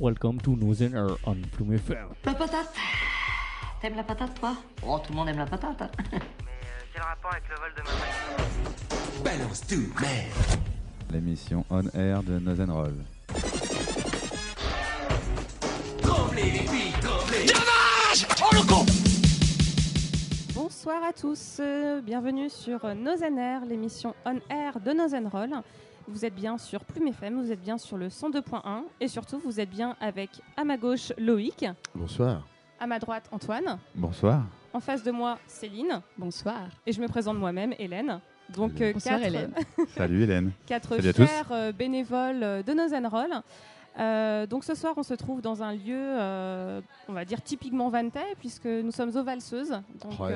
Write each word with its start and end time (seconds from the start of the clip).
Welcome 0.00 0.38
to 0.42 0.50
Nozen 0.56 0.94
Air 0.94 1.16
on 1.26 1.42
Plume 1.56 1.74
FM. 1.74 2.08
La 2.24 2.34
patate 2.34 2.72
T'aimes 3.80 3.96
la 3.96 4.02
patate, 4.02 4.38
toi? 4.40 4.54
Oh, 4.86 4.98
tout 5.04 5.12
le 5.12 5.16
monde 5.16 5.28
aime 5.28 5.38
la 5.38 5.46
patate. 5.46 5.80
hein. 5.82 5.90
Mais 6.12 6.18
euh, 6.18 6.20
quel 6.92 7.02
rapport 7.02 7.30
avec 7.32 7.44
le 7.48 7.56
vol 7.56 7.72
de 7.76 7.82
ma 7.82 9.30
Balance 9.30 9.60
tout, 9.66 10.00
merde 10.00 10.60
L'émission 11.10 11.64
On 11.70 11.82
Air 11.98 12.22
de 12.22 12.38
Nozen 12.38 12.70
Roll. 12.70 12.94
Tremblez 16.02 16.42
les 16.42 16.58
filles, 16.58 16.92
tremblez 17.00 17.46
Bonsoir 20.54 21.02
à 21.08 21.12
tous, 21.12 21.56
euh, 21.60 22.00
bienvenue 22.02 22.48
sur 22.50 22.84
Nozen 22.94 23.38
Air, 23.38 23.64
l'émission 23.64 24.14
On 24.24 24.38
Air 24.50 24.78
de 24.80 24.92
Nozen 24.92 25.26
Roll. 25.28 25.50
Vous 26.10 26.24
êtes 26.24 26.34
bien 26.34 26.56
sur 26.56 26.84
Plume 26.84 27.08
FM, 27.08 27.38
vous 27.40 27.52
êtes 27.52 27.60
bien 27.60 27.76
sur 27.76 27.98
le 27.98 28.08
102.1 28.08 28.82
et 29.00 29.08
surtout 29.08 29.38
vous 29.38 29.60
êtes 29.60 29.68
bien 29.68 29.94
avec 30.00 30.30
à 30.56 30.64
ma 30.64 30.78
gauche 30.78 31.12
Loïc, 31.18 31.66
Bonsoir. 31.94 32.46
à 32.80 32.86
ma 32.86 32.98
droite 32.98 33.28
Antoine, 33.30 33.78
Bonsoir. 33.94 34.42
en 34.72 34.80
face 34.80 35.02
de 35.02 35.10
moi 35.10 35.38
Céline 35.46 36.00
Bonsoir. 36.16 36.68
et 36.86 36.92
je 36.92 37.00
me 37.02 37.08
présente 37.08 37.36
moi-même 37.36 37.74
Hélène. 37.78 38.20
Donc 38.48 38.80
euh, 38.80 38.94
Bonsoir, 38.94 39.16
quatre, 39.18 39.26
Hélène. 39.28 39.52
Salut 39.88 40.22
Hélène. 40.22 40.52
quatre 40.64 40.96
Salut 40.96 41.08
à 41.08 41.12
tous. 41.12 41.26
chers 41.26 41.52
euh, 41.52 41.72
bénévoles 41.72 42.42
euh, 42.42 42.62
de 42.62 43.06
Roll. 43.08 43.42
Euh, 43.98 44.46
donc 44.46 44.64
ce 44.64 44.74
soir 44.74 44.94
on 44.96 45.02
se 45.02 45.12
trouve 45.12 45.42
dans 45.42 45.62
un 45.62 45.74
lieu, 45.74 45.92
euh, 45.94 46.80
on 47.08 47.12
va 47.12 47.26
dire 47.26 47.42
typiquement 47.42 47.90
Vantais 47.90 48.34
puisque 48.38 48.64
nous 48.66 48.92
sommes 48.92 49.14
aux 49.14 49.24
Valseuses. 49.24 49.78
Donc, 50.02 50.18
Ouais. 50.18 50.32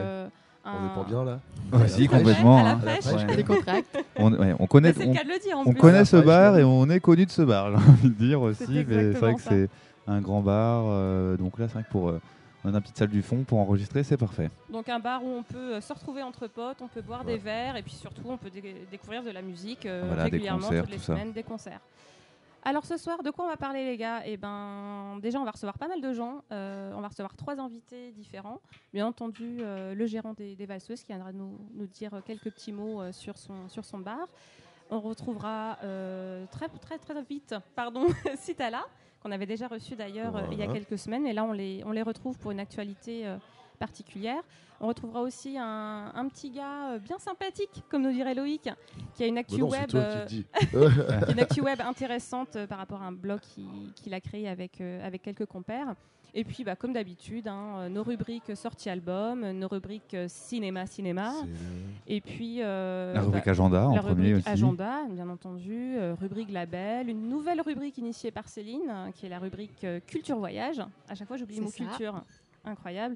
On 0.64 0.68
un- 0.70 0.86
est 0.92 0.94
pas 0.94 1.04
bien 1.08 1.24
là 1.24 1.40
Ouais, 1.72 1.88
si, 1.88 2.06
complètement. 2.06 2.58
À 2.58 2.62
la 2.62 2.70
hein. 2.72 2.78
fraîche. 2.80 3.06
À 3.06 3.16
la 3.16 3.26
Ouais. 3.26 3.36
Des 3.36 3.44
contracts. 3.44 3.98
On, 4.16 4.32
ouais, 4.32 4.54
on 4.58 4.62
Mais 4.62 4.66
connaît, 4.68 4.92
c'est 4.92 5.06
on, 5.06 5.12
dire 5.12 5.78
connaît 5.78 6.04
ce 6.04 6.16
bar 6.18 6.56
et 6.58 6.64
on 6.64 6.88
est 6.88 7.00
connu 7.00 7.26
de 7.26 7.30
ce 7.30 7.42
bar, 7.42 7.70
j'ai 7.80 7.90
envie 7.90 8.08
de 8.10 8.14
dire 8.14 8.40
aussi. 8.42 8.64
C'est 8.66 8.84
Mais 8.86 9.12
c'est 9.12 9.18
vrai 9.18 9.34
que 9.34 9.40
c'est 9.42 9.68
un 10.06 10.20
grand 10.20 10.40
bar. 10.40 10.84
euh, 10.86 11.36
donc 11.36 11.58
là, 11.58 11.66
c'est 11.68 11.74
vrai 11.74 11.82
que 11.84 11.90
pour. 11.90 12.08
euh, 12.10 12.20
on 12.64 12.68
a 12.72 12.76
une 12.76 12.80
petite 12.80 12.96
salle 12.96 13.08
du 13.08 13.22
fond 13.22 13.42
pour 13.42 13.58
enregistrer, 13.58 14.04
c'est 14.04 14.16
parfait. 14.16 14.48
Donc 14.72 14.88
un 14.88 15.00
bar 15.00 15.24
où 15.24 15.28
on 15.28 15.42
peut 15.42 15.74
euh, 15.74 15.80
se 15.80 15.92
retrouver 15.92 16.22
entre 16.22 16.46
potes, 16.46 16.76
on 16.80 16.86
peut 16.86 17.02
boire 17.02 17.24
des 17.24 17.36
verres 17.36 17.74
et 17.76 17.82
puis 17.82 17.94
surtout 17.94 18.22
on 18.28 18.36
peut 18.36 18.50
dé- 18.50 18.86
découvrir 18.88 19.24
de 19.24 19.30
la 19.30 19.42
musique 19.42 19.84
euh, 19.84 20.04
Voilà, 20.06 20.26
des 20.26 20.30
régulièrement 20.30 20.60
concerts, 20.60 20.82
toutes 20.84 20.90
les 20.92 20.96
tout 20.98 21.02
ça. 21.02 21.14
semaines, 21.14 21.32
des 21.32 21.42
concerts. 21.42 21.80
Alors 22.64 22.86
ce 22.86 22.96
soir, 22.96 23.24
de 23.24 23.30
quoi 23.30 23.44
on 23.46 23.48
va 23.48 23.56
parler 23.56 23.84
les 23.84 23.96
gars? 23.96 24.22
Eh 24.24 24.36
ben 24.36 25.18
déjà 25.20 25.40
on 25.40 25.44
va 25.44 25.50
recevoir 25.50 25.78
pas 25.78 25.88
mal 25.88 26.00
de 26.00 26.12
gens. 26.12 26.44
Euh, 26.52 26.92
on 26.94 27.00
va 27.00 27.08
recevoir 27.08 27.34
trois 27.34 27.58
invités 27.58 28.12
différents. 28.12 28.60
Bien 28.92 29.04
entendu 29.04 29.58
euh, 29.60 29.94
le 29.94 30.06
gérant 30.06 30.32
des, 30.32 30.54
des 30.54 30.66
valseuses 30.66 31.00
qui 31.00 31.08
viendra 31.08 31.32
nous, 31.32 31.58
nous 31.74 31.86
dire 31.86 32.22
quelques 32.24 32.52
petits 32.52 32.70
mots 32.70 33.02
euh, 33.02 33.10
sur 33.10 33.36
son 33.36 33.68
sur 33.68 33.84
son 33.84 33.98
bar. 33.98 34.28
On 34.90 35.00
retrouvera 35.00 35.78
très 36.50 36.68
très 36.68 36.98
très 36.98 37.22
vite, 37.22 37.54
pardon, 37.74 38.06
Citala 38.36 38.84
qu'on 39.22 39.30
avait 39.30 39.46
déjà 39.46 39.68
reçu 39.68 39.94
d'ailleurs 39.94 40.48
il 40.50 40.58
y 40.58 40.62
a 40.62 40.66
quelques 40.66 40.98
semaines 40.98 41.26
et 41.26 41.32
là 41.32 41.44
on 41.44 41.52
les 41.52 41.82
on 41.86 41.92
les 41.92 42.02
retrouve 42.02 42.36
pour 42.38 42.50
une 42.50 42.58
actualité 42.60 43.24
particulière. 43.86 44.42
On 44.80 44.86
retrouvera 44.88 45.20
aussi 45.22 45.56
un, 45.58 46.10
un 46.14 46.28
petit 46.28 46.50
gars 46.50 46.92
euh, 46.92 46.98
bien 46.98 47.18
sympathique, 47.18 47.84
comme 47.88 48.02
nous 48.02 48.12
dirait 48.12 48.34
Loïc, 48.34 48.68
qui 49.14 49.22
a 49.22 49.26
une 49.26 49.38
actu 49.38 49.56
Bah 49.58 49.60
non, 49.62 49.68
web, 49.70 49.90
euh, 49.94 50.26
qui 50.26 50.44
une 51.32 51.40
actu 51.40 51.60
web 51.60 51.80
intéressante 51.80 52.56
euh, 52.56 52.66
par 52.66 52.78
rapport 52.78 53.00
à 53.02 53.06
un 53.06 53.12
blog 53.12 53.40
qui- 53.40 53.92
qu'il 53.96 54.12
a 54.14 54.20
créé 54.20 54.48
avec, 54.48 54.80
euh, 54.80 55.06
avec 55.06 55.22
quelques 55.22 55.46
compères. 55.46 55.94
Et 56.34 56.44
puis, 56.44 56.64
bah, 56.64 56.76
comme 56.76 56.94
d'habitude, 56.94 57.46
hein, 57.46 57.90
nos 57.90 58.02
rubriques 58.02 58.56
sorties 58.56 58.88
album, 58.88 59.50
nos 59.52 59.68
rubriques 59.68 60.16
cinéma, 60.28 60.86
cinéma. 60.86 61.32
Et 62.06 62.20
puis. 62.22 62.58
euh, 62.62 63.12
La 63.14 63.20
rubrique 63.20 63.44
bah, 63.44 63.50
agenda 63.50 63.86
en 63.88 63.94
la 63.94 64.00
premier 64.02 64.28
rubrique 64.28 64.36
aussi. 64.46 64.48
agenda, 64.48 64.92
bien 65.10 65.28
entendu, 65.28 65.94
euh, 65.98 66.14
rubrique 66.18 66.50
label, 66.50 67.08
une 67.10 67.28
nouvelle 67.28 67.60
rubrique 67.60 67.98
initiée 67.98 68.30
par 68.30 68.48
Céline, 68.48 68.88
hein, 68.88 69.10
qui 69.14 69.26
est 69.26 69.28
la 69.28 69.38
rubrique 69.38 69.84
euh, 69.84 70.00
culture 70.06 70.38
voyage. 70.38 70.80
À 71.08 71.14
chaque 71.14 71.28
fois, 71.28 71.36
j'oublie 71.36 71.56
le 71.56 71.64
mot 71.64 71.70
ça. 71.70 71.84
culture, 71.84 72.14
incroyable. 72.64 73.14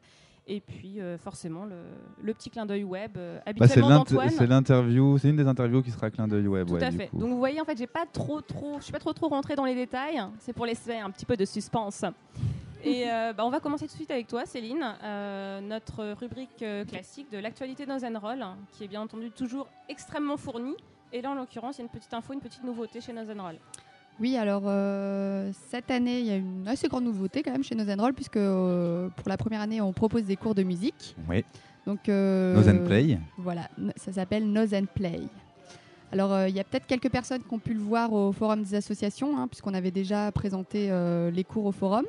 Et 0.48 0.60
puis, 0.60 1.00
euh, 1.00 1.18
forcément, 1.18 1.64
le, 1.64 1.76
le 2.22 2.34
petit 2.34 2.50
clin 2.50 2.66
d'œil 2.66 2.84
web, 2.84 3.16
euh, 3.16 3.38
Bah, 3.38 3.66
c'est 3.66 3.80
habituellement 3.80 4.04
c'est 4.30 4.46
l'interview, 4.46 5.18
c'est 5.18 5.30
une 5.30 5.36
des 5.36 5.46
interviews 5.46 5.82
qui 5.82 5.90
sera 5.90 6.10
clin 6.10 6.28
d'œil 6.28 6.46
web. 6.46 6.68
Tout 6.68 6.74
ouais, 6.74 6.84
à 6.84 6.92
fait. 6.92 7.10
Donc 7.12 7.30
vous 7.30 7.38
voyez, 7.38 7.60
en 7.60 7.64
fait, 7.64 7.76
j'ai 7.76 7.88
pas 7.88 8.06
trop, 8.10 8.40
trop, 8.40 8.76
je 8.78 8.84
suis 8.84 8.92
pas 8.92 9.00
trop, 9.00 9.12
trop 9.12 9.28
rentrée 9.28 9.56
dans 9.56 9.64
les 9.64 9.74
détails. 9.74 10.22
C'est 10.38 10.52
pour 10.52 10.66
laisser 10.66 10.94
un 10.94 11.10
petit 11.10 11.26
peu 11.26 11.36
de 11.36 11.44
suspense. 11.44 12.04
Et 12.86 13.10
euh, 13.10 13.32
bah, 13.32 13.44
on 13.44 13.50
va 13.50 13.58
commencer 13.58 13.86
tout 13.86 13.92
de 13.92 13.96
suite 13.96 14.10
avec 14.12 14.28
toi, 14.28 14.46
Céline. 14.46 14.94
Euh, 15.02 15.60
notre 15.60 16.12
rubrique 16.12 16.62
euh, 16.62 16.84
classique 16.84 17.30
de 17.32 17.38
l'actualité 17.38 17.84
dans 17.84 17.98
Roll, 18.20 18.42
hein, 18.42 18.56
qui 18.72 18.84
est 18.84 18.88
bien 18.88 19.00
entendu 19.00 19.32
toujours 19.32 19.66
extrêmement 19.88 20.36
fournie. 20.36 20.76
Et 21.12 21.20
là, 21.20 21.30
en 21.30 21.34
l'occurrence, 21.34 21.78
il 21.78 21.80
y 21.80 21.82
a 21.82 21.84
une 21.86 21.90
petite 21.90 22.14
info, 22.14 22.32
une 22.32 22.40
petite 22.40 22.62
nouveauté 22.62 23.00
chez 23.00 23.12
Nozen 23.12 23.40
Roll. 23.40 23.56
Oui, 24.18 24.36
alors 24.36 24.62
euh, 24.66 25.50
cette 25.68 25.90
année, 25.90 26.20
il 26.20 26.26
y 26.26 26.30
a 26.30 26.36
une 26.36 26.66
assez 26.66 26.88
grande 26.88 27.04
nouveauté 27.04 27.42
quand 27.42 27.52
même 27.52 27.64
chez 27.64 27.74
Nozen 27.74 28.00
Roll, 28.00 28.14
puisque 28.14 28.36
euh, 28.36 29.08
pour 29.10 29.28
la 29.28 29.36
première 29.36 29.60
année, 29.60 29.80
on 29.80 29.92
propose 29.92 30.24
des 30.24 30.36
cours 30.36 30.54
de 30.54 30.62
musique. 30.62 31.14
Oui. 31.28 31.44
Donc, 31.86 32.08
euh, 32.08 32.56
and 32.66 32.86
Play. 32.86 33.18
Voilà, 33.36 33.68
ça 33.96 34.12
s'appelle 34.12 34.44
and 34.56 34.86
Play. 34.94 35.20
Alors, 36.12 36.32
euh, 36.32 36.48
il 36.48 36.54
y 36.54 36.60
a 36.60 36.64
peut-être 36.64 36.86
quelques 36.86 37.10
personnes 37.10 37.42
qui 37.42 37.52
ont 37.52 37.58
pu 37.58 37.74
le 37.74 37.80
voir 37.80 38.12
au 38.12 38.32
forum 38.32 38.62
des 38.62 38.74
associations, 38.74 39.36
hein, 39.38 39.48
puisqu'on 39.48 39.74
avait 39.74 39.90
déjà 39.90 40.32
présenté 40.32 40.90
les 41.32 41.44
cours 41.44 41.66
au 41.66 41.72
forum. 41.72 42.04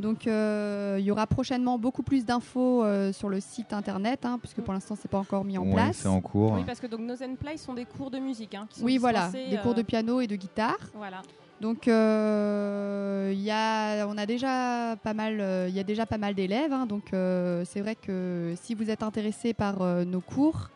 Donc, 0.00 0.26
euh, 0.28 0.96
il 1.00 1.04
y 1.04 1.10
aura 1.10 1.26
prochainement 1.26 1.76
beaucoup 1.78 2.04
plus 2.04 2.24
d'infos 2.24 2.84
euh, 2.84 3.12
sur 3.12 3.28
le 3.28 3.40
site 3.40 3.72
internet, 3.72 4.24
hein, 4.24 4.38
puisque 4.38 4.60
pour 4.60 4.72
l'instant, 4.72 4.94
c'est 5.00 5.10
pas 5.10 5.18
encore 5.18 5.44
mis 5.44 5.58
en 5.58 5.64
Ouais, 5.64 5.72
place. 5.74 5.96
c'est 5.96 6.08
en 6.08 6.20
cours. 6.20 6.52
Oui, 6.52 6.62
parce 6.64 6.78
que 6.78 6.86
donc 6.86 7.00
Nozen 7.00 7.36
Play 7.36 7.56
sont 7.56 7.74
des 7.74 7.84
cours 7.84 8.10
de 8.10 8.18
musique. 8.18 8.54
hein, 8.54 8.66
qui 8.70 8.78
sont 8.78 8.84
Oui, 8.86 8.96
voilà, 8.98 9.24
dispensés, 9.28 9.50
des 9.50 9.58
cours 9.58 9.74
de 9.74 9.80
euh, 9.80 9.84
piano 9.84 10.20
et 10.20 10.28
de 10.28 10.36
guitare. 10.36 10.78
Voilà. 10.94 11.22
Donc, 11.60 11.88
euh, 11.88 13.30
il 13.34 13.40
y 13.40 13.50
a, 13.50 14.06
on 14.06 14.16
a 14.16 14.26
déjà 14.26 14.94
pas 15.02 15.14
mal, 15.14 15.40
euh, 15.40 15.66
il 15.68 15.74
y 15.74 15.80
a 15.80 15.84
déjà 15.84 16.06
pas 16.06 16.18
mal 16.18 16.34
d'élèves. 16.34 16.72
hein, 16.72 16.86
donc, 16.86 17.12
euh, 17.12 17.64
c'est 17.64 17.80
vrai 17.80 17.96
que 17.96 18.54
si 18.62 18.74
vous 18.74 18.90
êtes 18.90 19.02
intéressé 19.02 19.52
par 19.54 19.82
euh, 19.82 20.04
nos 20.04 20.20
cours, 20.20 20.70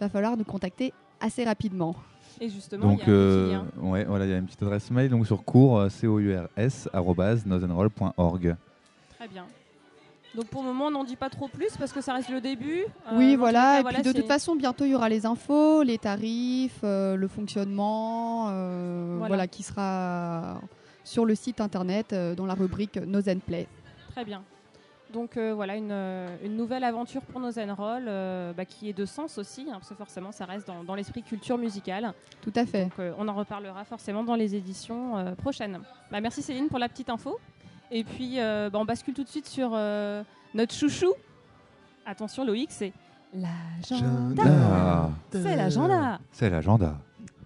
va 0.00 0.08
falloir 0.08 0.36
nous 0.36 0.44
contacter 0.44 0.92
assez 1.20 1.42
rapidement. 1.44 1.96
Et 2.40 2.48
justement, 2.48 2.86
Donc, 2.88 3.02
il 3.06 3.08
y 3.08 3.12
a 3.12 3.14
un 3.14 3.16
petit 3.16 3.16
euh, 3.16 3.52
lien. 3.52 3.66
ouais, 3.90 4.04
voilà, 4.04 4.24
il 4.24 4.30
y 4.30 4.34
a 4.34 4.38
une 4.38 4.46
petite 4.46 4.62
adresse 4.62 4.90
mail 4.90 5.10
donc 5.10 5.26
sur 5.26 5.44
cours 5.44 5.78
euh, 5.78 5.88
cours 5.90 6.88
arobase 6.92 7.44
nozenroll.org. 7.46 8.56
Très 9.18 9.28
bien. 9.28 9.44
Donc 10.34 10.46
pour 10.46 10.62
le 10.62 10.68
moment, 10.68 10.86
on 10.86 10.90
n'en 10.92 11.04
dit 11.04 11.16
pas 11.16 11.28
trop 11.28 11.48
plus 11.48 11.76
parce 11.76 11.92
que 11.92 12.00
ça 12.00 12.14
reste 12.14 12.30
le 12.30 12.40
début. 12.40 12.84
Euh, 13.08 13.16
oui, 13.16 13.34
voilà. 13.36 13.80
Et 13.80 13.84
puis 13.84 14.02
de 14.02 14.12
toute 14.12 14.28
façon, 14.28 14.54
bientôt 14.54 14.84
il 14.84 14.92
y 14.92 14.94
aura 14.94 15.08
les 15.08 15.26
infos, 15.26 15.82
les 15.82 15.98
tarifs, 15.98 16.80
euh, 16.84 17.16
le 17.16 17.26
fonctionnement, 17.28 18.46
euh, 18.50 19.16
Voilà. 19.18 19.26
voilà. 19.28 19.46
qui 19.48 19.62
sera 19.64 20.60
sur 21.04 21.24
le 21.26 21.34
site 21.34 21.60
internet 21.60 22.12
euh, 22.12 22.34
dans 22.36 22.46
la 22.46 22.54
rubrique 22.54 22.96
Nose 22.96 23.28
and 23.28 23.40
Play. 23.44 23.66
Très 24.12 24.24
bien. 24.24 24.42
Donc 25.12 25.36
euh, 25.36 25.52
voilà, 25.54 25.76
une, 25.76 25.90
euh, 25.90 26.28
une 26.44 26.56
nouvelle 26.56 26.84
aventure 26.84 27.22
pour 27.22 27.40
nos 27.40 27.50
Roll 27.50 28.04
euh, 28.06 28.52
bah, 28.52 28.64
qui 28.64 28.88
est 28.88 28.92
de 28.92 29.04
sens 29.04 29.38
aussi, 29.38 29.62
hein, 29.68 29.72
parce 29.74 29.88
que 29.88 29.94
forcément 29.94 30.30
ça 30.32 30.44
reste 30.44 30.66
dans, 30.66 30.84
dans 30.84 30.94
l'esprit 30.94 31.22
culture 31.22 31.58
musicale. 31.58 32.12
Tout 32.42 32.52
à 32.54 32.64
fait. 32.64 32.84
Donc 32.84 32.92
euh, 33.00 33.12
on 33.18 33.26
en 33.26 33.34
reparlera 33.34 33.84
forcément 33.84 34.22
dans 34.22 34.36
les 34.36 34.54
éditions 34.54 35.16
euh, 35.18 35.34
prochaines. 35.34 35.80
Bah, 36.12 36.20
merci 36.20 36.42
Céline 36.42 36.68
pour 36.68 36.78
la 36.78 36.88
petite 36.88 37.10
info. 37.10 37.38
Et 37.90 38.04
puis 38.04 38.34
euh, 38.38 38.70
bah, 38.70 38.78
on 38.80 38.84
bascule 38.84 39.14
tout 39.14 39.24
de 39.24 39.28
suite 39.28 39.46
sur 39.48 39.70
euh, 39.74 40.22
notre 40.54 40.74
chouchou. 40.74 41.12
Attention 42.06 42.44
Loïc, 42.44 42.70
c'est 42.70 42.92
l'agenda. 43.34 45.10
C'est 45.32 45.56
l'agenda. 45.56 46.18
c'est 46.32 46.50
l'agenda. 46.50 46.94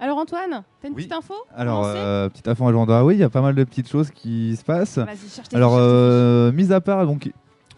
Alors 0.00 0.18
Antoine, 0.18 0.64
t'as 0.82 0.88
une 0.88 0.94
Oui. 0.94 1.02
petite 1.04 1.12
info 1.12 1.34
Alors, 1.54 1.82
Commencer 1.82 1.98
euh, 1.98 2.28
petit 2.28 2.50
info 2.50 2.66
agenda, 2.68 3.04
oui, 3.04 3.14
il 3.14 3.20
y 3.20 3.24
a 3.24 3.30
pas 3.30 3.40
mal 3.40 3.54
de 3.54 3.64
petites 3.64 3.88
choses 3.88 4.10
qui 4.10 4.56
se 4.56 4.64
passent. 4.64 4.98
Vas-y, 4.98 5.28
cherche 5.28 5.48
tes 5.48 5.56
Alors, 5.56 5.70
cherche 5.72 5.82
euh, 5.84 6.52
mis 6.52 6.72
à 6.72 6.80
part, 6.80 7.06
donc, 7.06 7.30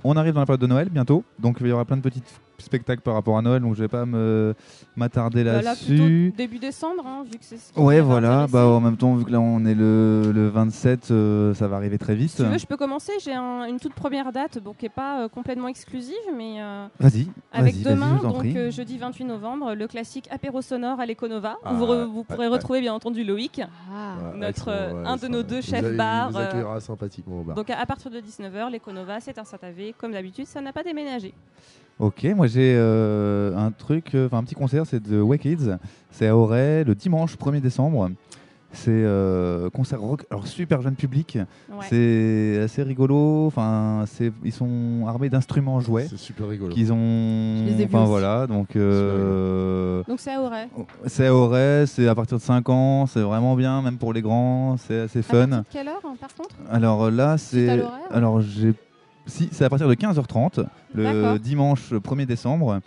on 0.05 0.17
arrive 0.17 0.34
dans 0.34 0.41
la 0.41 0.47
période 0.47 0.61
de 0.61 0.67
Noël 0.67 0.89
bientôt, 0.89 1.25
donc 1.39 1.59
il 1.61 1.67
y 1.67 1.73
aura 1.73 1.84
plein 1.84 1.97
de 1.97 2.03
petits 2.03 2.23
spectacles 2.59 3.03
par 3.03 3.15
rapport 3.15 3.37
à 3.39 3.43
Noël, 3.43 3.62
donc 3.62 3.75
je 3.75 3.81
vais 3.83 3.89
pas 3.89 4.06
me 4.06 4.55
m'attarder. 4.97 5.44
Bah, 5.44 5.53
là, 5.55 5.62
là-dessus. 5.62 5.97
plutôt 6.31 6.37
début 6.37 6.59
décembre, 6.59 7.05
hein, 7.06 7.22
vu 7.25 7.39
que 7.39 7.44
c'est 7.44 7.56
ce 7.59 7.72
qui 7.72 7.78
ouais, 7.81 8.00
voilà. 8.00 8.47
Bah, 8.50 8.67
en 8.67 8.81
même 8.81 8.97
temps, 8.97 9.15
vu 9.15 9.25
que 9.25 9.30
là 9.30 9.41
on 9.41 9.65
est 9.65 9.75
le, 9.75 10.33
le 10.34 10.48
27, 10.48 11.10
euh, 11.10 11.54
ça 11.54 11.69
va 11.69 11.77
arriver 11.77 11.98
très 11.98 12.15
vite. 12.15 12.30
Si 12.30 12.36
tu 12.36 12.42
veux, 12.45 12.59
je 12.59 12.66
peux 12.66 12.77
commencer. 12.77 13.13
J'ai 13.22 13.34
un- 13.34 13.65
une 13.66 13.78
toute 13.80 13.95
première 13.95 14.33
date, 14.33 14.59
bon, 14.63 14.72
qui 14.78 14.84
n'est 14.84 14.91
pas 14.91 15.22
euh, 15.25 15.28
complètement 15.28 15.69
exclusive, 15.69 16.15
mais 16.36 16.57
euh, 16.63 16.86
Vas-y. 17.01 17.28
avec 17.53 17.75
vas-y, 17.75 17.83
demain, 17.84 18.19
en 18.25 18.28
donc 18.33 18.45
euh, 18.47 18.71
jeudi 18.71 18.98
28 18.98 19.25
novembre, 19.25 19.75
le 19.75 19.86
classique 19.86 20.28
apéro 20.30 20.63
sonore 20.63 21.01
à 21.01 21.07
l'Econova, 21.07 21.57
Ah, 21.65 21.72
où 21.72 21.77
vous, 21.77 21.84
re- 21.86 22.04
vous 22.07 22.25
pourrez 22.25 22.48
retrouver 22.48 22.80
bien 22.80 22.95
entendu 22.95 23.25
Loïc. 23.25 23.60
Ah. 23.92 24.15
notre, 24.34 24.71
un 25.04 25.16
de 25.16 25.28
nos 25.28 25.42
deux 25.42 25.60
chefs 25.60 25.97
bar, 25.97 26.30
sympathiquement 26.80 27.41
au 27.41 27.42
bar. 27.42 27.57
Donc 27.57 27.71
à, 27.71 27.78
à 27.78 27.86
partir 27.86 28.10
de 28.10 28.21
19h, 28.21 28.71
l'Econova, 28.71 29.21
c'est 29.21 29.39
un 29.39 29.45
Saint-Avé, 29.45 29.95
comme 29.98 30.13
d'habitude, 30.13 30.47
ça 30.47 30.60
n'a 30.60 30.72
pas 30.72 30.83
déménagé. 30.83 31.34
Ok, 31.98 32.25
moi 32.37 32.47
j'ai 32.47 32.75
euh, 32.77 33.57
un 33.57 33.71
truc, 33.71 34.15
euh, 34.15 34.27
enfin 34.27 34.39
un 34.39 34.45
petit 34.45 34.54
concert, 34.54 34.84
c'est 34.87 35.03
de 35.03 35.21
Way 35.21 35.39
Kids. 35.39 35.77
C'est 36.10 36.27
à 36.28 36.37
Auray 36.37 36.84
le 36.84 36.95
dimanche 36.95 37.37
1er 37.39 37.60
décembre. 37.60 38.10
C'est 38.72 38.91
euh, 38.91 39.71
concert 39.71 40.01
rock, 40.03 40.27
alors 40.31 40.47
super 40.47 40.83
jeune 40.83 40.97
public. 40.97 41.39
Ouais. 41.71 41.87
C'est 41.89 42.60
assez 42.63 42.83
rigolo. 42.83 43.47
Enfin, 43.47 44.04
c'est 44.07 44.31
ils 44.45 44.53
sont 44.53 45.07
armés 45.09 45.31
d'instruments 45.31 45.81
jouets 45.81 46.07
C'est 46.10 46.19
super 46.19 46.48
rigolo. 46.48 46.75
qu'ils 46.75 46.93
ont. 46.93 46.97
Je 46.97 47.65
les 47.72 47.72
ai 47.72 47.77
vus 47.77 47.84
enfin 47.87 48.01
aussi. 48.03 48.10
voilà, 48.10 48.47
donc 48.47 48.77
euh, 48.77 50.03
Donc 50.07 50.21
c'est 50.21 50.34
à 50.34 50.42
Auray. 50.42 50.69
c'est 51.07 51.27
à 51.28 51.34
Auray, 51.34 51.87
c'est 51.87 52.07
à 52.09 52.15
partir 52.15 52.37
de 52.37 52.42
5 52.42 52.69
ans, 52.69 53.07
c'est 53.07 53.22
vraiment 53.22 53.54
bien, 53.54 53.81
même 53.81 53.97
pour 53.97 54.13
les 54.13 54.21
grands, 54.21 54.77
c'est 54.77 55.01
assez 55.01 55.21
À 55.21 55.22
fun. 55.22 55.47
de 55.47 55.57
quelle 55.71 55.89
heure, 55.89 56.03
hein, 56.04 56.16
par 56.21 56.34
contre? 56.34 56.54
Alors 56.71 57.10
là, 57.10 57.33
à 57.33 57.39
c'est. 57.39 57.78
l'horaire? 57.78 57.91
Alors 58.10 58.42
j'ai. 58.42 58.75
Si, 59.27 59.49
c'est 59.53 59.65
à 59.65 59.69
partir 59.69 59.89
de 59.89 59.95
15h30, 59.95 60.67
le 60.95 61.39
dimanche 61.39 61.93
1er 61.93 62.27
décembre. 62.27 62.81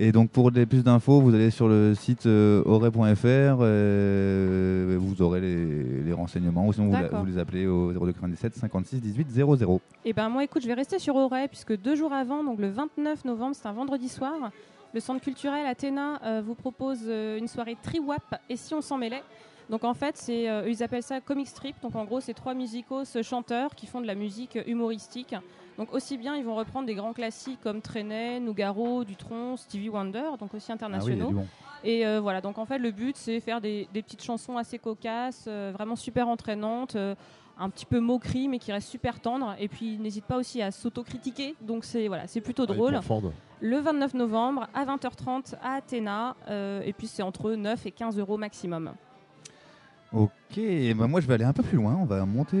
Et 0.00 0.12
donc 0.12 0.30
pour 0.30 0.52
des 0.52 0.64
plus 0.64 0.84
d'infos, 0.84 1.20
vous 1.20 1.34
allez 1.34 1.50
sur 1.50 1.66
le 1.66 1.92
site 1.96 2.26
euh, 2.26 2.62
auray.fr, 2.64 3.58
euh, 3.60 4.96
vous 4.96 5.22
aurez 5.22 5.40
les, 5.40 6.02
les 6.04 6.12
renseignements, 6.12 6.68
ou 6.68 6.72
sinon 6.72 6.86
vous, 6.86 7.26
les 7.26 7.36
appelez 7.36 7.66
au 7.66 7.92
0297 7.92 8.54
56 8.54 9.00
18 9.00 9.28
00. 9.28 9.80
Eh 10.04 10.12
ben 10.12 10.28
moi, 10.28 10.44
écoute, 10.44 10.62
je 10.62 10.68
vais 10.68 10.74
rester 10.74 11.00
sur 11.00 11.16
Auray, 11.16 11.48
puisque 11.48 11.76
deux 11.76 11.96
jours 11.96 12.12
avant, 12.12 12.44
donc 12.44 12.60
le 12.60 12.70
29 12.70 13.24
novembre, 13.24 13.56
c'est 13.56 13.66
un 13.66 13.72
vendredi 13.72 14.08
soir, 14.08 14.52
le 14.94 15.00
centre 15.00 15.20
culturel 15.20 15.66
Athéna 15.66 16.20
euh, 16.24 16.42
vous 16.44 16.54
propose 16.54 17.00
euh, 17.06 17.38
une 17.38 17.48
soirée 17.48 17.76
tri-wap 17.82 18.40
et 18.48 18.56
si 18.56 18.72
on 18.74 18.80
s'en 18.80 18.96
mêlait? 18.96 19.22
Donc 19.68 19.84
en 19.84 19.92
fait, 19.92 20.16
c'est, 20.16 20.48
euh, 20.48 20.68
ils 20.68 20.82
appellent 20.82 21.02
ça 21.02 21.20
comic 21.20 21.46
strip. 21.46 21.76
Donc 21.82 21.94
en 21.94 22.04
gros, 22.04 22.20
c'est 22.20 22.32
trois 22.32 22.54
musicos 22.54 23.20
chanteurs 23.22 23.74
qui 23.74 23.86
font 23.86 24.00
de 24.00 24.06
la 24.06 24.14
musique 24.14 24.58
humoristique. 24.66 25.34
Donc 25.78 25.94
aussi 25.94 26.18
bien, 26.18 26.34
ils 26.34 26.44
vont 26.44 26.56
reprendre 26.56 26.86
des 26.86 26.96
grands 26.96 27.12
classiques 27.12 27.60
comme 27.62 27.80
Trenet, 27.80 28.40
Nougaro, 28.40 29.04
Dutronc, 29.04 29.56
Stevie 29.56 29.88
Wonder, 29.88 30.30
donc 30.38 30.52
aussi 30.52 30.66
Ah 30.70 30.72
oui, 30.72 30.74
internationaux. 30.74 31.30
bon. 31.30 31.46
Et 31.84 32.04
euh, 32.04 32.20
voilà, 32.20 32.40
donc 32.40 32.58
en 32.58 32.66
fait, 32.66 32.78
le 32.78 32.90
but, 32.90 33.16
c'est 33.16 33.38
faire 33.38 33.60
des, 33.60 33.88
des 33.94 34.02
petites 34.02 34.24
chansons 34.24 34.56
assez 34.56 34.80
cocasses, 34.80 35.44
euh, 35.46 35.70
vraiment 35.72 35.94
super 35.94 36.26
entraînantes, 36.26 36.96
euh, 36.96 37.14
un 37.60 37.70
petit 37.70 37.86
peu 37.86 38.00
moquerie, 38.00 38.48
mais 38.48 38.58
qui 38.58 38.72
restent 38.72 38.88
super 38.88 39.20
tendres. 39.20 39.54
Et 39.60 39.68
puis, 39.68 39.98
n'hésite 39.98 40.24
pas 40.24 40.36
aussi 40.36 40.60
à 40.62 40.72
s'autocritiquer. 40.72 41.54
Donc, 41.60 41.84
c'est 41.84 42.08
voilà, 42.08 42.26
c'est 42.26 42.40
plutôt 42.40 42.66
drôle. 42.66 42.98
Le 43.60 43.78
29 43.78 44.14
novembre 44.14 44.66
à 44.74 44.84
20h30 44.84 45.54
à 45.62 45.74
Athéna. 45.74 46.34
et 46.84 46.92
puis, 46.92 47.06
c'est 47.06 47.22
entre 47.22 47.52
9 47.52 47.86
et 47.86 47.90
15 47.92 48.18
euros 48.18 48.36
maximum. 48.36 48.92
Ok, 50.12 50.58
bah 50.96 51.06
moi 51.06 51.20
je 51.20 51.26
vais 51.26 51.34
aller 51.34 51.44
un 51.44 51.52
peu 51.52 51.62
plus 51.62 51.76
loin, 51.76 51.94
on 52.00 52.06
va 52.06 52.24
monter 52.24 52.56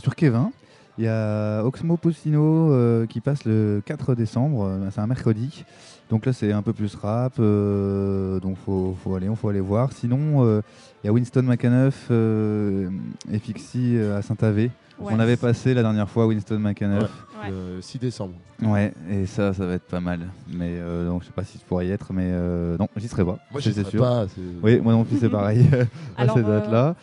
sur 0.00 0.14
Kevin. 0.14 0.50
Il 0.98 1.04
y 1.04 1.08
a 1.08 1.62
Oxmo 1.64 1.96
Puccino 1.96 2.72
euh, 2.72 3.06
qui 3.06 3.20
passe 3.20 3.44
le 3.44 3.80
4 3.84 4.14
décembre, 4.14 4.64
euh, 4.64 4.88
c'est 4.92 5.00
un 5.00 5.06
mercredi. 5.06 5.64
Donc 6.10 6.26
là 6.26 6.32
c'est 6.32 6.52
un 6.52 6.62
peu 6.62 6.72
plus 6.72 6.94
rap, 6.96 7.34
euh, 7.38 8.40
donc 8.40 8.56
faut, 8.64 8.96
faut 9.02 9.14
aller, 9.14 9.28
faut 9.36 9.48
aller 9.48 9.60
voir. 9.60 9.92
Sinon 9.92 10.44
euh, 10.44 10.60
il 11.02 11.06
y 11.06 11.10
a 11.10 11.12
Winston 11.12 11.42
McAnuff 11.44 12.08
euh, 12.10 12.90
et 13.32 13.38
Fixie 13.38 13.96
euh, 13.96 14.18
à 14.18 14.22
Saint-Avé. 14.22 14.70
Ouais. 14.98 15.12
On 15.16 15.20
avait 15.20 15.36
passé 15.38 15.72
la 15.72 15.80
dernière 15.82 16.10
fois 16.10 16.26
Winston 16.26 16.58
McAnuff. 16.58 17.10
Ouais. 17.42 17.50
Le 17.50 17.80
6 17.80 17.98
décembre. 17.98 18.34
Ouais. 18.60 18.92
et 19.10 19.24
ça, 19.24 19.54
ça 19.54 19.64
va 19.64 19.74
être 19.74 19.86
pas 19.86 20.00
mal. 20.00 20.20
Mais 20.52 20.72
euh, 20.78 21.06
donc 21.08 21.22
je 21.22 21.28
sais 21.28 21.32
pas 21.32 21.44
si 21.44 21.56
je 21.58 21.64
pourrais 21.64 21.86
y 21.86 21.90
être, 21.92 22.12
mais 22.12 22.26
euh, 22.26 22.76
non, 22.76 22.88
j'y 22.96 23.08
serai 23.08 23.24
pas. 23.24 23.38
Moi, 23.52 23.60
c'est 23.62 23.70
je 23.70 23.82
sais 23.82 23.84
sûr. 23.90 24.00
pas. 24.02 24.26
c'est- 24.28 24.40
Oui, 24.62 24.80
moi 24.80 24.92
non 24.92 25.04
plus 25.04 25.16
c'est 25.18 25.28
pareil 25.30 25.64
à 26.18 26.22
Alors, 26.22 26.36
ces 26.36 26.44
euh, 26.44 26.60
dates-là. 26.60 26.96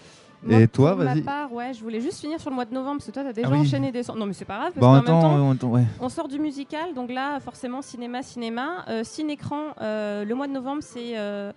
Moi, 0.43 0.59
Et 0.61 0.67
toi, 0.67 0.93
vas-y. 0.93 1.23
ouais, 1.51 1.73
je 1.73 1.81
voulais 1.81 1.99
juste 1.99 2.19
finir 2.19 2.39
sur 2.39 2.49
le 2.49 2.55
mois 2.55 2.65
de 2.65 2.73
novembre, 2.73 2.97
parce 2.97 3.07
que 3.07 3.11
toi, 3.11 3.23
tu 3.23 3.29
as 3.29 3.33
déjà 3.33 3.47
Ah 3.49 3.51
oui. 3.53 3.59
enchaîné 3.61 3.91
des... 3.91 4.01
Non, 4.15 4.25
mais 4.25 4.33
c'est 4.33 4.45
pas 4.45 4.57
grave, 4.57 4.73
parce 4.73 4.85
en 4.85 4.93
même 4.93 5.03
qu'en 5.03 5.11
même 5.13 5.21
temps, 5.21 5.29
temps, 5.29 5.35
en 5.43 5.47
même 5.49 5.57
temps, 5.57 5.67
ouais. 5.69 5.83
On 5.99 6.09
sort 6.09 6.27
du 6.27 6.39
musical, 6.39 6.93
donc 6.93 7.11
là, 7.11 7.39
forcément, 7.39 7.81
cinéma, 7.81 8.21
cinéma. 8.21 8.85
Euh, 8.87 9.03
Ciné-écran, 9.03 9.61
euh, 9.81 10.23
le 10.25 10.35
mois 10.35 10.47
de 10.47 10.53
novembre, 10.53 10.83
c'est 10.83 11.17
euh, 11.17 11.51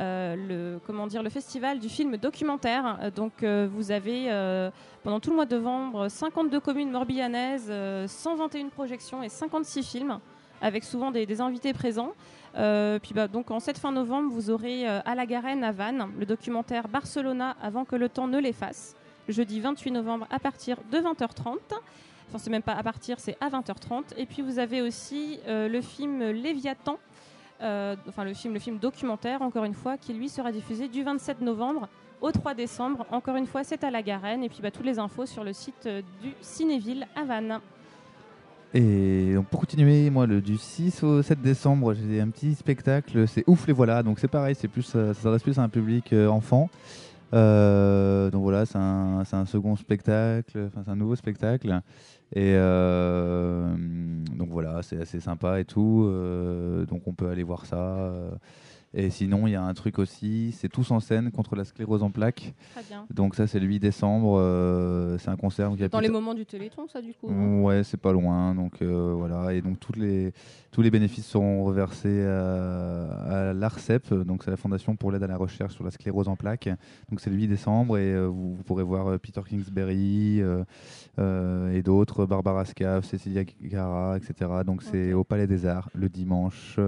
euh, 0.00 0.34
le, 0.36 0.80
comment 0.86 1.06
dire, 1.06 1.22
le 1.22 1.30
festival 1.30 1.78
du 1.78 1.88
film 1.88 2.16
documentaire. 2.16 2.98
Donc, 3.14 3.44
vous 3.44 3.90
avez, 3.92 4.28
pendant 5.04 5.20
tout 5.20 5.30
le 5.30 5.36
mois 5.36 5.46
de 5.46 5.54
novembre, 5.56 6.08
52 6.08 6.58
communes 6.60 6.90
morbihanaises, 6.90 7.68
euh, 7.70 8.08
121 8.08 8.68
projections 8.68 9.22
et 9.22 9.28
56 9.28 9.82
films, 9.84 10.18
avec 10.60 10.82
souvent 10.82 11.10
des, 11.12 11.24
des 11.24 11.40
invités 11.40 11.72
présents. 11.72 12.12
Euh, 12.56 12.98
puis 13.00 13.14
bah, 13.14 13.26
donc 13.26 13.50
en 13.50 13.60
cette 13.60 13.78
fin 13.78 13.92
novembre, 13.92 14.30
vous 14.30 14.50
aurez 14.50 14.88
euh, 14.88 15.00
à 15.04 15.14
la 15.14 15.26
Garenne 15.26 15.64
à 15.64 15.72
Vannes 15.72 16.08
le 16.16 16.24
documentaire 16.24 16.86
Barcelona 16.88 17.56
avant 17.60 17.84
que 17.84 17.96
le 17.96 18.08
temps 18.08 18.28
ne 18.28 18.38
l'efface, 18.38 18.94
le 19.26 19.34
jeudi 19.34 19.60
28 19.60 19.90
novembre 19.90 20.26
à 20.30 20.38
partir 20.38 20.78
de 20.92 20.98
20h30. 20.98 21.56
Enfin, 22.28 22.38
c'est 22.38 22.50
même 22.50 22.62
pas 22.62 22.74
à 22.74 22.82
partir, 22.82 23.18
c'est 23.18 23.36
à 23.40 23.48
20h30. 23.48 24.16
Et 24.16 24.26
puis 24.26 24.42
vous 24.42 24.58
avez 24.58 24.82
aussi 24.82 25.40
euh, 25.46 25.68
le 25.68 25.80
film 25.80 26.22
Léviathan, 26.22 26.98
enfin 27.60 28.24
le 28.24 28.34
film, 28.34 28.54
le 28.54 28.60
film 28.60 28.78
documentaire, 28.78 29.42
encore 29.42 29.64
une 29.64 29.74
fois, 29.74 29.96
qui 29.96 30.12
lui 30.12 30.28
sera 30.28 30.52
diffusé 30.52 30.88
du 30.88 31.02
27 31.02 31.40
novembre 31.40 31.88
au 32.20 32.30
3 32.30 32.54
décembre. 32.54 33.04
Encore 33.10 33.36
une 33.36 33.46
fois, 33.46 33.64
c'est 33.64 33.82
à 33.84 33.90
la 33.90 34.02
Garenne. 34.02 34.44
Et 34.44 34.48
puis 34.48 34.60
bah, 34.62 34.70
toutes 34.70 34.86
les 34.86 34.98
infos 34.98 35.26
sur 35.26 35.44
le 35.44 35.52
site 35.52 35.88
du 36.22 36.34
Cinéville 36.40 37.06
à 37.16 37.24
Vannes. 37.24 37.60
Et 38.76 39.34
donc 39.34 39.46
pour 39.46 39.60
continuer, 39.60 40.10
moi, 40.10 40.26
le, 40.26 40.40
du 40.40 40.58
6 40.58 41.04
au 41.04 41.22
7 41.22 41.40
décembre, 41.40 41.94
j'ai 41.94 42.20
un 42.20 42.28
petit 42.28 42.56
spectacle, 42.56 43.28
c'est 43.28 43.44
Ouf 43.46 43.68
les 43.68 43.72
voilà. 43.72 44.02
Donc 44.02 44.18
c'est 44.18 44.26
pareil, 44.26 44.56
c'est 44.58 44.66
plus, 44.66 44.92
euh, 44.96 45.14
ça 45.14 45.22
s'adresse 45.22 45.44
plus 45.44 45.60
à 45.60 45.62
un 45.62 45.68
public 45.68 46.12
euh, 46.12 46.26
enfant. 46.26 46.68
Euh, 47.34 48.30
donc 48.30 48.42
voilà, 48.42 48.66
c'est 48.66 48.78
un, 48.78 49.22
un 49.30 49.44
second 49.46 49.76
spectacle, 49.76 50.66
enfin 50.66 50.82
c'est 50.84 50.90
un 50.90 50.96
nouveau 50.96 51.14
spectacle. 51.14 51.80
Et 52.34 52.54
donc 52.54 54.48
voilà, 54.50 54.82
c'est 54.82 55.00
assez 55.00 55.20
sympa 55.20 55.60
et 55.60 55.64
tout. 55.64 56.10
donc 56.88 57.02
on 57.06 57.12
peut 57.12 57.28
aller 57.28 57.44
voir 57.44 57.66
ça. 57.66 58.12
Et 58.96 59.10
sinon, 59.10 59.48
il 59.48 59.50
y 59.50 59.56
a 59.56 59.62
un 59.62 59.74
truc 59.74 59.98
aussi, 59.98 60.52
c'est 60.56 60.68
Tous 60.68 60.90
en 60.92 61.00
scène 61.00 61.32
contre 61.32 61.56
la 61.56 61.64
sclérose 61.64 62.02
en 62.04 62.10
plaques. 62.10 62.54
Très 62.74 62.84
bien. 62.84 63.06
Donc 63.12 63.34
ça, 63.34 63.46
c'est 63.48 63.58
le 63.58 63.66
8 63.66 63.80
décembre. 63.80 64.36
euh, 64.38 65.18
c'est 65.18 65.30
un 65.30 65.36
concert. 65.36 65.68
donc 65.68 65.78
il 65.78 65.82
y 65.82 65.84
a 65.84 65.88
Dans 65.88 65.98
les 66.00 66.08
moments 66.08 66.34
du 66.34 66.46
Téléthon, 66.46 66.86
ça, 66.86 67.02
du 67.02 67.12
coup. 67.14 67.28
hein. 67.28 67.60
Ouais, 67.60 67.82
c'est 67.82 67.96
pas 68.00 68.12
loin. 68.12 68.54
Donc 68.54 68.80
euh, 68.82 69.12
voilà, 69.16 69.52
et 69.52 69.60
donc 69.62 69.80
tous 69.80 69.92
les 69.98 70.32
tous 70.70 70.82
les 70.82 70.90
bénéfices 70.90 71.26
seront 71.26 71.62
reversés 71.64 72.24
à, 72.24 73.48
à 73.50 73.52
l'Arcep, 73.52 74.12
donc 74.12 74.42
c'est 74.42 74.50
la 74.50 74.56
Fondation 74.56 74.96
pour 74.96 75.12
l'aide 75.12 75.22
à 75.22 75.28
la 75.28 75.36
recherche 75.36 75.72
sur 75.74 75.84
la 75.84 75.90
sclérose 75.92 76.26
en 76.28 76.34
plaques. 76.36 76.68
Donc 77.10 77.20
c'est 77.20 77.30
le 77.30 77.36
8 77.36 77.46
décembre 77.48 77.96
et 77.98 78.12
euh, 78.12 78.26
vous, 78.26 78.54
vous 78.56 78.62
pourrez 78.64 78.82
voir 78.82 79.18
Peter 79.20 79.40
Kingsbury 79.48 80.40
et 81.18 81.82
d'autres, 81.82 82.26
Barbara 82.26 82.64
Scaff, 82.64 83.04
Cecilia 83.06 83.44
Gara, 83.62 84.16
etc. 84.16 84.50
Donc 84.66 84.82
c'est 84.82 85.12
au 85.12 85.22
Palais 85.24 85.46
des 85.46 85.66
Arts 85.66 85.90
le 85.94 86.08
dimanche 86.08 86.78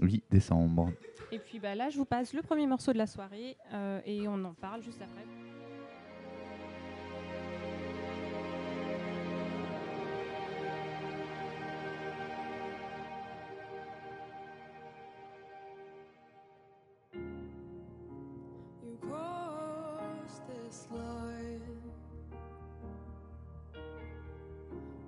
8 0.00 0.24
décembre. 0.30 0.90
Et 1.32 1.38
puis 1.38 1.58
bah, 1.58 1.74
là, 1.74 1.88
je 1.88 1.96
vous 1.96 2.04
passe 2.04 2.34
le 2.34 2.42
premier 2.42 2.66
morceau 2.66 2.92
de 2.92 2.98
la 2.98 3.06
soirée 3.06 3.56
euh, 3.72 4.00
et 4.04 4.28
on 4.28 4.44
en 4.44 4.52
parle 4.52 4.82
juste 4.82 5.00
après. 5.00 5.24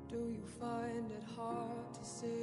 Do 0.08 0.30
you 0.30 0.46
find 0.46 1.10
it 1.10 1.24
hard 1.36 1.92
to? 1.94 2.34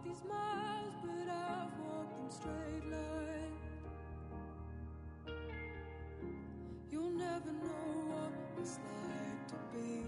Walked 0.00 0.04
these 0.04 0.28
miles, 0.28 0.94
but 1.02 1.32
I've 1.32 1.78
walked 1.78 2.18
in 2.20 2.30
straight 2.30 2.90
line. 2.90 3.56
You'll 6.90 7.10
never 7.10 7.52
know 7.52 7.92
what 8.08 8.32
it's 8.60 8.78
like 9.02 9.48
to 9.48 9.54
be 9.72 10.04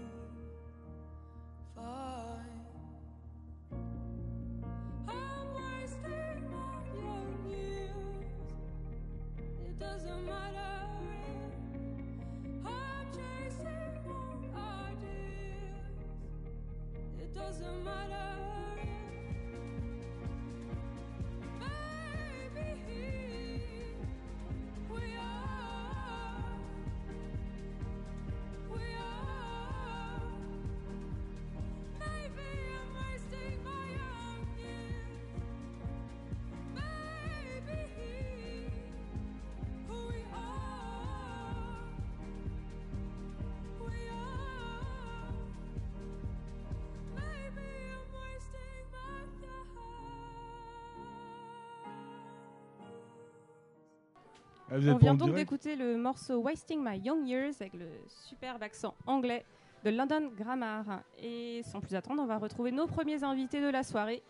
Ah, 54.73 54.79
vous 54.79 54.87
êtes 54.89 54.95
On 54.95 54.97
vient 54.97 55.11
en 55.11 55.15
donc 55.15 55.35
d'écouter 55.35 55.75
le 55.75 55.97
morceau 55.97 56.41
Wasting 56.41 56.83
My 56.83 56.97
Young 56.97 57.27
Years 57.27 57.53
avec 57.59 57.73
le 57.75 57.85
superbe 58.07 58.63
accent 58.63 58.95
anglais 59.05 59.45
de 59.85 59.91
London 59.91 60.31
Grammar. 60.35 61.03
Et 61.21 61.61
sans 61.63 61.79
plus 61.79 61.93
attendre, 61.93 62.23
on 62.23 62.25
va 62.25 62.39
retrouver 62.39 62.71
nos 62.71 62.87
premiers 62.87 63.23
invités 63.23 63.61
de 63.61 63.69
la 63.69 63.83
soirée. 63.83 64.23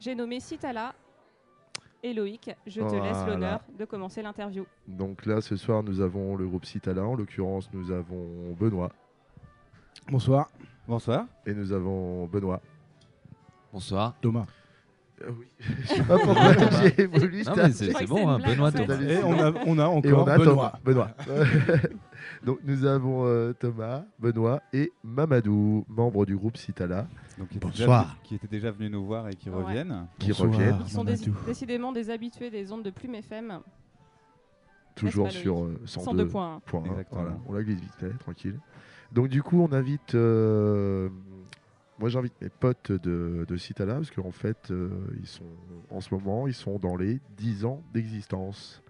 J'ai 0.00 0.16
nommé 0.16 0.40
Citala 0.40 0.94
et 2.02 2.12
Loïc. 2.12 2.50
Je 2.66 2.80
te 2.80 2.94
laisse 2.96 3.24
l'honneur 3.24 3.60
de 3.78 3.84
commencer 3.84 4.20
l'interview. 4.20 4.66
Donc 4.88 5.26
là, 5.26 5.40
ce 5.40 5.54
soir, 5.54 5.84
nous 5.84 6.00
avons 6.00 6.34
le 6.34 6.48
groupe 6.48 6.64
Citala. 6.64 7.04
En 7.04 7.14
l'occurrence, 7.14 7.70
nous 7.72 7.92
avons 7.92 8.52
Benoît. 8.58 8.90
Bonsoir. 10.10 10.50
Bonsoir. 10.88 11.26
Et 11.46 11.54
nous 11.54 11.72
avons 11.72 12.26
Benoît. 12.26 12.60
Bonsoir. 13.72 14.14
Thomas. 14.20 14.46
Ah 15.26 15.30
oui. 15.38 15.46
Je 15.82 15.86
sais 15.86 16.02
pas 16.02 16.18
pourquoi 16.18 16.52
j'ai 16.96 17.06
voulu 17.06 17.42
Non, 17.44 17.52
mais 17.56 17.72
c'est- 17.72 17.92
c'est 17.92 18.06
bon, 18.06 18.28
hein, 18.28 18.38
Benoît, 18.38 18.70
Thomas. 18.72 19.00
Et 19.00 19.22
on 19.24 19.32
a, 19.38 19.52
on 19.66 19.78
a 19.78 19.82
Et 20.06 20.12
on 20.12 20.18
encore 20.20 20.28
a 20.28 20.38
Benoît. 20.38 20.44
Thomas. 20.44 20.72
Benoît. 20.84 21.10
Donc 22.44 22.58
nous 22.64 22.84
avons 22.84 23.24
euh, 23.26 23.52
Thomas, 23.52 24.04
Benoît 24.18 24.60
et 24.72 24.92
Mamadou, 25.02 25.84
membres 25.88 26.26
du 26.26 26.36
groupe 26.36 26.56
Citala. 26.56 27.06
Donc, 27.38 27.48
qui, 27.48 27.56
étaient 27.56 27.66
Bonsoir. 27.66 27.86
déjà 27.86 28.02
venus- 28.02 28.18
qui 28.24 28.34
étaient 28.34 28.46
déjà 28.48 28.70
venus 28.70 28.90
nous 28.90 29.04
voir 29.04 29.28
et 29.28 29.34
qui 29.34 29.48
Ouais. 29.50 29.62
reviennent. 29.62 30.06
Qui 30.18 30.28
Bonsoir. 30.28 30.50
reviennent. 30.52 30.78
Ils 30.86 30.90
sont 30.92 31.04
dé- 31.04 31.14
décidément 31.46 31.92
des 31.92 32.10
habitués 32.10 32.50
des 32.50 32.70
ondes 32.72 32.82
de 32.82 32.90
Plume 32.90 33.14
FM. 33.16 33.60
Toujours 34.94 35.24
N'est-ce 35.26 35.36
pas, 35.38 35.42
sur 35.42 35.64
euh, 35.64 35.80
102 35.86 36.04
102 36.04 36.28
points. 36.28 36.60
points, 36.66 36.80
hein. 36.82 36.90
Exactement. 36.90 37.20
Voilà, 37.22 37.36
on 37.48 37.52
la 37.52 37.62
glisse 37.62 37.80
vite 37.80 37.94
fait, 37.98 38.10
tranquille. 38.18 38.58
Donc 39.12 39.28
du 39.28 39.42
coup, 39.42 39.60
on 39.60 39.72
invite... 39.72 40.14
euh, 40.14 41.08
moi, 42.04 42.10
j'invite 42.10 42.38
mes 42.42 42.50
potes 42.50 42.92
de, 42.92 43.46
de 43.48 43.56
Citala, 43.56 43.94
parce 43.94 44.10
qu'en 44.10 44.30
fait, 44.30 44.70
euh, 44.70 44.90
ils 45.22 45.26
sont, 45.26 45.46
en 45.88 46.02
ce 46.02 46.12
moment, 46.12 46.46
ils 46.46 46.52
sont 46.52 46.78
dans 46.78 46.96
les 46.96 47.18
10 47.38 47.64
ans 47.64 47.82
d'existence. 47.94 48.82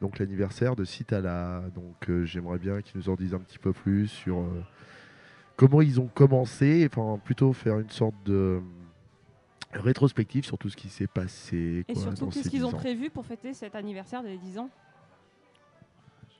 Donc 0.00 0.18
l'anniversaire 0.18 0.74
de 0.74 0.82
Citala. 0.82 1.64
Donc 1.74 2.08
euh, 2.08 2.24
j'aimerais 2.24 2.58
bien 2.58 2.80
qu'ils 2.80 2.96
nous 2.96 3.10
en 3.10 3.16
disent 3.16 3.34
un 3.34 3.40
petit 3.40 3.58
peu 3.58 3.74
plus 3.74 4.08
sur 4.08 4.38
euh, 4.38 4.64
comment 5.56 5.82
ils 5.82 6.00
ont 6.00 6.06
commencé, 6.06 6.88
enfin 6.90 7.20
plutôt 7.22 7.52
faire 7.52 7.80
une 7.80 7.90
sorte 7.90 8.14
de 8.24 8.62
rétrospective 9.74 10.46
sur 10.46 10.56
tout 10.56 10.70
ce 10.70 10.76
qui 10.76 10.88
s'est 10.88 11.06
passé. 11.06 11.84
Et 11.86 11.92
quoi, 11.92 12.02
surtout, 12.02 12.28
qu'est-ce 12.28 12.44
ces 12.44 12.48
qu'ils 12.48 12.60
10 12.60 12.64
ont 12.64 12.72
prévu 12.72 13.10
pour 13.10 13.26
fêter 13.26 13.52
cet 13.52 13.74
anniversaire 13.74 14.22
des 14.22 14.38
10 14.38 14.56
ans? 14.56 14.70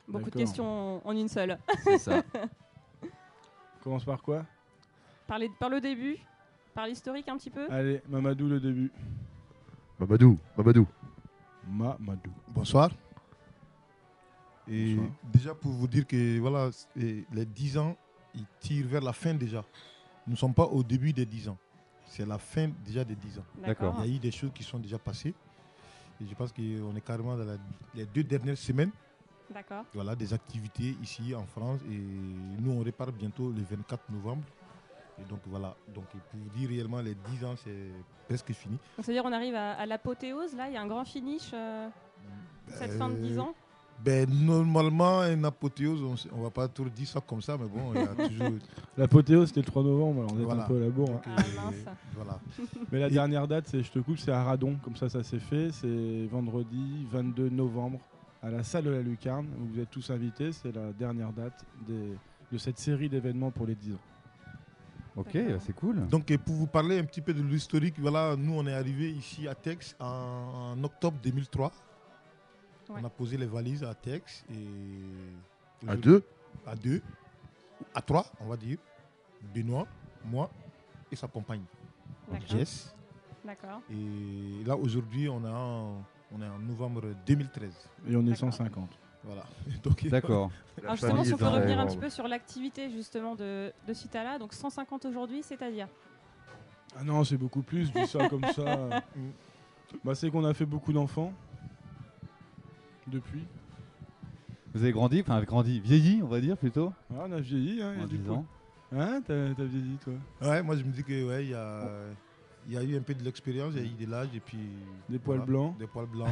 Beaucoup 0.09 0.31
de 0.31 0.37
questions 0.37 1.07
en 1.07 1.12
une 1.14 1.28
seule. 1.28 1.59
C'est 1.83 1.99
ça. 1.99 2.23
Commence 3.83 4.07
par 4.07 4.23
quoi? 4.23 4.47
Par, 5.26 5.38
les- 5.38 5.49
par 5.49 5.69
le 5.71 5.81
début, 5.81 6.16
par 6.75 6.87
l'historique 6.87 7.28
un 7.28 7.37
petit 7.37 7.50
peu. 7.50 7.71
Allez, 7.71 8.02
Mamadou, 8.09 8.49
le 8.49 8.61
début. 8.61 8.90
Mamadou, 9.99 10.38
Mamadou. 10.57 10.87
Mamadou. 11.69 12.31
Bonsoir. 12.49 12.90
Et 14.69 14.95
Bonsoir. 14.95 15.11
déjà 15.33 15.54
pour 15.54 15.73
vous 15.73 15.87
dire 15.87 16.07
que 16.07 16.38
voilà, 16.38 16.71
les 16.97 17.45
10 17.47 17.78
ans, 17.78 17.97
ils 18.35 18.47
tirent 18.61 18.87
vers 18.87 19.02
la 19.02 19.12
fin 19.12 19.35
déjà. 19.35 19.64
Nous 20.26 20.33
ne 20.33 20.37
sommes 20.38 20.54
pas 20.54 20.64
au 20.66 20.83
début 20.83 21.12
des 21.12 21.26
10 21.26 21.49
ans. 21.49 21.59
C'est 22.07 22.26
la 22.26 22.38
fin 22.38 22.71
déjà 22.85 23.04
des 23.04 23.14
10 23.14 23.38
ans. 23.38 23.45
D'accord. 23.64 23.97
Il 24.04 24.11
y 24.11 24.12
a 24.12 24.16
eu 24.16 24.19
des 24.19 24.31
choses 24.31 24.50
qui 24.54 24.62
sont 24.62 24.78
déjà 24.78 24.99
passées. 24.99 25.35
Et 26.21 26.26
je 26.26 26.35
pense 26.35 26.52
qu'on 26.52 26.97
est 26.97 27.04
carrément 27.04 27.37
dans 27.37 27.45
la- 27.45 27.57
les 27.95 28.07
deux 28.07 28.23
dernières 28.25 28.57
semaines. 28.59 28.90
D'accord. 29.52 29.85
Voilà, 29.93 30.14
des 30.16 30.33
activités 30.33 30.97
ici 31.02 31.35
en 31.35 31.45
France. 31.45 31.81
Et 31.90 31.99
nous, 32.61 32.71
on 32.73 32.83
répare 32.83 33.12
bientôt 33.12 33.50
le 33.52 33.62
24 33.62 34.11
novembre. 34.11 34.43
Et 35.21 35.25
donc 35.28 35.38
voilà, 35.47 35.75
donc 35.94 36.04
pour 36.06 36.40
vous 36.40 36.49
dire 36.59 36.68
réellement, 36.68 37.00
les 37.00 37.14
10 37.14 37.44
ans, 37.44 37.54
c'est 37.62 37.90
presque 38.28 38.52
fini. 38.52 38.75
Donc, 38.97 39.04
C'est-à-dire 39.04 39.25
on 39.25 39.33
arrive 39.33 39.54
à, 39.54 39.73
à 39.75 39.87
l'apothéose, 39.87 40.54
là, 40.56 40.68
il 40.68 40.75
y 40.75 40.76
a 40.76 40.83
un 40.83 40.87
grand 40.88 41.04
finish 41.04 41.50
euh, 41.54 41.88
cette 42.68 42.92
fin 42.92 43.09
de 43.09 43.14
10 43.16 43.38
Euh, 43.38 43.42
ans? 43.42 43.54
Ben, 44.04 44.28
normalement, 44.28 45.23
une 45.23 45.44
apothéose, 45.44 46.02
on 46.02 46.16
on 46.37 46.42
va 46.42 46.50
pas 46.50 46.66
toujours 46.66 46.90
dire 46.90 47.06
ça 47.06 47.21
comme 47.21 47.40
ça, 47.40 47.56
mais 47.56 47.68
bon, 47.68 47.92
il 47.94 48.00
y 48.00 48.04
a 48.04 48.06
toujours. 48.28 48.59
L'apothéose, 48.99 49.49
c'était 49.49 49.61
le 49.61 49.66
3 49.66 49.85
novembre, 49.85 50.23
alors 50.23 50.33
on 50.35 50.40
est 50.40 50.44
Voilà. 50.44 50.64
un 50.64 50.66
peu 50.66 50.76
à 50.76 50.80
la 50.80 50.88
bourre. 50.90 51.11
hein. 51.11 51.21
Ah, 51.25 51.40
euh, 51.40 51.64
mince. 51.64 51.94
Voilà. 52.16 52.40
Mais 52.92 52.99
la 52.99 53.06
Et- 53.06 53.11
dernière 53.11 53.47
date, 53.47 53.68
c'est, 53.68 53.85
je 53.85 53.92
te 53.92 54.00
coupe, 54.00 54.18
c'est 54.18 54.33
à 54.33 54.42
Radon, 54.42 54.76
comme 54.83 54.97
ça 54.97 55.09
ça 55.09 55.23
s'est 55.23 55.38
fait. 55.38 55.71
C'est 55.71 56.26
vendredi 56.26 57.06
22 57.12 57.50
novembre 57.50 58.00
à 58.42 58.50
la 58.50 58.64
salle 58.64 58.85
de 58.85 58.90
la 58.90 59.00
Lucarne. 59.00 59.47
où 59.61 59.73
Vous 59.73 59.80
êtes 59.80 59.90
tous 59.90 60.11
invités, 60.11 60.50
c'est 60.50 60.75
la 60.75 60.92
dernière 60.92 61.33
date 61.33 61.64
des- 61.87 62.16
de 62.50 62.59
cette 62.59 62.78
série 62.78 63.09
d'événements 63.09 63.52
pour 63.52 63.64
les 63.66 63.76
10 63.76 63.92
ans. 63.94 63.99
Ok, 65.16 65.33
bah, 65.35 65.59
c'est 65.61 65.73
cool. 65.75 66.06
Donc, 66.09 66.30
et 66.30 66.38
pour 66.38 66.54
vous 66.56 66.66
parler 66.66 66.99
un 66.99 67.04
petit 67.04 67.21
peu 67.21 67.33
de 67.33 67.42
l'historique, 67.42 67.94
voilà, 67.99 68.35
nous, 68.37 68.54
on 68.54 68.66
est 68.66 68.73
arrivé 68.75 69.11
ici 69.12 69.47
à 69.47 69.54
Tex 69.54 69.94
en, 70.00 70.75
en 70.76 70.85
octobre 70.85 71.16
2003. 71.23 71.66
Ouais. 72.88 72.97
On 73.00 73.04
a 73.04 73.09
posé 73.09 73.37
les 73.37 73.47
valises 73.47 73.85
à 73.85 73.94
Tex. 73.94 74.44
Et 74.50 75.88
À 75.88 75.97
deux 75.97 76.23
À 76.66 76.75
deux. 76.75 77.00
À 77.94 78.02
trois, 78.02 78.26
on 78.40 78.47
va 78.47 78.56
dire. 78.56 78.78
Benoît, 79.54 79.87
moi 80.25 80.50
et 81.12 81.16
sa 81.16 81.28
compagne. 81.28 81.62
D'accord. 82.30 82.49
Jess. 82.49 82.94
D'accord. 83.44 83.80
Et 83.90 84.64
là, 84.64 84.76
aujourd'hui, 84.76 85.28
on, 85.28 85.44
est 85.44 85.49
en- 85.49 86.02
on 86.33 86.42
est 86.42 86.49
en 86.49 86.59
novembre 86.59 87.02
2013. 87.26 87.73
Et 88.09 88.16
on 88.16 88.21
est 88.23 88.30
D'accord. 88.30 88.52
150. 88.52 88.99
Voilà. 89.25 89.45
Donc, 89.83 90.07
D'accord. 90.09 90.50
Alors 90.83 90.97
justement, 90.97 91.25
si 91.25 91.35
on 91.35 91.37
peut 91.37 91.47
revenir 91.47 91.78
un 91.81 91.87
petit 91.87 91.97
peu 91.99 92.11
sur 92.11 92.28
l'activité 92.28 92.90
justement 92.90 93.35
de, 93.35 93.73
de 93.87 93.95
Citala, 93.95 94.38
donc 94.38 94.52
150 94.52 95.04
aujourd'hui, 95.07 95.43
c'est-à-dire 95.43 95.88
Ah 96.99 97.04
non, 97.04 97.25
c'est 97.25 97.37
beaucoup 97.37 97.62
plus, 97.62 97.87
je 97.87 97.93
dis 98.00 98.07
ça 98.07 98.28
comme 98.28 98.45
ça. 98.47 99.02
Bah, 100.02 100.16
c'est 100.16 100.28
qu'on 100.28 100.45
a 100.45 100.52
fait 100.54 100.66
beaucoup 100.66 100.93
d'enfants 100.93 101.33
depuis. 103.07 103.45
Vous 104.75 104.83
avez 104.83 104.90
grandi, 104.90 105.21
enfin 105.21 105.40
grandi, 105.43 105.78
vieilli, 105.78 106.21
on 106.21 106.26
va 106.26 106.40
dire 106.40 106.57
plutôt. 106.57 106.93
Ah, 107.12 107.26
on 107.28 107.33
a 107.33 107.38
vieilli, 107.40 107.81
hein, 107.81 107.93
il 107.95 107.99
y 107.99 108.00
a 108.00 108.04
En 108.04 108.09
du 108.09 108.19
10 108.19 108.25
coup. 108.26 108.33
ans. 108.33 108.47
Hein, 108.93 109.21
t'as, 109.25 109.54
t'as 109.54 109.64
vieilli 109.64 109.97
toi? 109.99 110.14
Ouais, 110.43 110.62
moi, 110.64 110.75
je 110.76 110.83
me 110.83 110.90
dis 110.90 111.04
que 111.04 111.28
ouais, 111.28 111.45
il 111.45 111.50
y 111.50 111.54
a. 111.54 111.88
Il 112.66 112.73
y 112.75 112.78
a 112.78 112.83
eu 112.83 112.97
un 112.97 113.00
peu 113.02 113.12
de 113.14 113.23
l'expérience, 113.23 113.75
il 113.76 113.83
y 113.83 113.87
a 113.87 113.90
eu 113.90 114.06
de 114.06 114.11
l'âge 114.11 114.28
et 114.35 114.40
puis. 114.40 114.59
Des 115.09 115.18
poils 115.18 115.37
voilà, 115.38 115.50
blancs. 115.52 115.78
Des 115.78 115.87
poils 115.87 116.06
blancs. 116.06 116.28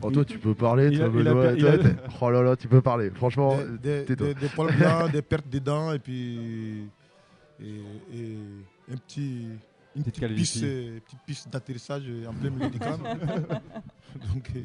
Oh, 0.00 0.10
toi, 0.10 0.24
tu 0.24 0.38
peux 0.38 0.54
parler, 0.54 0.88
Il 0.92 0.98
toi, 0.98 1.06
a- 1.06 1.08
il 1.08 1.26
a 1.28 1.34
Benoît, 1.34 1.52
il 1.52 1.66
a- 1.66 1.78
Oh 2.20 2.30
là 2.30 2.42
là, 2.42 2.56
tu 2.56 2.68
peux 2.68 2.80
parler. 2.80 3.10
Franchement, 3.10 3.56
des, 3.82 4.04
des- 4.04 4.14
des- 4.16 4.34
des 4.34 4.48
poils 4.48 4.76
blancs, 4.76 5.10
des 5.12 5.22
pertes 5.22 5.48
de 5.48 5.58
dents 5.58 5.92
et 5.92 5.98
puis. 5.98 6.86
Et, 7.60 7.80
et 8.14 8.38
un 8.92 8.96
petit. 8.96 9.48
Une 9.94 10.04
Petite 10.04 10.22
petite 10.22 10.36
piste, 10.36 10.64
euh, 10.64 11.00
petite 11.04 11.18
piste 11.26 11.48
d'atterrissage 11.52 12.04
en 12.26 12.32
plein 12.32 12.48
milieu 12.50 12.70
du 12.70 12.78
crâne. 12.80 13.00
Donc. 14.34 14.50
euh, 14.56 14.60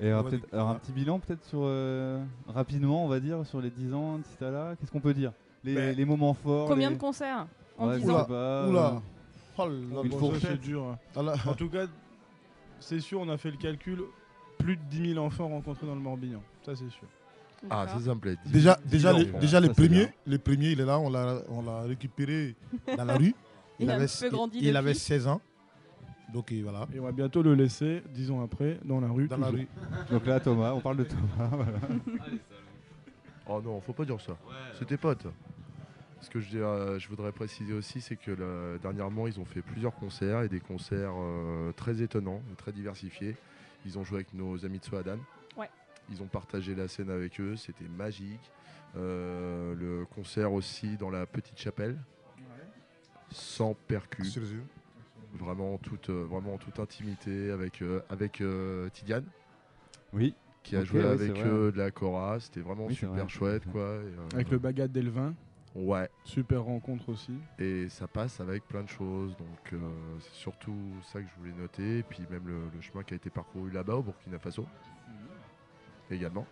Et 0.00 0.08
alors, 0.08 0.24
Ouais, 0.24 0.30
peut-être- 0.32 0.52
alors, 0.52 0.68
un 0.70 0.74
petit 0.74 0.92
bilan 0.92 1.18
peut-être 1.20 1.44
sur 1.44 1.60
euh, 1.62 2.22
rapidement, 2.48 3.04
on 3.04 3.08
va 3.08 3.20
dire, 3.20 3.46
sur 3.46 3.60
les 3.60 3.70
10 3.70 3.94
ans 3.94 4.18
de 4.18 4.24
Citala. 4.24 4.74
Qu'est-ce 4.78 4.90
qu'on 4.90 5.00
peut 5.00 5.14
dire? 5.14 5.32
Les, 5.62 5.74
Ben, 5.74 5.96
les 5.96 6.04
moments 6.04 6.34
forts. 6.34 6.68
combien 6.68 6.90
les- 6.90 6.96
de 6.96 7.00
concerts? 7.00 7.46
En 7.78 7.88
Ouais, 7.88 7.98
10 7.98 8.04
je 8.06 8.10
ans 8.10 8.68
Oula. 8.68 9.02
Oh 9.56 9.66
là 9.68 9.72
Une 10.02 10.08
bon, 10.10 10.18
fourchette. 10.18 10.50
c'est 10.52 10.60
dur. 10.60 10.84
hein. 10.84 10.98
Ah 11.14 11.22
là. 11.22 11.34
En 11.46 11.54
tout 11.54 11.68
cas, 11.68 11.86
c'est 12.80 13.00
sûr, 13.00 13.20
on 13.20 13.28
a 13.28 13.36
fait 13.36 13.50
le 13.50 13.56
calcul. 13.56 14.00
Plus 14.58 14.76
de 14.76 14.82
10 14.90 15.12
000 15.14 15.24
enfants 15.24 15.48
rencontrés 15.48 15.86
dans 15.86 15.94
le 15.94 16.00
Morbihan. 16.00 16.42
Ça, 16.64 16.74
c'est 16.76 16.88
sûr. 16.90 17.06
Ah, 17.70 17.86
ça, 17.88 17.98
ça 17.98 18.14
me 18.14 18.20
plaît. 18.20 18.36
Déjà, 18.46 18.78
déjà, 18.84 19.12
les, 19.12 19.24
déjà 19.24 19.58
ça, 19.58 19.60
les 19.60 19.68
premiers, 19.70 20.08
les 20.26 20.38
premiers, 20.38 20.70
il 20.72 20.80
est 20.80 20.84
là, 20.84 20.98
on 20.98 21.10
l'a, 21.10 21.42
on 21.48 21.62
l'a 21.62 21.82
récupéré 21.82 22.54
dans 22.96 23.04
la 23.04 23.16
rue. 23.16 23.34
Il 23.80 23.90
avait, 23.90 24.06
petit 24.06 24.24
peu 24.24 24.30
grandi 24.30 24.58
il 24.60 24.76
avait 24.76 24.90
depuis. 24.92 25.00
16 25.00 25.26
ans. 25.26 25.40
Donc 26.32 26.52
et 26.52 26.62
voilà. 26.62 26.86
Et 26.94 27.00
on 27.00 27.04
va 27.04 27.12
bientôt 27.12 27.42
le 27.42 27.54
laisser, 27.54 28.02
dix 28.12 28.30
ans 28.30 28.42
après, 28.42 28.78
dans 28.84 29.00
la 29.00 29.08
rue. 29.08 29.28
Dans 29.28 29.36
la 29.38 29.48
rue. 29.48 29.66
Donc 30.10 30.26
là, 30.26 30.40
Thomas, 30.40 30.72
on 30.72 30.80
parle 30.80 30.98
de 30.98 31.04
Thomas. 31.04 31.48
voilà. 31.50 31.72
Oh 33.46 33.60
non, 33.62 33.78
faut 33.82 33.92
pas 33.92 34.06
dire 34.06 34.18
ça. 34.22 34.36
C'est 34.78 34.86
tes 34.86 34.96
potes. 34.96 35.26
Ce 36.24 36.30
que 36.30 36.40
je, 36.40 36.56
euh, 36.58 36.98
je 36.98 37.06
voudrais 37.08 37.32
préciser 37.32 37.74
aussi, 37.74 38.00
c'est 38.00 38.16
que 38.16 38.30
là, 38.30 38.78
dernièrement, 38.78 39.26
ils 39.26 39.38
ont 39.38 39.44
fait 39.44 39.60
plusieurs 39.60 39.94
concerts 39.94 40.40
et 40.42 40.48
des 40.48 40.58
concerts 40.60 41.12
euh, 41.18 41.70
très 41.72 42.00
étonnants, 42.00 42.40
très 42.56 42.72
diversifiés. 42.72 43.36
Ils 43.84 43.98
ont 43.98 44.04
joué 44.04 44.16
avec 44.16 44.32
nos 44.32 44.64
amis 44.64 44.78
de 44.78 44.84
Soadan. 44.84 45.18
Ouais. 45.58 45.68
Ils 46.10 46.22
ont 46.22 46.26
partagé 46.26 46.74
la 46.74 46.88
scène 46.88 47.10
avec 47.10 47.38
eux, 47.40 47.56
c'était 47.56 47.86
magique. 47.98 48.50
Euh, 48.96 49.74
le 49.74 50.06
concert 50.06 50.52
aussi 50.54 50.96
dans 50.96 51.10
la 51.10 51.26
petite 51.26 51.58
chapelle, 51.58 51.98
sans 53.30 53.74
eux. 54.54 54.62
Vraiment 55.38 55.76
toute, 55.78 56.08
euh, 56.08 56.24
vraiment 56.24 56.54
en 56.54 56.58
toute 56.58 56.78
intimité 56.78 57.50
avec, 57.50 57.82
euh, 57.82 58.00
avec 58.08 58.40
euh, 58.40 58.88
Tidiane. 58.90 59.26
Oui. 60.14 60.34
Qui 60.62 60.76
a 60.76 60.84
joué 60.84 61.00
ouais, 61.00 61.06
avec 61.10 61.32
eux 61.44 61.70
de 61.70 61.76
la 61.76 61.90
Cora. 61.90 62.40
C'était 62.40 62.60
vraiment 62.60 62.86
Oui, 62.86 62.94
super 62.94 63.10
vrai. 63.14 63.28
chouette. 63.28 63.64
Quoi. 63.70 63.80
Et, 63.82 63.84
euh, 63.84 64.28
Avec 64.32 64.50
le 64.50 64.58
bagat 64.58 64.88
d'Elvin. 64.88 65.34
Ouais. 65.74 66.08
Super 66.22 66.62
rencontre 66.62 67.08
aussi. 67.08 67.36
Et 67.58 67.88
ça 67.88 68.06
passe 68.06 68.40
avec 68.40 68.66
plein 68.68 68.82
de 68.84 68.88
choses. 68.88 69.36
Donc 69.36 69.72
euh, 69.72 69.78
c'est 70.20 70.34
surtout 70.34 70.76
ça 71.02 71.20
que 71.20 71.26
je 71.28 71.34
voulais 71.40 71.52
noter. 71.60 71.98
Et 71.98 72.02
puis 72.04 72.22
même 72.30 72.46
le, 72.46 72.68
le 72.72 72.80
chemin 72.80 73.02
qui 73.02 73.14
a 73.14 73.16
été 73.16 73.28
parcouru 73.30 73.70
là-bas 73.70 73.94
au 73.96 74.02
Burkina 74.02 74.38
Faso. 74.38 74.66
Également. 76.10 76.46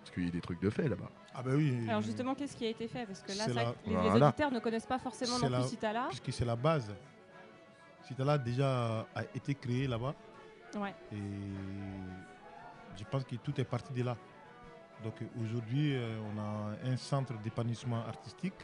Parce 0.00 0.10
qu'il 0.12 0.24
y 0.24 0.28
a 0.28 0.30
des 0.30 0.40
trucs 0.40 0.60
de 0.62 0.70
fait 0.70 0.88
là-bas. 0.88 1.10
Ah 1.34 1.42
ben 1.42 1.54
oui. 1.56 1.86
Alors 1.88 2.02
justement, 2.02 2.34
qu'est-ce 2.34 2.56
qui 2.56 2.66
a 2.66 2.70
été 2.70 2.86
fait? 2.88 3.04
Parce 3.04 3.20
que 3.20 3.32
là, 3.32 3.46
la- 3.48 3.74
les, 3.84 3.90
les 4.02 4.08
Voilà. 4.10 4.28
auditeurs 4.28 4.50
ne 4.52 4.60
connaissent 4.60 4.86
pas 4.86 4.98
forcément 4.98 5.38
non 5.38 5.48
la- 5.48 5.60
plus 5.60 5.68
Citala. 5.70 6.06
Puisque 6.08 6.32
c'est 6.32 6.44
la 6.44 6.56
base. 6.56 6.94
Citala 8.02 8.38
déjà 8.38 9.06
a 9.14 9.22
été 9.34 9.54
créé 9.54 9.86
là-bas. 9.86 10.14
Ouais. 10.76 10.94
Et 11.12 11.16
je 12.96 13.04
pense 13.10 13.24
que 13.24 13.36
tout 13.36 13.60
est 13.60 13.64
parti 13.64 13.92
de 13.92 14.02
là. 14.04 14.16
Donc 15.04 15.14
aujourd'hui, 15.40 15.94
euh, 15.94 16.18
on 16.34 16.38
a 16.38 16.90
un 16.90 16.96
centre 16.96 17.34
d'épanouissement 17.38 18.04
artistique. 18.06 18.54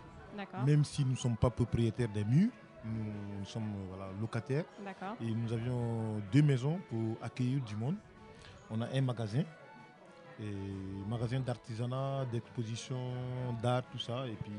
Même 0.66 0.84
si 0.84 1.04
nous 1.04 1.12
ne 1.12 1.16
sommes 1.16 1.36
pas 1.36 1.50
propriétaires 1.50 2.08
des 2.08 2.24
murs, 2.24 2.50
nous, 2.84 3.12
nous 3.38 3.44
sommes 3.44 3.72
euh, 3.76 3.86
voilà, 3.88 4.10
locataires. 4.20 4.64
Et 5.20 5.30
nous 5.30 5.52
avions 5.52 6.20
deux 6.32 6.42
maisons 6.42 6.80
pour 6.88 7.16
accueillir 7.22 7.62
du 7.62 7.76
monde. 7.76 7.96
On 8.70 8.80
a 8.80 8.88
un 8.92 9.00
magasin, 9.00 9.44
et 10.40 11.08
magasin 11.08 11.38
d'artisanat, 11.40 12.24
d'exposition, 12.32 13.12
d'art, 13.62 13.84
tout 13.90 13.98
ça. 13.98 14.26
Et 14.26 14.34
puis 14.34 14.52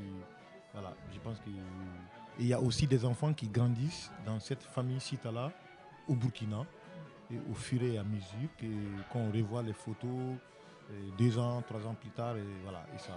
voilà, 0.74 0.94
je 1.13 1.20
pense 1.20 1.39
que. 1.39 1.50
et 1.50 1.53
il 2.39 2.48
y 2.48 2.53
a 2.53 2.60
aussi 2.60 2.88
des 2.88 3.03
enfants 3.03 3.34
qui 3.34 3.48
grandissent 3.48 4.12
dans 4.25 4.39
cette 4.39 4.63
famille 4.63 5.01
Citala 5.01 5.51
au 6.08 6.15
Burkina. 6.15 6.65
Et 7.32 7.39
au 7.50 7.55
fur 7.55 7.82
et 7.82 7.98
à 7.98 8.03
mesure 8.03 8.50
qu'on 9.12 9.32
revoit 9.32 9.63
les 9.63 9.74
photos, 9.74 10.38
et 10.92 11.12
deux 11.18 11.38
ans, 11.38 11.62
trois 11.68 11.86
ans 11.88 11.96
plus 11.96 12.12
tard, 12.12 12.36
et 12.38 12.44
voilà. 12.63 12.86
Et 12.96 13.00
ça, 13.00 13.13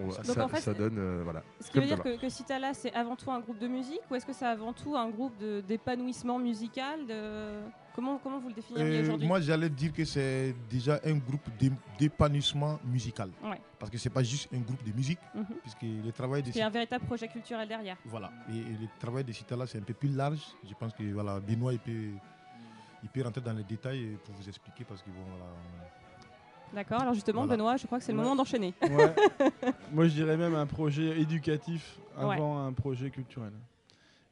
On- 0.00 0.10
ça- 0.12 0.22
Donc, 0.22 0.36
ça, 0.36 0.44
en 0.44 0.48
fait, 0.48 0.60
ça 0.60 0.74
donne. 0.74 0.96
euh, 0.96 1.22
voilà. 1.24 1.42
Ce 1.60 1.72
qui 1.72 1.80
veut 1.80 1.86
dire 1.86 2.00
que, 2.00 2.16
que 2.20 2.28
Citala, 2.28 2.72
c'est 2.72 2.92
avant 2.94 3.16
tout 3.16 3.32
un 3.32 3.40
groupe 3.40 3.58
de 3.58 3.66
musique 3.66 4.00
ou 4.08 4.14
est-ce 4.14 4.24
que 4.24 4.32
c'est 4.32 4.46
avant 4.46 4.72
tout 4.72 4.94
un 4.96 5.08
groupe 5.10 5.32
d'épanouissement 5.66 6.38
musical 6.38 7.04
de... 7.04 7.62
comment, 7.96 8.16
comment 8.22 8.38
vous 8.38 8.46
le 8.46 8.54
définiriez 8.54 8.98
Euh, 8.98 9.02
aujourd'hui? 9.02 9.26
moi, 9.26 9.40
j'allais 9.40 9.68
dire 9.68 9.92
que 9.92 10.04
c'est 10.04 10.54
déjà 10.70 11.00
un 11.04 11.16
groupe 11.16 11.48
d'é- 11.58 11.72
d'épanouissement 11.98 12.78
musical. 12.84 13.30
Ouais. 13.42 13.60
Parce 13.76 13.90
que 13.90 13.98
c'est 13.98 14.10
pas 14.10 14.22
juste 14.22 14.48
un 14.54 14.60
groupe 14.60 14.84
de 14.84 14.92
musique, 14.92 15.18
Mhm. 15.34 15.46
puisque 15.62 15.82
le 15.82 16.12
travail 16.12 16.44
de 16.44 16.50
Il 16.50 16.56
y 16.58 16.62
a 16.62 16.66
un 16.66 16.70
véritable 16.70 17.04
projet 17.04 17.26
culturel 17.26 17.66
derrière. 17.66 17.96
voilà. 18.04 18.30
Et, 18.52 18.56
et 18.56 18.76
le 18.80 18.86
travail 19.00 19.24
de 19.24 19.32
Citala, 19.32 19.66
c'est 19.66 19.78
un 19.78 19.82
peu 19.82 19.94
plus 19.94 20.10
large. 20.10 20.42
Je 20.64 20.74
pense 20.74 20.92
que 20.94 21.02
voilà, 21.12 21.40
Benoît, 21.40 21.72
il 21.72 21.80
peut, 21.80 22.10
il 23.02 23.08
peut 23.08 23.22
rentrer 23.22 23.40
dans 23.40 23.52
les 23.52 23.64
détails 23.64 24.16
pour 24.24 24.32
vous 24.36 24.48
expliquer 24.48 24.84
parce 24.84 25.02
que 25.02 25.10
bon, 25.10 25.24
voilà. 25.28 25.46
D'accord, 26.74 27.00
alors 27.00 27.14
justement, 27.14 27.42
Voilà. 27.42 27.56
Benoît, 27.56 27.76
je 27.76 27.86
crois 27.86 27.98
que 27.98 28.04
c'est 28.04 28.12
le 28.12 28.18
Ouais. 28.18 28.24
moment 28.24 28.36
d'enchaîner. 28.36 28.74
Ouais. 28.82 29.14
Moi, 29.92 30.06
je 30.08 30.14
dirais 30.14 30.36
même 30.36 30.54
un 30.54 30.66
projet 30.66 31.20
éducatif 31.20 31.98
avant 32.16 32.58
un 32.64 32.72
projet 32.72 33.10
culturel. 33.10 33.52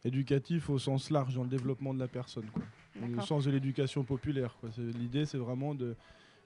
Éducatif 0.04 0.70
au 0.70 0.78
sens 0.78 1.10
large, 1.10 1.34
dans 1.34 1.42
le 1.42 1.48
développement 1.48 1.92
de 1.94 1.98
la 1.98 2.08
personne. 2.08 2.46
Quoi. 2.52 2.62
Au 3.18 3.20
sens 3.22 3.44
de 3.44 3.50
l'éducation 3.50 4.04
populaire. 4.04 4.56
L'idée, 4.78 5.26
c'est 5.26 5.38
vraiment 5.38 5.74
de 5.74 5.96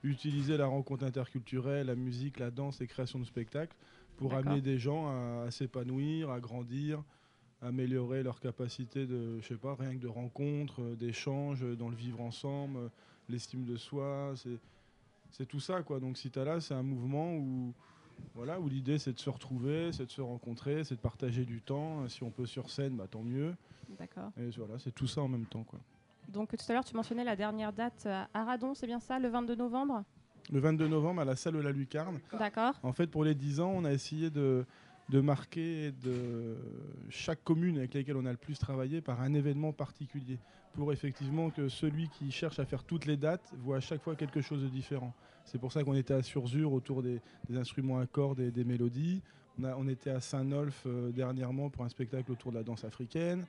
utiliser 0.02 0.56
la 0.56 0.66
rencontre 0.66 1.04
interculturelle, 1.04 1.87
la 1.88 1.94
musique, 1.94 2.38
la 2.38 2.50
danse, 2.50 2.80
les 2.80 2.87
créations 2.87 3.18
de 3.18 3.25
spectacles 3.25 3.76
pour 4.16 4.35
amener 4.35 4.61
des 4.62 4.78
gens 4.78 5.09
à, 5.09 5.44
à 5.47 5.50
s'épanouir, 5.50 6.30
à 6.30 6.40
grandir, 6.40 7.02
améliorer 7.61 8.23
leur 8.23 8.40
capacité 8.40 9.04
de, 9.06 9.38
je 9.42 9.47
sais 9.49 9.56
pas, 9.56 9.75
rien 9.78 9.92
que 9.94 10.00
de 10.00 10.09
rencontres, 10.09 10.80
euh, 10.80 10.94
d'échanges, 10.97 11.62
euh, 11.62 11.76
dans 11.76 11.90
le 11.90 11.97
vivre 11.97 12.23
ensemble, 12.23 12.78
euh, 12.78 12.88
l'estime 13.28 13.64
de 13.66 13.76
soi. 13.76 14.32
C'est 14.37 14.59
c'est 15.32 15.46
tout 15.46 15.60
ça 15.60 15.82
quoi. 15.82 16.00
Donc 16.00 16.16
Citala, 16.16 16.60
c'est 16.60 16.75
un 16.75 16.82
mouvement 16.82 17.34
où 17.34 17.72
voilà 18.34 18.60
où 18.60 18.68
l'idée 18.68 18.99
c'est 18.99 19.12
de 19.12 19.18
se 19.18 19.30
retrouver, 19.30 19.92
c'est 19.92 20.06
de 20.06 20.10
se 20.10 20.20
rencontrer, 20.20 20.84
c'est 20.84 20.96
de 20.96 21.00
partager 21.00 21.44
du 21.44 21.60
temps. 21.60 22.08
Si 22.08 22.22
on 22.22 22.30
peut 22.30 22.46
sur 22.46 22.70
scène, 22.70 22.96
bah, 22.96 23.06
tant 23.10 23.22
mieux. 23.22 23.54
D'accord. 23.99 24.30
Et 24.38 24.50
voilà, 24.56 24.78
c'est 24.78 24.94
tout 24.94 25.06
ça 25.06 25.22
en 25.22 25.28
même 25.28 25.46
temps 25.46 25.64
quoi. 25.64 25.78
Donc 26.28 26.56
tout 26.56 26.64
à 26.68 26.72
l'heure, 26.72 26.84
tu 26.84 26.94
mentionnais 26.94 27.25
la 27.25 27.34
dernière 27.37 27.72
date 27.72 28.06
à 28.06 28.28
Aradon, 28.34 28.75
c'est 28.75 28.87
bien 28.87 29.00
ça, 29.00 29.18
le 29.18 29.28
22 29.28 29.56
novembre? 29.56 30.04
Le 30.52 30.60
22 30.60 30.88
novembre 30.88 31.22
à 31.22 31.25
la 31.25 31.37
salle 31.37 31.54
de 31.54 31.60
la 31.60 31.72
Lucarne. 31.72 32.20
D'accord. 32.38 32.75
En 32.82 32.92
fait, 32.92 33.06
pour 33.06 33.25
les 33.25 33.34
10 33.34 33.60
ans, 33.60 33.72
on 33.75 33.84
a 33.84 33.92
essayé 33.92 34.30
de, 34.30 34.64
de 35.11 35.21
marquer 35.21 35.93
chaque 37.09 37.43
commune 37.45 37.79
avec 37.79 37.95
laquelle 37.95 38.17
on 38.17 38.26
a 38.26 38.31
le 38.31 38.37
plus 38.37 38.59
travaillé 38.59 39.00
par 39.00 39.21
un 39.21 39.35
événement 39.35 39.73
particulier. 39.73 40.38
Pour 40.73 40.93
effectivement 40.93 41.50
que 41.50 41.69
celui 41.69 42.09
qui 42.09 42.31
cherche 42.31 42.61
à 42.61 42.64
faire 42.64 42.85
toutes 42.85 43.07
les 43.07 43.17
dates 43.17 43.52
voit 43.59 43.79
à 43.79 43.81
chaque 43.81 44.02
fois 44.02 44.14
quelque 44.14 44.40
chose 44.40 44.62
de 44.62 44.69
différent. 44.69 45.12
C'est 45.45 45.59
pour 45.59 45.73
ça 45.73 45.83
qu'on 45.83 45.97
était 45.97 46.14
à 46.14 46.23
Surzur 46.23 46.73
autour 46.73 47.02
des, 47.02 47.21
instruments 47.55 47.99
à 47.99 48.07
cordes 48.07 48.40
et 48.40 48.52
des 48.52 48.64
mélodies. 48.64 49.21
On, 49.59 49.88
était 49.88 50.11
à 50.11 50.21
Saint-Nolf 50.21 50.85
euh, 50.87 51.11
dernièrement 51.11 51.69
pour 51.69 51.85
un 51.85 51.88
spectacle 51.90 52.33
autour 52.33 52.50
de 52.50 52.57
la 52.57 52.62
danse 52.62 52.85
africaine. 52.85 53.45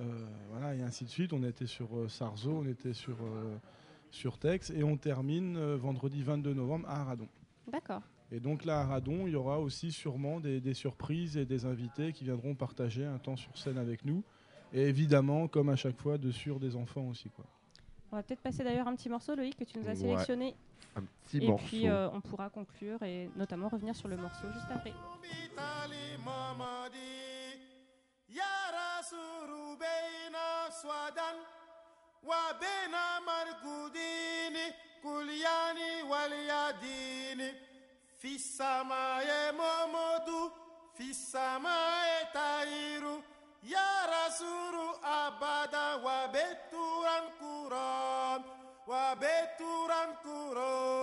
Euh, 0.00 0.26
voilà, 0.50 0.74
et 0.74 0.82
ainsi 0.82 1.04
de 1.04 1.10
suite. 1.10 1.32
On 1.32 1.42
était 1.42 1.66
sur 1.66 1.88
euh, 1.96 2.08
Sarzeau, 2.08 2.62
on 2.64 2.66
était 2.66 2.94
sur, 2.94 3.16
euh, 3.22 4.30
Tex. 4.40 4.70
Et 4.70 4.82
on 4.82 4.96
termine 4.96 5.74
vendredi 5.74 6.22
22 6.22 6.54
novembre 6.54 6.88
à 6.88 7.02
Aradon. 7.02 7.28
D'accord. 7.70 8.02
Et 8.32 8.38
donc 8.40 8.64
là, 8.64 8.80
à 8.80 8.84
Radon, 8.86 9.26
il 9.26 9.32
y 9.32 9.36
aura 9.36 9.58
aussi 9.58 9.90
sûrement 9.90 10.38
des, 10.40 10.60
des 10.60 10.74
surprises 10.74 11.36
et 11.36 11.44
des 11.44 11.64
invités 11.64 12.12
qui 12.12 12.24
viendront 12.24 12.54
partager 12.54 13.04
un 13.04 13.18
temps 13.18 13.36
sur 13.36 13.56
scène 13.58 13.76
avec 13.78 14.04
nous. 14.04 14.22
Et 14.72 14.82
évidemment, 14.82 15.48
comme 15.48 15.68
à 15.68 15.76
chaque 15.76 15.96
fois, 15.96 16.16
de 16.16 16.30
sur 16.30 16.60
des 16.60 16.76
enfants 16.76 17.08
aussi. 17.08 17.28
Quoi. 17.30 17.44
On 18.12 18.16
va 18.16 18.22
peut-être 18.22 18.40
passer 18.40 18.62
d'ailleurs 18.62 18.86
un 18.86 18.94
petit 18.94 19.08
morceau, 19.08 19.34
Loïc, 19.34 19.56
que 19.56 19.64
tu 19.64 19.78
nous 19.78 19.86
as 19.86 19.90
Ouais. 19.90 19.96
sélectionné. 19.96 20.54
Un 20.96 21.02
petit 21.24 21.38
et 21.38 21.46
morceau. 21.48 21.66
puis 21.66 21.88
euh, 21.88 22.08
on 22.12 22.20
pourra 22.20 22.50
conclure 22.50 23.02
et 23.02 23.30
notamment 23.36 23.68
revenir 23.68 23.94
sur 23.94 24.08
le 24.08 24.16
morceau 24.16 24.46
juste 24.52 24.66
après. 24.70 24.92
Suru 37.30 37.59
Fisamae 38.20 39.48
Momodu, 39.56 40.52
Fisamae 40.94 42.28
Tairu, 42.34 43.22
Yarasuru 43.64 45.00
Abada, 45.02 45.96
Wabeturankuron, 46.04 48.44
Wabeturankuron. 48.86 50.99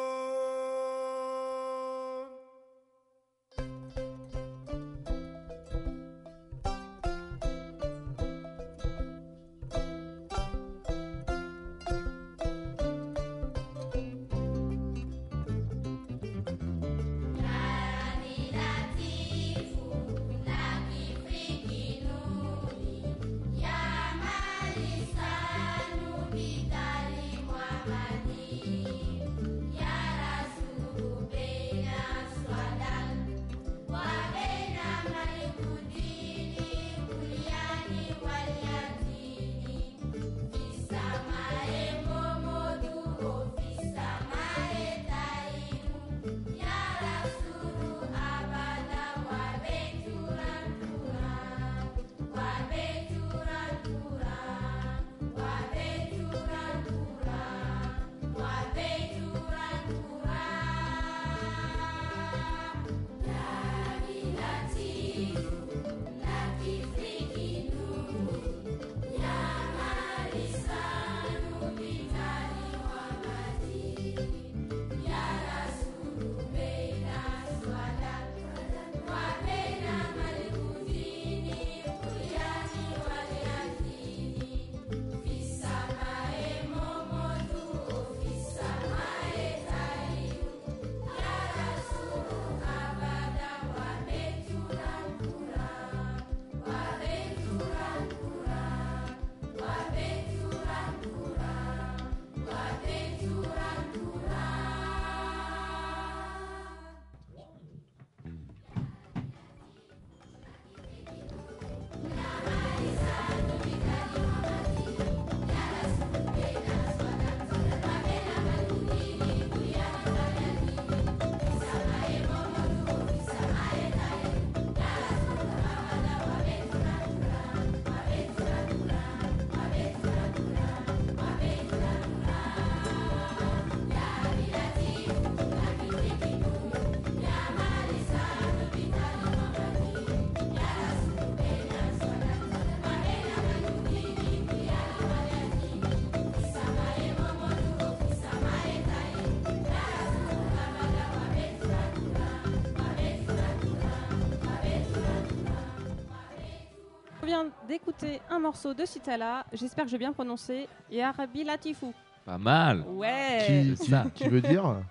Écouter 157.97 158.21
un 158.29 158.39
morceau 158.39 158.73
de 158.73 158.85
Citala. 158.85 159.45
J'espère 159.53 159.85
que 159.85 159.89
j'ai 159.91 159.97
bien 159.97 160.13
prononcé. 160.13 160.67
Yarabi 160.91 161.43
Latifou. 161.43 161.93
Pas 162.25 162.37
mal. 162.37 162.81
Ouais. 162.87 163.43
Qui, 163.47 163.75
C'est 163.77 163.83
qui- 163.85 163.89
ça. 163.91 164.05
qui 164.13 164.27
veut 164.27 164.41
dire 164.41 164.81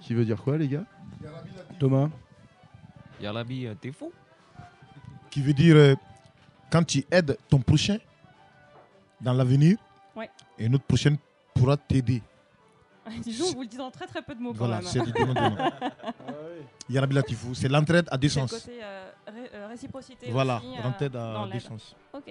Qui 0.00 0.14
veut 0.14 0.24
dire 0.24 0.40
quoi, 0.42 0.56
les 0.56 0.68
gars? 0.68 0.84
Thomas 1.78 2.08
Yarabi, 3.20 3.66
euh, 3.66 3.74
t'es 3.80 3.92
fou 3.92 4.12
Qui 5.30 5.40
veut 5.42 5.52
dire 5.52 5.76
euh, 5.76 5.94
quand 6.70 6.84
tu 6.84 7.04
aides 7.10 7.36
ton 7.48 7.58
prochain 7.60 7.98
dans 9.20 9.32
l'avenir, 9.32 9.76
Ouais. 10.16 10.30
et 10.58 10.68
notre 10.68 10.84
prochaine 10.84 11.16
pourra 11.54 11.76
t'aider. 11.76 12.22
Disons, 13.22 13.52
vous 13.54 13.62
le 13.62 13.80
en 13.80 13.90
très 13.90 14.06
très 14.06 14.22
peu 14.22 14.34
de 14.34 14.40
mots 14.40 14.52
Voilà, 14.52 14.80
quand 14.80 14.86
c'est 14.88 14.98
même. 15.00 15.12
donnant, 15.12 15.50
donnant. 15.50 15.70
Yarabi 16.88 17.14
Latifou, 17.14 17.54
c'est 17.54 17.68
l'entraide 17.68 18.06
à 18.10 18.16
deux 18.16 18.28
C'est 18.28 18.40
le 18.40 18.46
sens. 18.48 18.60
côté 18.64 18.78
euh, 18.82 19.10
ré- 19.26 19.50
euh, 19.54 19.66
réciprocité. 19.68 20.30
Voilà, 20.30 20.58
aussi, 20.58 20.66
euh, 20.78 20.82
l'entraide 20.82 21.12
dans 21.12 21.60
sens. 21.60 21.96
Ok. 22.12 22.30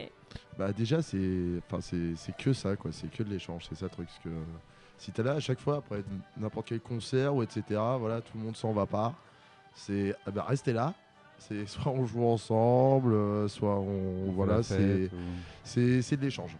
Bah 0.58 0.72
déjà 0.72 1.02
c'est 1.02 1.60
enfin 1.68 1.82
c'est 1.82 2.16
c'est 2.16 2.36
que 2.36 2.54
ça 2.54 2.76
quoi, 2.76 2.92
c'est 2.92 3.10
que 3.12 3.24
de 3.24 3.30
l'échange, 3.30 3.66
c'est 3.70 3.76
ça 3.76 3.86
le 3.86 3.90
truc 3.92 4.08
parce 4.08 4.20
que 4.20 4.30
euh, 4.30 4.44
si 4.98 5.12
t'es 5.12 5.22
là 5.24 5.34
à 5.34 5.40
chaque 5.40 5.60
fois 5.60 5.78
après 5.78 6.04
n'importe 6.38 6.68
quel 6.68 6.80
concert 6.80 7.36
ou 7.36 7.44
etc, 7.44 7.64
voilà, 8.00 8.22
tout 8.22 8.38
le 8.38 8.44
monde 8.44 8.56
s'en 8.56 8.72
va 8.72 8.86
pas. 8.86 9.14
C'est 9.76 10.16
ah 10.26 10.32
bah 10.32 10.46
restez 10.48 10.74
là. 10.74 10.94
C'est 11.40 11.66
soit 11.68 11.92
on 11.92 12.06
joue 12.06 12.26
ensemble, 12.26 13.14
euh, 13.14 13.48
soit 13.48 13.78
on, 13.80 14.32
voilà, 14.32 14.64
c'est 14.64 15.10
ou- 15.14 15.18
de 16.18 16.22
l'échange. 16.22 16.56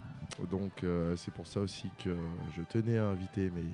Donc 0.52 0.84
euh, 0.84 1.16
c'est 1.16 1.32
pour 1.34 1.48
ça 1.48 1.60
aussi 1.62 1.90
que 2.04 2.16
je 2.56 2.62
tenais 2.64 2.98
à 2.98 3.06
inviter 3.06 3.50
mes 3.52 3.66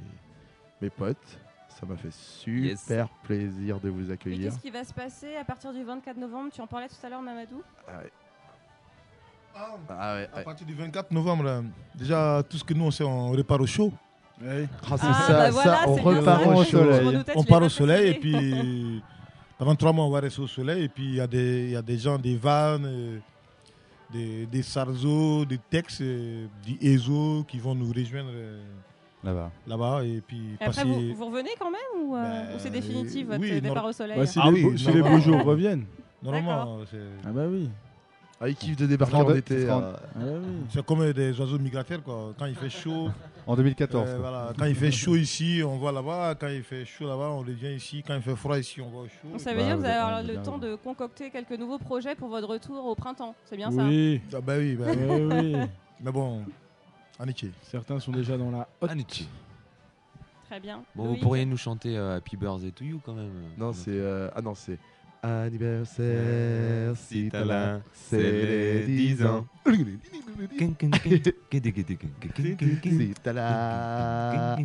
mes 0.82 0.90
potes. 0.90 1.40
Ça 1.80 1.86
m'a 1.86 1.96
fait 1.96 2.12
super 2.14 3.08
plaisir 3.24 3.80
de 3.80 3.90
vous 3.90 4.12
accueillir. 4.12 4.52
qu'est-ce 4.52 4.60
qui 4.62 4.70
va 4.70 4.84
se 4.84 4.94
passer 4.94 5.36
à 5.38 5.46
partir 5.46 5.72
du 5.72 5.84
24 5.84 6.18
novembre? 6.18 6.52
Tu 6.54 6.60
en 6.60 6.68
parlais 6.68 6.88
tout 6.90 6.96
à 7.06 7.10
l'heure, 7.10 7.22
Mamadou? 7.22 7.62
Ah 7.88 8.00
ouais. 8.00 8.12
Ah 9.90 10.16
ouais, 10.16 10.30
À 10.34 10.38
ouais. 10.38 10.44
partir 10.44 10.66
du 10.68 10.74
24 10.74 11.12
novembre, 11.12 11.64
déjà 11.96 12.44
tout 12.50 12.58
ce 12.58 12.64
que 12.64 12.74
nous 12.74 12.86
on 12.86 12.92
sait, 12.92 13.04
on 13.04 13.32
repart 13.32 13.62
au 13.62 13.66
show. 13.66 13.92
Ah, 14.42 14.46
c'est 14.62 14.68
Ah, 14.84 14.98
ça, 14.98 15.34
bah 15.34 15.46
ça, 15.46 15.52
voilà, 15.52 15.80
on 15.88 15.96
repart 15.96 16.46
au 16.48 16.64
soleil. 16.64 17.24
On 17.36 17.44
part 17.44 17.62
au 17.64 17.70
soleil 17.70 18.10
et 18.12 18.14
puis 18.20 19.04
pendant 19.58 19.76
trois 19.76 19.92
mois 19.92 20.06
on 20.06 20.10
va 20.12 20.22
rester 20.22 20.42
au 20.42 20.48
soleil 20.48 20.84
et 20.84 20.90
puis 20.90 21.04
il 21.06 21.16
y, 21.16 21.22
a 21.22 21.28
des- 21.28 21.64
il 21.66 21.72
y 21.72 21.76
a 21.76 21.82
des 21.82 21.98
gens, 21.98 22.18
des 22.18 22.38
vannes, 22.38 22.86
euh, 22.86 23.20
des, 24.12 24.46
des 24.46 24.64
Sarzo, 24.64 25.44
des 25.46 25.58
textes, 25.58 26.00
euh, 26.02 26.48
du 26.66 26.78
ESO 26.82 27.44
qui 27.48 27.60
vont 27.60 27.76
nous 27.76 27.92
rejoindre 27.92 28.32
euh, 28.34 28.64
Là-bas. 29.24 29.52
là-bas 29.68 30.04
et 30.06 30.22
puis 30.26 30.38
Et 30.62 30.64
après, 30.64 30.84
passer- 30.84 30.88
vous, 30.88 31.14
vous 31.16 31.26
revenez 31.26 31.50
quand 31.60 31.70
même 31.72 32.04
ou, 32.08 32.16
euh, 32.16 32.22
Bah, 32.24 32.56
ou 32.56 32.60
c'est 32.60 32.70
définitif 32.70 33.28
votre 33.28 33.42
oui, 33.42 33.60
départ 33.60 33.86
au 33.86 33.92
soleil 33.92 34.18
Bah, 34.18 34.26
si, 34.26 34.40
Ah 34.42 34.50
les, 34.50 34.52
oui, 34.54 34.64
beaux- 34.72 34.78
si 34.78 34.86
les 34.86 34.94
normalement. 34.94 35.18
beaux 35.18 35.24
jours 35.24 35.44
reviennent. 35.44 35.86
Normalement, 36.24 36.80
c'est 36.90 36.98
Ah 37.26 37.30
bah 37.32 37.44
oui. 37.50 37.70
Ah, 38.42 38.48
ils 38.48 38.56
kiffent 38.56 38.78
de 38.78 38.86
débarquer 38.86 39.18
en 39.18 39.36
été. 39.36 39.66
Euh, 39.66 39.74
Ah 39.74 39.80
bah 40.16 40.22
oui. 40.26 40.54
c'est 40.70 40.86
comme 40.86 41.12
des 41.12 41.38
oiseaux 41.38 41.60
migrateurs 41.60 42.02
quoi. 42.02 42.34
Quand 42.40 42.46
il 42.46 42.56
fait 42.56 42.70
chaud, 42.70 43.10
En 43.46 43.56
2014. 43.58 44.08
euh, 44.08 44.18
voilà. 44.20 44.54
quand 44.58 44.64
il 44.66 44.76
fait 44.76 44.92
chaud 44.92 45.18
ici, 45.18 45.62
on 45.66 45.78
va 45.78 45.92
là-bas. 45.92 46.36
Quand 46.40 46.48
il 46.48 46.64
fait 46.64 46.86
chaud 46.86 47.06
là-bas, 47.10 47.32
on 47.32 47.40
revient 47.40 47.76
ici. 47.76 48.02
Quand 48.08 48.16
il 48.16 48.22
fait 48.22 48.36
froid 48.38 48.58
ici, 48.58 48.80
on 48.80 48.90
va 48.90 49.00
au 49.00 49.08
chaud. 49.08 49.28
Donc 49.32 49.42
ça 49.42 49.52
veut 49.52 49.58
Bah, 49.58 49.64
dire 49.66 49.76
que 49.76 49.80
vous 49.82 49.86
allez 49.86 49.94
avoir 49.96 50.24
le 50.24 50.36
temps 50.42 50.58
de 50.58 50.76
concocter 50.76 51.30
quelques 51.30 51.60
nouveaux 51.60 51.80
projets 51.80 52.16
pour 52.16 52.30
votre 52.30 52.48
retour 52.48 52.86
au 52.86 52.96
printemps. 52.96 53.36
C'est 53.44 53.58
bien 53.58 53.70
ça 53.72 53.84
Oui. 53.84 54.22
Ah 54.34 54.40
bah 54.40 54.54
oui, 54.58 54.76
bah 54.76 54.86
oui. 54.96 55.56
mais 56.02 56.12
bon, 56.14 56.44
amitié. 57.20 57.52
Certains 57.64 58.00
sont 58.00 58.12
déjà 58.12 58.38
dans 58.38 58.50
la 58.52 58.68
haute. 58.82 58.90
Anichi. 58.92 59.28
Très 60.50 60.60
bien. 60.60 60.82
Bon, 60.96 61.06
vous 61.06 61.18
pourriez 61.18 61.46
nous 61.46 61.58
chanter 61.58 61.96
euh, 61.98 62.18
Happy 62.18 62.36
Birthday 62.38 62.72
to 62.72 62.84
You 62.84 63.00
quand 63.06 63.14
même. 63.14 63.30
Non, 63.58 63.72
c'est. 63.74 63.92
euh, 63.92 64.30
Ah 64.36 64.42
non, 64.42 64.56
c'est. 64.56 64.78
Anniversaire, 65.22 66.96
si 66.96 67.28
t'as 67.30 67.44
là, 67.44 67.82
c'est 67.94 68.18
les 68.18 68.86
10 68.86 69.26
ans. 69.26 69.46
Si 72.84 73.14
t'as 73.22 73.34
là, 73.34 74.56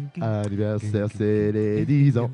anniversaire, 0.44 1.08
c'est 1.16 1.50
les 1.52 1.84
10 1.84 2.18
ans. 2.18 2.30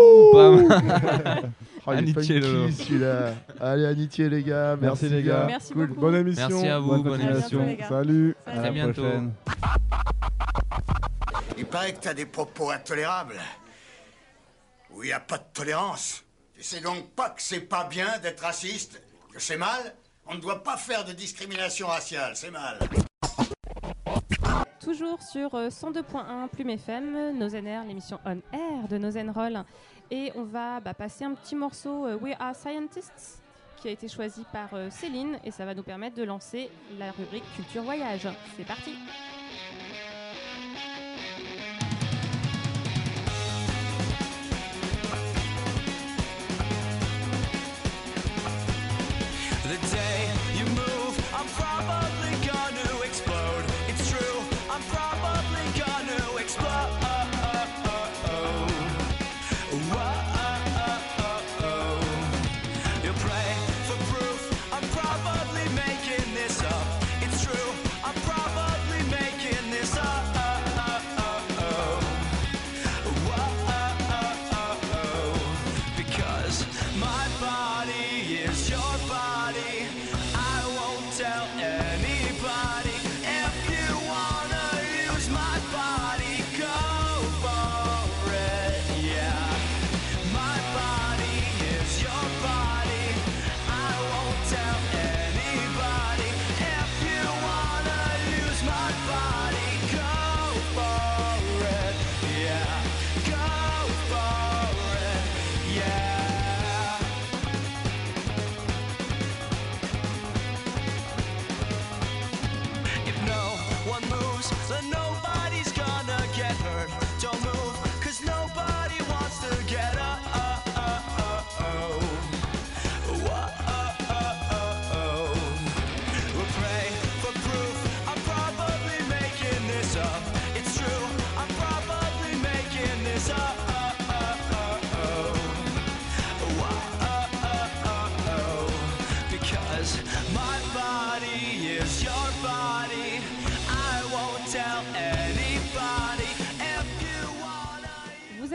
Oh, 1.86 1.92
Lolo. 1.92 2.70
celui-là. 2.70 3.34
Allez, 3.58 3.86
amitié 3.86 4.28
les 4.28 4.42
gars, 4.42 4.76
merci, 4.80 5.04
Merci, 5.06 5.08
les 5.16 5.22
gars. 5.22 5.44
Merci 5.46 5.72
Cool. 5.72 5.86
beaucoup. 5.88 6.00
Bonne 6.02 6.14
émission. 6.16 6.48
Merci 6.50 6.68
à 6.68 6.78
vous, 6.78 7.02
Bonne 7.02 7.20
émission. 7.20 7.60
Salut. 7.64 7.86
Salut. 7.88 8.36
À 8.46 8.50
À 8.50 8.62
la 8.62 8.70
bientôt. 8.70 9.02
prochaine. 9.02 9.32
Il 11.58 11.64
paraît 11.66 11.92
que 11.94 12.00
t'as 12.00 12.14
des 12.14 12.26
propos 12.26 12.70
intolérables. 12.70 13.40
Où 14.94 15.02
il 15.02 15.06
n'y 15.06 15.12
a 15.12 15.20
pas 15.20 15.38
de 15.38 15.44
tolérance. 15.54 16.22
Tu 16.54 16.62
sais 16.62 16.80
donc 16.80 17.10
pas 17.14 17.30
que 17.30 17.40
c'est 17.42 17.60
pas 17.60 17.84
bien 17.84 18.18
d'être 18.22 18.40
raciste 18.42 19.00
Que 19.32 19.40
c'est 19.40 19.56
mal 19.56 19.94
On 20.26 20.34
ne 20.34 20.40
doit 20.40 20.62
pas 20.62 20.76
faire 20.76 21.04
de 21.04 21.12
discrimination 21.12 21.86
raciale, 21.86 22.32
c'est 22.36 22.50
mal. 22.50 22.78
Toujours 24.80 25.20
sur 25.20 25.54
euh, 25.54 25.68
102.1 25.68 26.48
Plume 26.48 26.70
FM, 26.70 27.36
Nozen 27.36 27.66
Air, 27.66 27.84
l'émission 27.84 28.18
On 28.24 28.38
Air 28.56 28.88
de 28.88 28.96
Nozen 28.96 29.28
Roll. 29.28 29.62
Et 30.10 30.32
on 30.36 30.44
va 30.44 30.80
bah, 30.80 30.94
passer 30.94 31.24
un 31.24 31.34
petit 31.34 31.54
morceau 31.54 32.06
euh, 32.06 32.16
We 32.16 32.34
Are 32.40 32.56
Scientists 32.56 33.42
qui 33.76 33.88
a 33.88 33.90
été 33.90 34.08
choisi 34.08 34.42
par 34.50 34.70
euh, 34.72 34.88
Céline 34.90 35.38
et 35.44 35.50
ça 35.50 35.66
va 35.66 35.74
nous 35.74 35.82
permettre 35.82 36.16
de 36.16 36.22
lancer 36.22 36.70
la 36.98 37.10
rubrique 37.10 37.44
Culture 37.56 37.82
Voyage. 37.82 38.26
C'est 38.56 38.66
parti 38.66 38.92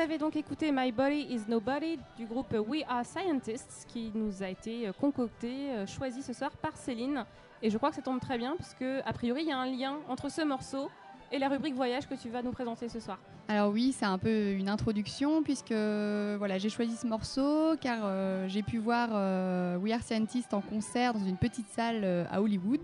avez 0.06 0.20
donc 0.20 0.36
écouté 0.36 0.72
My 0.72 0.92
Body 0.92 1.26
is 1.32 1.50
Nobody 1.50 1.98
du 2.16 2.28
groupe 2.28 2.56
We 2.68 2.84
Are 2.88 3.04
Scientists 3.04 3.88
qui 3.88 4.12
nous 4.14 4.44
a 4.44 4.50
été 4.50 4.88
euh, 4.88 4.92
concocté, 4.94 5.72
euh, 5.72 5.88
choisi 5.88 6.22
ce 6.22 6.32
soir 6.32 6.52
par 6.52 6.78
Céline. 6.78 7.26
Et 7.64 7.72
je 7.72 7.78
crois 7.80 7.90
que 7.90 7.96
ça 7.96 8.04
tombe 8.04 8.20
très 8.20 8.38
bien 8.38 8.56
parce 8.56 8.76
que 8.76 9.02
a 9.04 9.14
priori 9.14 9.42
il 9.42 9.50
y 9.50 9.52
a 9.52 9.58
un 9.58 9.66
lien 9.66 9.98
entre 10.08 10.30
ce 10.30 10.44
morceau 10.44 10.92
Et 11.32 11.40
la 11.40 11.50
rubrique 11.50 11.74
voyage 11.74 12.08
que 12.08 12.14
tu 12.14 12.30
vas 12.30 12.44
nous 12.44 12.52
présenter 12.52 12.88
ce 12.88 13.00
soir 13.00 13.18
Alors 13.48 13.72
oui, 13.72 13.94
c'est 13.98 14.06
un 14.06 14.20
peu 14.20 14.52
une 14.52 14.70
introduction 14.70 15.42
puisque 15.42 15.72
voilà, 15.72 16.60
j'ai 16.60 16.70
choisi 16.70 16.96
ce 16.96 17.08
morceau 17.08 17.76
car 17.82 18.02
euh, 18.04 18.48
j'ai 18.48 18.62
pu 18.62 18.78
voir 18.78 19.10
euh, 19.12 19.78
We 19.78 19.92
Are 19.92 20.04
Scientists 20.04 20.54
en 20.54 20.62
concert 20.62 21.14
dans 21.14 21.26
une 21.26 21.38
petite 21.38 21.68
salle 21.70 22.02
euh, 22.04 22.26
à 22.30 22.42
Hollywood. 22.44 22.82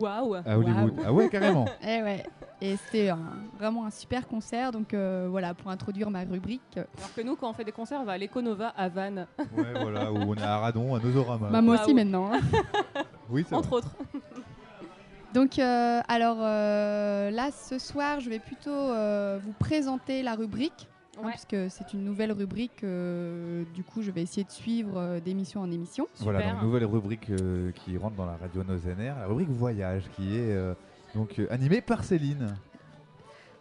Waouh 0.00 0.34
À 0.34 0.58
Hollywood. 0.58 0.94
Ah 1.04 1.12
ouais, 1.12 1.28
carrément. 1.28 1.66
Et 1.82 2.02
ouais. 2.02 2.24
Et 2.60 2.76
c'était 2.76 3.10
un- 3.10 3.18
vraiment 3.58 3.84
un 3.84 3.90
super 3.90 4.26
concert. 4.26 4.72
Donc 4.72 4.94
euh, 4.94 5.26
voilà, 5.30 5.52
pour 5.54 5.70
introduire 5.70 6.10
ma 6.10 6.20
rubrique. 6.20 6.62
Alors 6.76 7.14
que 7.14 7.20
nous, 7.22 7.36
quand 7.36 7.50
on 7.50 7.52
fait 7.52 7.64
des 7.64 7.72
concerts, 7.72 8.00
on 8.00 8.04
va 8.04 8.12
à 8.12 8.18
l'Econova 8.18 8.68
à 8.76 8.88
Vannes. 8.88 9.26
Ouais, 9.56 9.72
voilà, 9.80 10.10
où 10.12 10.16
on 10.16 10.34
est 10.34 10.42
à 10.42 10.58
Radon, 10.58 10.94
à 10.94 11.00
Nosorama. 11.00 11.48
Bah, 11.50 11.60
moi 11.60 11.76
Ah 11.78 11.82
aussi 11.82 11.92
ouais. 11.94 12.04
maintenant. 12.04 12.32
hein. 12.32 12.40
Oui, 13.30 13.44
c'est 13.48 13.54
Entre 13.54 13.68
vrai. 13.68 13.76
autres. 13.78 13.96
Donc, 15.34 15.58
euh, 15.58 16.00
alors 16.06 16.36
euh, 16.40 17.30
là, 17.30 17.50
ce 17.50 17.78
soir, 17.78 18.20
je 18.20 18.30
vais 18.30 18.38
plutôt 18.38 18.70
euh, 18.70 19.38
vous 19.44 19.52
présenter 19.58 20.22
la 20.22 20.34
rubrique, 20.34 20.88
hein, 21.18 21.22
Ouais. 21.24 21.30
puisque 21.32 21.56
c'est 21.70 21.92
une 21.92 22.04
nouvelle 22.04 22.32
rubrique. 22.32 22.82
euh, 22.84 23.64
du 23.74 23.82
coup, 23.84 24.02
je 24.02 24.10
vais 24.10 24.22
essayer 24.22 24.44
de 24.44 24.50
suivre 24.50 24.96
euh, 24.98 25.20
d'émission 25.20 25.60
en 25.60 25.70
émission. 25.70 26.06
Voilà, 26.20 26.40
Super. 26.40 26.54
donc 26.54 26.62
nouvelle 26.64 26.84
rubrique 26.86 27.30
euh, 27.30 27.70
qui 27.72 27.96
rentre 27.96 28.16
dans 28.16 28.26
la 28.26 28.36
radio 28.36 28.62
Nozener, 28.64 29.12
la 29.18 29.26
rubrique 29.26 29.50
voyage, 29.50 30.04
qui 30.16 30.36
est 30.36 30.52
euh, 30.52 30.74
donc 31.14 31.38
euh, 31.38 31.46
animée 31.50 31.80
par 31.80 32.04
Céline. 32.04 32.56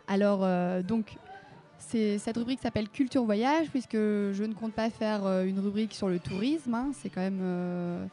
Alors, 0.07 0.39
euh, 0.43 0.81
donc, 0.83 1.15
cette 1.79 2.35
rubrique 2.37 2.59
s'appelle 2.61 2.89
Culture 2.89 3.23
Voyage, 3.23 3.69
puisque 3.69 3.93
je 3.95 4.43
ne 4.43 4.53
compte 4.53 4.73
pas 4.73 4.89
faire 4.89 5.25
euh, 5.25 5.45
une 5.45 5.59
rubrique 5.59 5.93
sur 5.93 6.09
le 6.09 6.19
tourisme. 6.19 6.73
hein. 6.73 6.91
c'est 6.93 7.09
quand 7.09 7.21
même, 7.21 7.39
euh, 7.41 8.05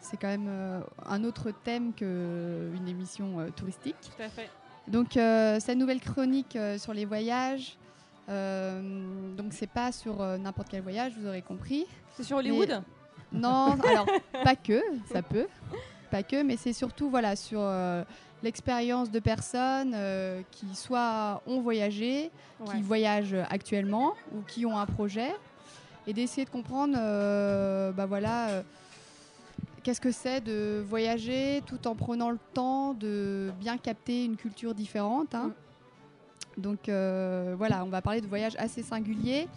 c'est 0.00 0.16
quand 0.18 0.28
même 0.28 0.46
euh, 0.48 0.80
un 1.06 1.24
autre 1.24 1.50
thème 1.64 1.92
qu'une 1.94 2.86
émission 2.88 3.40
euh, 3.40 3.48
touristique. 3.50 3.96
Tout 4.02 4.22
à 4.22 4.28
fait. 4.28 4.48
Donc 4.88 5.16
euh, 5.16 5.58
cette 5.60 5.78
nouvelle 5.78 6.00
chronique 6.00 6.56
euh, 6.56 6.76
sur 6.76 6.92
les 6.92 7.06
voyages, 7.06 7.78
euh, 8.28 9.34
donc 9.36 9.52
c'est 9.52 9.66
pas 9.70 9.92
sur 9.92 10.20
euh, 10.20 10.38
n'importe 10.38 10.68
quel 10.70 10.82
voyage, 10.82 11.12
vous 11.18 11.26
aurez 11.26 11.42
compris. 11.42 11.86
C'est 12.16 12.22
sur 12.22 12.38
Hollywood 12.38 12.82
Mais- 13.32 13.40
Non, 13.40 13.76
alors 13.86 14.06
pas 14.44 14.56
que, 14.56 14.80
ça 15.12 15.22
peut, 15.22 15.46
pas 16.10 16.22
que, 16.22 16.42
mais 16.42 16.56
c'est 16.56 16.72
surtout 16.72 17.10
voilà 17.10 17.36
sur 17.36 17.60
euh, 17.60 18.02
l'expérience 18.42 19.10
de 19.10 19.18
personnes 19.18 19.96
qui 20.50 20.74
soit 20.74 21.42
ont 21.46 21.60
voyagé, 21.60 22.30
Ouais. 22.60 22.76
qui 22.76 22.82
voyagent 22.82 23.36
actuellement 23.50 24.14
ou 24.32 24.40
qui 24.46 24.64
ont 24.64 24.78
un 24.78 24.86
projet, 24.86 25.34
et 26.06 26.12
d'essayer 26.12 26.44
de 26.44 26.50
comprendre, 26.50 26.94
bah 27.92 28.06
voilà. 28.06 28.62
Qu'est-ce 29.82 30.00
que 30.00 30.12
c'est 30.12 30.40
de 30.40 30.82
voyager 30.88 31.62
tout 31.66 31.86
en 31.88 31.94
prenant 31.94 32.30
le 32.30 32.38
temps 32.54 32.94
de 32.94 33.50
bien 33.60 33.76
capter 33.76 34.24
une 34.24 34.36
culture 34.36 34.74
différente 34.74 35.34
hein. 35.34 35.52
Donc 36.56 36.88
euh, 36.88 37.54
voilà, 37.56 37.84
on 37.84 37.88
va 37.88 38.02
parler 38.02 38.20
de 38.20 38.26
voyages 38.26 38.54
assez 38.58 38.82
singuliers 38.82 39.48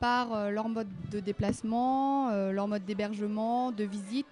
par 0.00 0.32
euh, 0.32 0.50
leur 0.50 0.68
mode 0.68 0.88
de 1.10 1.20
déplacement, 1.20 2.30
euh, 2.30 2.52
leur 2.52 2.68
mode 2.68 2.84
d'hébergement, 2.84 3.72
de 3.72 3.84
visite, 3.84 4.26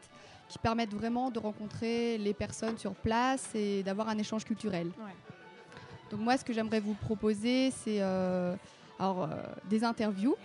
qui 0.49 0.59
permettent 0.59 0.95
vraiment 0.95 1.31
de 1.31 1.39
rencontrer 1.39 2.19
les 2.19 2.35
personnes 2.35 2.79
sur 2.79 2.95
place 2.95 3.51
et 3.55 3.83
d'avoir 3.83 4.09
un 4.09 4.19
échange 4.19 4.45
culturel. 4.45 4.87
Ouais. 4.87 5.15
Donc 6.11 6.21
moi, 6.21 6.37
ce 6.37 6.45
que 6.45 6.53
j'aimerais 6.53 6.81
vous 6.81 6.95
proposer, 6.95 7.71
c'est 7.71 8.03
alors, 9.03 9.25
euh, 9.25 9.27
des 9.69 9.83
interviews 9.85 10.37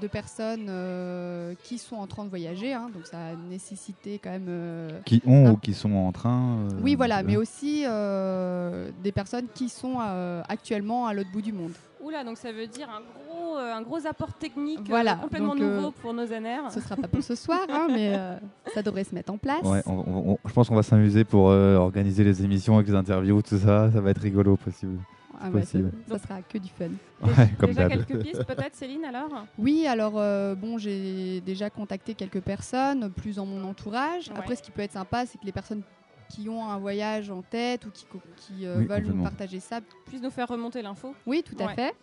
de 0.00 0.06
personnes 0.06 0.66
euh, 0.68 1.54
qui 1.64 1.78
sont 1.78 1.96
en 1.96 2.06
train 2.06 2.24
de 2.24 2.28
voyager. 2.30 2.72
hein. 2.72 2.88
donc 2.94 3.06
ça 3.06 3.18
a 3.18 3.34
nécessité 3.50 4.18
quand 4.22 4.30
même... 4.30 4.46
euh, 4.48 5.00
Qui 5.04 5.22
ont 5.26 5.46
un 5.48 5.52
ou 5.52 5.56
qui 5.56 5.74
sont 5.74 5.92
en 5.94 6.12
train. 6.12 6.56
euh, 6.72 6.80
oui, 6.82 6.94
voilà, 6.94 7.22
mais 7.22 7.36
aussi 7.36 7.84
euh, 7.86 8.90
des 9.02 9.12
personnes 9.12 9.46
qui 9.54 9.68
sont 9.68 9.96
euh, 10.00 10.42
actuellement 10.48 11.06
à 11.06 11.14
l'autre 11.14 11.30
bout 11.32 11.42
du 11.42 11.52
monde. 11.52 11.72
Oula, 12.02 12.24
donc 12.24 12.36
ça 12.36 12.50
veut 12.52 12.66
dire 12.66 12.88
un 12.90 13.00
gros, 13.00 13.56
euh, 13.58 13.72
un 13.74 13.80
gros 13.82 14.04
apport 14.06 14.32
technique 14.34 14.80
euh, 14.80 14.84
Voilà, 14.88 15.14
complètement 15.16 15.54
donc, 15.54 15.60
euh, 15.62 15.76
nouveau 15.76 15.90
pour 15.92 16.12
nos 16.12 16.32
anères. 16.32 16.70
Ce 16.72 16.80
sera 16.80 16.96
pas 16.96 17.06
pour 17.06 17.22
ce 17.22 17.34
soir, 17.34 17.60
hein, 17.70 17.86
mais 17.90 18.12
euh, 18.16 18.36
ça 18.74 18.82
devrait 18.82 19.04
se 19.04 19.14
mettre 19.14 19.32
en 19.32 19.38
place. 19.38 19.62
Ouais, 19.62 19.82
on- 19.86 19.92
on- 20.06 20.30
on- 20.32 20.38
je 20.44 20.52
pense 20.52 20.68
qu'on 20.68 20.74
va 20.74 20.82
s'amuser 20.82 21.24
pour 21.24 21.50
euh, 21.50 21.76
organiser 21.76 22.24
les 22.24 22.42
émissions 22.44 22.74
avec 22.76 22.88
les 22.88 22.94
interviews, 22.94 23.40
tout 23.42 23.58
ça. 23.58 23.90
Ça 23.92 24.00
va 24.00 24.10
être 24.10 24.20
rigolo 24.20 24.56
possible. 24.56 24.98
Ah 25.44 25.50
ouais, 25.50 25.62
ça, 25.64 25.78
sera 26.18 26.42
que 26.42 26.58
du 26.58 26.68
fun. 26.68 26.90
Ouais, 27.22 27.48
comme 27.58 27.70
Déjà 27.70 27.88
quelques 27.88 28.22
pistes 28.22 28.44
peut-être, 28.44 28.74
Céline, 28.76 29.04
alors 29.04 29.44
Oui, 29.58 29.86
alors 29.86 30.14
euh, 30.16 30.54
bon, 30.54 30.78
j'ai 30.78 31.40
déjà 31.40 31.68
contacté 31.70 32.14
quelques 32.14 32.40
personnes, 32.40 33.10
plus 33.10 33.36
dans 33.36 33.46
mon 33.46 33.64
entourage. 33.64 34.28
Ouais. 34.28 34.34
Après, 34.38 34.56
ce 34.56 34.62
qui 34.62 34.70
peut 34.70 34.82
être 34.82 34.92
sympa, 34.92 35.26
c'est 35.26 35.38
que 35.38 35.44
les 35.46 35.52
personnes 35.52 35.82
qui 36.28 36.48
ont 36.48 36.64
un 36.68 36.78
voyage 36.78 37.30
en 37.30 37.42
tête 37.42 37.84
ou 37.86 37.90
qui, 37.90 38.64
euh, 38.66 38.78
Oui, 38.78 38.86
veulent 38.86 39.04
nous 39.06 39.22
partager 39.22 39.60
ça. 39.60 39.80
Puisse 40.06 40.22
nous 40.22 40.30
faire 40.30 40.48
remonter 40.48 40.80
l'info. 40.80 41.14
Oui, 41.26 41.42
tout 41.44 41.56
à 41.60 41.66
Ouais. 41.66 41.74
fait. 41.74 41.94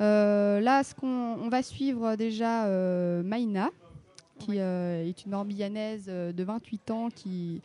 Euh, 0.00 0.60
là, 0.60 0.82
ce 0.84 0.94
qu'on 0.94 1.06
on 1.06 1.48
va 1.48 1.62
suivre 1.62 2.16
déjà 2.16 2.66
euh, 2.66 3.22
Maïna, 3.22 3.70
qui 4.38 4.58
euh, 4.58 5.04
est 5.06 5.24
une 5.24 5.32
Morbihannaise 5.32 6.06
euh, 6.08 6.32
de 6.32 6.44
28 6.44 6.90
ans 6.90 7.08
qui 7.14 7.60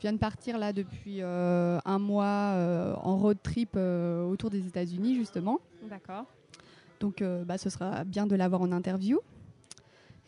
vient 0.00 0.12
de 0.12 0.18
partir 0.18 0.58
là 0.58 0.72
depuis 0.72 1.18
euh, 1.20 1.78
un 1.84 1.98
mois 1.98 2.54
euh, 2.54 2.94
en 2.96 3.16
road 3.16 3.38
trip 3.42 3.70
euh, 3.76 4.24
autour 4.24 4.50
des 4.50 4.66
États-Unis 4.66 5.14
justement. 5.14 5.60
D'accord. 5.88 6.24
Donc, 7.00 7.24
bah, 7.46 7.56
ce 7.56 7.70
sera 7.70 8.04
bien 8.04 8.26
de 8.26 8.36
l'avoir 8.36 8.60
en 8.60 8.72
interview. 8.72 9.20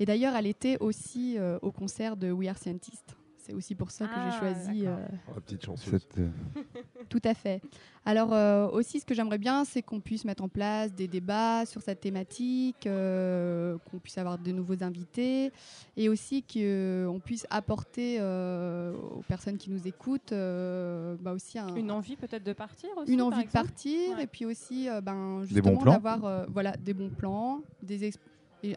Et 0.00 0.06
d'ailleurs, 0.06 0.34
elle 0.34 0.46
était 0.46 0.78
aussi 0.80 1.36
au 1.60 1.70
concert 1.70 2.16
de 2.16 2.32
We 2.32 2.48
Are 2.48 2.56
Scientists. 2.56 3.14
C'est 3.44 3.54
aussi 3.54 3.74
pour 3.74 3.90
ça 3.90 4.06
que 4.06 4.12
Ah, 4.14 4.30
j'ai 4.30 4.38
choisi. 4.38 4.82
d'accord. 4.82 4.98
euh, 5.00 5.32
Oh, 5.36 5.40
petite. 5.40 5.76
Cette, 5.76 6.18
euh, 6.18 6.28
tout 7.08 7.20
à 7.24 7.34
fait. 7.34 7.60
Alors 8.04 8.32
euh, 8.32 8.68
aussi, 8.68 9.00
ce 9.00 9.04
que 9.04 9.14
j'aimerais 9.14 9.38
bien, 9.38 9.64
c'est 9.64 9.82
qu'on 9.82 9.98
puisse 10.00 10.24
mettre 10.24 10.44
en 10.44 10.48
place 10.48 10.92
des 10.94 11.08
débats 11.08 11.66
sur 11.66 11.82
cette 11.82 11.98
thématique, 12.00 12.86
euh, 12.86 13.76
qu'on 13.90 13.98
puisse 13.98 14.16
avoir 14.18 14.38
de 14.38 14.52
nouveaux 14.52 14.80
invités, 14.84 15.50
et 15.96 16.08
aussi 16.08 16.42
qu'on 16.44 17.20
puisse 17.24 17.44
apporter 17.50 18.18
euh, 18.20 18.92
aux 18.94 19.22
personnes 19.26 19.58
qui 19.58 19.70
nous 19.70 19.88
écoutent 19.88 20.32
euh, 20.32 21.16
bah 21.20 21.32
aussi 21.32 21.58
un- 21.58 21.74
Une 21.74 21.90
envie 21.90 22.14
peut-être 22.16 22.44
de 22.44 22.52
partir 22.52 22.90
aussi 22.96 23.12
une 23.12 23.18
par 23.18 23.26
envie 23.28 23.44
de 23.44 23.50
partir, 23.50 24.16
Ouais. 24.16 24.22
et 24.24 24.26
puis 24.28 24.44
aussi 24.46 24.88
euh, 24.88 25.00
ben, 25.00 25.42
justement 25.44 25.82
d'avoir 25.84 26.24
euh, 26.24 26.46
voilà, 26.48 26.76
des 26.76 26.94
bons 26.94 27.10
plans, 27.10 27.60
des 27.82 28.12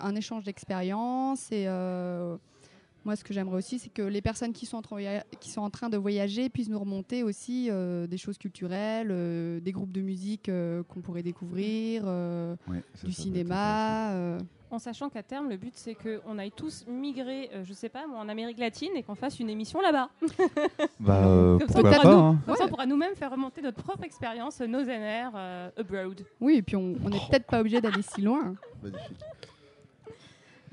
un 0.02 0.16
échange 0.16 0.44
d'expériences 0.44 1.52
et 1.52 1.66
euh, 1.68 2.38
moi, 3.06 3.16
ce 3.16 3.24
que 3.24 3.34
j'aimerais 3.34 3.58
aussi, 3.58 3.80
c'est 3.80 3.90
que 3.94 4.02
les 4.02 4.22
personnes 4.22 4.52
qui 4.52 4.66
sont, 4.66 4.78
en 4.78 4.82
train, 4.82 4.96
voya- 4.98 5.24
qui 5.40 5.50
sont 5.52 5.62
en 5.62 5.70
train 5.70 5.90
de 5.90 5.98
voyager 5.98 6.50
puissent 6.50 6.70
nous 6.70 6.80
remonter 6.80 7.24
aussi 7.24 7.68
euh, 7.70 8.08
des 8.08 8.18
choses 8.18 8.38
culturelles, 8.38 9.10
euh, 9.12 9.60
des 9.60 9.72
groupes 9.72 9.92
de 9.92 10.02
musique 10.02 10.50
euh, 10.50 10.82
qu'on 10.84 11.02
pourrait 11.02 11.24
découvrir, 11.24 12.04
euh, 12.06 12.56
Ouais, 12.68 12.82
ça, 12.96 13.08
du 13.08 13.14
ça 13.14 13.22
cinéma. 13.22 14.12
euh. 14.14 14.40
En 14.72 14.80
sachant 14.80 15.10
qu'à 15.10 15.22
terme, 15.24 15.48
le 15.50 15.56
but 15.58 15.72
c'est 15.76 15.94
qu'on 15.96 16.38
aille 16.40 16.52
tous 16.52 16.86
migrer, 16.88 17.50
euh, 17.54 17.64
je 17.64 17.72
sais 17.72 17.88
pas, 17.88 18.08
moi, 18.08 18.20
en 18.20 18.28
Amérique 18.28 18.58
latine 18.58 18.90
et 18.96 19.04
qu'on 19.04 19.16
fasse 19.16 19.40
une 19.40 19.50
émission 19.50 19.80
là-bas. 19.80 20.10
Bah, 21.00 21.26
euh, 21.28 21.60
Comme 21.60 21.70
ça, 21.70 21.80
on 21.80 21.82
pourra 21.84 21.98
pas, 22.02 22.04
nous- 22.04 22.20
hein. 22.20 22.40
On 22.48 22.68
pourra 22.68 22.86
nous-mêmes 22.88 23.16
faire 23.16 23.30
remonter 23.32 23.62
notre 23.62 23.82
propre 23.84 24.04
expérience, 24.04 24.60
nos 24.62 24.82
NR 24.84 25.32
euh, 25.36 25.70
abroad. 25.78 26.22
Oui, 26.42 26.56
et 26.56 26.62
puis 26.64 26.76
on 26.76 26.90
n'est 26.94 27.20
peut-être 27.30 27.46
pas 27.46 27.60
obligé 27.62 27.80
d'aller 27.80 28.02
si 28.02 28.22
loin. 28.22 28.56
Magnifique. 28.82 29.18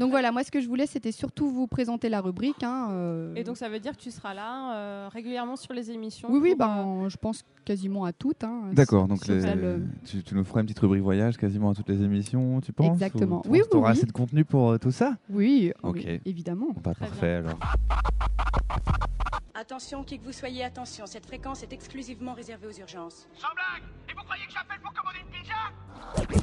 Donc 0.02 0.10
voilà, 0.10 0.32
moi, 0.32 0.42
ce 0.42 0.50
que 0.50 0.60
je 0.60 0.66
voulais, 0.66 0.86
c'était 0.86 1.12
surtout 1.12 1.48
vous 1.48 1.66
présenter 1.68 2.08
la 2.08 2.20
rubrique. 2.20 2.62
hein, 2.64 2.88
euh. 2.90 3.34
Et 3.36 3.44
donc 3.44 3.56
ça 3.56 3.68
veut 3.68 3.78
dire 3.78 3.92
que 3.96 4.02
tu 4.02 4.10
seras 4.10 4.34
là 4.34 4.74
euh, 4.74 5.08
régulièrement 5.12 5.54
sur 5.56 5.72
les 5.72 5.90
émissions. 5.92 6.28
oui, 6.30 6.40
oui, 6.42 6.54
pour, 6.56 6.68
euh, 6.68 7.02
ben, 7.02 7.08
je 7.08 7.16
pense 7.16 7.44
quasiment 7.64 8.04
à 8.04 8.12
toutes. 8.12 8.42
hein, 8.42 8.62
D'accord, 8.72 9.04
si- 9.04 9.08
donc 9.10 9.24
si 9.24 9.30
les- 9.30 9.40
ça 9.42 9.54
le- 9.54 9.84
tu, 10.04 10.22
tu 10.24 10.34
nous 10.34 10.42
feras 10.44 10.60
une 10.60 10.66
petite 10.66 10.80
rubrique 10.80 11.02
voyage 11.02 11.36
quasiment 11.36 11.70
à 11.70 11.74
toutes 11.74 11.88
les 11.88 12.02
émissions, 12.02 12.60
tu 12.60 12.72
penses 12.72 12.92
Exactement. 12.94 13.42
Ou- 13.46 13.50
Oui, 13.52 13.60
tu 13.60 13.68
oui, 13.76 13.78
auras 13.78 13.92
oui. 13.92 13.98
assez 13.98 14.06
de 14.06 14.12
contenu 14.12 14.44
pour 14.44 14.72
euh, 14.72 14.78
tout 14.78 14.90
ça? 14.90 15.14
Oui, 15.30 15.72
Ok. 15.84 16.02
oui, 16.04 16.20
évidemment. 16.24 16.72
Pas 16.82 16.94
Très 16.94 17.06
parfait 17.06 17.34
alors. 17.34 17.58
Attention, 19.54 20.02
qui 20.02 20.18
que 20.18 20.24
vous 20.24 20.32
soyez, 20.32 20.64
attention, 20.64 21.04
cette 21.06 21.26
fréquence 21.26 21.62
est 21.62 21.72
exclusivement 21.72 22.32
réservée 22.32 22.66
aux 22.66 22.80
urgences. 22.80 23.28
Sans 23.34 23.48
blague 23.54 23.88
Et 24.10 24.14
vous 24.14 24.24
croyez 24.24 24.44
que 24.46 24.52
j'appelle 24.52 24.80
pour 24.82 24.92
commander 24.92 25.18
une 25.20 25.30
pizza? 25.30 26.42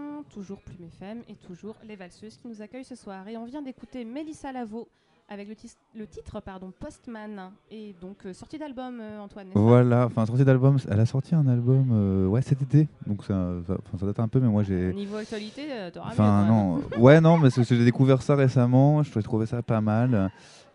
toujours 0.33 0.61
Plume 0.61 0.87
FM 0.87 1.19
et 1.27 1.35
toujours 1.35 1.75
les 1.87 1.95
valseuses 1.95 2.37
qui 2.37 2.47
nous 2.47 2.61
accueillent 2.61 2.85
ce 2.85 2.95
soir. 2.95 3.27
Et 3.27 3.37
on 3.37 3.45
vient 3.45 3.61
d'écouter 3.61 4.05
Mélissa 4.05 4.51
Lavo 4.51 4.87
avec 5.29 5.47
le, 5.95 6.07
titre 6.07 6.41
pardon, 6.41 6.73
Postman. 6.77 7.51
Et 7.69 7.95
donc 8.01 8.25
euh, 8.25 8.33
sortie 8.33 8.57
d'album, 8.57 8.99
euh, 8.99 9.19
Antoine. 9.19 9.47
Voilà, 9.55 10.05
enfin 10.05 10.25
sortie 10.25 10.43
d'album, 10.43 10.77
elle 10.89 10.99
a 10.99 11.05
sorti 11.05 11.35
un 11.35 11.47
album 11.47 11.89
euh, 11.93 12.27
ouais 12.27 12.41
cet 12.41 12.61
été, 12.61 12.89
donc 13.07 13.23
ça, 13.23 13.55
ça, 13.65 13.77
enfin, 13.79 13.97
ça 13.97 14.05
date 14.05 14.19
un 14.19 14.27
peu, 14.27 14.39
mais 14.39 14.49
moi 14.49 14.63
j'ai. 14.63 14.93
Niveau 14.93 15.15
actualité, 15.17 15.67
t'auras 15.93 16.09
Enfin 16.09 16.45
non, 16.45 16.81
ouais 16.99 17.21
non, 17.21 17.37
mais 17.37 17.49
c'est 17.49 17.61
parce 17.61 17.69
que 17.69 17.75
j'ai 17.75 17.85
découvert 17.85 18.21
ça 18.21 18.35
récemment, 18.35 19.03
je 19.03 19.19
trouvais- 19.19 19.45
ça 19.45 19.61
pas 19.61 19.81
mal. 19.81 20.31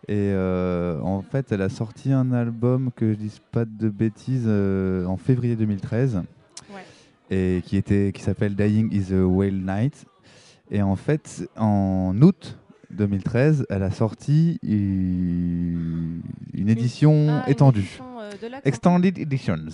Et 0.07 0.33
en 0.33 1.21
fait, 1.21 1.51
elle 1.51 1.61
a 1.61 1.69
sorti 1.69 2.11
un 2.11 2.31
album 2.31 2.91
que 2.95 3.11
je 3.13 3.17
dise 3.17 3.39
pas 3.51 3.65
de 3.65 3.89
bêtises 3.89 4.47
en 4.47 5.17
février 5.17 5.55
2013, 5.55 6.23
et 7.29 7.61
qui 7.65 7.77
était 7.77 8.11
qui 8.13 8.21
s'appelle 8.21 8.55
Dying 8.55 8.93
is 8.93 9.13
a 9.13 9.25
Whale 9.25 9.61
Night. 9.65 10.05
Et 10.69 10.81
en 10.81 10.95
fait, 10.95 11.49
en 11.57 12.13
août 12.21 12.57
2013, 12.91 13.65
elle 13.69 13.83
a 13.83 13.91
sorti 13.91 14.59
une, 14.63 16.21
une 16.53 16.69
édition 16.69 17.27
ah, 17.29 17.43
une 17.45 17.51
étendue, 17.51 17.79
édition, 17.79 18.05
euh, 18.19 18.59
Extended 18.63 19.17
Editions. 19.17 19.65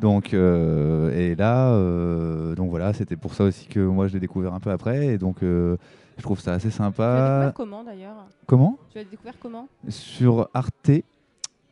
Donc 0.00 0.32
et 0.32 1.34
là, 1.36 1.70
euh, 1.72 2.54
donc 2.54 2.70
voilà, 2.70 2.92
c'était 2.92 3.16
pour 3.16 3.34
ça 3.34 3.44
aussi 3.44 3.66
que 3.66 3.80
moi 3.80 4.08
je 4.08 4.14
l'ai 4.14 4.20
découvert 4.20 4.54
un 4.54 4.60
peu 4.60 4.70
après, 4.70 5.06
et 5.08 5.18
donc 5.18 5.42
euh, 5.42 5.76
je 6.16 6.22
trouve 6.22 6.40
ça 6.40 6.52
assez 6.52 6.68
Tu 6.68 6.72
l'as 6.72 6.76
sympa. 6.76 7.34
découvert 7.46 7.54
comment 7.54 7.84
d'ailleurs? 7.84 8.26
Comment? 8.46 8.78
Tu 8.90 8.98
l'as 8.98 9.04
découvert 9.04 9.34
comment? 9.40 9.68
Sur 9.88 10.48
Arte 10.54 10.90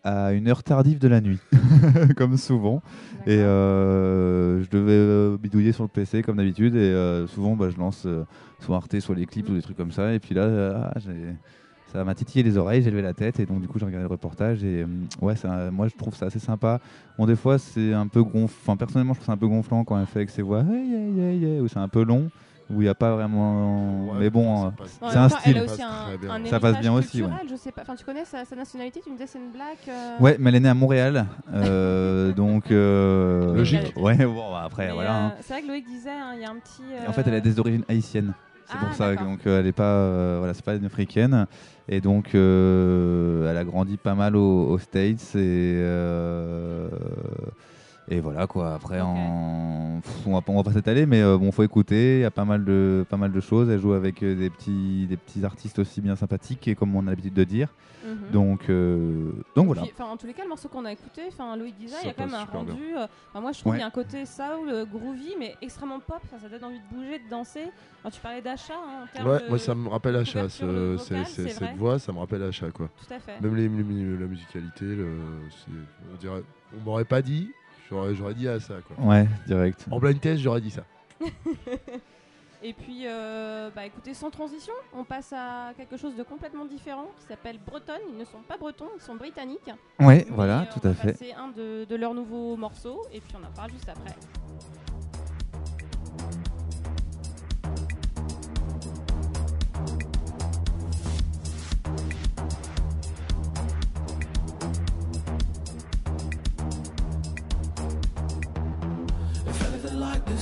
à 0.04 0.32
une 0.32 0.48
heure 0.48 0.62
tardive 0.62 0.98
de 0.98 1.08
la 1.08 1.20
nuit, 1.20 1.38
comme 2.16 2.36
souvent. 2.36 2.82
Et 3.26 3.38
euh, 3.38 4.62
je 4.62 4.70
devais 4.70 4.92
euh, 4.92 5.36
bidouiller 5.36 5.72
sur 5.72 5.84
le 5.84 5.88
PC 5.88 6.22
comme 6.22 6.36
d'habitude, 6.36 6.74
et 6.74 6.78
euh, 6.78 7.26
souvent 7.26 7.56
bah, 7.56 7.68
je 7.70 7.76
lance 7.78 8.04
euh, 8.06 8.24
soit 8.60 8.76
Arte, 8.76 8.98
soit 9.00 9.14
les 9.14 9.26
clips 9.26 9.48
ou 9.48 9.54
des 9.54 9.62
trucs 9.62 9.76
comme 9.76 9.92
ça, 9.92 10.12
et 10.14 10.18
puis 10.18 10.34
là, 10.34 10.42
euh, 10.42 10.82
ah, 10.84 10.98
j'ai- 10.98 11.34
ça 11.92 12.04
m'a 12.04 12.14
titillé 12.14 12.44
les 12.44 12.56
oreilles, 12.56 12.82
j'ai 12.82 12.90
levé 12.90 13.02
la 13.02 13.14
tête, 13.14 13.40
et 13.40 13.46
donc 13.46 13.60
du 13.60 13.66
coup 13.68 13.78
j'ai 13.78 13.84
regardé 13.84 14.04
le 14.04 14.10
reportage, 14.10 14.62
et 14.64 14.82
euh, 14.82 14.86
ouais, 15.20 15.34
ça- 15.36 15.70
moi 15.72 15.88
je 15.88 15.96
trouve 15.96 16.14
ça 16.14 16.26
assez 16.26 16.38
sympa. 16.38 16.80
Bon, 17.18 17.26
des 17.26 17.36
fois 17.36 17.58
c'est 17.58 17.92
un 17.92 18.06
peu 18.06 18.22
gonflant, 18.22 18.44
enfin 18.72 18.76
personnellement 18.76 19.12
je 19.14 19.18
trouve 19.18 19.26
ça 19.26 19.32
un 19.32 19.36
peu 19.36 19.48
gonflant 19.48 19.84
quand 19.84 19.98
elle 19.98 20.06
fait 20.06 20.20
avec 20.20 20.30
ses 20.30 20.42
voix, 20.42 20.60
hey, 20.62 20.94
hey, 20.94 21.20
hey, 21.20 21.44
hey, 21.44 21.60
où 21.60 21.68
c'est 21.68 21.78
un 21.80 21.88
peu 21.88 22.04
long. 22.04 22.30
Où 22.70 22.80
il 22.82 22.84
n'y 22.84 22.88
a 22.88 22.94
pas 22.94 23.14
vraiment. 23.16 24.14
mais 24.18 24.30
bon, 24.30 24.66
euh, 24.66 24.70
c'est 25.10 25.16
un 25.16 25.28
style. 25.28 25.56
Elle 25.56 25.58
a 25.58 25.64
aussi 25.64 25.82
un, 25.82 26.30
un 26.30 26.44
ça 26.46 26.60
passe 26.60 26.78
bien 26.78 26.92
aussi. 26.92 27.20
ouais. 27.22 27.28
culturel, 27.28 27.48
Je 27.50 27.56
sais 27.56 27.72
pas. 27.72 27.82
Enfin, 27.82 27.96
tu 27.96 28.04
connais 28.04 28.24
sa, 28.24 28.44
sa 28.44 28.54
nationalité 28.54 29.00
Tu 29.02 29.10
me 29.10 29.16
disais 29.16 29.26
c'est 29.26 29.38
une 29.38 29.50
blague 29.50 29.76
euh, 29.88 30.18
Ouais, 30.20 30.36
mais 30.38 30.50
elle 30.50 30.56
est 30.56 30.60
née 30.60 30.68
à 30.68 30.74
Montréal, 30.74 31.26
euh, 31.52 32.32
donc. 32.32 32.70
euh, 32.70 33.54
Logique. 33.56 33.92
Ouais, 33.96 34.16
bon, 34.24 34.50
bah, 34.52 34.62
après, 34.64 34.86
mais, 34.88 34.92
voilà. 34.94 35.16
hein. 35.16 35.32
C'est 35.40 35.52
vrai 35.54 35.62
que 35.62 35.66
Loïc 35.68 35.84
disait, 35.86 36.10
hein, 36.10 36.32
il 36.36 36.42
y 36.42 36.44
a 36.44 36.50
un 36.50 36.56
petit. 36.56 36.82
Et 37.04 37.08
En 37.08 37.12
fait, 37.12 37.26
elle 37.26 37.34
a 37.34 37.40
des 37.40 37.58
origines 37.58 37.84
haïtiennes. 37.88 38.34
C'est 38.66 38.76
Ah, 38.80 38.84
pour 38.84 38.94
ça, 38.94 39.08
d'accord. 39.10 39.26
donc 39.26 39.40
euh, 39.48 39.58
elle 39.58 39.66
est 39.66 39.72
pas, 39.72 39.82
euh, 39.82 40.36
voilà, 40.38 40.54
c'est 40.54 40.64
pas 40.64 40.76
une 40.76 40.84
africaine. 40.84 41.46
Et 41.88 42.00
donc, 42.00 42.36
euh, 42.36 43.50
elle 43.50 43.56
a 43.56 43.64
grandi 43.64 43.96
pas 43.96 44.14
mal 44.14 44.36
aux, 44.36 44.68
aux 44.68 44.78
States 44.78 45.34
et 45.34 45.74
euh, 45.74 46.88
et 48.10 48.20
voilà 48.20 48.46
quoi. 48.46 48.74
Après, 48.74 49.00
en, 49.00 50.00
pff, 50.02 50.26
on 50.26 50.32
va 50.34 50.40
pas, 50.40 50.52
on 50.52 50.56
va 50.56 50.62
pas 50.64 50.72
s'étaler, 50.72 51.06
mais 51.06 51.22
euh, 51.22 51.38
bon, 51.38 51.52
faut 51.52 51.62
écouter. 51.62 52.16
Il 52.18 52.20
y 52.22 52.24
a 52.24 52.30
pas 52.30 52.44
mal 52.44 52.64
de, 52.64 53.04
pas 53.08 53.16
mal 53.16 53.32
de 53.32 53.40
choses. 53.40 53.68
Elle 53.70 53.80
joue 53.80 53.92
avec 53.92 54.22
euh, 54.22 54.34
des 54.34 54.50
petits, 54.50 55.06
des 55.08 55.16
petits 55.16 55.44
artistes 55.44 55.78
aussi 55.78 56.00
bien 56.00 56.16
sympathiques 56.16 56.66
et 56.68 56.74
comme 56.74 56.94
on 56.96 57.06
a 57.06 57.10
l'habitude 57.10 57.34
de 57.34 57.44
dire. 57.44 57.68
Mhm. 58.04 58.30
Donc, 58.32 58.70
euh, 58.70 59.30
donc 59.54 59.66
voilà. 59.66 59.82
Puis, 59.82 59.92
en 60.02 60.16
tous 60.16 60.26
les 60.26 60.32
cas, 60.32 60.42
le 60.42 60.48
morceau 60.48 60.68
qu'on 60.68 60.84
a 60.86 60.92
écouté, 60.92 61.22
enfin, 61.28 61.54
Loïc 61.56 61.76
disait, 61.78 61.96
il 62.02 62.06
y 62.06 62.10
a 62.10 62.14
quand 62.14 62.24
même 62.26 62.34
un 62.34 62.44
rendu. 62.44 62.72
euh, 62.96 63.06
enfin, 63.30 63.40
moi, 63.42 63.52
je 63.52 63.60
trouve 63.60 63.72
Ouais. 63.72 63.78
qu'il 63.78 63.82
y 63.82 63.84
a 63.84 63.88
un 63.88 63.90
côté 63.90 64.24
soul, 64.26 64.86
groovy, 64.90 65.34
mais 65.38 65.54
extrêmement 65.62 66.00
pop. 66.00 66.20
Ça 66.40 66.48
donne 66.48 66.64
envie 66.64 66.78
de 66.80 66.94
bouger, 66.96 67.18
de 67.18 67.28
danser. 67.30 67.64
Alors, 68.02 68.12
tu 68.12 68.20
parlais 68.20 68.40
d'achat. 68.40 68.72
hein, 68.74 69.22
Ouais, 69.24 69.42
de 69.44 69.48
moi 69.50 69.58
ça 69.58 69.74
me 69.74 69.88
rappelle 69.88 70.16
Achat, 70.16 70.48
ce- 70.48 70.96
cette 71.26 71.58
vrai. 71.58 71.74
voix, 71.76 71.98
ça 71.98 72.10
me 72.12 72.18
rappelle 72.18 72.42
Achat 72.42 72.70
quoi. 72.70 72.88
Tout 73.06 73.12
à 73.14 73.18
fait. 73.20 73.38
Même 73.42 73.54
les, 73.54 73.68
les- 73.68 74.18
la 74.18 74.26
musicalité, 74.26 74.86
le, 74.86 75.06
on 76.12 76.16
dirait, 76.18 76.42
on 76.74 76.82
m'aurait 76.84 77.04
pas 77.04 77.20
dit, 77.20 77.50
j'aurais, 77.90 78.14
j'aurais 78.14 78.34
dit 78.34 78.48
à 78.48 78.58
ça 78.60 78.74
quoi. 78.86 79.04
Ouais, 79.04 79.26
direct. 79.46 79.84
En 79.90 79.98
blind 79.98 80.20
test, 80.20 80.40
j'aurais 80.40 80.60
dit 80.60 80.70
ça. 80.70 80.82
Et 82.62 82.74
puis, 82.74 83.04
euh, 83.06 83.70
bah, 83.74 83.86
écoutez, 83.86 84.12
sans 84.12 84.28
transition, 84.30 84.74
on 84.94 85.02
passe 85.02 85.32
à 85.32 85.72
quelque 85.78 85.96
chose 85.96 86.14
de 86.14 86.22
complètement 86.22 86.66
différent 86.66 87.06
qui 87.18 87.26
s'appelle 87.26 87.58
Breton. 87.66 87.94
Ils 88.12 88.18
ne 88.18 88.24
sont 88.26 88.42
pas 88.46 88.58
bretons, 88.58 88.90
ils 88.96 89.00
sont 89.00 89.14
britanniques. 89.14 89.70
Ouais, 89.98 90.26
Mais, 90.26 90.26
voilà, 90.28 90.60
euh, 90.60 90.64
tout 90.70 90.78
on 90.84 90.88
à 90.88 90.92
va 90.92 90.94
fait. 90.94 91.12
passer 91.12 91.32
un 91.32 91.48
de, 91.48 91.86
de 91.88 91.96
leurs 91.96 92.12
nouveaux 92.12 92.56
morceaux 92.56 93.00
et 93.14 93.20
puis 93.20 93.32
on 93.40 93.46
en 93.46 93.50
parle 93.52 93.70
juste 93.70 93.88
après. 93.88 94.14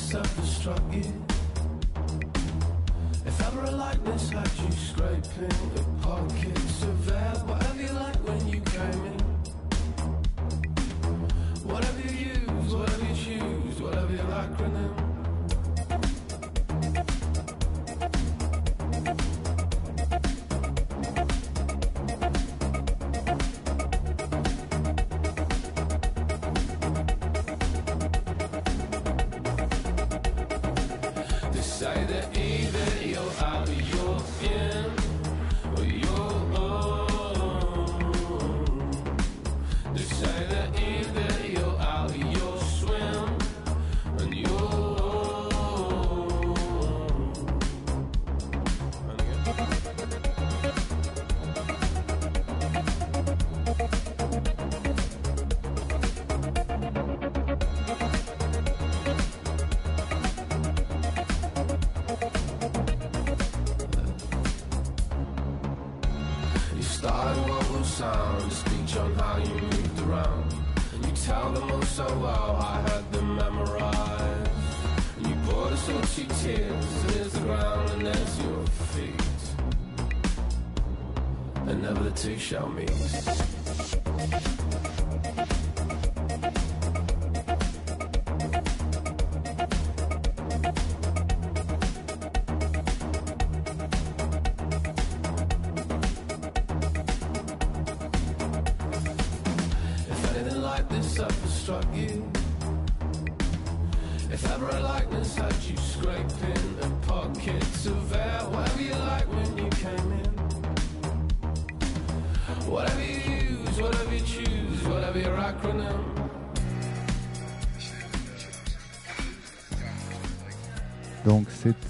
Struck 0.09 0.81
if 3.27 3.47
ever 3.47 3.65
a 3.65 3.71
likeness 3.73 4.31
had 4.31 4.51
you 4.59 4.73
scraping 4.73 5.75
the 5.75 5.85
pockets 6.01 6.83
of 6.83 7.11
air, 7.11 7.35
whatever 7.45 7.83
you 7.83 7.93
like 7.93 8.17
when 8.27 8.49
you 8.49 8.61
came 8.61 9.05
in, 9.05 9.21
whatever 11.69 12.01
you 12.09 12.31
use, 12.31 12.75
whatever 12.75 13.05
you 13.05 13.15
choose, 13.15 13.83
whatever 13.83 14.13
your 14.15 14.25
acronym. 14.25 15.08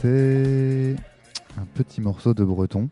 C'était 0.03 0.97
un 1.59 1.65
petit 1.75 2.01
morceau 2.01 2.35
de 2.35 2.45
breton. 2.45 2.89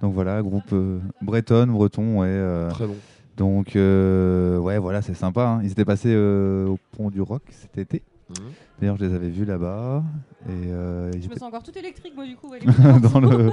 Donc 0.00 0.14
voilà, 0.14 0.40
groupe 0.42 0.72
euh, 0.72 1.00
breton, 1.22 1.66
breton, 1.66 2.20
ouais. 2.20 2.28
euh, 2.28 2.70
Très 2.70 2.86
bon. 2.86 2.96
Donc 3.36 3.76
euh, 3.76 4.58
ouais, 4.58 4.78
voilà, 4.78 5.02
c'est 5.02 5.14
sympa. 5.14 5.46
hein. 5.46 5.60
Ils 5.62 5.72
étaient 5.72 5.84
passés 5.84 6.12
euh, 6.14 6.66
au 6.68 6.78
Pont 6.92 7.10
du 7.10 7.20
Rock 7.20 7.42
cet 7.50 7.78
été. 7.78 8.02
Mhm. 8.30 8.44
D'ailleurs, 8.80 8.96
je 8.98 9.04
les 9.06 9.14
avais 9.14 9.28
vus 9.30 9.44
là-bas. 9.44 10.02
Et 10.48 10.52
euh, 10.52 11.10
ils 11.14 11.22
Je 11.22 11.26
me 11.28 11.32
étaient- 11.32 11.40
sens 11.40 11.48
encore 11.48 11.62
tout 11.62 11.76
électrique, 11.76 12.14
moi, 12.14 12.26
du 12.26 12.36
coup. 12.36 12.50
dans 13.12 13.20
le 13.20 13.50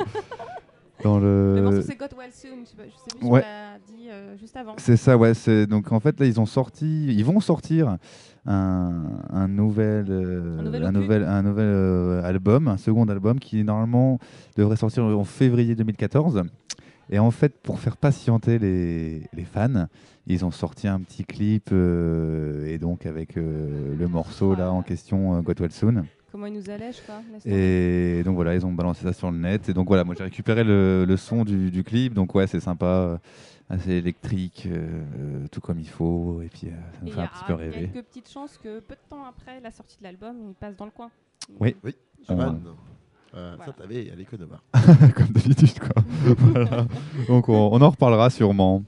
dans 1.03 1.19
le. 1.19 1.55
Le 1.55 1.61
morceau, 1.63 1.81
c'est 1.81 1.95
Got 1.97 2.05
Well 2.17 2.31
Soon. 2.31 2.59
Je 2.63 2.69
sais, 2.69 2.75
pas, 2.75 2.83
je 2.83 2.89
sais 2.89 3.17
plus 3.17 3.25
si 3.25 3.31
Ouais. 3.31 3.41
tu 3.41 3.47
l'as 3.47 3.79
dit 3.97 4.09
euh, 4.09 4.37
juste 4.37 4.55
avant. 4.55 4.73
C'est 4.77 4.97
ça, 4.97 5.17
ouais. 5.17 5.33
C'est 5.33 5.65
donc 5.67 5.91
en 5.91 5.99
fait 5.99 6.19
là, 6.19 6.25
ils 6.25 6.39
ont 6.39 6.45
sorti, 6.45 7.07
ils 7.07 7.25
vont 7.25 7.39
sortir 7.39 7.97
un, 8.45 9.03
un 9.31 9.47
nouvel, 9.47 10.05
euh, 10.09 10.59
Un 10.59 10.63
nouvel 10.63 10.83
un 10.83 10.91
nouvel, 10.91 11.23
un 11.23 11.41
nouvel, 11.41 11.65
euh, 11.65 12.23
album, 12.23 12.67
un 12.67 12.77
second 12.77 13.05
album 13.05 13.39
qui 13.39 13.63
normalement 13.63 14.19
devrait 14.57 14.75
sortir 14.77 15.03
en 15.05 15.23
février 15.23 15.75
2014. 15.75 16.43
Et 17.09 17.19
en 17.19 17.31
fait, 17.31 17.61
pour 17.61 17.79
faire 17.79 17.97
patienter 17.97 18.57
les, 18.57 19.23
les 19.33 19.43
fans, 19.45 19.87
ils 20.27 20.43
ont 20.43 20.51
sorti 20.51 20.87
un 20.87 20.99
petit 20.99 21.23
clip 21.23 21.71
et 21.71 22.77
donc 22.79 23.05
avec 23.05 23.37
euh, 23.37 23.95
le 23.97 24.07
morceau 24.07 24.55
là 24.55 24.71
en 24.71 24.81
question, 24.81 25.35
euh, 25.37 25.41
Got 25.41 25.53
Well 25.59 25.71
Soon. 25.71 26.03
Comment 26.31 26.47
ils 26.47 26.53
nous 26.53 26.69
allègent, 26.69 27.01
quoi. 27.05 27.21
Et 27.45 28.21
donc 28.25 28.35
voilà, 28.35 28.55
ils 28.55 28.65
ont 28.65 28.73
balancé 28.73 29.03
ça 29.03 29.13
sur 29.13 29.31
le 29.31 29.37
net. 29.37 29.69
Et 29.69 29.73
donc 29.73 29.87
voilà, 29.87 30.03
moi 30.03 30.15
j'ai 30.17 30.23
récupéré 30.25 30.63
le, 30.65 31.05
le 31.07 31.15
son 31.17 31.45
du, 31.45 31.71
du 31.71 31.83
clip. 31.83 32.13
Donc 32.13 32.35
ouais, 32.35 32.45
c'est 32.47 32.59
sympa, 32.59 32.85
euh, 32.85 33.17
assez 33.69 33.91
électrique, 33.93 34.67
euh, 34.69 35.03
euh, 35.17 35.47
tout 35.51 35.61
comme 35.61 35.79
il 35.79 35.89
faut. 35.89 36.41
Et 36.41 36.49
puis 36.49 36.67
euh, 36.67 36.71
ça 36.93 37.01
me 37.01 37.07
il 37.07 37.13
fait 37.13 37.19
y 37.19 37.21
un 37.21 37.25
a 37.25 37.27
petit 37.27 37.43
peu 37.45 37.53
rêver. 37.53 37.89
quelques 37.93 38.05
petites 38.05 38.29
chances 38.29 38.57
que 38.57 38.79
peu 38.79 38.95
de 38.95 38.99
temps 39.09 39.25
après 39.25 39.59
la 39.61 39.71
sortie 39.71 39.97
de 39.97 40.03
l'album, 40.03 40.35
il 40.49 40.53
passe 40.55 40.75
dans 40.75 40.85
le 40.85 40.91
coin. 40.91 41.09
Oui. 41.59 41.75
Oui, 41.83 41.95
Johan. 42.27 42.59
Euh, 43.35 43.57
Ça, 43.65 43.73
t'avais 43.73 44.09
à 44.11 44.15
l'économa. 44.15 44.61
comme 45.15 45.27
d'habitude, 45.27 45.77
quoi. 45.79 46.01
Voilà. 46.37 46.85
Donc 47.27 47.49
on, 47.49 47.69
on 47.73 47.81
en 47.81 47.89
reparlera 47.89 48.29
sûrement. 48.29 48.83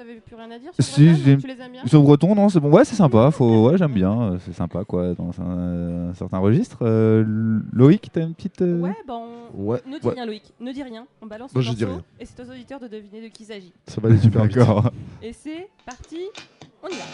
Euh, 0.00 0.04
t'avais 0.04 0.20
plus 0.20 0.34
rien 0.36 0.50
à 0.50 0.58
dire 0.58 0.72
sur 0.74 0.82
Si, 0.84 1.04
Breton 1.12 1.40
Tu 1.40 1.46
les 1.46 1.60
aimes 1.60 1.72
bien 1.72 1.86
Sur 1.86 2.02
Breton, 2.02 2.34
non, 2.34 2.48
c'est 2.48 2.60
bon. 2.60 2.70
Ouais, 2.70 2.84
c'est 2.84 2.94
sympa. 2.96 3.30
Faut... 3.30 3.68
Ouais, 3.68 3.76
j'aime 3.76 3.92
bien. 3.92 4.32
euh, 4.32 4.38
C'est 4.44 4.52
sympa, 4.54 4.84
quoi, 4.84 5.14
dans 5.14 5.30
un, 5.40 6.10
un 6.10 6.14
certain 6.14 6.38
registre. 6.38 6.78
Euh, 6.82 7.24
Loïc, 7.72 8.08
t'as 8.12 8.22
une 8.22 8.34
petite. 8.34 8.62
euh, 8.62 8.80
Ouais, 8.80 8.96
bon. 9.06 9.26
Ouais, 9.54 9.80
Ne 9.86 9.98
dis 9.98 10.06
ouais. 10.06 10.14
rien, 10.14 10.26
Loïc. 10.26 10.52
Ne 10.60 10.72
dis 10.72 10.82
rien. 10.82 11.06
On 11.20 11.26
balance 11.26 11.52
Moi, 11.54 11.62
le 11.62 11.68
je 11.70 11.74
dis 11.74 11.84
morceau 11.84 11.96
rien. 11.98 12.04
et 12.20 12.24
c'est 12.24 12.40
aux 12.40 12.50
auditeurs 12.50 12.80
de 12.80 12.88
deviner 12.88 13.20
de 13.22 13.28
qui 13.28 13.42
il 13.42 13.46
s'agit. 13.46 13.72
Ça 13.86 14.00
va 14.00 14.08
aller 14.08 14.18
super 14.18 14.44
vite. 14.44 14.56
D'accord. 14.56 14.90
Et 15.22 15.32
c'est 15.32 15.68
parti. 15.84 16.20
On 16.82 16.88
y 16.88 16.92
va. 16.92 17.04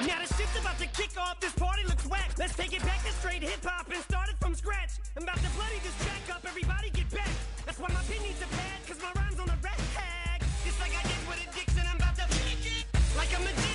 Now 0.00 0.14
the 0.22 0.28
shit's 0.36 0.54
about 0.62 0.78
to 0.78 0.86
kick 0.94 1.10
off. 1.18 1.40
This 1.40 1.52
party 1.58 1.82
looks 1.84 2.06
whack. 2.08 2.30
Let's 2.38 2.54
take 2.54 2.72
it 2.72 2.82
back 2.84 3.02
to 3.02 3.10
straight 3.18 3.42
hip 3.42 3.64
hop 3.64 3.88
and 3.90 4.00
start 4.04 4.28
it 4.30 4.36
from 4.40 4.54
scratch. 4.54 5.00
I'm 5.16 5.24
about 5.24 5.40
to 5.42 5.50
bloody 5.58 5.80
this 5.82 5.96
track 6.06 6.22
up. 6.36 6.44
Everybody 6.46 6.90
get 6.94 7.10
back. 7.10 7.28
That's 7.66 7.78
why 7.80 7.88
my 7.90 8.02
pin 8.06 8.22
needs 8.22 8.38
a 8.40 8.46
pad, 8.54 8.78
cause 8.86 9.00
my 9.02 9.10
I'm 13.38 13.46
a 13.46 13.67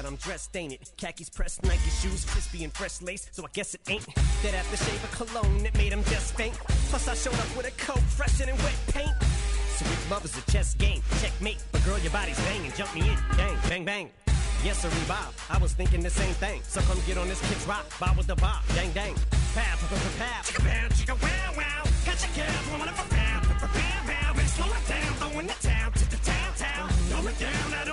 that 0.00 0.08
I'm 0.08 0.16
dressed, 0.16 0.56
ain't 0.56 0.72
it? 0.72 0.92
Khakis 0.96 1.28
pressed, 1.28 1.62
Nike 1.62 1.90
shoes, 1.90 2.24
crispy 2.24 2.64
and 2.64 2.72
fresh 2.72 3.02
lace, 3.02 3.28
so 3.32 3.44
I 3.44 3.48
guess 3.52 3.74
it 3.74 3.82
ain't 3.88 4.06
that 4.06 4.54
aftershave 4.54 5.04
of 5.04 5.12
cologne 5.12 5.62
that 5.64 5.76
made 5.76 5.92
him 5.92 6.02
just 6.04 6.34
faint. 6.36 6.54
Plus, 6.88 7.06
I 7.06 7.14
showed 7.14 7.34
up 7.34 7.56
with 7.56 7.68
a 7.68 7.74
coat 7.82 8.00
fresher 8.16 8.46
than 8.46 8.56
wet 8.58 8.78
paint. 8.88 9.12
Sweet 9.76 10.10
love 10.10 10.24
is 10.24 10.36
a 10.38 10.50
chess 10.50 10.74
game, 10.74 11.02
checkmate. 11.20 11.62
But 11.72 11.84
girl, 11.84 11.98
your 11.98 12.12
body's 12.12 12.38
banging, 12.40 12.72
jump 12.72 12.94
me 12.94 13.02
in, 13.10 13.18
bang, 13.36 13.56
bang, 13.68 13.84
bang. 13.84 14.10
Yes, 14.64 14.80
sir, 14.80 14.90
Bob. 15.06 15.34
I 15.50 15.58
was 15.58 15.72
thinking 15.72 16.00
the 16.00 16.10
same 16.10 16.34
thing. 16.34 16.62
So 16.64 16.80
come 16.82 16.98
get 17.06 17.18
on 17.18 17.28
this 17.28 17.40
kid's 17.48 17.66
rock, 17.66 17.84
bob 18.00 18.16
with 18.16 18.26
the 18.26 18.36
bob, 18.36 18.62
dang, 18.74 18.92
dang. 18.92 19.14
Pow, 19.54 19.76
pow, 19.76 19.86
pow, 19.86 20.24
pow. 20.24 20.40
Chicka, 20.44 20.64
pow, 20.64 20.88
chicka, 20.96 21.14
wow, 21.22 21.52
wow. 21.56 21.84
Got 22.06 22.16
your 22.24 22.32
girl 22.40 22.60
blowing 22.68 22.88
up 22.88 22.96
a 22.96 23.06
pow, 23.14 23.40
pow, 23.42 23.66
pow, 23.66 24.00
pow. 24.06 24.46
Slow 24.46 24.66
it 24.66 24.88
down, 24.88 25.12
throwing 25.20 25.46
the 25.46 25.58
town 25.60 25.92
to 25.92 26.10
the 26.10 26.16
town, 26.24 26.52
town. 26.56 26.88
Throw 26.88 27.28
it 27.28 27.38
down, 27.38 27.89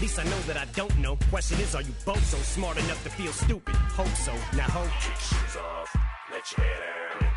least 0.00 0.18
I 0.18 0.24
know 0.24 0.38
that 0.46 0.56
I 0.56 0.64
don't 0.74 0.96
know. 0.98 1.16
Question 1.30 1.58
is, 1.60 1.74
are 1.74 1.82
you 1.82 1.92
both 2.04 2.24
so 2.24 2.38
smart 2.38 2.76
enough 2.78 3.02
to 3.04 3.10
feel 3.10 3.32
stupid? 3.32 3.74
Hope 3.96 4.14
so. 4.16 4.32
Now 4.56 4.64
hope. 4.70 4.90
Kick 5.00 5.20
shoes 5.20 5.56
off, 5.56 5.96
let 6.32 6.44
your 6.56 6.66
hair 6.66 6.78
down. 7.20 7.30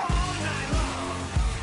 All 0.00 0.34
night 0.42 0.68
long, 0.72 1.18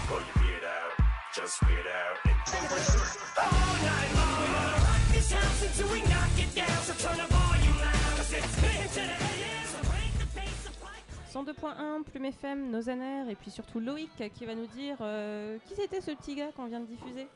Pull 0.08 0.18
your 0.20 0.38
beard 0.44 0.64
out, 0.64 0.94
just 1.36 1.62
weird 1.66 1.88
out. 1.88 2.16
all 2.26 3.76
night 3.84 4.12
long. 4.16 4.40
We're 4.40 4.54
gonna 4.54 4.86
rock 4.88 5.04
this 5.12 5.32
house 5.32 5.62
until 5.68 5.88
we 5.94 6.02
knock 6.04 6.34
it 6.38 6.56
down. 6.56 6.78
So 6.88 6.94
turn 7.08 7.18
the 7.18 7.28
volume 7.34 7.78
loud. 7.80 8.16
Cause 8.18 8.34
it's 8.34 8.48
spin 8.56 8.88
to 8.88 9.02
the 9.10 9.18
AM. 9.30 9.66
So 9.74 9.80
break 9.90 10.14
the 10.20 10.40
pace 10.40 10.66
of 10.68 10.76
life. 10.82 11.06
102.1, 11.34 12.04
Plume 12.06 12.26
FM, 12.26 12.72
Nozaner 12.72 13.30
et 13.32 13.36
puis 13.36 13.52
surtout 13.52 13.80
Loïc 13.80 14.12
qui 14.34 14.46
va 14.46 14.56
nous 14.56 14.68
dire 14.68 14.98
euh, 15.02 15.58
qui 15.68 15.76
c'était 15.76 16.02
ce 16.02 16.12
petit 16.12 16.36
gars 16.36 16.52
qu'on 16.56 16.68
vient 16.68 16.80
de 16.80 16.86
diffuser? 16.88 17.28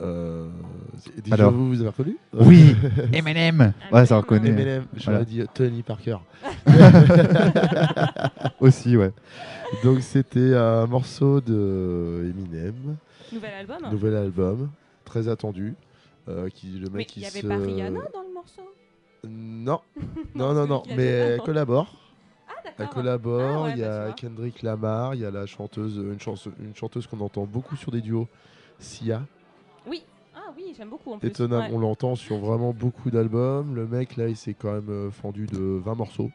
Euh, 0.00 0.48
déjà, 1.22 1.34
Alors. 1.34 1.52
vous, 1.52 1.68
vous 1.68 1.80
avez 1.80 1.88
reconnu 1.90 2.16
Oui, 2.34 2.74
Eminem. 3.12 3.72
Ouais, 3.92 4.06
ça 4.06 4.16
reconnaît. 4.16 4.48
Eminem, 4.50 4.84
j'aurais 4.94 5.18
Voilà. 5.18 5.24
dit 5.24 5.42
Tony 5.54 5.82
Parker. 5.82 6.18
Aussi, 8.60 8.96
ouais. 8.96 9.12
Donc 9.84 10.00
c'était 10.00 10.54
un 10.54 10.86
morceau 10.86 11.40
de 11.40 12.30
Eminem. 12.30 12.96
Nouvel 13.32 13.54
album 13.54 13.78
Nouvel 13.90 14.14
album, 14.16 14.70
très 15.04 15.28
attendu. 15.28 15.74
euh, 16.28 16.48
qui, 16.48 16.68
le 16.78 16.88
mec 16.90 16.92
Mais 16.92 17.06
il 17.16 17.22
y 17.22 17.26
avait 17.26 17.40
se... 17.40 17.46
pas 17.46 17.56
Rihanna 17.56 18.00
dans 18.12 18.22
le 18.22 18.32
morceau? 18.34 18.62
Non, 19.28 19.80
Non, 20.34 20.54
non, 20.54 20.66
non, 20.66 20.82
mais 20.88 20.96
fait 20.96 21.02
elle 21.02 21.40
collabore. 21.40 21.92
Ah, 22.48 22.52
Elle 22.64 22.72
d'accord. 22.78 22.94
collabore, 22.94 23.40
Ah, 23.40 23.62
ouais, 23.64 23.72
il 23.72 23.78
y 23.78 23.82
bah, 23.82 24.04
a. 24.06 24.12
Kendrick 24.12 24.62
Lamar, 24.62 25.14
il 25.14 25.20
y 25.22 25.24
a 25.24 25.30
la 25.30 25.46
chanteuse, 25.46 25.96
une, 25.96 26.20
chanteuse, 26.20 26.52
une 26.60 26.74
chanteuse 26.76 27.06
qu'on 27.08 27.20
entend 27.20 27.44
beaucoup 27.44 27.74
sur 27.76 27.90
des 27.90 28.00
duos, 28.00 28.28
Sia. 28.78 29.22
Oui, 29.88 30.04
ah 30.06 30.15
oui, 30.56 30.74
j'aime 30.76 30.88
beaucoup 30.90 31.12
en 31.12 31.18
plus. 31.18 31.28
Étonnant, 31.28 31.60
Ouais. 31.60 31.70
on 31.72 31.78
l'entend 31.78 32.14
sur 32.16 32.38
vraiment 32.38 32.72
beaucoup 32.72 33.10
d'albums. 33.10 33.74
Le 33.74 33.86
mec, 33.86 34.16
là, 34.16 34.28
il 34.28 34.36
s'est 34.36 34.54
quand 34.54 34.72
même 34.72 34.88
euh, 34.88 35.10
fendu 35.10 35.46
de 35.46 35.80
20 35.84 35.94
morceaux. 35.94 36.30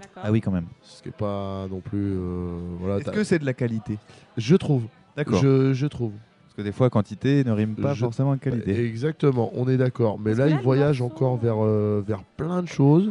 D'accord. 0.00 0.22
Ah 0.26 0.32
oui, 0.32 0.40
quand 0.40 0.50
même. 0.50 0.66
Ce 0.82 1.02
qui 1.02 1.10
est 1.10 1.16
pas 1.16 1.66
non 1.70 1.80
plus. 1.80 1.98
euh, 2.16 2.58
voilà, 2.80 2.98
Est-ce 2.98 3.10
que 3.10 3.24
c'est 3.24 3.38
de 3.38 3.46
la 3.46 3.54
qualité? 3.54 3.98
Je 4.36 4.56
trouve. 4.56 4.84
D'accord. 5.16 5.38
Je, 5.40 5.72
je 5.74 5.86
trouve. 5.86 6.12
Parce 6.44 6.54
que 6.56 6.62
des 6.62 6.72
fois, 6.72 6.90
quantité 6.90 7.44
ne 7.44 7.52
rime 7.52 7.74
pas 7.76 7.94
Je- 7.94 8.00
forcément 8.00 8.30
avec 8.30 8.42
qualité. 8.42 8.84
Exactement, 8.84 9.50
on 9.54 9.68
est 9.68 9.76
d'accord. 9.76 10.18
Mais 10.18 10.34
là, 10.34 10.48
il 10.48 10.58
voyage 10.58 11.00
morceau- 11.00 11.14
encore 11.14 11.36
vers, 11.36 11.56
euh, 11.64 12.02
vers 12.06 12.22
plein 12.36 12.62
de 12.62 12.68
choses. 12.68 13.10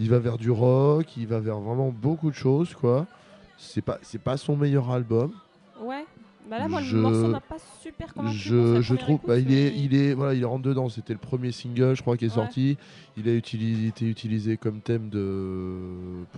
Il 0.00 0.10
va 0.10 0.18
vers 0.18 0.36
du 0.36 0.50
rock, 0.50 1.16
il 1.16 1.26
va 1.26 1.40
vers 1.40 1.58
vraiment 1.58 1.90
beaucoup 1.90 2.28
de 2.30 2.34
choses, 2.34 2.74
quoi. 2.74 3.06
C'est 3.56 3.80
pas, 3.80 3.98
c'est 4.02 4.20
pas 4.20 4.36
son 4.36 4.56
meilleur 4.56 4.90
album. 4.90 5.32
Ouais. 5.80 6.04
Bah 6.48 6.58
là, 6.58 6.68
moi, 6.68 6.80
Je- 6.80 6.94
le 6.96 7.02
morceau 7.02 7.26
m'a 7.28 7.40
pas 7.40 7.56
super 7.82 8.14
convaincu. 8.14 8.36
Je, 8.36 8.80
je 8.80 8.94
trouve, 8.94 9.16
écoute, 9.16 9.28
bah, 9.28 9.38
il 9.38 9.52
est, 9.52 9.74
il 9.76 9.94
est, 9.94 10.14
voilà, 10.14 10.34
il 10.34 10.44
rentre 10.44 10.62
dedans. 10.62 10.88
C'était 10.88 11.12
le 11.12 11.18
premier 11.18 11.50
single, 11.50 11.96
je 11.96 12.02
crois, 12.02 12.16
qui 12.16 12.24
est 12.24 12.28
Ouais. 12.28 12.34
sorti. 12.34 12.76
Il 13.16 13.28
a 13.28 13.34
utilisé, 13.34 13.88
été 13.88 14.08
utilisé 14.08 14.56
comme 14.56 14.80
thème 14.80 15.08
de, 15.08 15.78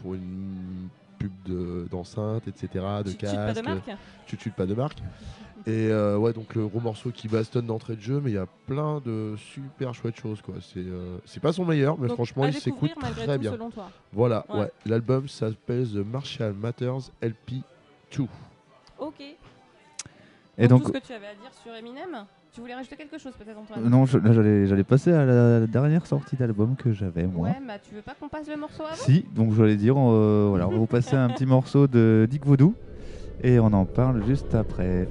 pour 0.00 0.14
une 0.14 0.88
d'enceintes, 1.90 2.46
etc., 2.46 2.84
de 3.04 3.10
Chut, 3.10 3.20
chut, 3.20 3.34
pas 3.34 3.52
de 3.52 3.60
marque. 3.62 3.90
Chut, 4.28 4.40
chut, 4.40 4.54
pas 4.54 4.66
de 4.66 4.74
marque. 4.74 4.98
Et 5.66 5.88
euh, 5.90 6.16
ouais, 6.16 6.32
donc 6.32 6.54
le 6.54 6.66
gros 6.68 6.78
morceau 6.80 7.10
qui 7.10 7.26
bastonne 7.26 7.66
d'entrée 7.66 7.96
de 7.96 8.00
jeu, 8.00 8.20
mais 8.22 8.30
il 8.30 8.34
y 8.34 8.38
a 8.38 8.46
plein 8.66 9.00
de 9.04 9.34
super 9.36 9.92
chouettes 9.94 10.18
choses. 10.18 10.40
quoi. 10.40 10.54
C'est 10.62 10.78
euh, 10.78 11.18
pas 11.42 11.52
son 11.52 11.64
meilleur, 11.64 11.98
mais 11.98 12.06
Donc, 12.06 12.16
franchement, 12.16 12.46
il 12.46 12.54
s'écoute 12.54 12.92
très 13.00 13.34
tout, 13.34 13.40
bien. 13.40 13.50
selon 13.52 13.68
toi. 13.70 13.90
Voilà, 14.12 14.46
Ouais. 14.48 14.60
ouais. 14.60 14.72
L'album 14.86 15.28
s'appelle 15.28 15.88
The 15.88 15.96
Martial 16.06 16.52
Matters 16.54 17.10
LP 17.20 17.62
2. 18.16 18.24
Ok. 19.00 19.14
Et 20.60 20.66
donc, 20.68 20.82
tout 20.82 20.88
ce 20.88 20.92
que 20.92 21.06
tu 21.06 21.12
avais 21.12 21.26
à 21.26 21.34
dire 21.34 21.52
sur 21.62 21.72
Eminem, 21.74 22.24
tu 22.52 22.60
voulais 22.60 22.74
rajouter 22.74 22.96
quelque 22.96 23.18
chose 23.18 23.32
peut-être 23.38 23.56
Antoine? 23.58 23.88
Non, 23.88 24.06
je- 24.06 24.18
là 24.18 24.32
j'allais 24.32 24.66
j'allais 24.66 24.82
passer 24.84 25.12
à 25.12 25.24
la 25.24 25.66
dernière 25.66 26.04
sortie 26.06 26.34
d'album 26.36 26.74
que 26.76 26.92
j'avais 26.92 27.26
moi. 27.26 27.48
Ouais, 27.50 27.56
bah 27.66 27.74
tu 27.78 27.94
veux 27.94 28.02
pas 28.02 28.14
qu'on 28.18 28.28
passe 28.28 28.48
le 28.48 28.56
morceau 28.56 28.82
avant? 28.82 28.94
Si, 28.94 29.24
donc 29.36 29.54
j'allais 29.54 29.76
dire, 29.76 29.94
euh, 29.96 30.46
voilà, 30.48 30.66
on 30.66 30.72
va 30.72 30.78
vous 30.78 30.86
passer 30.86 31.14
un 31.14 31.28
petit 31.28 31.46
morceau 31.46 31.86
de 31.86 32.26
Dick 32.28 32.44
Voodoo 32.44 32.74
et 33.42 33.60
on 33.60 33.66
en 33.66 33.84
parle 33.84 34.24
juste 34.26 34.52
après. 34.54 35.08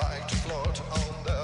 Like 0.00 0.26
to 0.28 0.36
float 0.36 0.80
under 0.92 1.22
the 1.24 1.39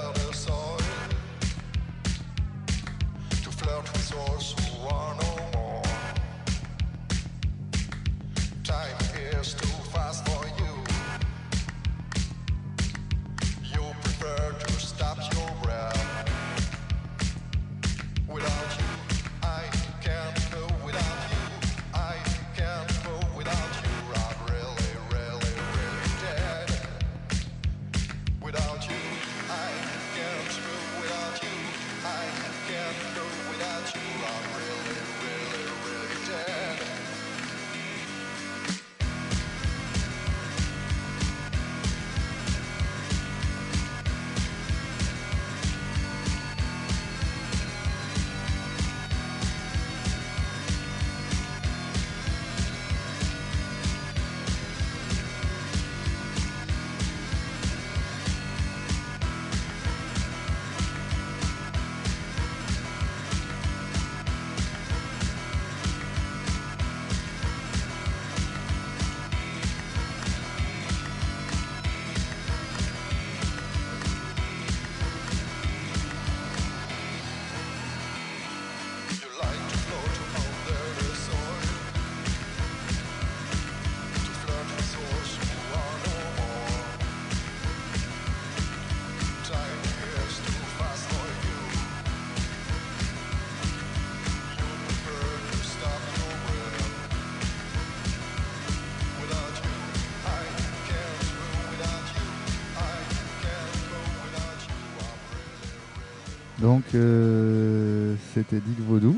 Donc 106.67 106.83
euh, 106.95 108.13
c'était 108.33 108.59
Dick 108.59 108.77
Vaudou. 108.81 109.17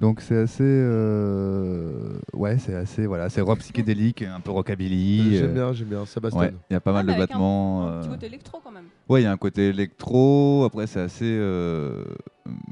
Donc 0.00 0.20
c'est 0.20 0.36
assez, 0.38 0.64
euh, 0.66 2.18
ouais, 2.32 2.58
c'est 2.58 2.74
assez, 2.74 3.06
voilà, 3.06 3.30
c'est 3.30 3.40
rock 3.40 3.60
psychédélique, 3.60 4.22
un 4.22 4.40
peu 4.40 4.50
rockabilly. 4.50 5.36
J'aime 5.36 5.50
euh, 5.50 5.54
bien, 5.54 5.72
j'aime 5.72 5.86
bien, 5.86 6.04
ça 6.04 6.18
bastonne. 6.18 6.40
ouais, 6.42 6.52
Il 6.68 6.72
y 6.72 6.76
a 6.76 6.80
pas 6.80 6.92
mal 6.92 7.06
mais 7.06 7.12
de 7.12 7.16
un- 7.16 7.20
battements. 7.20 7.86
un 7.86 8.00
petit 8.00 8.08
euh, 8.08 8.10
côté 8.10 8.26
électro, 8.26 8.58
quand 8.64 8.72
même. 8.72 8.86
Ouais, 9.08 9.20
il 9.20 9.24
y 9.24 9.26
a 9.28 9.30
un 9.30 9.36
côté 9.36 9.68
électro. 9.68 10.64
Après 10.64 10.88
c'est 10.88 10.98
assez 10.98 11.26
euh, 11.38 12.02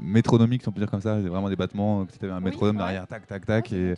métronomique, 0.01 0.61
si 0.63 0.67
on 0.67 0.71
peut 0.71 0.79
dire 0.81 0.89
comme 0.89 1.01
ça. 1.01 1.17
C'est 1.21 1.27
vraiment 1.29 1.49
des 1.49 1.55
battements. 1.55 2.05
Tu 2.05 2.25
avais 2.25 2.33
un 2.33 2.39
métronome 2.39 2.77
derrière, 2.77 3.07
tac, 3.07 3.27
tac, 3.27 3.45
tac. 3.45 3.71
et 3.71 3.93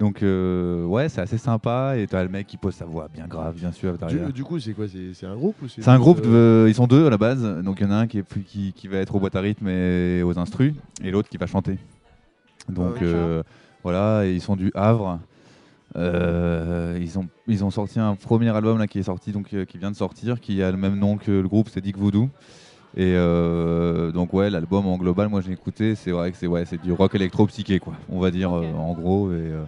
donc 0.00 0.22
euh, 0.22 0.84
ouais, 0.84 1.08
c'est 1.08 1.20
assez 1.20 1.38
sympa. 1.38 1.94
Et 1.96 2.06
t'as 2.06 2.22
le 2.22 2.28
mec 2.28 2.46
qui 2.46 2.56
pose 2.56 2.74
sa 2.74 2.84
voix 2.84 3.08
bien 3.12 3.26
grave, 3.26 3.54
bien 3.56 3.72
sûr. 3.72 3.96
derrière. 3.96 4.26
Du, 4.26 4.32
du 4.32 4.44
coup, 4.44 4.58
c'est 4.58 4.72
quoi 4.72 4.86
C'est 4.88 5.26
un 5.26 5.36
groupe 5.36 5.56
ou 5.62 5.68
C'est 5.68 5.86
un 5.88 5.98
groupe, 5.98 6.20
euh, 6.24 6.64
de- 6.64 6.68
ils 6.70 6.74
sont 6.74 6.86
deux 6.86 7.06
à 7.06 7.10
la 7.10 7.18
base. 7.18 7.42
Donc 7.62 7.78
il 7.80 7.86
y 7.86 7.88
en 7.88 7.92
a 7.92 7.96
un 7.96 8.06
qui, 8.06 8.18
est 8.18 8.22
plus, 8.22 8.42
qui, 8.42 8.72
qui 8.72 8.88
va 8.88 8.98
être 8.98 9.14
aux 9.14 9.20
boîtes 9.20 9.36
à 9.36 9.40
rythme 9.40 9.68
et 9.68 10.22
aux 10.22 10.38
instrus, 10.38 10.74
et 11.02 11.10
l'autre 11.10 11.28
qui 11.28 11.36
va 11.36 11.46
chanter. 11.46 11.78
Donc 12.68 12.94
Ah, 13.00 13.04
euh, 13.04 13.42
voilà, 13.82 14.26
et 14.26 14.32
ils 14.32 14.40
sont 14.40 14.56
du 14.56 14.70
Havre. 14.74 15.20
Euh, 15.96 16.98
ils, 17.00 17.18
ont, 17.18 17.26
ils 17.46 17.64
ont 17.64 17.70
sorti 17.70 18.00
un 18.00 18.16
premier 18.16 18.48
album 18.48 18.78
là, 18.78 18.86
qui 18.86 18.98
est 18.98 19.04
sorti, 19.04 19.30
donc 19.30 19.52
euh, 19.54 19.64
qui 19.64 19.78
vient 19.78 19.90
de 19.90 19.96
sortir, 19.96 20.40
qui 20.40 20.62
a 20.62 20.70
le 20.70 20.76
même 20.76 20.98
nom 20.98 21.16
que 21.16 21.30
le 21.30 21.46
groupe, 21.48 21.68
c'est 21.72 21.80
Dick 21.80 21.96
Voodoo. 21.96 22.28
Et 22.96 23.14
euh, 23.16 24.12
donc 24.12 24.32
ouais, 24.32 24.50
l'album 24.50 24.86
en 24.86 24.96
global, 24.96 25.28
moi 25.28 25.40
j'ai 25.40 25.50
écouté, 25.50 25.96
c'est 25.96 26.12
vrai 26.12 26.30
que 26.30 26.36
c'est 26.36 26.46
ouais, 26.46 26.64
c'est 26.64 26.80
du 26.80 26.92
rock 26.92 27.14
électro 27.16 27.44
psyché 27.46 27.80
quoi, 27.80 27.94
on 28.08 28.20
va 28.20 28.30
dire 28.30 28.52
euh, 28.52 28.72
en 28.72 28.92
gros. 28.92 29.32
Et 29.32 29.34
euh, 29.34 29.64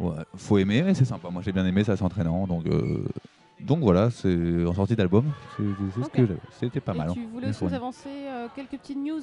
ouais, 0.00 0.14
faut 0.34 0.56
aimer, 0.56 0.82
mais 0.82 0.94
c'est 0.94 1.04
sympa. 1.04 1.28
Moi 1.30 1.42
j'ai 1.44 1.52
bien 1.52 1.66
aimé, 1.66 1.84
ça 1.84 1.94
c'est 1.94 2.04
entraînant. 2.04 2.46
Donc 2.46 2.64
donc 3.60 3.80
voilà, 3.80 4.08
c'est 4.10 4.64
en 4.66 4.72
sortie 4.72 4.96
d'album, 4.96 5.26
c'est 5.58 6.02
ce 6.02 6.08
que. 6.08 6.22
C'était 6.58 6.80
pas 6.80 6.94
Et 6.94 6.98
mal. 6.98 7.10
tu 7.12 7.18
hein, 7.18 7.22
voulais 7.34 7.50
aussi 7.50 7.64
nous 7.64 7.74
avancer 7.74 8.08
quelques 8.56 8.80
petites 8.80 8.96
news 8.96 9.20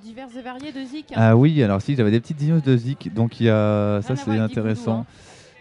diverses 0.00 0.36
et 0.36 0.42
variées 0.42 0.70
de 0.70 0.84
Zik 0.84 1.06
Ah 1.16 1.36
oui, 1.36 1.60
alors 1.64 1.82
si, 1.82 1.96
j'avais 1.96 2.12
des 2.12 2.20
petites 2.20 2.40
news 2.40 2.60
de 2.60 2.76
Zik, 2.76 3.12
donc 3.12 3.40
il 3.40 3.46
y 3.46 3.50
a 3.50 4.00
ça 4.02 4.14
c'est 4.14 4.30
intéressant. 4.30 5.06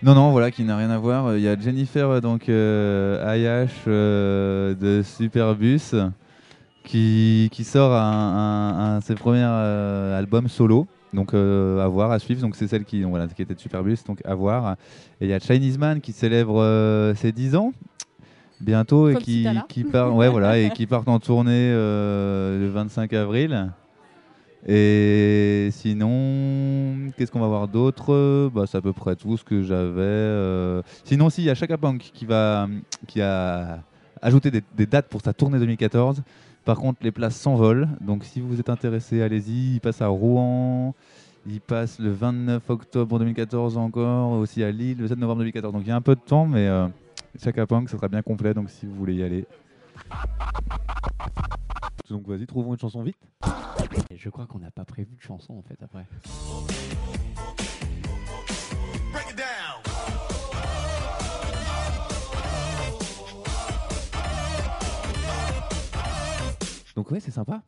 Voodoo, 0.04 0.14
Non, 0.14 0.14
non, 0.14 0.32
voilà, 0.32 0.52
qui 0.52 0.64
n'a 0.64 0.78
rien 0.78 0.92
à 0.92 1.00
voir. 1.00 1.36
Il 1.36 1.42
y 1.42 1.48
a 1.48 1.60
Jennifer, 1.60 2.22
donc 2.22 2.50
Ayash 2.50 3.88
de 3.88 5.02
Superbus, 5.04 5.96
qui, 6.90 7.50
qui 7.52 7.64
sort 7.64 7.94
un, 7.94 8.02
un- 8.02 8.96
un- 8.98 9.02
ses 9.02 9.14
premiers 9.16 9.44
euh, 9.46 10.18
albums 10.18 10.48
solo. 10.48 10.88
Donc 11.14 11.34
euh, 11.34 11.84
à 11.84 11.88
voir, 11.88 12.12
à 12.12 12.20
suivre. 12.20 12.42
Donc 12.42 12.56
c'est 12.56 12.68
celle 12.68 12.84
qui, 12.84 13.02
donc, 13.02 13.12
voilà, 13.12 13.28
qui 13.28 13.42
était 13.42 13.54
de 13.56 13.60
Superbus, 13.60 13.98
donc 14.08 14.20
à 14.26 14.34
voir. 14.36 14.76
Et 15.22 15.26
il 15.26 15.30
y 15.30 15.34
a 15.34 15.40
Chinese 15.40 15.78
Man 15.78 16.02
qui 16.02 16.12
célèbre 16.14 16.60
euh, 16.62 17.14
ses 17.16 17.32
10 17.32 17.56
ans 17.56 17.72
bientôt 18.60 19.08
et 19.10 19.14
qui, 19.24 19.44
part, 19.86 20.16
ouais, 20.16 20.28
voilà, 20.30 20.58
et 20.58 20.70
qui 20.76 20.86
part 20.88 21.08
en 21.08 21.20
tournée 21.20 21.72
euh, 21.74 22.60
le 22.60 22.70
25 22.70 23.14
avril. 23.14 23.72
Et 24.68 25.70
sinon, 25.72 27.12
qu'est-ce 27.18 27.32
qu'on 27.32 27.40
va 27.40 27.48
voir 27.48 27.68
d'autre? 27.68 28.50
Bah, 28.54 28.66
C'est 28.68 28.78
à 28.78 28.82
peu 28.82 28.94
près 28.94 29.16
tout 29.16 29.38
ce 29.38 29.44
que 29.44 29.62
j'avais. 29.62 30.82
Sinon, 31.06 31.30
si, 31.30 31.42
il 31.44 31.46
y 31.46 31.50
a 31.50 31.56
Chaka 31.56 31.78
Punk 31.78 32.12
qui, 32.14 32.26
va, 32.26 32.68
qui 33.08 33.22
a 33.22 33.80
ajouté 34.22 34.52
des, 34.52 34.62
des 34.76 34.86
dates 34.86 35.08
pour 35.08 35.22
sa 35.22 35.34
tournée 35.34 35.60
2014. 35.60 36.22
Par 36.70 36.78
contre, 36.78 37.00
les 37.02 37.12
places 37.12 37.36
s'envolent. 37.36 37.88
Donc, 38.00 38.24
si 38.24 38.42
vous 38.42 38.60
êtes 38.60 38.70
intéressé, 38.70 39.24
allez-y. 39.24 39.74
Il 39.74 39.80
passe 39.80 40.04
à 40.04 40.08
Rouen. 40.08 40.94
Il 41.48 41.62
passe 41.62 41.98
le 41.98 42.12
29 42.12 42.70
octobre 42.70 43.18
2014 43.18 43.76
encore, 43.76 44.34
aussi 44.34 44.64
à 44.64 44.70
Lille 44.70 45.00
le 45.00 45.08
7 45.08 45.18
novembre 45.18 45.40
2014. 45.40 45.74
Donc, 45.74 45.82
il 45.84 45.88
y 45.88 45.92
a 45.92 45.96
un 45.96 46.02
peu 46.02 46.14
de 46.14 46.20
temps, 46.20 46.46
mais 46.46 46.68
euh, 46.68 46.88
Chaka 47.42 47.66
Punk, 47.66 47.90
ça 47.90 47.98
sera 47.98 48.08
bien 48.08 48.22
complet. 48.22 48.54
Donc, 48.54 48.70
si 48.70 48.86
vous 48.86 48.94
voulez 48.94 49.16
y 49.16 49.24
aller. 49.24 49.48
Donc, 52.08 52.28
vas-y, 52.28 52.46
trouvons 52.46 52.74
une 52.74 52.80
chanson 52.80 53.02
vite. 53.02 53.18
Je 54.16 54.30
crois 54.30 54.46
qu'on 54.46 54.60
n'a 54.60 54.70
pas 54.70 54.86
prévu 54.86 55.16
de 55.16 55.22
chanson 55.22 55.54
en 55.54 55.64
fait 55.64 55.82
après. 55.82 56.06
Donc, 67.00 67.12
ouais, 67.12 67.22
c'est 67.22 67.32
sympa. 67.32 67.62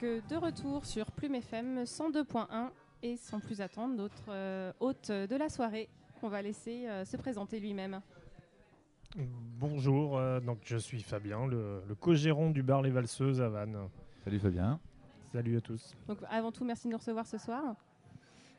Que 0.00 0.20
de 0.28 0.34
retour 0.34 0.84
sur 0.84 1.12
Plume 1.12 1.36
FM 1.36 1.84
102.1 1.84 2.70
et 3.04 3.16
sans 3.16 3.38
plus 3.38 3.60
attendre, 3.60 3.94
notre 3.94 4.24
euh, 4.30 4.72
hôte 4.80 5.12
de 5.12 5.36
la 5.36 5.48
soirée 5.48 5.88
qu'on 6.20 6.28
va 6.28 6.42
laisser 6.42 6.88
euh, 6.88 7.04
se 7.04 7.16
présenter 7.16 7.60
lui-même. 7.60 8.00
Bonjour, 9.60 10.18
euh, 10.18 10.40
donc 10.40 10.58
je 10.64 10.76
suis 10.76 11.00
Fabien, 11.02 11.46
le, 11.46 11.84
le 11.86 11.94
co-gérant 11.94 12.50
du 12.50 12.64
bar 12.64 12.82
Les 12.82 12.90
Valseuses 12.90 13.40
à 13.40 13.48
Vannes. 13.48 13.78
Salut 14.24 14.40
Fabien. 14.40 14.80
Salut 15.32 15.56
à 15.56 15.60
tous. 15.60 15.94
Donc 16.08 16.18
avant 16.28 16.50
tout, 16.50 16.64
merci 16.64 16.88
de 16.88 16.92
nous 16.94 16.98
recevoir 16.98 17.28
ce 17.28 17.38
soir. 17.38 17.76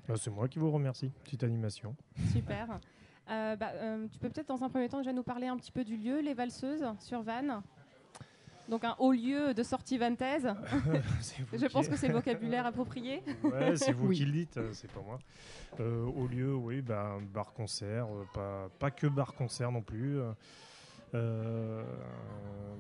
Euh, 0.10 0.16
C'est 0.16 0.32
moi 0.32 0.48
qui 0.48 0.60
vous 0.60 0.72
remercie. 0.72 1.12
Petite 1.26 1.44
animation. 1.44 1.94
Super. 2.32 2.80
Euh, 3.32 3.56
bah, 3.56 3.70
euh, 3.76 4.08
tu 4.12 4.18
peux 4.18 4.30
peut-être 4.30 4.48
dans 4.48 4.64
un 4.64 4.70
premier 4.70 4.90
temps 4.90 4.98
déjà 4.98 5.14
nous 5.14 5.22
parler 5.22 5.46
un 5.46 5.56
petit 5.56 5.72
peu 5.72 5.84
du 5.84 5.98
lieu, 5.98 6.20
les 6.20 6.34
Valseuses 6.34 6.84
sur 7.00 7.22
Vannes. 7.22 7.62
Donc 8.70 8.84
un 8.84 8.96
haut 9.00 9.12
lieu 9.12 9.54
de 9.54 9.64
sortie 9.64 9.98
vantaise. 9.98 10.48
Je 11.54 11.66
qui- 11.66 11.74
pense 11.74 11.88
que 11.88 11.96
c'est 11.96 12.08
le 12.08 12.14
vocabulaire 12.22 12.66
approprié. 12.68 13.24
Ouais, 13.44 13.76
c'est 13.76 13.92
vous 13.94 14.08
Oui. 14.10 14.18
qui 14.18 14.26
le 14.26 14.32
dites, 14.32 14.58
euh, 14.58 14.70
c'est 14.74 14.92
pas 14.92 15.02
moi. 15.02 15.18
Euh, 15.80 16.06
au 16.06 16.28
lieu, 16.28 16.54
oui, 16.56 16.82
bah, 16.82 17.18
bar-concert, 17.34 18.06
euh, 18.06 18.26
pas, 18.34 18.70
pas 18.78 18.92
que 18.92 19.08
bar-concert 19.08 19.72
non 19.72 19.82
plus. 19.82 20.20
euh, 21.16 21.84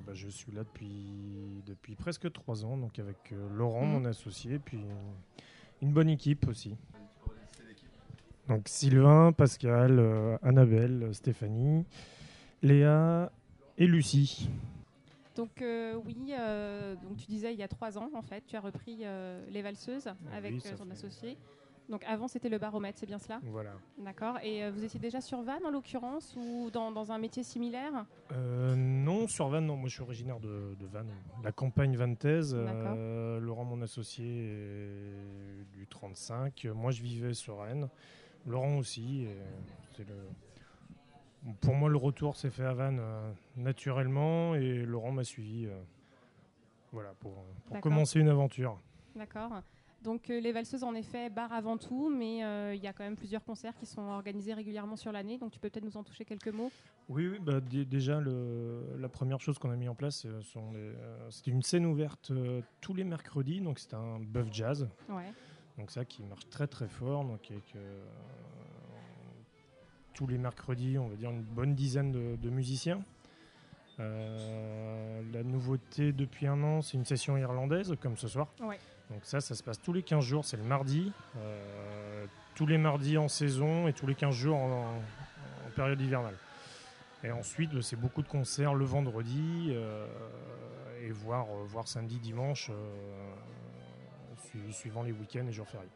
bah, 0.05 0.13
je 0.13 0.27
suis 0.29 0.51
là 0.51 0.63
depuis, 0.63 1.63
depuis 1.65 1.95
presque 1.95 2.31
trois 2.31 2.63
ans, 2.65 2.77
donc 2.77 2.99
avec 2.99 3.33
Laurent, 3.55 3.85
Mhm. 3.85 3.91
mon 3.91 4.05
associé, 4.05 4.59
puis 4.59 4.79
une 5.81 5.91
bonne 5.91 6.09
équipe 6.09 6.47
aussi. 6.47 6.75
Donc 8.47 8.67
Sylvain, 8.67 9.31
Pascal, 9.31 9.97
euh, 9.99 10.37
Annabelle, 10.43 11.09
Stéphanie, 11.13 11.85
Léa 12.61 13.31
et 13.77 13.87
Lucie. 13.87 14.49
Donc 15.39 15.61
euh, 15.61 15.95
oui, 16.05 16.33
euh, 16.37 16.95
donc 16.95 17.15
tu 17.15 17.25
disais 17.27 17.53
il 17.53 17.59
y 17.59 17.63
a 17.63 17.69
trois 17.69 17.97
ans 17.97 18.09
en 18.13 18.21
fait, 18.21 18.43
tu 18.45 18.57
as 18.57 18.59
repris 18.59 18.99
euh, 19.03 19.41
les 19.49 19.61
valseuses 19.61 20.09
avec 20.33 20.51
oui, 20.51 20.59
ça 20.59 20.73
euh, 20.73 20.77
ton 20.77 20.89
associé. 20.91 21.37
Donc 21.87 22.03
avant 22.05 22.27
c'était 22.27 22.49
le 22.49 22.57
baromètre, 22.57 22.99
c'est 22.99 23.05
bien 23.05 23.19
cela 23.19 23.39
Voilà. 23.43 23.71
D'accord. 23.97 24.37
Et 24.43 24.69
vous 24.69 24.83
étiez 24.83 24.99
déjà 24.99 25.21
sur 25.21 25.41
Vannes 25.41 25.65
en 25.65 25.71
l'occurrence 25.71 26.35
ou 26.35 26.69
dans, 26.71 26.91
dans 26.91 27.13
un 27.13 27.17
métier 27.17 27.41
similaire? 27.41 28.05
Non, 28.75 29.27
sur 29.27 29.47
Vannes, 29.47 29.65
non. 29.65 29.77
Moi, 29.77 29.87
je 29.87 29.93
suis 29.93 30.03
originaire 30.03 30.41
de, 30.41 30.75
de 30.77 30.85
Vannes, 30.85 31.09
la 31.41 31.51
campagne 31.53 31.95
vantaise. 31.95 32.53
Laurent, 32.53 33.63
mon 33.63 33.81
associé, 33.81 34.25
est 34.25 35.65
du 35.73 35.87
35. 35.87 36.67
Moi, 36.75 36.91
je 36.91 37.01
vivais 37.01 37.33
sur 37.33 37.59
Rennes. 37.61 37.89
Laurent 38.45 38.77
aussi. 38.77 39.25
c'est 39.95 40.07
le... 40.07 40.13
Pour 41.61 41.73
moi, 41.75 41.89
le 41.89 41.97
retour 41.97 42.35
s'est 42.35 42.49
fait 42.49 42.65
à 42.65 42.73
Vannes 42.73 42.99
euh, 42.99 43.31
naturellement 43.55 44.55
et 44.55 44.85
Laurent 44.85 45.11
m'a 45.11 45.23
suivi 45.23 45.65
euh, 45.65 45.81
voilà, 46.91 47.13
pour, 47.19 47.33
pour 47.65 47.75
D'accord. 47.75 47.81
commencer 47.81 48.19
une 48.19 48.29
aventure. 48.29 48.79
D'accord. 49.15 49.51
Donc 50.01 50.29
euh, 50.29 50.39
les 50.39 50.53
valseuses 50.53 50.83
en 50.83 50.93
effet 50.95 51.29
bar 51.29 51.51
avant 51.51 51.77
tout, 51.77 52.09
mais 52.09 52.43
euh, 52.43 52.73
il 52.73 52.81
y 52.81 52.87
a 52.87 52.93
quand 52.93 53.03
même 53.03 53.17
plusieurs 53.17 53.43
concerts 53.43 53.75
qui 53.77 53.85
sont 53.85 54.01
organisés 54.01 54.53
régulièrement 54.53 54.95
sur 54.95 55.11
l'année. 55.11 55.37
Donc 55.37 55.51
tu 55.51 55.59
peux 55.59 55.69
peut-être 55.69 55.83
nous 55.83 55.97
en 55.97 56.03
toucher 56.03 56.23
quelques 56.23 56.47
mots. 56.49 56.71
Oui, 57.09 57.27
oui, 57.27 57.39
bah, 57.39 57.59
dé- 57.59 57.85
déjà, 57.85 58.19
le, 58.19 58.95
la 58.97 59.09
première 59.09 59.41
chose 59.41 59.57
qu'on 59.57 59.71
a 59.71 59.75
mis 59.75 59.89
en 59.89 59.95
place, 59.95 60.25
euh, 60.25 60.41
euh, 60.57 61.29
c'était 61.31 61.51
une 61.51 61.63
scène 61.63 61.85
ouverte 61.85 62.31
euh, 62.31 62.61
tous 62.81 62.93
les 62.93 63.03
mercredis, 63.03 63.59
donc 63.61 63.79
c'était 63.79 63.95
un 63.95 64.19
buff 64.19 64.47
jazz. 64.51 64.87
Ouais. 65.09 65.33
Donc 65.77 65.91
ça 65.91 66.05
qui 66.05 66.23
marche 66.23 66.47
très 66.49 66.67
très 66.67 66.87
fort, 66.87 67.23
donc 67.25 67.39
avec 67.49 67.75
euh, 67.75 68.05
tous 70.19 70.27
les 70.27 70.37
mercredis, 70.37 70.97
on 70.97 71.07
va 71.07 71.15
dire 71.15 71.29
une 71.29 71.43
bonne 71.43 71.73
dizaine 71.75 72.11
de, 72.11 72.35
de 72.35 72.49
musiciens. 72.49 72.99
Euh, 74.01 75.21
la 75.31 75.43
nouveauté 75.43 76.11
depuis 76.11 76.45
un 76.45 76.61
an, 76.61 76.81
c'est 76.81 76.97
une 76.97 77.05
session 77.05 77.37
irlandaise, 77.37 77.95
comme 78.01 78.17
ce 78.17 78.27
soir. 78.27 78.47
Ouais. 78.61 78.77
Donc 79.09 79.21
ça, 79.23 79.39
ça 79.39 79.55
se 79.55 79.63
passe 79.63 79.81
tous 79.81 79.93
les 79.93 80.03
15 80.03 80.21
jours, 80.21 80.43
c'est 80.43 80.57
le 80.57 80.63
mardi. 80.63 81.13
euh, 81.37 82.25
tous 82.55 82.65
les 82.65 82.77
mardis 82.77 83.17
en 83.17 83.29
saison 83.29 83.87
et 83.87 83.93
tous 83.93 84.07
les 84.07 84.15
15 84.15 84.35
jours 84.35 84.57
en, 84.57 84.97
en 84.97 85.69
période 85.73 86.01
hivernale. 86.01 86.35
Et 87.23 87.31
ensuite, 87.31 87.73
bah, 87.73 87.81
c'est 87.81 87.95
beaucoup 87.95 88.21
de 88.21 88.27
concerts 88.27 88.73
le 88.73 88.83
vendredi 88.83 89.69
euh, 89.69 90.05
et 91.01 91.11
voire, 91.11 91.45
euh, 91.45 91.63
voire 91.65 91.87
samedi, 91.87 92.19
dimanche, 92.19 92.69
su- 94.51 94.73
suivant 94.73 95.03
les 95.03 95.13
week-ends 95.13 95.47
et 95.47 95.53
jours 95.53 95.69
fériés. 95.69 95.87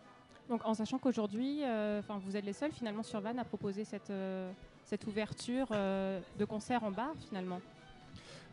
Donc 0.50 0.62
en 0.66 0.74
sachant 0.74 0.98
qu'aujourd'hui, 0.98 1.60
euh, 1.64 2.00
enfin 2.00 2.20
vous 2.24 2.36
êtes 2.36 2.46
les 2.46 2.54
seuls 2.54 2.72
finalement 2.72 3.04
sur 3.04 3.20
Vannes 3.22 3.40
à 3.40 3.44
proposer 3.46 3.86
cette, 3.86 4.10
euh, 4.10 4.52
cette 4.86 5.08
ouverture 5.08 5.68
euh, 5.72 6.20
de 6.38 6.46
concerts 6.46 6.84
en 6.84 6.92
bar 6.92 7.12
finalement. 7.28 7.62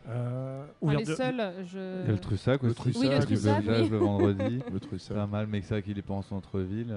Euh, 0.09 0.65
Enfin, 0.81 0.95
les 0.97 1.03
de- 1.05 1.13
seuls, 1.15 1.53
je... 1.71 2.01
Il 2.01 2.05
y 2.07 2.09
a 2.09 2.13
le 2.13 2.19
Trussac 2.19 2.63
Le 2.63 2.69
aussi. 2.69 2.79
Trussac, 2.79 3.01
Oui, 3.03 3.09
le 3.09 3.19
du 3.19 3.25
Trussac, 3.25 3.63
Belgiage 3.65 3.83
oui. 3.83 3.89
le 3.89 3.97
vendredi. 3.97 4.59
Le 4.73 4.79
Trussac. 4.79 5.15
Pas 5.15 5.27
mal, 5.27 5.45
mais 5.47 5.61
que 5.61 5.67
ça 5.67 5.79
qu'il 5.81 5.97
est 5.97 6.01
pas 6.01 6.15
en 6.15 6.23
centre-ville. 6.23 6.95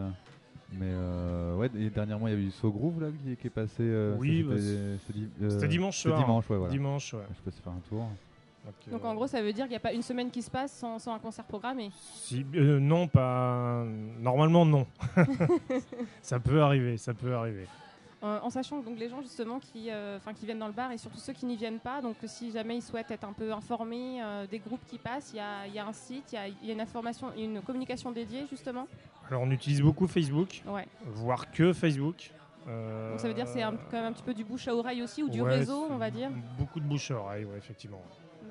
Mais 0.72 0.86
euh, 0.88 1.54
ouais, 1.56 1.70
et 1.78 1.90
dernièrement, 1.90 2.26
il 2.28 2.34
y 2.34 2.36
a 2.36 2.40
eu 2.40 2.50
So 2.50 2.70
Groove 2.70 3.02
là, 3.02 3.08
qui, 3.10 3.36
qui 3.36 3.46
est 3.46 3.50
passé. 3.50 3.82
euh, 3.82 4.16
Oui, 4.18 4.42
bah, 4.42 4.54
c'était- 4.56 5.18
di- 5.18 5.28
euh, 5.42 5.50
c'était 5.50 5.68
dimanche 5.68 5.98
soir. 5.98 6.18
Dimanche, 6.18 6.48
ouais, 6.48 6.56
voilà. 6.56 6.72
Dimanche, 6.72 7.12
ouais. 7.12 7.20
Je 7.36 7.40
peux 7.42 7.50
se 7.50 7.60
faire 7.60 7.72
un 7.74 7.82
tour. 7.90 8.08
Donc 8.90 9.04
en 9.04 9.14
gros 9.14 9.26
ça 9.26 9.42
veut 9.42 9.52
dire 9.52 9.64
qu'il 9.64 9.72
n'y 9.72 9.76
a 9.76 9.80
pas 9.80 9.92
une 9.92 10.02
semaine 10.02 10.30
qui 10.30 10.42
se 10.42 10.50
passe 10.50 10.72
sans, 10.72 10.98
sans 10.98 11.14
un 11.14 11.18
concert 11.18 11.44
programmé. 11.44 11.90
Si- 12.14 12.46
euh, 12.54 12.78
non, 12.80 13.06
pas. 13.08 13.84
Normalement, 14.20 14.64
non. 14.64 14.86
ça 16.22 16.38
peut 16.40 16.62
arriver, 16.62 16.96
ça 16.96 17.14
peut 17.14 17.34
arriver. 17.34 17.66
Euh, 18.22 18.38
en 18.42 18.48
sachant 18.48 18.80
que 18.80 18.86
donc 18.86 18.98
les 18.98 19.10
gens 19.10 19.20
justement 19.20 19.58
qui, 19.58 19.90
euh, 19.90 20.18
qui 20.36 20.46
viennent 20.46 20.58
dans 20.58 20.66
le 20.66 20.72
bar 20.72 20.90
et 20.92 20.96
surtout 20.96 21.18
ceux 21.18 21.34
qui 21.34 21.44
n'y 21.44 21.56
viennent 21.56 21.78
pas, 21.78 22.00
donc 22.00 22.16
si 22.24 22.50
jamais 22.50 22.76
ils 22.76 22.82
souhaitent 22.82 23.10
être 23.10 23.24
un 23.24 23.34
peu 23.34 23.52
informés 23.52 24.22
euh, 24.22 24.46
des 24.46 24.60
groupes 24.60 24.80
qui 24.86 24.96
passent, 24.96 25.32
il 25.34 25.36
y 25.36 25.40
a, 25.40 25.66
y 25.66 25.78
a 25.78 25.86
un 25.86 25.92
site, 25.92 26.32
il 26.32 26.36
y 26.36 26.38
a, 26.38 26.48
il 26.48 26.66
y 26.66 26.70
a 26.70 26.72
une 26.72 26.80
information, 26.80 27.26
une 27.36 27.60
communication 27.60 28.12
dédiée 28.12 28.46
justement. 28.48 28.86
Alors, 29.28 29.42
on 29.42 29.50
utilise 29.50 29.82
beaucoup 29.82 30.06
Facebook, 30.06 30.62
Ouais. 30.66 30.86
voire 31.04 31.50
que 31.50 31.74
Facebook. 31.74 32.30
Euh, 32.66 33.10
Donc 33.10 33.20
ça 33.20 33.28
veut 33.28 33.34
dire 33.34 33.44
que 33.44 33.50
c'est 33.50 33.60
quand 33.60 33.92
même 33.92 34.04
un 34.06 34.12
petit 34.12 34.22
peu 34.22 34.32
du 34.32 34.42
bouche 34.44 34.68
à 34.68 34.74
oreille 34.74 35.02
aussi 35.02 35.22
ou 35.22 35.28
du 35.28 35.42
ouais, 35.42 35.56
réseau, 35.58 35.86
on 35.90 35.98
va 35.98 36.10
dire. 36.10 36.30
Beaucoup 36.58 36.80
de 36.80 36.86
bouche 36.86 37.10
à 37.10 37.16
oreille, 37.16 37.44
ouais, 37.44 37.58
effectivement. 37.58 38.00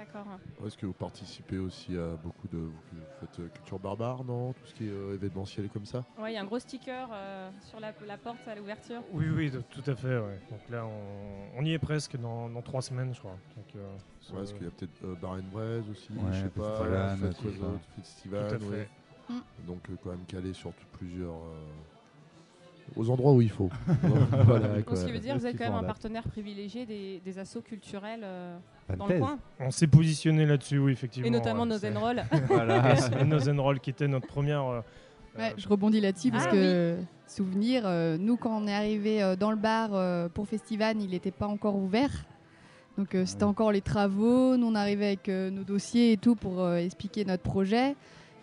D'accord. 0.06 0.28
Est-ce 0.66 0.78
que 0.78 0.86
vous 0.86 0.94
participez 0.94 1.58
aussi 1.58 1.96
à 1.98 2.16
beaucoup 2.22 2.48
de. 2.48 2.58
Vous 2.58 2.82
faites 3.22 3.40
euh, 3.40 3.48
culture 3.50 3.80
barbare, 3.80 4.24
non? 4.26 4.52
Tout 4.54 4.66
ce 4.66 4.74
qui 4.74 4.86
est 4.86 4.92
euh, 4.92 5.14
événementiel 5.16 5.66
et 5.66 5.70
comme 5.70 5.86
ça? 5.86 6.04
Ouais, 6.18 6.32
il 6.32 6.36
y 6.36 6.38
a 6.38 6.42
un 6.42 6.46
gros 6.46 6.60
sticker 6.60 7.08
euh, 7.14 7.50
sur 7.62 7.80
la, 7.80 7.94
la 8.06 8.18
porte 8.18 8.46
à 8.48 8.56
l'ouverture. 8.56 9.02
Oui, 9.12 9.30
oui, 9.30 9.50
de- 9.50 9.62
tout 9.62 9.84
à 9.88 9.96
fait. 9.96 10.18
Ouais. 10.20 10.40
Donc 10.50 10.60
là, 10.70 10.86
on, 10.86 11.50
on 11.58 11.64
y 11.64 11.72
est 11.72 11.80
presque 11.80 12.18
dans, 12.18 12.50
dans 12.50 12.62
trois 12.62 12.82
semaines, 12.82 13.14
je 13.14 13.20
crois. 13.20 13.38
Donc, 13.56 13.66
euh, 13.76 13.96
Ouais, 14.34 14.44
Est-ce 14.44 14.54
qu'il 14.54 14.64
y 14.64 14.68
a 14.68 14.72
peut-être 14.72 15.04
euh, 15.06 15.16
Bar 15.22 15.34
and 15.34 15.50
Braise 15.52 15.90
aussi 15.90 16.12
Ouais, 16.14 16.32
Je 16.34 16.42
sais 16.44 16.50
pas. 16.50 16.78
Festival, 16.78 17.18
Fête 17.20 17.36
tout 17.38 17.44
quoi 17.44 17.52
ça. 17.52 17.58
d'autre 17.60 17.86
Festival, 17.96 18.48
Tout 18.48 18.56
à 18.56 18.58
ouais. 18.70 18.78
fait. 18.78 18.90
Donc 19.66 19.90
euh, 19.90 19.98
quand 20.04 20.10
même 20.12 20.26
calé 20.26 20.54
sur 20.54 20.74
tout- 20.74 20.86
plusieurs. 20.94 21.36
euh, 21.36 21.72
aux 22.96 23.10
endroits 23.10 23.32
où 23.34 23.42
il 23.42 23.50
faut. 23.50 23.70
voilà, 24.46 24.82
Donc 24.82 24.98
ce 24.98 25.06
qui 25.06 25.12
veut 25.14 25.20
dire 25.20 25.36
que 25.36 25.40
vous 25.40 25.46
êtes 25.48 25.58
quand 25.58 25.64
même 25.66 25.74
un 25.74 25.84
partenaire 25.84 26.24
privilégié 26.28 26.86
des, 26.86 27.22
des 27.22 27.40
assos 27.40 27.62
culturels 27.62 28.22
euh, 28.24 28.60
dans 28.90 28.94
le 28.94 29.00
Vantaise. 29.00 29.20
coin. 29.22 29.40
On 29.60 29.72
s'est 29.72 29.88
positionné 29.88 30.46
là-dessus, 30.46 30.78
oui, 30.80 30.92
effectivement. 30.92 31.28
Et 31.28 31.32
notamment 31.32 31.66
Nos 31.66 31.78
c'est- 31.78 31.94
Roll. 31.96 32.24
Voilà. 32.48 32.96
Et 33.22 33.24
Nos 33.26 33.50
and 33.50 33.62
Roll 33.62 33.80
qui 33.80 33.90
était 33.90 34.08
notre 34.08 34.28
première. 34.28 34.64
euh, 34.66 34.82
Ouais, 35.38 35.54
je 35.58 35.68
rebondis 35.68 36.00
là-dessus 36.00 36.30
parce 36.30 36.46
Ah 36.48 36.52
que 36.52 36.98
souvenir, 37.26 37.84
euh, 37.86 38.18
nous 38.20 38.38
quand 38.38 38.56
on 38.56 38.68
est 38.68 38.74
arrivé 38.76 39.24
euh, 39.24 39.36
dans 39.36 39.50
le 39.50 39.58
bar 39.58 39.90
euh, 39.94 40.30
pour 40.30 40.48
Festival, 40.48 40.98
il 41.02 41.10
n'était 41.10 41.32
pas 41.32 41.48
encore 41.48 41.76
ouvert. 41.76 42.12
Donc 43.00 43.16
euh, 43.16 43.26
c'était 43.26 43.44
encore 43.44 43.72
les 43.72 43.82
travaux, 43.82 44.56
nous 44.58 44.68
on 44.68 44.76
arrivait 44.76 45.08
avec 45.08 45.28
euh, 45.30 45.50
nos 45.50 45.64
dossiers 45.64 46.12
et 46.12 46.18
tout 46.18 46.36
pour 46.36 46.62
euh, 46.62 46.76
expliquer 46.78 47.26
notre 47.26 47.42
projet. 47.42 47.96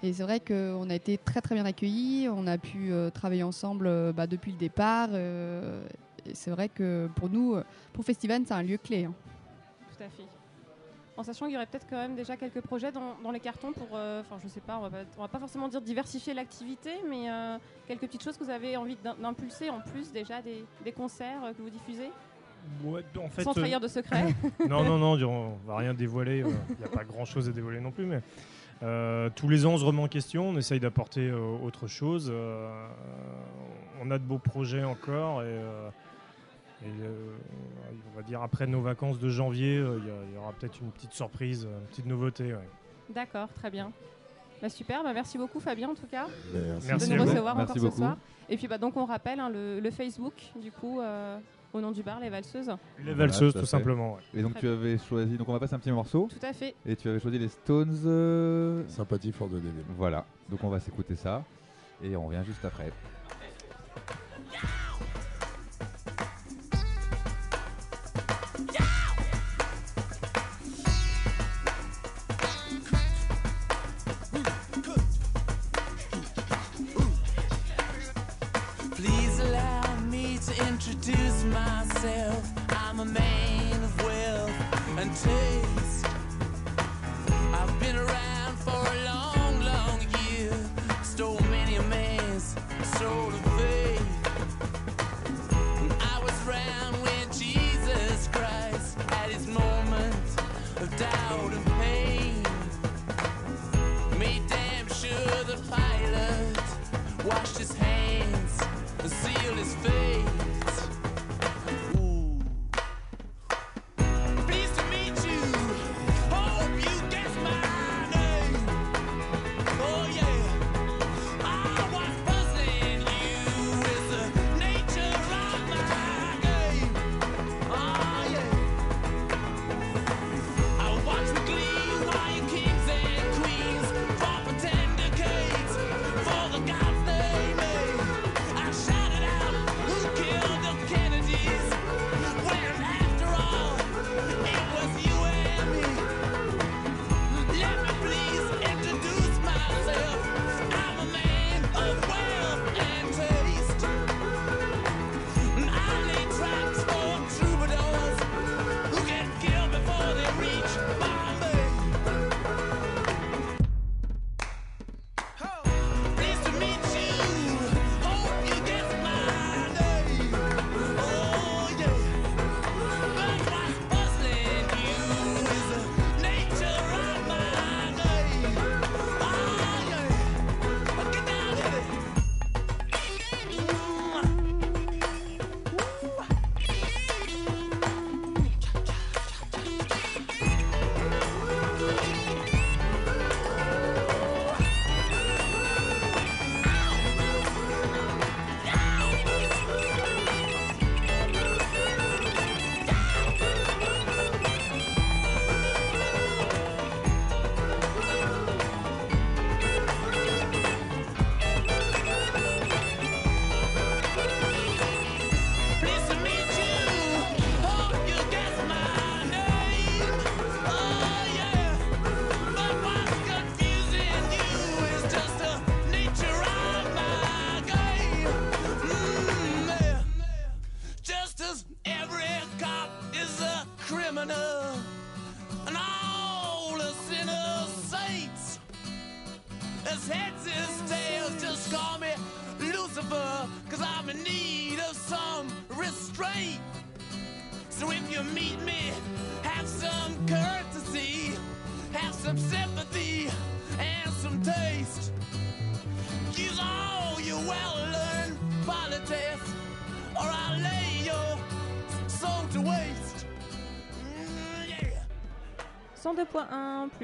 Et 0.02 0.12
c'est 0.12 0.24
vrai 0.24 0.40
qu'on 0.40 0.90
a 0.90 0.94
été 0.96 1.16
très 1.18 1.40
très 1.40 1.54
bien 1.54 1.64
accueillis, 1.64 2.28
on 2.28 2.48
a 2.48 2.58
pu 2.58 2.90
euh, 2.90 3.10
travailler 3.10 3.44
ensemble 3.44 3.86
euh, 3.86 4.12
bah, 4.12 4.26
depuis 4.26 4.50
le 4.50 4.58
départ. 4.58 5.10
euh, 5.12 5.84
et 6.26 6.34
c'est 6.34 6.50
vrai 6.50 6.68
que 6.68 7.08
pour 7.14 7.28
nous, 7.30 7.54
euh, 7.54 7.62
pour 7.92 8.04
Festival, 8.04 8.42
c'est 8.46 8.54
un 8.54 8.62
lieu 8.64 8.78
clé. 8.78 9.04
hein. 9.04 9.14
Tout 10.00 10.06
à 10.06 10.08
fait. 10.10 10.28
En 11.16 11.22
sachant 11.22 11.44
qu'il 11.46 11.54
y 11.54 11.56
aurait 11.56 11.66
peut-être 11.66 11.86
quand 11.90 11.96
même 11.96 12.14
déjà 12.14 12.36
quelques 12.36 12.62
projets 12.62 12.92
dans, 12.92 13.14
dans 13.22 13.30
les 13.30 13.40
cartons 13.40 13.72
pour, 13.72 13.88
euh, 13.94 14.22
enfin 14.22 14.36
je 14.42 14.48
sais 14.48 14.60
pas, 14.60 14.78
on 14.78 14.82
va 14.82 14.88
pas, 14.90 14.96
on 15.18 15.20
va 15.22 15.28
pas 15.28 15.38
forcément 15.38 15.68
dire 15.68 15.82
diversifier 15.82 16.32
l'activité, 16.32 16.90
mais 17.08 17.30
euh, 17.30 17.58
quelques 17.86 18.02
petites 18.02 18.22
choses 18.22 18.38
que 18.38 18.44
vous 18.44 18.50
avez 18.50 18.76
envie 18.78 18.96
d'im- 18.96 19.16
d'impulser 19.20 19.68
en 19.68 19.80
plus 19.80 20.10
déjà 20.12 20.40
des, 20.40 20.64
des 20.82 20.92
concerts 20.92 21.44
euh, 21.44 21.52
que 21.52 21.60
vous 21.60 21.68
diffusez? 21.68 22.10
Ouais, 22.84 23.02
en 23.22 23.28
fait, 23.28 23.42
Sans 23.42 23.52
trahir 23.52 23.80
de 23.80 23.88
secret. 23.88 24.34
non, 24.68 24.84
non, 24.84 24.98
non, 24.98 25.18
on 25.28 25.56
va 25.66 25.76
rien 25.76 25.92
dévoiler. 25.92 26.38
Il 26.70 26.76
n'y 26.78 26.84
a 26.84 26.88
pas 26.88 27.04
grand 27.04 27.24
chose 27.26 27.48
à 27.48 27.52
dévoiler 27.52 27.80
non 27.80 27.90
plus. 27.90 28.06
Mais 28.06 28.20
euh, 28.82 29.28
tous 29.34 29.48
les 29.48 29.66
ans, 29.66 29.72
on 29.72 29.78
se 29.78 29.84
remet 29.84 30.02
en 30.02 30.08
question. 30.08 30.48
On 30.48 30.56
essaye 30.56 30.80
d'apporter 30.80 31.28
euh, 31.28 31.38
autre 31.62 31.86
chose. 31.86 32.30
euh, 32.32 32.86
on 34.02 34.10
a 34.10 34.18
de 34.18 34.24
beaux 34.24 34.38
projets 34.38 34.84
encore. 34.84 35.42
Et, 35.42 35.58
et, 36.82 36.86
euh, 37.02 37.36
on 38.12 38.16
va 38.16 38.22
dire 38.22 38.42
après 38.42 38.66
nos 38.66 38.80
vacances 38.80 39.18
de 39.18 39.28
janvier, 39.28 39.76
euh, 39.76 39.98
il 40.28 40.34
y 40.34 40.38
aura 40.38 40.52
peut-être 40.52 40.80
une 40.80 40.90
petite 40.90 41.12
surprise, 41.12 41.64
une 41.64 41.86
petite 41.88 42.06
nouveauté. 42.06 42.52
ouais. 42.54 42.68
D'accord, 43.14 43.48
très 43.54 43.70
bien. 43.70 43.92
Bah, 44.62 44.68
super, 44.68 45.02
bah, 45.02 45.12
merci 45.14 45.38
beaucoup 45.38 45.58
Fabien 45.58 45.88
en 45.88 45.94
tout 45.94 46.06
cas 46.06 46.26
Merci. 46.52 46.86
de 46.86 46.86
Merci 46.92 47.14
nous 47.14 47.22
recevoir 47.22 47.56
Merci 47.56 47.72
encore 47.72 47.82
beaucoup. 47.82 47.90
ce 47.96 47.96
soir. 48.02 48.16
Et 48.50 48.56
puis 48.58 48.68
bah, 48.68 48.76
donc 48.78 48.96
on 48.96 49.06
rappelle 49.06 49.40
hein, 49.40 49.48
le, 49.48 49.80
le 49.80 49.90
Facebook 49.90 50.34
du 50.60 50.70
coup 50.70 51.00
euh, 51.00 51.38
au 51.72 51.80
nom 51.80 51.92
du 51.92 52.02
bar 52.02 52.20
Les 52.20 52.28
Valseuses. 52.28 52.68
Les 52.98 53.04
Voilà, 53.04 53.16
valseuses, 53.16 53.52
tout 53.52 53.58
à 53.58 53.60
tout 53.62 53.66
fait. 53.66 53.70
simplement. 53.70 54.14
ouais. 54.14 54.20
Et 54.34 54.42
donc 54.42 54.52
Très 54.52 54.60
tu 54.60 54.68
avais 54.68 54.98
choisi, 54.98 55.36
donc 55.38 55.48
on 55.48 55.52
va 55.54 55.60
passer 55.60 55.74
un 55.74 55.78
petit 55.78 55.92
morceau. 55.92 56.28
Tout 56.30 56.44
à 56.46 56.52
fait. 56.52 56.74
Et 56.84 56.94
tu 56.94 57.08
avais 57.08 57.20
choisi 57.20 57.38
les 57.38 57.48
Stones. 57.48 57.96
euh, 58.04 58.82
Sympathie 58.88 59.32
for 59.32 59.48
the 59.48 59.52
Devil. 59.52 59.70
Voilà, 59.96 60.26
donc 60.50 60.62
on 60.62 60.68
va 60.68 60.78
s'écouter 60.78 61.16
ça 61.16 61.42
et 62.02 62.14
on 62.16 62.26
revient 62.26 62.42
juste 62.44 62.64
après. 62.64 62.92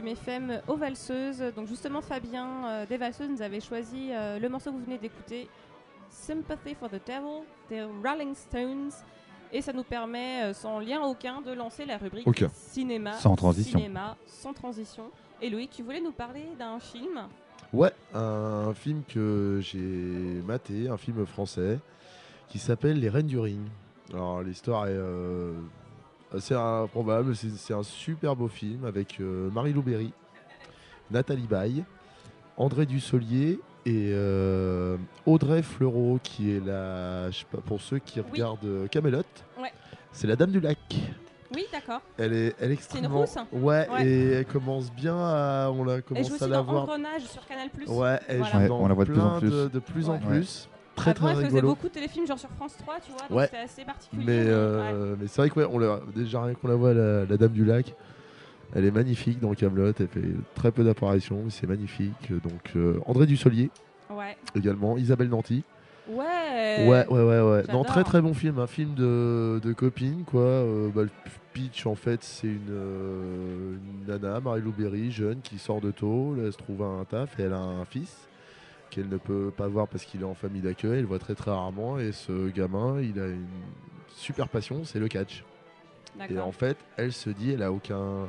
FM 0.06 0.60
aux 0.68 0.76
valseuses. 0.76 1.42
Donc 1.54 1.66
justement 1.66 2.00
Fabien 2.00 2.66
euh, 2.66 2.86
des 2.86 2.96
valseuses 2.96 3.28
nous 3.28 3.42
avait 3.42 3.60
choisi 3.60 4.10
euh, 4.10 4.38
le 4.38 4.48
morceau 4.48 4.70
que 4.70 4.76
vous 4.76 4.84
venez 4.84 4.98
d'écouter, 4.98 5.48
Sympathy 6.10 6.74
for 6.74 6.88
the 6.88 7.00
Devil 7.06 7.44
des 7.68 7.82
Rolling 7.82 8.34
Stones. 8.34 8.90
Et 9.52 9.62
ça 9.62 9.72
nous 9.72 9.84
permet, 9.84 10.42
euh, 10.42 10.52
sans 10.52 10.80
lien 10.80 11.02
aucun, 11.02 11.40
de 11.40 11.52
lancer 11.52 11.84
la 11.86 11.98
rubrique 11.98 12.26
cinéma. 12.52 13.12
Sans 13.14 13.36
transition. 13.36 13.78
Cinéma 13.78 14.16
sans 14.26 14.52
transition. 14.52 15.04
Et 15.40 15.50
Loïc, 15.50 15.70
tu 15.70 15.82
voulais 15.82 16.00
nous 16.00 16.12
parler 16.12 16.46
d'un 16.58 16.80
film? 16.80 17.28
Ouais, 17.72 17.92
un 18.14 18.72
film 18.74 19.02
que 19.06 19.60
j'ai 19.62 20.42
maté, 20.46 20.88
un 20.88 20.96
film 20.96 21.24
français 21.26 21.78
qui 22.48 22.58
s'appelle 22.58 22.98
Les 22.98 23.08
Reines 23.08 23.26
du 23.26 23.38
Ring. 23.38 23.60
Alors 24.12 24.42
l'histoire 24.42 24.86
est 24.86 24.98
euh, 26.36 26.38
assez 26.38 26.54
improbable, 26.54 27.34
c'est 27.34 27.50
c'est 27.50 27.74
un 27.74 27.82
super 27.82 28.36
beau 28.36 28.48
film 28.48 28.84
avec 28.84 29.18
euh, 29.20 29.50
Marie-Lou 29.50 29.82
Berry, 29.82 30.12
Nathalie 31.10 31.46
Baye, 31.46 31.84
André 32.56 32.86
Dussolier 32.86 33.58
et 33.84 34.10
euh, 34.12 34.96
Audrey 35.26 35.62
Fleurot 35.62 36.18
qui 36.22 36.52
est 36.56 36.64
la, 36.64 37.30
je 37.30 37.38
sais 37.40 37.46
pas, 37.50 37.58
pour 37.58 37.80
ceux 37.80 37.98
qui 37.98 38.20
regardent 38.20 38.88
Camelot, 38.90 39.18
Ouais. 39.60 39.72
c'est 40.12 40.26
la 40.26 40.36
Dame 40.36 40.50
du 40.50 40.60
Lac. 40.60 40.78
Oui, 41.54 41.64
d'accord. 41.72 42.00
Elle 42.18 42.32
est, 42.32 42.56
elle 42.58 42.72
est 42.72 42.80
C'est 42.80 42.98
une 42.98 43.04
extrêmement. 43.04 43.20
rousse 43.20 43.36
ouais, 43.52 43.88
Ouais. 43.88 44.04
et 44.06 44.32
elle 44.32 44.46
commence 44.46 44.90
bien 44.92 45.16
à. 45.16 45.70
On 45.72 45.84
la 45.84 45.94
Elle 45.94 45.98
joue 46.00 46.04
commence 46.08 46.30
aussi 46.32 46.44
à 46.44 46.48
la 46.48 46.56
dans 46.56 46.64
voir. 46.64 46.82
Engrenage 46.82 47.22
sur 47.22 47.46
Canal+. 47.46 47.68
Ouais, 47.86 48.18
elle 48.26 48.38
Voilà. 48.38 48.52
joue 48.52 48.58
Ouais, 48.58 48.68
dans 48.68 48.80
on 48.80 48.88
la 48.88 48.94
voit 48.94 49.04
de 49.04 49.12
plus 49.12 49.20
en 49.20 49.28
plein 49.30 49.38
plus. 49.38 49.50
De, 49.50 49.68
de 49.68 49.78
plus 49.78 50.08
en 50.08 50.14
Ouais. 50.14 50.18
plus. 50.26 50.68
Très 50.96 51.10
Avant, 51.12 51.32
très 51.34 51.44
faisait 51.46 51.62
beaucoup 51.62 51.88
de 51.88 51.92
téléfilms, 51.92 52.26
genre 52.26 52.38
sur 52.38 52.48
France 52.50 52.74
3, 52.78 52.96
tu 53.04 53.12
vois, 53.12 53.20
donc 53.28 53.38
Ouais. 53.38 53.44
c'était 53.44 53.58
assez 53.58 53.84
particulier. 53.84 54.24
Mais, 54.26 54.44
euh, 54.46 55.12
ouais. 55.12 55.16
mais 55.20 55.26
c'est 55.28 55.40
vrai 55.42 55.50
que 55.50 55.60
ouais, 55.60 55.66
on 55.70 55.78
l'a- 55.78 56.00
déjà 56.14 56.42
rien 56.42 56.54
qu'on 56.54 56.68
la 56.68 56.74
voit, 56.74 56.92
la, 56.94 57.24
la 57.24 57.36
Dame 57.36 57.52
du 57.52 57.64
Lac, 57.64 57.94
elle 58.74 58.84
est 58.84 58.90
magnifique 58.90 59.38
dans 59.40 59.54
Camelot. 59.54 59.92
Elle 60.00 60.08
fait 60.08 60.20
très 60.54 60.72
peu 60.72 60.82
d'apparitions, 60.82 61.42
mais 61.44 61.50
c'est 61.50 61.66
magnifique. 61.68 62.30
Donc 62.42 62.72
euh, 62.74 62.98
André 63.06 63.26
Dussolier 63.26 63.70
Ouais. 64.10 64.36
également, 64.56 64.96
Isabelle 64.96 65.28
Nanty. 65.28 65.62
Ouais. 66.08 66.86
Ouais, 66.86 67.06
ouais, 67.08 67.22
ouais, 67.22 67.40
ouais. 67.40 67.62
Non, 67.72 67.82
très 67.84 68.04
très 68.04 68.20
bon 68.20 68.32
film, 68.34 68.58
un 68.60 68.66
film 68.68 68.94
de, 68.94 69.60
de 69.62 69.72
copine, 69.72 70.22
quoi. 70.24 70.40
Euh, 70.42 70.88
bah, 70.94 71.02
le 71.02 71.10
pitch, 71.52 71.86
en 71.86 71.94
fait, 71.96 72.22
c'est 72.22 72.46
une, 72.46 72.70
euh, 72.70 73.74
une 73.74 74.06
nana, 74.12 74.40
Marie-Lou 74.40 74.72
jeune, 75.10 75.40
qui 75.42 75.58
sort 75.58 75.80
de 75.80 75.90
tôle, 75.90 76.38
elle 76.44 76.52
se 76.52 76.58
trouve 76.58 76.82
un 76.82 77.04
taf 77.04 77.38
et 77.40 77.44
elle 77.44 77.52
a 77.54 77.58
un 77.58 77.84
fils 77.84 78.28
qu'elle 78.90 79.08
ne 79.08 79.16
peut 79.16 79.50
pas 79.56 79.68
voir 79.68 79.88
parce 79.88 80.04
qu'il 80.04 80.20
est 80.22 80.24
en 80.24 80.34
famille 80.34 80.62
d'accueil, 80.62 80.98
elle 81.00 81.04
voit 81.06 81.18
très 81.18 81.34
très 81.34 81.50
rarement, 81.50 81.98
et 81.98 82.12
ce 82.12 82.48
gamin, 82.50 83.00
il 83.00 83.18
a 83.20 83.26
une 83.26 83.46
super 84.14 84.48
passion, 84.48 84.84
c'est 84.84 84.98
le 84.98 85.08
catch. 85.08 85.44
Et 86.30 86.38
en 86.40 86.52
fait, 86.52 86.76
elle 86.96 87.12
se 87.12 87.30
dit, 87.30 87.52
elle 87.52 87.62
a 87.62 87.72
aucun... 87.72 88.28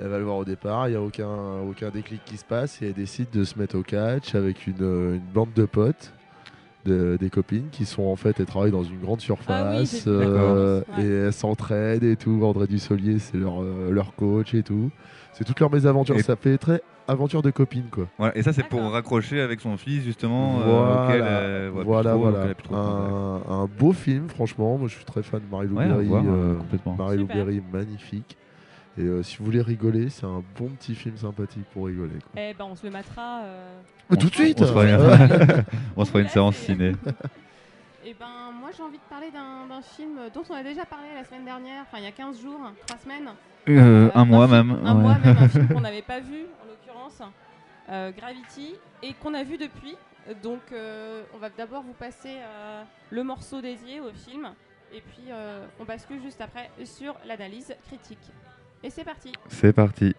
Elle 0.00 0.08
va 0.08 0.16
le 0.18 0.24
voir 0.24 0.36
au 0.38 0.44
départ, 0.46 0.88
il 0.88 0.92
n'y 0.92 0.96
a 0.96 1.02
aucun, 1.02 1.60
aucun 1.68 1.90
déclic 1.90 2.24
qui 2.24 2.38
se 2.38 2.44
passe 2.46 2.80
et 2.80 2.86
elle 2.86 2.94
décide 2.94 3.28
de 3.30 3.44
se 3.44 3.58
mettre 3.58 3.76
au 3.76 3.82
catch 3.82 4.34
avec 4.34 4.66
une, 4.66 4.76
une 4.80 5.20
bande 5.34 5.52
de 5.54 5.66
potes, 5.66 6.14
de- 6.86 7.18
des 7.20 7.28
copines 7.28 7.68
qui 7.70 7.84
sont 7.84 8.04
en 8.04 8.16
fait, 8.16 8.40
elles 8.40 8.46
travaillent 8.46 8.70
dans 8.70 8.84
une 8.84 9.00
grande 9.00 9.20
surface 9.20 9.76
j'ai 9.80 9.86
vu. 10.08 10.14
euh, 10.56 10.80
et 10.98 11.26
elles 11.26 11.32
s'entraident 11.34 12.04
et 12.04 12.16
tout. 12.16 12.40
André 12.42 12.66
Dussolier, 12.68 13.18
c'est 13.18 13.36
leur, 13.36 13.62
euh, 13.62 13.90
leur 13.90 14.14
coach 14.14 14.54
et 14.54 14.62
tout. 14.62 14.90
C'est 15.34 15.44
toutes 15.44 15.60
leurs 15.60 15.70
mésaventures. 15.70 16.16
Et- 16.16 16.22
Ça 16.22 16.36
fait 16.36 16.56
très 16.56 16.80
aventure 17.08 17.42
de 17.42 17.50
copines 17.50 17.88
quoi. 17.90 18.06
Voilà, 18.18 18.36
et 18.36 18.42
ça, 18.42 18.52
c'est 18.52 18.62
pour 18.64 18.80
raccrocher 18.90 19.40
avec 19.40 19.60
son 19.60 19.76
fils, 19.76 20.02
justement. 20.04 20.60
euh, 20.64 21.04
auquel 21.06 21.72
plus 21.74 21.84
voilà, 21.84 22.10
trop, 22.10 22.18
voilà. 22.20 22.38
trop 22.54 22.54
contact. 22.54 22.72
un, 22.72 23.52
un 23.52 23.66
beau 23.66 23.92
film, 23.92 24.28
franchement. 24.28 24.78
Moi, 24.78 24.88
je 24.88 24.94
suis 24.96 25.04
très 25.04 25.22
fan 25.22 25.40
de 25.40 25.50
Marie-Lou 25.50 25.76
Ouais, 25.76 25.84
à 25.84 25.88
Berry. 25.88 26.06
voir, 26.06 26.22
euh, 26.24 26.56
euh. 26.86 26.90
Marie-Lou. 26.96 27.26
Berry, 27.26 27.62
magnifique. 27.72 28.36
Et 28.98 29.02
euh, 29.02 29.22
si 29.22 29.38
vous 29.38 29.46
voulez 29.46 29.62
rigoler, 29.62 30.10
c'est 30.10 30.26
un 30.26 30.42
bon 30.58 30.68
petit 30.68 30.94
film 30.94 31.16
sympathique 31.16 31.64
pour 31.72 31.86
rigoler. 31.86 32.10
quoi. 32.32 32.42
Eh 32.42 32.52
ben, 32.54 32.66
on 32.70 32.76
se 32.76 32.84
le 32.84 32.92
matera. 32.92 33.40
euh, 33.44 33.80
Ah, 34.10 34.16
tout 34.16 34.28
de 34.28 34.34
suite 34.34 34.60
On 34.60 34.66
se 34.66 34.72
fera 34.72 34.84
une, 34.84 34.96
Ouais. 34.96 35.64
on 35.96 36.04
se 36.04 36.10
fera 36.10 36.20
une 36.22 36.28
séance 36.28 36.56
ciné. 36.56 36.92
Eh 38.04 38.16
ben, 38.18 38.26
moi 38.60 38.70
j'ai 38.76 38.82
envie 38.82 38.98
de 38.98 39.08
parler 39.08 39.30
d'un 39.30 39.68
d'un 39.72 39.80
film 39.80 40.18
dont 40.34 40.42
on 40.50 40.54
a 40.54 40.64
déjà 40.64 40.84
parlé 40.84 41.06
la 41.14 41.22
semaine 41.24 41.44
dernière, 41.44 41.82
enfin 41.82 41.98
il 41.98 42.04
y 42.04 42.08
a 42.08 42.10
15 42.10 42.42
jours, 42.42 42.58
3 42.88 42.98
semaines. 42.98 43.30
Euh, 43.68 44.10
un 44.14 44.24
mois 44.24 44.46
film- 44.48 44.68
même, 44.68 44.86
Un 44.86 44.94
ouais. 44.96 45.02
mois 45.02 45.18
même, 45.18 45.36
un 45.38 45.48
film 45.48 45.68
qu'on 45.68 45.80
n'avait 45.88 46.02
pas 46.02 46.20
vu 46.20 46.46
en 46.62 46.66
l'occurrence, 46.68 47.22
euh, 47.88 48.10
Gravity, 48.12 48.74
et 49.02 49.12
qu'on 49.14 49.34
a 49.34 49.44
vu 49.44 49.56
depuis. 49.58 49.96
Donc 50.42 50.60
euh, 50.72 51.22
on 51.34 51.38
va 51.38 51.48
d'abord 51.50 51.82
vous 51.82 51.94
passer 51.94 52.36
euh, 52.38 52.82
le 53.10 53.22
morceau 53.24 53.60
dédié 53.60 54.00
au 54.00 54.10
film, 54.12 54.48
et 54.94 55.00
puis 55.00 55.24
euh, 55.30 55.64
on 55.80 55.84
bascule 55.84 56.20
juste 56.22 56.40
après 56.40 56.70
sur 56.84 57.14
l'analyse 57.26 57.74
critique. 57.86 58.30
Et 58.84 58.90
c'est 58.90 59.04
parti 59.04 59.32
C'est 59.48 59.72
parti. 59.72 60.14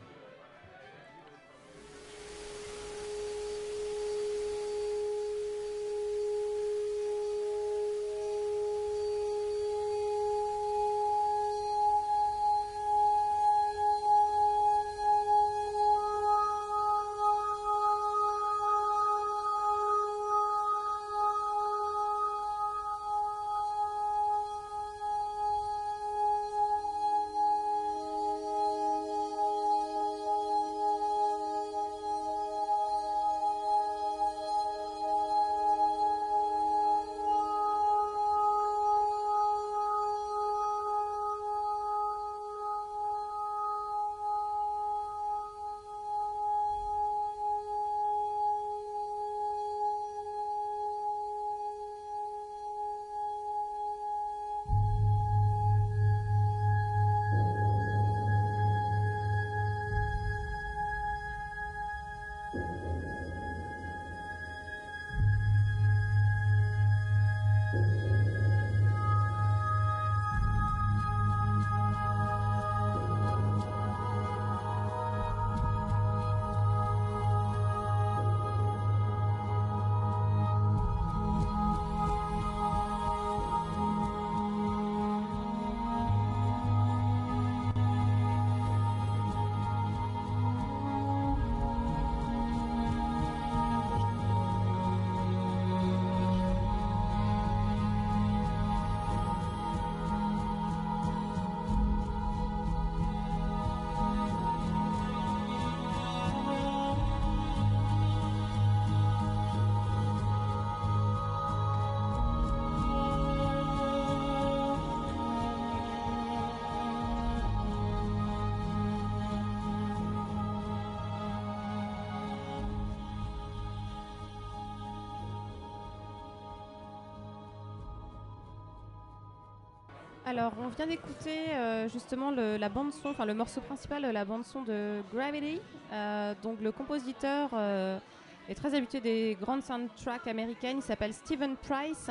Alors, 130.26 130.53
on 130.63 130.69
vient 130.69 130.88
d'écouter 130.88 131.49
euh, 131.53 131.89
justement 131.89 132.32
le- 132.32 132.55
la 132.57 132.69
bande 132.69 132.93
son, 132.93 133.09
enfin 133.09 133.26
le 133.26 133.34
morceau 133.34 133.59
principal, 133.61 134.03
la 134.03 134.24
bande 134.26 134.45
son 134.45 134.61
de 134.61 135.01
Gravity. 135.13 135.59
Euh, 135.91 136.34
donc, 136.41 136.61
le 136.61 136.71
compositeur 136.71 137.49
euh, 137.53 137.99
est 138.47 138.55
très 138.55 138.74
habitué 138.74 139.01
des 139.01 139.38
grandes 139.39 139.63
soundtracks 139.63 140.28
américaines. 140.28 140.78
Il 140.78 140.82
s'appelle 140.84 141.13
Stephen 141.13 141.55
Price. 141.57 142.09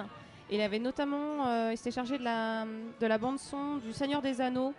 Il 0.50 0.60
avait 0.60 0.78
notamment, 0.78 1.70
il 1.70 1.78
s'était 1.78 1.92
chargé 1.92 2.18
de 2.18 2.24
la, 2.24 2.66
de 3.00 3.06
la 3.06 3.16
bande 3.16 3.38
son 3.38 3.76
du 3.76 3.94
Seigneur 3.94 4.20
des 4.20 4.42
Anneaux, 4.42 4.74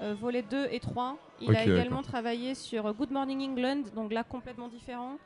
volets 0.00 0.42
2 0.42 0.68
et 0.70 0.78
3. 0.78 1.16
Il 1.40 1.48
a 1.56 1.64
également 1.72 2.02
travaillé 2.02 2.54
sur 2.54 2.94
Good 2.94 3.10
Morning 3.10 3.42
England, 3.50 3.82
donc 3.96 4.12
là 4.12 4.22
complètement 4.22 4.68
différent. 4.68 5.16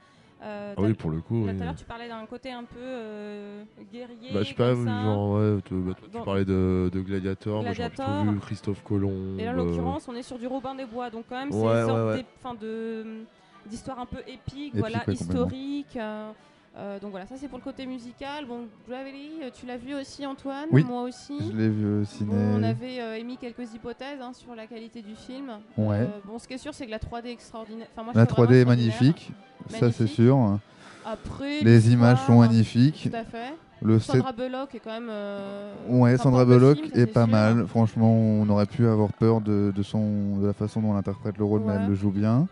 Euh, 0.43 0.75
Ah 0.77 0.81
oui, 0.81 0.95
pour 0.95 1.11
le 1.11 1.21
coup, 1.21 1.43
tout 1.45 1.51
à 1.51 1.53
l'heure, 1.65 1.75
tu 1.77 1.85
parlais 1.85 2.09
d'un 2.09 2.25
côté 2.25 2.51
un 2.51 2.65
peu 2.65 2.79
euh, 2.79 3.63
guerrier. 3.93 4.31
Bah, 4.33 4.43
je 4.43 4.49
sais 4.49 4.55
pas, 4.55 4.75
genre, 4.75 5.33
ouais, 5.39 5.59
tu, 5.67 5.75
bah, 5.75 5.93
toi, 5.95 6.09
tu 6.11 6.25
parlais 6.25 6.45
de, 6.47 6.89
de 6.93 7.01
Gladiator, 7.01 7.63
moi 7.63 7.73
Gladiator. 7.73 8.07
plutôt 8.21 8.33
vu 8.33 8.41
Christophe 8.41 8.83
Colomb. 8.83 9.39
Et 9.39 9.45
là, 9.45 9.51
en 9.51 9.53
euh, 9.53 9.57
l'occurrence, 9.65 10.09
on 10.09 10.15
est 10.15 10.23
sur 10.23 10.39
du 10.39 10.47
Robin 10.47 10.75
des 10.75 10.87
Bois, 10.87 11.11
donc 11.11 11.27
quand 11.29 11.37
même, 11.37 11.53
c'est 11.53 11.59
Ouais, 11.59 11.83
une 11.83 11.87
sorte 11.87 12.17
ouais, 12.17 13.25
d'histoire 13.67 13.99
un 14.01 14.07
peu 14.07 14.21
épique, 14.27 14.69
Épique, 14.69 14.77
voilà, 14.77 15.05
historique. 15.09 15.97
euh, 15.97 16.31
euh, 16.77 17.01
donc 17.01 17.11
voilà, 17.11 17.27
ça 17.27 17.35
c'est 17.37 17.49
pour 17.49 17.59
le 17.59 17.65
côté 17.65 17.85
musical. 17.85 18.47
Bon, 18.47 18.67
Gravity, 18.89 19.31
euh, 19.43 19.51
tu 19.53 19.67
l'as 19.67 19.77
vu 19.77 19.93
aussi, 19.95 20.25
Antoine 20.25 20.67
Oui, 20.71 20.85
Moi 20.85 21.03
aussi. 21.03 21.37
je 21.51 21.57
l'ai 21.57 21.69
vu 21.69 22.01
au 22.01 22.05
ciné. 22.05 22.31
Bon, 22.31 22.59
on 22.59 22.63
avait 22.63 23.01
euh, 23.01 23.19
émis 23.19 23.37
quelques 23.39 23.75
hypothèses 23.75 24.21
hein, 24.23 24.31
sur 24.33 24.55
la 24.55 24.67
qualité 24.67 25.03
du 25.03 25.17
film. 25.17 25.51
Ouais. 25.77 25.97
Euh, 26.03 26.07
bon, 26.25 26.39
ce 26.39 26.47
qui 26.47 26.55
est 26.55 26.59
sûr, 26.59 26.73
c'est 26.73 26.87
que 26.87 26.91
la 26.93 26.99
3D 26.99 27.27
est 27.27 27.33
extraordinaire. 27.33 27.89
Enfin, 27.93 28.05
moi, 28.05 28.13
je 28.15 28.19
La 28.21 28.27
trouve 28.27 28.47
3D 28.47 28.63
est 28.63 28.65
magnifique, 28.65 29.33
ça 29.69 29.91
c'est 29.91 30.07
sûr. 30.07 30.59
Après, 31.05 31.61
les 31.63 31.93
images 31.93 32.21
sont 32.27 32.39
magnifiques. 32.39 33.09
Tout 33.11 33.17
à 33.17 33.25
fait. 33.25 33.55
Le 33.83 33.99
Sandra 33.99 34.33
Bullock 34.33 34.75
est 34.75 34.79
quand 34.81 35.01
même. 35.01 35.11
Ouais, 35.89 36.17
Sandra 36.19 36.45
Bullock 36.45 36.79
film, 36.79 36.91
est 36.95 37.07
pas 37.07 37.25
sûr. 37.25 37.33
mal. 37.33 37.67
Franchement, 37.67 38.13
on 38.13 38.49
aurait 38.51 38.67
pu 38.67 38.87
avoir 38.87 39.11
peur 39.15 39.41
de, 39.41 39.73
de 39.75 39.83
son, 39.83 40.37
de 40.39 40.47
la 40.47 40.53
façon 40.53 40.83
dont 40.83 40.93
elle 40.93 40.99
interprète 40.99 41.37
le 41.39 41.45
rôle, 41.45 41.63
mais 41.67 41.73
elle 41.75 41.89
le 41.89 41.95
joue 41.95 42.11
bien. 42.11 42.47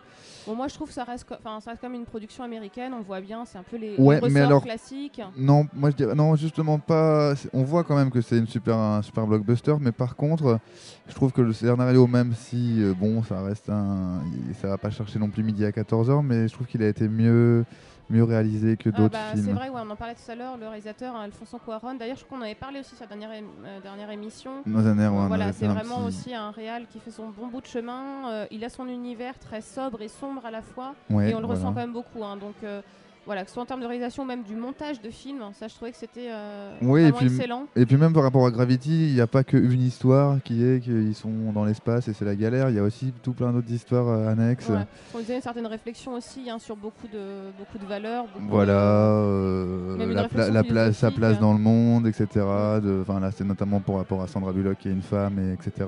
Bon, 0.48 0.54
moi 0.54 0.66
je 0.68 0.72
trouve 0.74 0.88
que 0.88 0.94
ça 0.94 1.04
reste, 1.04 1.26
enfin, 1.30 1.60
ça 1.60 1.72
reste 1.72 1.82
comme 1.82 1.92
une 1.92 2.06
production 2.06 2.42
américaine, 2.42 2.94
on 2.98 3.02
voit 3.02 3.20
bien, 3.20 3.44
c'est 3.44 3.58
un 3.58 3.62
peu 3.62 3.76
les, 3.76 3.96
Ouais, 3.98 4.16
ressorts 4.16 4.30
mais 4.30 4.40
alors 4.40 4.62
classiques. 4.62 5.20
non, 5.36 5.66
moi 5.74 5.90
je 5.90 5.96
dirais 5.96 6.14
non 6.14 6.36
justement 6.36 6.78
pas. 6.78 7.34
On 7.52 7.64
voit 7.64 7.84
quand 7.84 7.94
même 7.94 8.10
que 8.10 8.22
c'est 8.22 8.38
une 8.38 8.46
super 8.46 8.78
un 8.78 9.02
super 9.02 9.26
blockbuster, 9.26 9.74
mais 9.78 9.92
par 9.92 10.16
contre, 10.16 10.58
je 11.06 11.14
trouve 11.14 11.32
que 11.32 11.42
le 11.42 11.52
scénario, 11.52 12.06
même 12.06 12.32
si 12.32 12.82
euh, 12.82 12.94
bon, 12.98 13.22
ça 13.22 13.42
reste 13.42 13.68
un, 13.68 14.22
ça 14.62 14.68
va 14.68 14.78
pas 14.78 14.88
chercher 14.88 15.18
non 15.18 15.28
plus 15.28 15.42
midi 15.42 15.66
à 15.66 15.70
14h, 15.70 16.22
mais 16.24 16.48
je 16.48 16.54
trouve 16.54 16.66
qu'il 16.66 16.82
a 16.82 16.88
été 16.88 17.08
mieux 17.08 17.66
mieux 18.10 18.24
réalisé 18.24 18.76
que 18.76 18.88
Ah 18.88 18.96
d'autres 18.96 19.12
bah, 19.12 19.18
films. 19.32 19.44
c'est 19.44 19.52
vrai, 19.52 19.68
ouais, 19.68 19.80
on 19.84 19.90
en 19.90 19.96
parlait 19.96 20.14
tout 20.14 20.30
à 20.30 20.34
l'heure, 20.34 20.56
le 20.56 20.66
réalisateur 20.66 21.14
hein, 21.14 21.22
Alfonso 21.24 21.58
Cuarón. 21.58 21.94
D'ailleurs, 21.94 22.16
je 22.16 22.24
crois 22.24 22.38
qu'on 22.38 22.44
avait 22.44 22.54
parlé 22.54 22.80
aussi 22.80 22.96
sur 22.96 23.04
la 23.04 23.06
dernière, 23.08 23.30
euh, 23.32 23.80
dernière 23.80 24.10
émission. 24.10 24.62
Ouais, 24.66 25.26
voilà, 25.26 25.52
c'est 25.52 25.66
vraiment 25.66 25.96
petit- 25.96 26.06
aussi 26.06 26.34
un 26.34 26.50
réal 26.50 26.86
qui 26.90 27.00
fait 27.00 27.10
son 27.10 27.28
bon 27.28 27.48
bout 27.48 27.60
de 27.60 27.66
chemin. 27.66 28.30
Euh, 28.30 28.46
il 28.50 28.64
a 28.64 28.68
son 28.70 28.86
univers 28.88 29.38
très 29.38 29.60
sobre 29.60 30.02
et 30.02 30.08
sombre 30.08 30.44
à 30.46 30.50
la 30.50 30.62
fois, 30.62 30.94
Ouais, 31.10 31.30
et 31.30 31.34
on 31.34 31.40
le 31.40 31.46
voilà. 31.46 31.60
ressent 31.60 31.72
quand 31.72 31.80
même 31.80 31.92
beaucoup. 31.92 32.24
hein. 32.24 32.36
donc 32.36 32.54
euh, 32.64 32.80
voilà, 33.26 33.42
que 33.42 33.48
ce 33.48 33.54
soit 33.54 33.62
en 33.62 33.66
termes 33.66 33.80
de 33.82 33.86
réalisation, 33.86 34.24
même 34.24 34.42
du 34.42 34.54
montage 34.56 35.00
de 35.02 35.10
film, 35.10 35.38
ça, 35.52 35.68
je 35.68 35.74
trouvais 35.74 35.90
que 35.90 35.98
c'était 35.98 36.28
euh, 36.30 36.72
Oui, 36.80 37.00
et 37.02 37.10
vraiment 37.10 37.16
puis, 37.18 37.26
excellent. 37.26 37.66
et 37.76 37.84
puis 37.86 37.96
même 37.96 38.12
par 38.14 38.22
rapport 38.22 38.46
à 38.46 38.50
Gravity, 38.50 39.08
il 39.08 39.14
n'y 39.14 39.20
a 39.20 39.26
pas 39.26 39.44
qu'une 39.44 39.82
histoire 39.82 40.38
qui 40.42 40.64
est 40.64 40.80
qu'ils 40.82 41.14
sont 41.14 41.52
dans 41.52 41.64
l'espace 41.64 42.08
et 42.08 42.14
c'est 42.14 42.24
la 42.24 42.34
galère, 42.36 42.70
il 42.70 42.76
y 42.76 42.78
a 42.78 42.82
aussi 42.82 43.12
tout 43.22 43.32
plein 43.32 43.52
d'autres 43.52 43.70
histoires 43.70 44.08
euh, 44.08 44.28
annexes. 44.32 44.68
Ouais. 44.68 44.86
On 45.14 45.18
faisait 45.18 45.36
une 45.36 45.42
certaine 45.42 45.66
réflexion 45.66 46.14
aussi 46.14 46.48
hein, 46.48 46.58
sur 46.58 46.74
beaucoup 46.76 47.06
de, 47.08 47.50
beaucoup 47.58 47.78
de 47.78 47.86
valeurs. 47.86 48.24
beaucoup 48.34 48.46
Voilà, 48.48 48.72
euh, 48.72 49.96
la, 50.14 50.28
pla- 50.28 50.48
la 50.50 50.92
sa 50.92 51.10
place 51.10 51.38
dans 51.38 51.52
le 51.52 51.58
monde, 51.58 52.06
etc. 52.06 52.26
De, 52.34 53.04
là, 53.20 53.30
c'est 53.30 53.44
notamment 53.44 53.80
pour 53.80 53.96
rapport 53.96 54.22
à 54.22 54.26
Sandra 54.26 54.52
Bullock 54.52 54.78
qui 54.78 54.88
est 54.88 54.92
une 54.92 55.02
femme, 55.02 55.38
et 55.38 55.52
etc. 55.52 55.86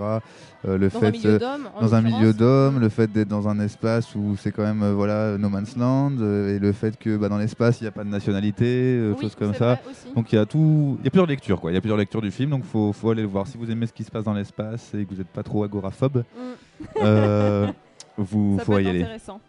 Euh, 0.66 0.76
le 0.76 0.88
Dans 0.88 0.96
un 0.96 1.00
fait 1.00 1.10
milieu 1.12 1.30
euh, 1.34 1.38
d'hommes, 1.38 1.68
dans 1.80 1.94
un 1.94 2.02
milieu 2.02 2.32
d'hommes, 2.34 2.80
le 2.80 2.88
fait 2.88 3.06
d'être 3.10 3.28
dans 3.28 3.48
un 3.48 3.58
espace 3.60 4.14
où 4.14 4.36
c'est 4.36 4.52
quand 4.52 4.62
même 4.62 4.92
voilà 4.92 5.38
no 5.38 5.48
man's 5.48 5.76
land, 5.76 6.12
et 6.18 6.58
le 6.58 6.72
fait 6.72 6.98
que 6.98 7.16
bah, 7.16 7.28
dans 7.30 7.38
l'espace 7.38 7.80
il 7.80 7.84
n'y 7.84 7.88
a 7.88 7.92
pas 7.92 8.04
de 8.04 8.10
nationalité, 8.10 8.66
euh, 8.66 9.12
Oui, 9.14 9.22
choses 9.22 9.34
comme 9.34 9.54
ça. 9.54 9.78
Donc 10.14 10.30
il 10.32 10.36
y 10.36 10.38
a 10.38 10.44
tout, 10.44 10.96
il 11.00 11.04
y 11.04 11.08
a 11.08 11.10
plusieurs 11.10 11.26
lectures 11.26 11.60
quoi. 11.60 11.70
Il 11.70 11.74
y 11.74 11.78
a 11.78 11.80
plusieurs 11.80 11.96
lectures 11.98 12.20
du 12.20 12.30
film, 12.30 12.50
donc 12.50 12.64
faut 12.64 12.92
faut 12.92 13.10
aller 13.10 13.22
le 13.22 13.28
voir. 13.28 13.46
Si 13.46 13.56
vous 13.56 13.70
aimez 13.70 13.86
ce 13.86 13.92
qui 13.94 14.04
se 14.04 14.10
passe 14.10 14.24
dans 14.24 14.34
l'espace 14.34 14.92
et 14.94 15.04
que 15.04 15.10
vous 15.10 15.16
n'êtes 15.16 15.28
pas 15.28 15.42
trop 15.42 15.64
agoraphobe, 15.64 16.24
Mm. 16.36 16.84
euh, 17.02 17.66
vous 18.18 18.58
ça 18.58 18.64
faut 18.64 18.72
peut 18.74 18.82
y 18.82 18.84
être 18.84 18.90
aller. 18.90 19.02
intéressant. 19.02 19.40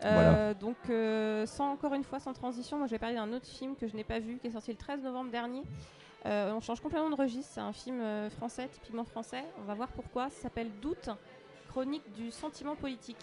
Voilà. 0.00 0.34
Euh, 0.34 0.54
donc, 0.54 0.76
euh, 0.90 1.44
sans 1.46 1.72
encore 1.72 1.92
une 1.94 2.04
fois, 2.04 2.20
sans 2.20 2.32
transition, 2.32 2.78
moi 2.78 2.86
je 2.86 2.92
vais 2.92 2.98
parler 3.00 3.16
d'un 3.16 3.32
autre 3.32 3.46
film 3.48 3.74
que 3.74 3.88
je 3.88 3.96
n'ai 3.96 4.04
pas 4.04 4.20
vu, 4.20 4.38
qui 4.40 4.46
est 4.46 4.52
sorti 4.52 4.70
le 4.70 4.76
13 4.76 5.02
novembre 5.02 5.30
dernier. 5.32 5.62
Euh, 6.26 6.52
on 6.56 6.60
change 6.60 6.80
complètement 6.80 7.10
de 7.10 7.16
registre, 7.16 7.50
c'est 7.54 7.60
un 7.60 7.72
film 7.72 8.00
français, 8.36 8.68
typiquement 8.72 9.04
français. 9.04 9.42
On 9.60 9.66
va 9.66 9.74
voir 9.74 9.88
pourquoi. 9.88 10.30
Ça 10.30 10.42
s'appelle 10.42 10.68
Doute, 10.80 11.10
chronique 11.68 12.04
du 12.16 12.30
sentiment 12.30 12.76
politique. 12.76 13.16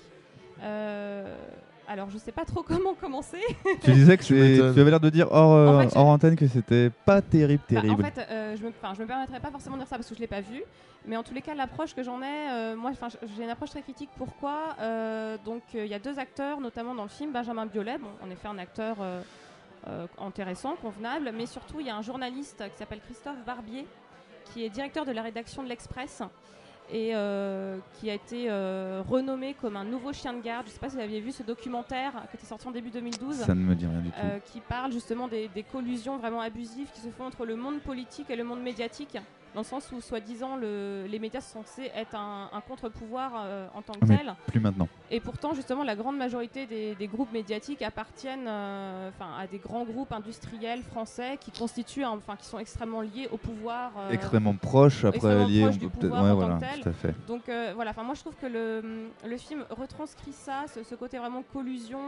Alors, 1.88 2.10
je 2.10 2.18
sais 2.18 2.32
pas 2.32 2.46
trop 2.46 2.64
comment 2.68 2.94
commencer. 2.96 3.40
Tu 3.84 3.92
disais 3.92 4.18
que 4.18 4.24
Tu 4.24 4.34
c'est, 4.36 4.40
m'étonnes. 4.42 4.74
tu 4.74 4.80
avais 4.80 4.90
l'air 4.90 5.00
de 5.00 5.10
dire 5.10 5.28
hors, 5.32 5.54
euh, 5.54 5.68
En 5.68 5.82
fait, 5.82 5.90
je- 5.94 5.98
hors 6.00 6.08
antenne 6.08 6.36
que 6.36 6.48
c'était 6.48 6.90
pas 7.06 7.22
terrible, 7.22 7.62
Bah, 7.70 7.82
terrible. 7.82 8.04
en 8.04 8.06
fait, 8.10 8.28
euh, 8.30 8.56
je 8.58 8.64
me, 8.64 8.72
je 8.96 9.02
me 9.02 9.08
permettrai 9.08 9.40
pas 9.40 9.52
forcément 9.52 9.76
de 9.76 9.82
dire 9.82 9.88
ça 9.88 9.96
parce 9.98 10.10
que 10.10 10.16
je 10.16 10.20
l'ai 10.20 10.28
pas 10.28 10.42
vu, 10.42 10.64
mais 11.06 11.16
en 11.18 11.24
tous 11.24 11.34
les 11.34 11.42
cas, 11.42 11.54
l'approche 11.54 11.94
que 11.94 12.02
j'en 12.04 12.22
ai, 12.22 12.50
euh, 12.52 12.76
moi, 12.76 12.92
j'ai 13.38 13.44
une 13.44 13.50
approche 13.50 13.70
très 13.70 13.82
critique. 13.82 14.10
Pourquoi 14.18 14.76
Euh, 14.82 15.38
Donc, 15.46 15.62
euh, 15.76 15.86
il 15.86 15.92
y 15.92 15.94
a 15.94 16.00
deux 16.00 16.18
acteurs, 16.18 16.60
notamment 16.60 16.96
dans 16.96 17.04
le 17.04 17.10
film, 17.10 17.32
Benjamin 17.32 17.66
Biolay, 17.68 17.98
bon, 18.00 18.10
en 18.26 18.32
effet, 18.32 18.48
un 18.48 18.58
acteur 18.58 18.98
euh, 19.02 19.22
euh, 19.88 20.08
intéressant, 20.20 20.76
convenable, 20.82 21.32
mais 21.38 21.46
surtout, 21.46 21.80
il 21.80 21.86
y 21.86 21.90
a 21.92 21.96
un 21.96 22.02
journaliste 22.02 22.64
qui 22.72 22.78
s'appelle 22.80 23.02
Christophe 23.06 23.38
Barbier, 23.46 23.86
qui 24.52 24.66
est 24.66 24.70
directeur 24.70 25.06
de 25.06 25.12
la 25.12 25.22
rédaction 25.22 25.62
de 25.62 25.68
l'Express 25.70 26.24
et 26.92 27.16
euh, 27.16 27.78
qui 27.94 28.10
a 28.10 28.14
été 28.14 28.46
euh, 28.50 29.02
renommé 29.08 29.56
comme 29.60 29.76
un 29.76 29.84
nouveau 29.84 30.14
chien 30.14 30.34
de 30.34 30.42
garde. 30.42 30.68
Je 30.68 30.72
sais 30.72 30.80
pas 30.80 30.90
si 30.90 30.96
vous 30.96 31.02
aviez 31.02 31.20
vu 31.20 31.32
ce 31.32 31.44
documentaire 31.44 32.14
qui 32.30 32.38
était 32.38 32.46
sorti 32.46 32.68
en 32.68 32.72
début 32.72 32.90
2012. 32.92 33.36
Ça 33.36 33.56
ne 33.56 33.62
me 33.62 33.76
dit 33.76 33.86
rien 33.86 34.02
du 34.02 34.10
tout. 34.10 34.20
Euh, 34.24 34.40
qui 34.40 34.60
parle 34.62 34.92
justement 34.92 35.28
des, 35.28 35.50
des 35.50 35.64
collusions 35.64 36.18
vraiment 36.18 36.42
abusives 36.42 36.90
qui 36.94 37.02
se 37.02 37.10
font 37.10 37.26
entre 37.26 37.46
le 37.46 37.56
monde 37.56 37.80
politique 37.82 38.30
et 38.30 38.36
le 38.36 38.44
monde 38.44 38.62
médiatique, 38.62 39.18
dans 39.56 39.62
le 39.62 39.66
sens 39.66 39.92
où, 39.92 40.02
soi-disant, 40.02 40.58
le- 40.58 41.06
les 41.10 41.18
médias 41.18 41.42
sont 41.42 41.64
censés 41.64 41.90
être 41.96 42.14
un, 42.16 42.50
un 42.54 42.62
contre-pouvoir 42.62 43.32
euh, 43.38 43.68
en 43.74 43.82
tant 43.82 43.94
que 43.94 44.00
Ah, 44.04 44.06
mais 44.10 44.18
tel. 44.18 44.36
plus 44.48 44.60
maintenant. 44.60 44.88
Et 45.10 45.20
pourtant, 45.20 45.54
justement, 45.54 45.84
la 45.84 45.96
grande 45.96 46.18
majorité 46.18 46.66
des, 46.68 46.94
des 46.96 47.08
groupes 47.08 47.32
médiatiques 47.32 47.82
appartiennent 47.82 48.48
euh, 48.48 49.10
à 49.20 49.48
des 49.48 49.58
grands 49.60 49.86
groupes 49.86 50.12
industriels 50.12 50.84
français 50.84 51.38
qui 51.40 51.52
constituent, 51.52 52.04
enfin, 52.06 52.36
qui 52.36 52.46
sont 52.46 52.60
extrêmement 52.60 53.02
liés 53.02 53.30
au 53.32 53.38
pouvoir. 53.38 53.94
euh, 53.98 54.10
Extrêmement 54.12 54.56
proches, 54.56 55.06
après, 55.06 55.46
liés, 55.46 55.66
peut-être- 55.70 55.90
pouvoir 56.00 56.24
ouais, 56.24 56.30
en 56.32 56.36
voilà, 56.36 56.54
tant 56.56 56.60
que 56.60 56.66
tel. 56.74 56.82
tout 56.82 56.90
à 56.90 56.94
fait. 56.94 57.16
Donc 57.28 57.44
voilà, 57.76 57.92
enfin 57.92 58.04
moi 58.04 58.14
je 58.16 58.20
trouve 58.22 58.36
que 58.36 58.46
le, 58.48 59.10
le 59.26 59.38
film 59.38 59.66
retranscrit 59.70 60.34
ça, 60.34 60.66
ce, 60.74 60.84
ce 60.84 60.96
côté 60.96 61.18
vraiment 61.18 61.44
collusion 61.54 62.00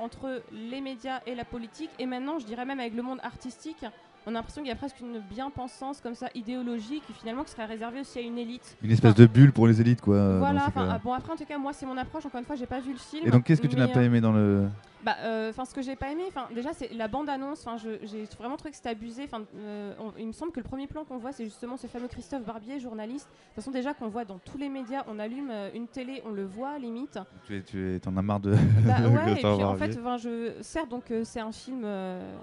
entre 0.00 0.42
les 0.52 0.80
médias 0.80 1.20
et 1.26 1.34
la 1.34 1.44
politique, 1.44 1.90
et 1.98 2.06
maintenant 2.06 2.38
je 2.38 2.46
dirais 2.46 2.64
même 2.64 2.80
avec 2.80 2.94
le 2.94 3.02
monde 3.02 3.18
artistique, 3.22 3.84
on 4.28 4.32
a 4.32 4.34
l'impression 4.34 4.60
qu'il 4.60 4.68
y 4.68 4.72
a 4.72 4.76
presque 4.76 5.00
une 5.00 5.20
bien-pensance 5.20 6.00
comme 6.02 6.14
ça 6.14 6.28
idéologique, 6.34 7.02
qui 7.06 7.14
finalement 7.14 7.44
qui 7.44 7.52
serait 7.52 7.64
réservée 7.64 8.00
aussi 8.00 8.18
à 8.18 8.22
une 8.22 8.36
élite. 8.36 8.76
Une 8.82 8.90
espèce 8.90 9.14
de 9.14 9.26
bulle 9.26 9.52
pour 9.52 9.66
les 9.66 9.80
élites, 9.80 10.02
quoi. 10.02 10.38
Voilà, 10.38 10.68
ah, 10.76 11.00
bon 11.02 11.12
après 11.12 11.32
en 11.32 11.36
tout 11.36 11.46
cas 11.46 11.56
moi 11.56 11.72
c'est 11.72 11.86
mon 11.86 11.96
approche, 11.96 12.26
encore 12.26 12.38
une 12.38 12.46
fois 12.46 12.56
j'ai 12.56 12.66
pas 12.66 12.80
vu 12.80 12.92
le 12.92 12.98
film. 12.98 13.26
Et 13.26 13.30
donc, 13.30 13.44
qu'est-ce 13.44 13.60
que 13.60 13.66
tu 13.66 13.76
n'as 13.76 13.88
pas 13.88 14.00
euh, 14.00 14.04
aimé 14.04 14.20
dans 14.20 14.32
le. 14.32 14.68
bah, 15.04 15.16
euh, 15.20 15.50
enfin, 15.50 15.64
ce 15.64 15.74
que 15.74 15.82
j'ai 15.82 15.96
pas 15.96 16.10
aimé, 16.10 16.24
enfin, 16.28 16.48
déjà, 16.54 16.70
c'est 16.72 16.92
la 16.92 17.08
bande-annonce. 17.08 17.66
Enfin, 17.66 17.76
j'ai 17.78 18.24
vraiment 18.38 18.56
trouvé 18.56 18.70
que 18.70 18.76
c'était 18.76 18.90
abusé. 18.90 19.24
Enfin, 19.24 19.44
euh, 19.56 19.94
il 20.18 20.26
me 20.26 20.32
semble 20.32 20.52
que 20.52 20.60
le 20.60 20.64
premier 20.64 20.86
plan 20.86 21.04
qu'on 21.04 21.18
voit, 21.18 21.32
c'est 21.32 21.44
justement 21.44 21.76
ce 21.76 21.86
fameux 21.86 22.08
Christophe 22.08 22.44
Barbier, 22.44 22.80
journaliste. 22.80 23.26
De 23.26 23.32
toute 23.32 23.54
façon, 23.56 23.70
déjà 23.70 23.94
qu'on 23.94 24.08
voit 24.08 24.24
dans 24.24 24.38
tous 24.38 24.58
les 24.58 24.68
médias, 24.68 25.04
on 25.08 25.18
allume 25.18 25.50
euh, 25.50 25.70
une 25.74 25.88
télé, 25.88 26.22
on 26.26 26.30
le 26.30 26.44
voit 26.44 26.78
limite. 26.78 27.18
Tu 27.46 27.56
es, 27.56 27.62
tu 27.62 27.94
es, 27.94 28.00
t'en 28.00 28.16
as 28.16 28.22
marre 28.22 28.40
de. 28.40 28.52
Bah 28.52 28.96
ouais, 29.08 29.32
et 29.32 29.34
puis 29.36 29.46
en 29.46 29.76
fait, 29.76 29.92
je, 29.92 30.52
certes, 30.62 30.88
donc 30.88 31.12
c'est 31.24 31.40
un 31.40 31.52
film 31.52 31.86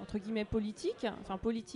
entre 0.02 0.18
guillemets 0.18 0.46
politique, 0.46 1.06
enfin 1.22 1.38
politique. 1.38 1.75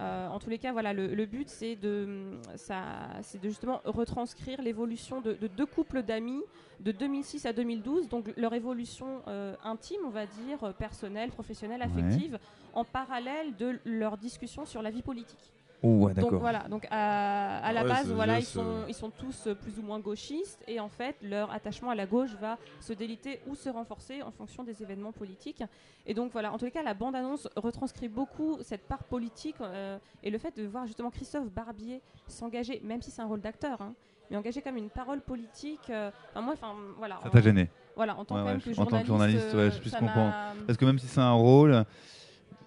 Euh, 0.00 0.28
en 0.28 0.38
tous 0.38 0.48
les 0.48 0.58
cas, 0.58 0.72
voilà, 0.72 0.92
le, 0.92 1.12
le 1.12 1.26
but 1.26 1.48
c'est 1.48 1.74
de, 1.74 2.38
ça, 2.54 2.82
c'est 3.22 3.40
de 3.40 3.48
justement 3.48 3.80
retranscrire 3.84 4.62
l'évolution 4.62 5.20
de, 5.20 5.32
de 5.32 5.48
deux 5.48 5.66
couples 5.66 6.02
d'amis 6.04 6.42
de 6.78 6.92
2006 6.92 7.46
à 7.46 7.52
2012, 7.52 8.08
donc 8.08 8.32
leur 8.36 8.54
évolution 8.54 9.22
euh, 9.26 9.56
intime, 9.64 10.00
on 10.06 10.10
va 10.10 10.26
dire, 10.26 10.72
personnelle, 10.74 11.30
professionnelle, 11.30 11.82
affective, 11.82 12.38
en 12.74 12.84
parallèle 12.84 13.56
de 13.56 13.80
leur 13.84 14.16
discussion 14.16 14.64
sur 14.64 14.82
la 14.82 14.90
vie 14.90 15.02
politique. 15.02 15.52
Oh, 15.80 16.06
ouais, 16.06 16.14
Donc 16.14 16.24
d'accord. 16.24 16.40
voilà, 16.40 16.66
donc 16.68 16.88
à, 16.90 17.58
à 17.60 17.72
la 17.72 17.82
Ouais, 17.82 17.88
base, 17.88 18.12
voilà, 18.12 18.40
ils 18.40 18.44
sont, 18.44 18.64
euh, 18.66 18.84
ils 18.88 18.94
sont 18.94 19.10
tous 19.12 19.46
euh, 19.46 19.54
plus 19.54 19.78
ou 19.78 19.82
moins 19.82 20.00
gauchistes 20.00 20.64
et 20.66 20.80
en 20.80 20.88
fait, 20.88 21.14
leur 21.22 21.52
attachement 21.52 21.90
à 21.90 21.94
la 21.94 22.04
gauche 22.06 22.34
va 22.34 22.58
se 22.80 22.92
déliter 22.92 23.42
ou 23.46 23.54
se 23.54 23.68
renforcer 23.68 24.20
en 24.22 24.32
fonction 24.32 24.64
des 24.64 24.82
événements 24.82 25.12
politiques. 25.12 25.62
Et 26.04 26.14
donc 26.14 26.32
voilà, 26.32 26.52
en 26.52 26.58
tous 26.58 26.64
les 26.64 26.72
cas, 26.72 26.82
la 26.82 26.94
bande-annonce 26.94 27.46
retranscrit 27.54 28.08
beaucoup 28.08 28.58
cette 28.62 28.88
part 28.88 29.04
politique 29.04 29.60
euh, 29.60 30.00
et 30.24 30.30
le 30.30 30.38
fait 30.38 30.56
de 30.56 30.66
voir 30.66 30.84
justement 30.86 31.10
Christophe 31.10 31.48
Barbier 31.48 32.02
s'engager, 32.26 32.80
même 32.82 33.00
si 33.00 33.12
c'est 33.12 33.22
un 33.22 33.26
rôle 33.26 33.40
d'acteur, 33.40 33.80
hein, 33.80 33.94
mais 34.30 34.36
engager 34.36 34.62
comme 34.62 34.76
une 34.78 34.90
parole 34.90 35.20
politique. 35.20 35.90
euh, 35.90 36.10
enfin, 36.34 36.40
moi, 36.40 36.54
enfin 36.54 36.74
voilà. 36.96 37.20
Ça 37.22 37.30
t'a 37.30 37.40
gêné 37.40 37.70
Voilà, 37.94 38.16
en 38.16 38.24
tant 38.24 38.34
Ouais, 38.34 38.40
que, 38.40 38.46
ouais, 38.46 38.52
même 38.54 38.62
que 38.62 38.72
je- 38.72 38.80
En 38.80 38.86
tant 38.86 39.00
que 39.00 39.06
journaliste, 39.06 39.54
ouais, 39.54 39.70
je 39.70 39.76
euh, 39.76 39.80
puisse 39.80 39.92
ça 39.92 40.00
comprendre. 40.00 40.34
Parce 40.66 40.76
que 40.76 40.84
même 40.84 40.98
si 40.98 41.06
c'est 41.06 41.20
un 41.20 41.32
rôle. 41.34 41.84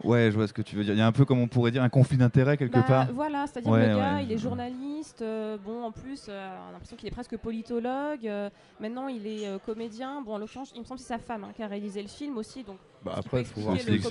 Ouais, 0.04 0.32
je 0.32 0.36
vois 0.36 0.48
ce 0.48 0.54
que 0.54 0.64
tu 0.64 0.76
veux 0.76 0.84
dire. 0.84 0.94
Il 0.96 0.98
y 0.98 1.02
a 1.02 1.06
un 1.06 1.12
peu, 1.12 1.26
comme 1.26 1.40
on 1.40 1.48
pourrait 1.48 1.70
dire, 1.70 1.84
un 1.84 1.90
conflit 1.90 2.18
d'intérêts 2.18 2.58
quelque 2.58 2.74
Bah, 2.74 2.84
part. 2.88 3.08
Voilà, 3.14 3.46
c'est-à-dire 3.46 3.72
Ouais, 3.72 3.88
le 3.90 3.96
gars, 3.96 4.16
ouais. 4.16 4.24
il 4.24 4.32
est 4.32 4.38
journaliste. 4.40 5.22
euh, 5.22 5.58
bon, 5.64 5.84
en 5.84 5.92
plus, 5.92 6.26
euh, 6.28 6.58
on 6.66 6.70
a 6.70 6.72
l'impression 6.72 6.96
qu'il 6.98 7.08
est 7.08 7.12
presque 7.12 7.38
politologue. 7.38 8.26
euh, 8.26 8.50
maintenant, 8.80 9.08
il 9.10 9.28
est 9.28 9.48
euh, 9.48 9.60
comédien. 9.64 10.22
Bon, 10.22 10.34
en 10.34 10.38
l'occurrence, 10.40 10.72
il 10.76 10.80
me 10.82 10.86
semble 10.86 11.00
que 11.00 11.06
c'est 11.06 11.14
sa 11.14 11.20
femme 11.20 11.44
hein, 11.44 11.52
qui 11.56 11.62
a 11.62 11.68
réalisé 11.68 12.02
le 12.02 12.08
film 12.08 12.38
aussi. 12.38 12.64
Donc, 12.64 12.78
Bah 13.06 13.14
après, 13.16 13.42
il 13.42 13.46
faut 13.46 13.62
voir 13.62 13.78
si 13.78 14.02
ça, 14.02 14.10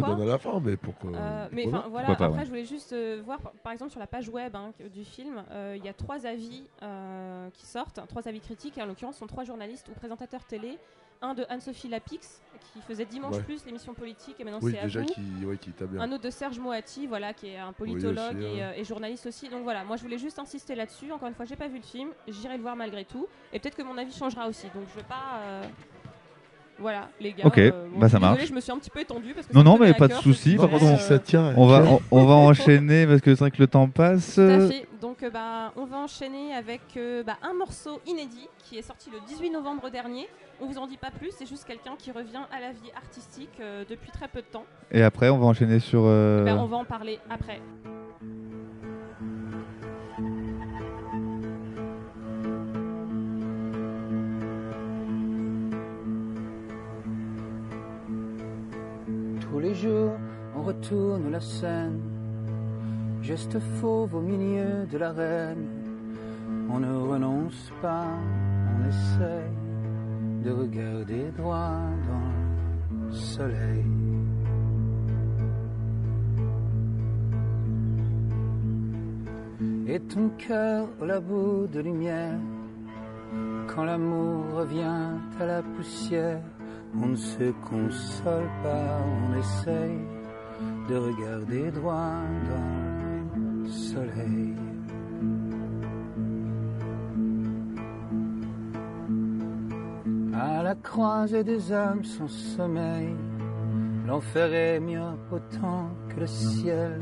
donne 0.00 0.20
à 0.22 0.24
la 0.24 0.38
fin, 0.38 0.60
mais 0.64 0.76
pourquoi 0.76 1.10
Euh, 1.12 1.48
mais 1.50 1.66
enfin 1.66 1.86
voilà, 1.90 2.06
Pourquoi 2.06 2.16
pas, 2.16 2.24
après 2.26 2.38
ouais. 2.38 2.44
je 2.44 2.50
voulais 2.50 2.64
juste 2.64 2.92
euh, 2.92 3.20
voir 3.24 3.40
par, 3.40 3.50
par 3.64 3.72
exemple 3.72 3.90
sur 3.90 4.00
la 4.00 4.06
page 4.06 4.28
web 4.28 4.54
hein, 4.54 4.72
du 4.94 5.04
film, 5.04 5.42
euh, 5.50 5.74
il 5.76 5.84
y 5.84 5.88
a 5.88 5.92
trois 5.92 6.24
avis 6.26 6.62
euh, 6.84 7.48
qui 7.54 7.66
sortent, 7.66 7.98
trois 8.08 8.28
avis 8.28 8.40
critiques, 8.40 8.78
et 8.78 8.82
en 8.82 8.86
l'occurrence 8.86 9.14
ce 9.16 9.20
sont 9.20 9.26
trois 9.26 9.44
journalistes 9.44 9.88
ou 9.88 9.92
présentateurs 9.98 10.44
télé, 10.44 10.78
un 11.22 11.34
de 11.34 11.44
Anne-Sophie 11.48 11.88
Lapix 11.88 12.40
qui 12.72 12.80
faisait 12.80 13.04
Dimanche 13.04 13.36
Ouais. 13.36 13.42
Plus 13.42 13.64
l'émission 13.66 13.92
politique 13.94 14.38
et 14.40 14.44
maintenant 14.44 14.58
Oui, 14.62 14.72
c'est 14.72 14.78
à 14.78 15.00
vous. 15.00 15.06
qui, 15.06 15.44
ouais, 15.44 15.56
qui 15.58 15.70
t'a 15.72 15.86
bien. 15.86 16.00
Un 16.00 16.12
autre 16.12 16.22
de 16.24 16.30
Serge 16.30 16.58
Moati, 16.58 17.06
voilà, 17.06 17.34
qui 17.34 17.48
est 17.48 17.58
un 17.58 17.72
politologue 17.72 18.36
aussi, 18.36 18.44
et, 18.46 18.54
ouais. 18.54 18.62
euh, 18.62 18.72
et 18.76 18.84
journaliste 18.84 19.26
aussi. 19.26 19.48
Donc 19.48 19.62
voilà, 19.62 19.84
moi 19.84 19.96
je 19.96 20.02
voulais 20.02 20.18
juste 20.18 20.38
insister 20.38 20.74
là-dessus. 20.74 21.10
Encore 21.12 21.28
une 21.28 21.34
fois, 21.34 21.44
j'ai 21.44 21.56
pas 21.56 21.68
vu 21.68 21.76
le 21.76 21.82
film, 21.82 22.10
j'irai 22.28 22.56
le 22.56 22.62
voir 22.62 22.76
malgré 22.76 23.04
tout, 23.04 23.26
et 23.52 23.58
peut-être 23.58 23.76
que 23.76 23.82
mon 23.82 23.98
avis 23.98 24.12
changera 24.12 24.48
aussi. 24.48 24.66
Donc 24.74 24.84
je 24.90 24.96
vais 25.00 25.06
pas. 25.06 25.62
Voilà, 26.82 27.08
les 27.20 27.32
gars. 27.32 27.46
Ok, 27.46 27.56
euh, 27.58 27.70
bon, 27.92 27.98
bah, 28.00 28.08
ça 28.10 28.18
marche. 28.18 28.44
je 28.44 28.52
me 28.52 28.60
suis 28.60 28.70
un 28.72 28.76
petit 28.78 28.90
peu 28.90 29.00
étendue 29.00 29.32
parce 29.34 29.46
que 29.46 29.54
Non, 29.54 29.62
non, 29.62 29.78
mais 29.78 29.94
pas 29.94 30.08
de 30.08 30.12
souci. 30.14 30.56
Par 30.56 30.68
contre, 30.68 31.00
ça 31.00 31.18
tient. 31.18 31.54
on 31.56 31.66
va, 31.66 31.82
on, 31.84 32.00
on 32.10 32.24
va 32.26 32.34
enchaîner 32.34 33.06
parce 33.06 33.20
que 33.20 33.34
c'est 33.34 33.40
vrai 33.40 33.50
que 33.50 33.58
le 33.60 33.66
temps 33.68 33.88
passe. 33.88 34.34
Tout 34.34 34.40
à 34.42 34.66
fait. 34.68 34.86
Donc, 35.00 35.22
euh, 35.22 35.30
bah, 35.30 35.72
on 35.76 35.84
va 35.86 35.96
enchaîner 35.98 36.54
avec 36.54 36.80
euh, 36.96 37.22
bah, 37.24 37.36
un 37.42 37.54
morceau 37.54 38.00
inédit 38.06 38.48
qui 38.58 38.78
est 38.78 38.82
sorti 38.82 39.08
le 39.10 39.18
18 39.26 39.50
novembre 39.50 39.88
dernier. 39.90 40.28
On 40.60 40.66
vous 40.66 40.78
en 40.78 40.86
dit 40.86 40.96
pas 40.96 41.10
plus, 41.10 41.30
c'est 41.36 41.46
juste 41.48 41.64
quelqu'un 41.64 41.94
qui 41.98 42.12
revient 42.12 42.42
à 42.56 42.60
la 42.60 42.70
vie 42.70 42.90
artistique 42.96 43.50
euh, 43.60 43.84
depuis 43.88 44.10
très 44.12 44.28
peu 44.28 44.40
de 44.40 44.46
temps. 44.46 44.64
Et 44.92 45.02
après, 45.02 45.28
on 45.28 45.38
va 45.38 45.46
enchaîner 45.46 45.80
sur. 45.80 46.02
euh, 46.04 46.44
Ben, 46.44 46.56
on 46.56 46.66
va 46.66 46.76
en 46.76 46.84
parler 46.84 47.18
après. 47.30 47.60
On 60.54 60.62
retourne 60.62 61.30
la 61.30 61.40
scène. 61.40 62.00
Geste 63.22 63.58
fauve 63.80 64.14
au 64.14 64.20
milieu 64.20 64.86
de 64.86 64.98
l'arène. 64.98 65.66
On 66.70 66.78
ne 66.80 66.94
renonce 66.94 67.72
pas, 67.80 68.06
on 68.68 68.88
essaye 68.88 70.42
de 70.44 70.50
regarder 70.50 71.30
droit 71.36 71.80
dans 72.08 73.06
le 73.06 73.12
soleil. 73.12 73.84
Et 79.86 80.00
ton 80.00 80.30
cœur 80.38 80.88
au 81.00 81.04
labo 81.04 81.66
de 81.66 81.80
lumière, 81.80 82.38
quand 83.68 83.84
l'amour 83.84 84.44
revient 84.54 85.18
à 85.40 85.46
la 85.46 85.62
poussière, 85.62 86.42
on 86.94 87.06
ne 87.06 87.16
se 87.16 87.50
console 87.68 88.48
pas, 88.62 88.98
on 89.22 89.38
essaye 89.38 89.98
de 90.88 90.96
regarder 90.96 91.70
droit 91.70 92.20
dans 92.48 93.62
le 93.62 93.68
soleil. 93.68 94.54
À 100.34 100.62
la 100.62 100.74
croisée 100.74 101.44
des 101.44 101.72
âmes 101.72 102.04
sans 102.04 102.28
sommeil, 102.28 103.14
l'enfer 104.06 104.52
est 104.52 104.80
mieux 104.80 105.00
autant 105.30 105.88
que 106.08 106.20
le 106.20 106.26
ciel. 106.26 107.00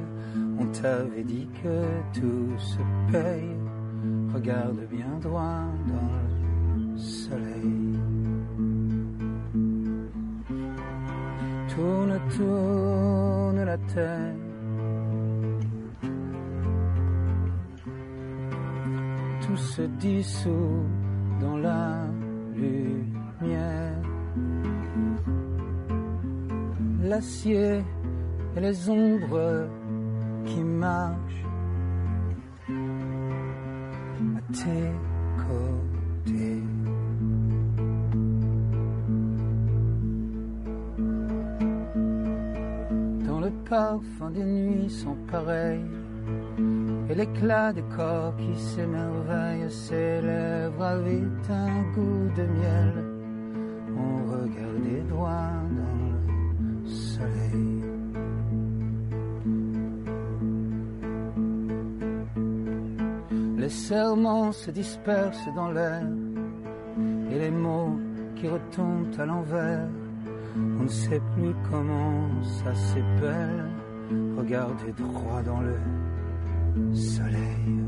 On 0.59 0.67
t'avait 0.67 1.25
dit 1.25 1.49
que 1.63 2.21
tout 2.21 2.59
se 2.59 2.79
paye. 3.11 3.57
Regarde 4.33 4.81
bien 4.91 5.19
droit 5.21 5.65
dans 5.89 6.93
le 6.93 6.99
soleil. 6.99 7.80
Tourne, 11.81 12.21
tourne 12.37 13.65
la 13.65 13.79
terre. 13.79 14.35
Tout 19.41 19.57
se 19.57 19.83
dissout 19.99 20.85
dans 21.41 21.57
la 21.57 22.05
lumière. 22.55 23.97
L'acier 27.03 27.83
et 28.57 28.61
les 28.61 28.91
ombres 28.91 29.67
qui 30.45 30.61
marchent 30.61 31.47
à 34.37 34.41
tes 34.53 34.93
côtés. 35.47 36.60
Parfum 43.71 44.31
des 44.33 44.43
nuits 44.43 44.91
sans 44.91 45.17
pareil, 45.31 45.85
et 47.09 47.15
l'éclat 47.15 47.73
des 47.73 47.85
corps 47.97 48.35
qui 48.37 48.59
s'émerveillent, 48.59 49.71
ses 49.71 50.21
lèvres 50.21 50.83
avaient 50.83 51.23
un 51.49 51.83
goût 51.95 52.29
de 52.37 52.43
miel. 52.43 52.93
On 53.97 54.15
regardait 54.33 55.05
droit 55.09 55.53
dans 55.79 55.99
le 56.03 56.89
soleil. 56.89 57.85
Les 63.57 63.69
serments 63.69 64.51
se 64.51 64.73
dispersent 64.73 65.55
dans 65.55 65.71
l'air 65.71 66.03
et 67.31 67.39
les 67.39 67.53
mots 67.53 68.01
qui 68.35 68.49
retombent 68.49 69.15
à 69.17 69.27
l'envers. 69.27 69.89
On 70.57 70.83
ne 70.83 70.89
sait 70.89 71.21
plus 71.35 71.55
comment 71.71 72.29
ça 72.43 72.75
s'épelle. 72.75 73.71
Regardez 74.37 74.93
droit 74.93 75.43
dans 75.43 75.61
le 75.61 75.77
soleil. 76.95 77.81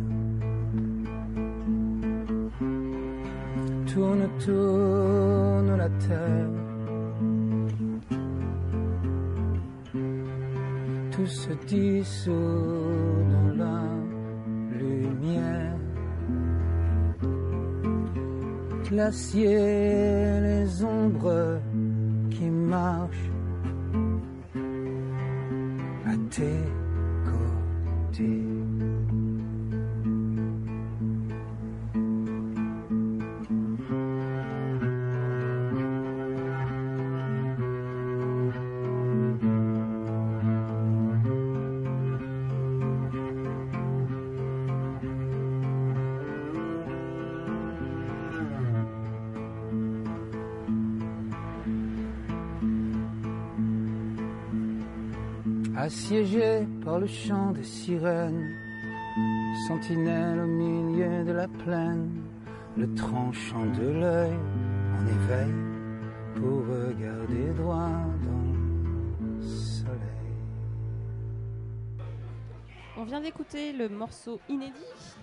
Tourne, 3.86 4.28
tourne 4.44 5.76
la 5.76 5.88
terre. 5.88 6.50
Tout 11.10 11.26
se 11.26 11.52
dissout 11.66 12.32
dans 13.32 13.56
la 13.56 13.82
lumière. 14.78 15.76
Glacier, 18.84 20.40
les 20.40 20.84
ombres 20.84 21.60
qui 22.42 22.50
marchent 22.50 23.30
à 26.06 26.14
tes 26.34 26.81
Assiégé 55.94 56.66
par 56.82 57.00
le 57.00 57.06
chant 57.06 57.50
des 57.50 57.62
sirènes, 57.62 58.50
sentinelle 59.68 60.40
au 60.40 60.46
milieu 60.46 61.22
de 61.22 61.32
la 61.32 61.46
plaine, 61.46 62.10
le 62.78 62.94
tranchant 62.94 63.66
de 63.66 64.00
l'œil 64.00 64.38
en 64.96 65.06
éveil 65.06 65.52
pour 66.34 66.60
regarder 66.66 67.52
droit 67.58 67.90
dans 68.24 69.26
le 69.26 69.42
soleil. 69.42 69.98
On 72.96 73.04
vient 73.04 73.20
d'écouter 73.20 73.74
le 73.74 73.90
morceau 73.90 74.40
inédit 74.48 74.72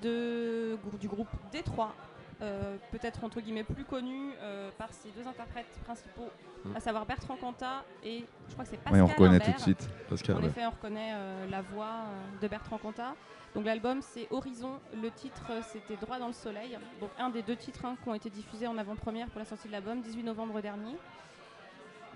du 0.03 1.07
groupe 1.07 1.29
Détroit, 1.51 1.95
euh, 2.41 2.77
peut-être 2.91 3.23
entre 3.23 3.41
guillemets 3.41 3.63
plus 3.63 3.83
connu 3.83 4.31
euh, 4.41 4.69
par 4.77 4.93
ses 4.93 5.09
deux 5.11 5.27
interprètes 5.27 5.67
principaux, 5.83 6.29
Mm. 6.65 6.75
à 6.75 6.79
savoir 6.81 7.05
Bertrand 7.05 7.37
Cantat 7.37 7.85
et 8.03 8.25
je 8.49 8.51
crois 8.53 8.65
que 8.65 8.71
c'est 8.71 8.77
Pascal 8.77 8.93
Oui, 8.95 9.01
on 9.01 9.07
reconnaît 9.07 9.35
Imbert. 9.35 9.45
tout 9.47 9.53
de 9.53 9.59
suite. 9.59 9.89
Pascal, 10.09 10.35
en 10.35 10.39
ouais. 10.41 10.47
effet, 10.47 10.65
on 10.65 10.71
reconnaît 10.71 11.11
euh, 11.13 11.47
la 11.49 11.61
voix 11.61 12.03
de 12.41 12.47
Bertrand 12.49 12.77
Cantat. 12.77 13.15
Donc 13.55 13.63
l'album 13.65 14.01
c'est 14.01 14.27
Horizon, 14.29 14.79
le 15.01 15.09
titre 15.09 15.43
c'était 15.71 15.95
Droit 15.95 16.19
dans 16.19 16.27
le 16.27 16.33
soleil. 16.33 16.77
Donc 16.99 17.11
un 17.17 17.29
des 17.29 17.43
deux 17.43 17.55
titres 17.55 17.85
hein, 17.85 17.95
qui 18.03 18.09
ont 18.09 18.13
été 18.13 18.29
diffusés 18.29 18.67
en 18.67 18.77
avant-première 18.77 19.27
pour 19.29 19.39
la 19.39 19.45
sortie 19.45 19.67
de 19.67 19.71
l'album, 19.71 20.01
18 20.01 20.21
novembre 20.23 20.59
dernier. 20.59 20.97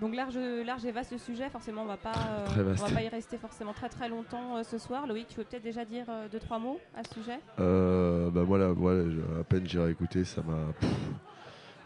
Donc 0.02 0.16
large, 0.16 0.38
large 0.38 0.86
et 0.86 0.92
vaste 0.92 1.18
sujet, 1.18 1.50
forcément 1.50 1.84
on 1.84 1.86
va 1.86 1.98
pas, 1.98 2.16
euh, 2.30 2.48
on 2.78 2.82
va 2.82 2.90
pas 2.90 3.02
y 3.04 3.08
rester 3.08 3.38
forcément 3.38 3.74
très 3.74 3.90
très 3.90 4.10
longtemps 4.10 4.58
euh, 4.58 4.64
ce 4.64 4.78
soir. 4.78 5.08
Loïc, 5.08 5.28
tu 5.28 5.38
veux 5.38 5.44
peut-être 5.46 5.64
déjà 5.64 5.86
dire 5.86 6.06
euh, 6.10 6.28
deux 6.30 6.40
trois 6.40 6.60
mots 6.60 6.80
à 6.96 7.04
ce 7.04 7.14
sujet? 7.14 7.40
Euh, 7.60 8.30
bah 8.30 8.44
voilà, 8.44 8.70
voilà, 8.70 9.04
à 9.40 9.44
peine 9.44 9.66
j'ai 9.66 9.80
réécouté, 9.80 10.26
ça 10.26 10.42
m'a. 10.42 10.58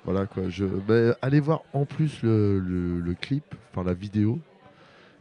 Voilà 0.06 0.26
quoi. 0.26 0.44
Je, 0.50 0.66
allez 1.22 1.40
voir 1.42 1.64
en 1.74 1.86
plus 1.86 2.22
le, 2.24 2.60
le- 2.60 3.00
le 3.02 3.14
clip, 3.14 3.44
enfin 3.72 3.84
la 3.84 3.94
vidéo, 3.94 4.40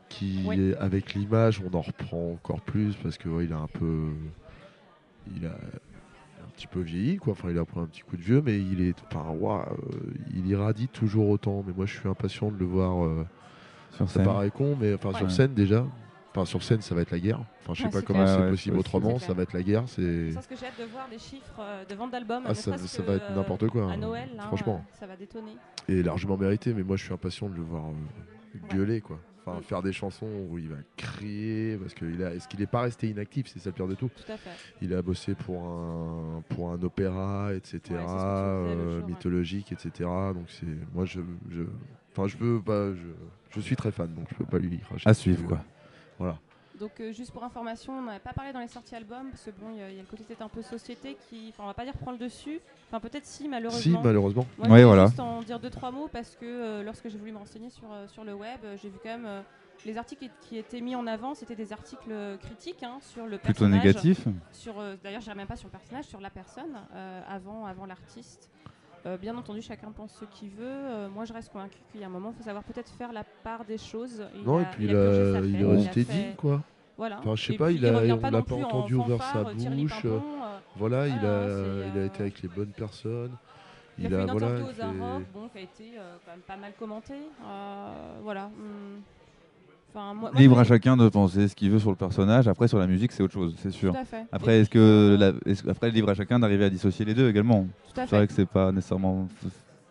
qui 0.08 0.44
Oui. 0.46 0.60
est 0.60 0.76
avec 0.76 1.14
l'image, 1.14 1.60
on 1.60 1.76
en 1.76 1.80
reprend 1.82 2.32
encore 2.32 2.60
plus 2.60 2.94
parce 3.02 3.18
que 3.18 3.28
ouais, 3.28 3.44
il 3.46 3.52
a 3.52 3.58
un 3.58 3.66
peu, 3.66 4.06
il 5.36 5.44
a 5.44 5.56
petit 6.56 6.66
peu 6.66 6.80
vieilli 6.80 7.16
quoi. 7.18 7.32
Enfin, 7.32 7.48
il 7.50 7.58
a 7.58 7.64
pris 7.64 7.78
un 7.80 7.86
petit 7.86 8.02
coup 8.02 8.16
de 8.16 8.22
vieux, 8.22 8.42
mais 8.44 8.58
il 8.58 8.80
est, 8.80 8.96
enfin, 9.12 9.30
ouah, 9.38 9.68
euh, 9.70 9.96
il 10.34 10.46
irradie 10.48 10.88
toujours 10.88 11.28
autant. 11.28 11.62
Mais 11.66 11.72
moi, 11.76 11.86
je 11.86 11.98
suis 11.98 12.08
impatient 12.08 12.50
de 12.50 12.58
le 12.58 12.64
voir. 12.66 13.04
euh, 13.04 13.24
Sur 13.92 14.08
ça 14.08 14.14
scène. 14.14 14.24
paraît 14.24 14.50
con, 14.50 14.76
mais 14.80 14.92
enfin 14.94 15.12
sur 15.16 15.30
scène 15.30 15.54
déjà. 15.54 15.86
Enfin 16.32 16.44
sur 16.44 16.62
scène, 16.62 16.82
ça 16.82 16.94
va 16.94 17.00
être 17.00 17.12
la 17.12 17.18
guerre. 17.20 17.40
Enfin, 17.62 17.72
je 17.72 17.78
sais 17.80 17.84
Ouais, 17.86 17.90
pas 17.92 17.98
c'est 18.00 18.04
comment 18.04 18.18
clair. 18.24 18.28
c'est 18.28 18.36
Ouais, 18.40 18.44
ouais, 18.44 18.50
possible 18.50 18.74
c'est 18.76 18.80
autrement. 18.80 19.18
Ça 19.18 19.32
va 19.32 19.42
être 19.42 19.52
la 19.54 19.62
guerre. 19.62 19.84
C'est 19.86 20.32
C'est 20.32 20.42
ce 20.42 20.48
que 20.48 20.54
j'ai 20.56 20.66
hâte 20.66 20.78
de 20.78 20.84
voir 20.84 21.06
les 21.10 21.18
chiffres 21.18 21.58
euh, 21.60 21.84
de 21.86 21.94
vente 21.94 22.10
d'albums. 22.10 22.42
Ah, 22.44 22.50
ne 22.50 22.54
ça- 22.54 22.62
serait-ce 22.62 22.86
ça 22.88 23.02
que, 23.02 23.08
va 23.08 23.14
être 23.14 23.30
euh, 23.30 23.34
n'importe 23.36 23.68
quoi, 23.68 23.90
À 23.90 23.94
hein, 23.94 23.96
Noël, 23.96 24.28
là, 24.36 24.42
franchement. 24.42 24.82
euh, 24.84 24.96
ça 25.00 25.06
va 25.06 25.16
détonner. 25.16 25.52
et 25.88 26.02
largement 26.02 26.36
mérité, 26.36 26.74
mais 26.74 26.82
moi 26.82 26.96
je 26.96 27.04
suis 27.04 27.14
impatient 27.14 27.48
de 27.48 27.54
le 27.54 27.62
voir 27.62 27.84
euh, 27.86 28.58
gueuler 28.74 29.00
quoi. 29.00 29.18
Enfin, 29.46 29.60
Mm. 29.60 29.62
faire 29.62 29.82
des 29.82 29.92
chansons 29.92 30.28
où 30.50 30.58
il 30.58 30.68
va 30.68 30.76
crier 30.96 31.76
parce 31.76 31.94
qu'il 31.94 32.20
a, 32.24 32.34
est-ce 32.34 32.48
qu'il 32.48 32.58
n'est 32.58 32.66
pas 32.66 32.80
resté 32.80 33.08
inactif, 33.08 33.46
c'est 33.46 33.60
ça 33.60 33.70
le 33.70 33.74
pire 33.74 33.86
de 33.86 33.94
tout. 33.94 34.08
Tout 34.08 34.32
à 34.32 34.36
fait. 34.36 34.50
Il 34.82 34.92
a 34.92 35.02
bossé 35.02 35.34
pour 35.36 35.62
un 35.64 36.42
pour 36.48 36.70
un 36.72 36.82
opéra, 36.82 37.54
etc. 37.54 37.80
Ouais, 37.90 37.96
euh, 38.00 38.92
jour, 38.98 39.04
ouais. 39.04 39.10
mythologique, 39.12 39.70
etc. 39.72 39.90
Donc 40.34 40.46
c'est, 40.48 40.66
moi 40.94 41.04
je, 41.04 41.20
je, 41.50 41.62
enfin 42.12 42.26
je 42.26 42.36
peux 42.36 42.60
pas, 42.60 42.92
je, 42.92 43.06
je 43.54 43.60
suis 43.60 43.76
très 43.76 43.92
fan, 43.92 44.12
donc 44.14 44.26
je 44.30 44.34
peux 44.34 44.44
pas 44.46 44.58
lui 44.58 44.78
cracher. 44.80 45.08
À 45.08 45.14
suivre, 45.14 45.46
quoi. 45.46 45.64
Voilà. 46.18 46.38
Donc 46.78 47.00
euh, 47.00 47.10
juste 47.12 47.32
pour 47.32 47.42
information, 47.42 47.94
on 47.98 48.02
n'avait 48.02 48.18
pas 48.18 48.32
parlé 48.34 48.52
dans 48.52 48.60
les 48.60 48.68
sorties 48.68 48.94
albums 48.94 49.30
parce 49.30 49.44
que 49.44 49.50
bon, 49.50 49.70
il 49.72 49.78
y, 49.78 49.82
a- 49.82 49.88
il 49.90 49.96
y 49.96 49.98
a 49.98 50.02
le 50.02 50.08
côté 50.08 50.24
peut-être 50.24 50.42
un 50.42 50.48
peu 50.48 50.60
société 50.62 51.16
qui, 51.28 51.46
enfin 51.48 51.64
on 51.64 51.66
va 51.66 51.74
pas 51.74 51.84
dire 51.84 51.94
prend 51.96 52.10
le 52.12 52.18
dessus, 52.18 52.60
enfin 52.88 53.00
peut-être 53.00 53.24
si 53.24 53.48
malheureusement. 53.48 53.98
Si, 54.00 54.04
malheureusement. 54.04 54.46
Moi, 54.58 54.68
Ouais, 54.68 54.80
je 54.80 54.84
voilà. 54.84 55.06
juste 55.06 55.20
en 55.20 55.40
dire 55.42 55.58
deux 55.58 55.70
trois 55.70 55.90
mots 55.90 56.08
parce 56.12 56.36
que 56.36 56.44
euh, 56.44 56.82
lorsque 56.82 57.08
j'ai 57.08 57.16
voulu 57.18 57.32
me 57.32 57.38
renseigner 57.38 57.70
sur 57.70 57.90
euh, 57.92 58.06
sur 58.08 58.24
le 58.24 58.34
web, 58.34 58.60
j'ai 58.82 58.90
vu 58.90 58.98
quand 59.02 59.08
même 59.08 59.24
euh, 59.26 59.40
les 59.86 59.96
articles 59.96 60.26
qui- 60.42 60.58
étaient 60.58 60.80
mis 60.80 60.94
en 60.96 61.06
avant, 61.06 61.34
c'était 61.34 61.56
des 61.56 61.72
articles 61.72 62.12
critiques 62.42 62.82
hein, 62.82 62.98
sur 63.00 63.24
le 63.24 63.38
Plutôt 63.38 63.46
personnage. 63.64 63.84
négatifs. 63.84 64.24
Sur, 64.52 64.78
euh, 64.80 64.96
D'ailleurs, 65.02 65.20
je 65.20 65.24
dirais 65.26 65.36
même 65.36 65.46
pas 65.46 65.56
sur 65.56 65.68
le 65.68 65.72
personnage, 65.72 66.04
sur 66.06 66.20
la 66.20 66.30
personne, 66.30 66.76
euh, 66.94 67.22
avant, 67.28 67.64
avant 67.66 67.86
l'artiste. 67.86 68.50
Euh, 69.06 69.16
bien 69.16 69.36
entendu, 69.36 69.62
chacun 69.62 69.92
pense 69.92 70.12
ce 70.18 70.24
qu'il 70.24 70.50
veut. 70.50 70.64
Euh, 70.66 71.08
moi, 71.08 71.24
je 71.24 71.32
reste 71.32 71.52
convaincu 71.52 71.78
qu'il 71.92 72.00
y 72.00 72.04
a 72.04 72.08
un 72.08 72.10
moment, 72.10 72.32
il 72.34 72.38
faut 72.38 72.42
savoir 72.44 72.64
peut-être 72.64 72.90
faire 72.94 73.12
la 73.12 73.22
part 73.44 73.64
des 73.64 73.78
choses. 73.78 74.20
Il 74.34 74.42
Non, 74.42 74.58
a- 74.58 74.62
et 74.62 74.64
puis 74.72 74.84
il 74.84 74.90
il 74.90 74.96
a 74.96 75.40
il 75.40 75.60
il 75.60 75.64
a 75.64 75.68
resté 75.68 76.04
fait- 76.04 76.12
digne, 76.12 76.34
quoi. 76.36 76.60
Voilà. 76.98 77.18
Enfin, 77.20 77.36
je 77.36 77.44
sais 77.44 77.52
Et 77.54 77.56
pas, 77.56 77.70
il 77.70 77.86
a, 77.86 77.90
on 77.98 78.00
l'a 78.00 78.16
pas 78.16 78.42
plus 78.42 78.54
en 78.54 78.62
entendu 78.66 78.94
ouvrir 78.94 79.22
sa 79.22 79.44
bouche. 79.44 80.04
euh, 80.06 80.18
voilà, 80.76 81.06
il 81.06 81.12
a, 81.24 81.88
il 81.94 81.98
a 82.00 82.04
été 82.06 82.20
avec 82.22 82.42
les 82.42 82.48
bonnes 82.48 82.72
personnes. 82.72 83.36
Il, 83.98 84.06
a 84.06 84.08
fait 84.08 84.14
une 84.24 84.30
voilà, 84.30 84.46
aux 84.64 84.80
Arocs, 84.82 85.22
bon, 85.32 85.48
qui 85.48 85.58
a 85.58 85.60
été 85.60 85.92
quand 86.24 86.32
même 86.32 86.40
pas 86.40 86.56
mal 86.56 86.72
commentée. 86.78 87.14
Euh, 87.46 88.18
voilà. 88.22 88.46
hum. 88.46 89.00
Enfin, 89.96 90.12
moi- 90.12 90.30
moi, 90.30 90.38
Libre 90.40 90.58
à 90.58 90.64
chacun 90.64 90.94
de 90.94 91.08
penser 91.08 91.48
ce 91.48 91.56
qu'il 91.56 91.70
veut 91.70 91.78
sur 91.78 91.88
le 91.88 91.96
personnage. 91.96 92.48
Après, 92.48 92.68
sur 92.68 92.78
la 92.78 92.86
musique, 92.86 93.12
c'est 93.12 93.22
autre 93.22 93.32
chose, 93.32 93.54
c'est 93.58 93.70
sûr. 93.70 93.94
Tout 93.94 93.98
à 93.98 94.04
fait. 94.04 94.26
Après, 94.30 94.60
est-ce 94.60 94.68
que 94.68 95.16
la- 95.18 95.32
après, 95.70 95.90
libre 95.90 96.10
à 96.10 96.14
chacun 96.14 96.38
d'arriver 96.38 96.66
à 96.66 96.70
dissocier 96.70 97.06
les 97.06 97.14
deux 97.14 97.30
également. 97.30 97.66
C'est 97.94 98.04
vrai 98.06 98.26
que 98.26 98.32
c'est 98.34 98.44
pas 98.44 98.72
nécessairement 98.72 99.26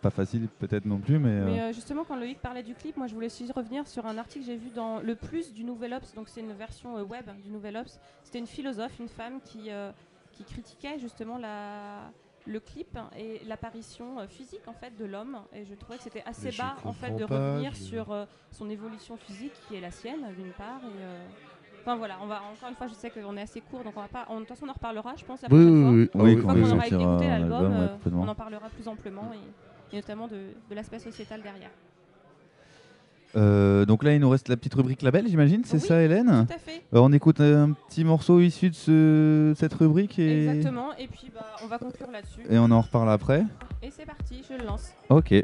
pas 0.02 0.10
facile, 0.10 0.46
peut-être 0.60 0.84
non 0.84 0.98
plus, 0.98 1.18
mais. 1.18 1.40
Mais 1.40 1.60
euh, 1.60 1.64
euh, 1.64 1.72
justement, 1.72 2.04
quand 2.06 2.14
Loïc 2.14 2.38
parlait 2.38 2.62
du 2.62 2.74
clip, 2.74 2.96
moi 2.96 3.08
je 3.08 3.14
voulais 3.14 3.26
aussi 3.26 3.50
revenir 3.50 3.88
sur 3.88 4.06
un 4.06 4.16
article 4.18 4.44
que 4.44 4.52
j'ai 4.52 4.56
vu 4.56 4.68
dans 4.76 5.00
Le 5.00 5.16
Plus 5.16 5.52
du 5.52 5.64
Nouvel 5.64 5.92
Ops, 5.94 6.14
donc 6.14 6.28
c'est 6.28 6.40
une 6.42 6.52
version 6.52 6.96
euh, 6.98 7.02
web 7.02 7.24
du 7.44 7.50
Nouvel 7.50 7.76
Ops. 7.76 7.98
C'était 8.22 8.38
une 8.38 8.46
philosophe, 8.46 8.92
une 9.00 9.08
femme 9.08 9.40
qui, 9.44 9.70
euh, 9.70 9.90
qui 10.34 10.44
critiquait 10.44 11.00
justement 11.00 11.38
la, 11.38 12.12
le 12.46 12.60
clip 12.60 12.96
et 13.18 13.42
l'apparition 13.46 14.18
euh, 14.20 14.26
physique 14.28 14.66
en 14.66 14.72
fait 14.72 14.96
de 14.96 15.04
l'homme. 15.04 15.38
Et 15.52 15.64
je 15.64 15.74
trouvais 15.74 15.98
que 15.98 16.04
c'était 16.04 16.22
assez 16.24 16.46
Mais 16.50 16.56
bas 16.56 16.76
en 16.84 16.92
fait 16.92 17.10
de 17.12 17.24
pas, 17.26 17.34
revenir 17.52 17.72
je- 17.74 17.82
sur 17.82 18.12
euh, 18.12 18.24
son 18.52 18.70
évolution 18.70 19.16
physique 19.16 19.52
qui 19.66 19.74
est 19.76 19.80
la 19.80 19.90
sienne 19.90 20.24
d'une 20.38 20.52
part. 20.52 20.80
Et, 20.84 21.02
euh, 21.02 21.26
Enfin 21.82 21.94
voilà, 21.94 22.18
on 22.20 22.26
va 22.26 22.42
encore 22.42 22.68
une 22.68 22.74
fois, 22.74 22.88
je 22.88 22.94
sais 22.94 23.10
qu'on 23.10 23.36
est 23.36 23.42
assez 23.42 23.60
court, 23.60 23.84
donc 23.84 23.92
on 23.96 24.00
va 24.00 24.08
pas. 24.08 24.24
en- 24.28 24.34
De 24.34 24.38
toute 24.40 24.48
façon, 24.48 24.66
on 24.66 24.70
en 24.70 24.72
reparlera, 24.72 25.14
je 25.16 25.24
pense. 25.24 25.40
La 25.42 25.48
Oui, 25.48 25.54
prochaine 25.54 25.72
oui, 25.76 25.82
fois. 25.82 25.90
oui. 25.92 25.96
Oui, 25.96 26.20
oui, 26.24 26.32
Une 26.32 26.42
fois 26.42 26.52
qu'on 26.54 26.72
aura 26.76 26.86
écouté 26.88 27.28
l'album, 27.28 27.72
euh, 27.72 27.96
on 28.12 28.26
en 28.28 28.34
parlera 28.34 28.68
plus 28.70 28.88
amplement 28.88 29.30
et, 29.32 29.94
et 29.94 30.00
notamment 30.00 30.26
de, 30.26 30.48
de 30.68 30.74
l'aspect 30.74 30.98
sociétal 30.98 31.42
derrière. 31.42 31.70
Euh, 33.36 33.84
donc 33.84 34.02
là, 34.04 34.14
il 34.14 34.20
nous 34.20 34.28
reste 34.30 34.48
la 34.48 34.56
petite 34.56 34.74
rubrique 34.74 35.02
label, 35.02 35.26
j'imagine, 35.28 35.62
c'est 35.64 35.74
Oui, 35.78 35.86
ça, 35.86 36.02
Hélène 36.02 36.46
tout 36.48 36.54
à 36.54 36.58
fait. 36.58 36.82
Euh, 36.94 36.98
On 37.00 37.12
écoute 37.12 37.40
un 37.40 37.72
petit 37.72 38.04
morceau 38.04 38.40
issu 38.40 38.70
de 38.70 38.74
ce- 38.74 39.52
cette 39.56 39.74
rubrique 39.74 40.18
et, 40.18 40.46
Exactement, 40.48 40.94
et 40.98 41.06
puis 41.08 41.30
bah, 41.34 41.44
on 41.64 41.66
va 41.66 41.78
conclure 41.78 42.10
là-dessus. 42.10 42.40
et 42.48 42.58
on 42.58 42.70
en 42.70 42.80
reparle 42.80 43.10
après. 43.10 43.44
Et 43.82 43.90
c'est 43.90 44.06
parti, 44.06 44.42
je 44.48 44.56
le 44.56 44.64
lance. 44.64 44.92
Ok. 45.10 45.34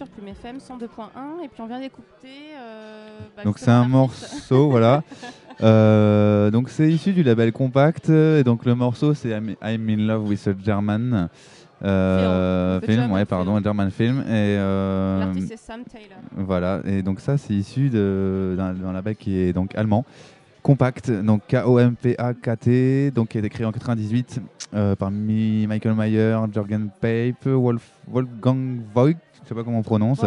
Sur 0.00 0.08
Plume 0.08 0.28
FM 0.28 0.56
102.1 0.56 1.44
et 1.44 1.48
puis 1.48 1.60
on 1.60 1.66
vient 1.66 1.78
d'écouter. 1.78 2.54
euh, 2.58 3.18
bah, 3.36 3.42
Donc 3.44 3.58
c'est 3.58 3.70
un 3.70 3.86
morceau, 3.86 4.70
voilà. 4.70 5.02
Euh, 5.62 6.50
donc 6.50 6.70
c'est 6.70 6.90
issu 6.90 7.12
du 7.12 7.22
label 7.22 7.52
Compact. 7.52 8.08
Et 8.08 8.42
donc 8.44 8.64
le 8.64 8.74
morceau 8.74 9.12
c'est 9.12 9.28
I'm, 9.28 9.56
I'm 9.62 9.90
in 9.90 10.06
love 10.06 10.26
with 10.26 10.48
a 10.48 10.52
German 10.64 11.28
euh, 11.84 12.80
film, 12.80 13.12
ouais, 13.12 13.26
pardon, 13.26 13.56
un 13.56 13.62
German 13.62 13.90
film. 13.90 14.20
Et 14.20 14.24
euh, 14.56 15.18
L'artiste 15.20 15.58
Sam 15.58 15.82
Taylor. 15.84 16.16
voilà. 16.34 16.80
Et 16.86 17.02
donc 17.02 17.20
ça 17.20 17.36
c'est 17.36 17.52
issu 17.52 17.90
d'un 17.90 18.92
label 18.94 19.16
qui 19.16 19.36
est 19.36 19.52
donc 19.52 19.74
allemand. 19.74 20.06
Compact, 20.62 21.10
donc 21.10 21.42
K-O-M-P-A-K-T, 21.48 23.10
donc 23.10 23.28
qui 23.28 23.36
a 23.36 23.40
été 23.40 23.48
créé 23.50 23.66
en 23.66 23.72
98 23.72 24.40
euh, 24.72 24.96
par 24.96 25.10
Mi- 25.10 25.66
Michael 25.66 25.94
Mayer, 25.94 26.38
Jürgen 26.54 26.88
Pape, 27.02 27.44
Wolf, 27.46 27.86
Wolfgang 28.08 28.80
Voigt, 28.94 29.12
sais 29.50 29.54
pas 29.54 29.64
comment 29.64 29.78
on 29.78 29.82
prononce. 29.82 30.24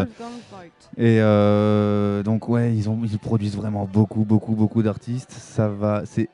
Et 0.97 1.17
euh, 1.19 2.23
donc 2.23 2.47
ouais, 2.49 2.75
ils 2.75 2.89
ont 2.89 2.99
ils 3.03 3.17
produisent 3.17 3.55
vraiment 3.55 3.89
beaucoup 3.91 4.23
beaucoup 4.23 4.53
beaucoup 4.53 4.83
d'artistes. 4.83 5.31
Ça 5.31 5.67
va, 5.67 6.03
c'est 6.05 6.29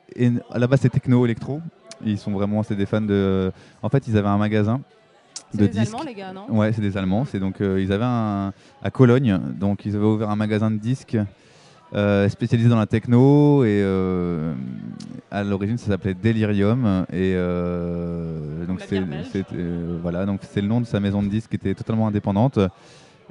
base 0.68 0.80
c'est 0.80 0.90
techno 0.90 1.24
électro. 1.24 1.60
Ils 2.04 2.18
sont 2.18 2.32
vraiment 2.32 2.62
c'est 2.62 2.76
des 2.76 2.86
fans 2.86 3.00
de. 3.00 3.52
En 3.82 3.88
fait, 3.88 4.06
ils 4.08 4.16
avaient 4.16 4.28
un 4.28 4.38
magasin 4.38 4.80
C'est 5.52 5.58
de 5.58 5.66
des 5.66 5.68
disques. 5.68 5.94
Allemands, 5.94 6.04
les 6.04 6.14
gars, 6.14 6.32
non? 6.32 6.46
Ouais, 6.50 6.72
c'est 6.72 6.80
des 6.80 6.96
Allemands. 6.96 7.24
C'est 7.24 7.38
donc 7.38 7.60
euh, 7.60 7.80
ils 7.80 7.92
avaient 7.92 8.04
un 8.04 8.52
à 8.82 8.90
Cologne, 8.90 9.38
donc 9.58 9.84
ils 9.84 9.94
avaient 9.96 10.04
ouvert 10.04 10.30
un 10.30 10.36
magasin 10.36 10.70
de 10.70 10.78
disques. 10.78 11.18
Euh, 11.92 12.28
spécialisé 12.28 12.68
dans 12.68 12.78
la 12.78 12.86
techno 12.86 13.64
et 13.64 13.80
euh, 13.82 14.54
à 15.30 15.42
l'origine 15.42 15.76
ça 15.76 15.88
s'appelait 15.88 16.14
Delirium 16.14 17.04
et 17.12 17.34
euh, 17.34 18.64
donc 18.66 18.80
c'est 18.80 19.02
voilà 20.00 20.24
donc 20.24 20.40
c'est 20.48 20.60
le 20.60 20.68
nom 20.68 20.80
de 20.80 20.86
sa 20.86 21.00
maison 21.00 21.20
de 21.20 21.28
disques 21.28 21.50
qui 21.50 21.56
était 21.56 21.74
totalement 21.74 22.06
indépendante 22.06 22.60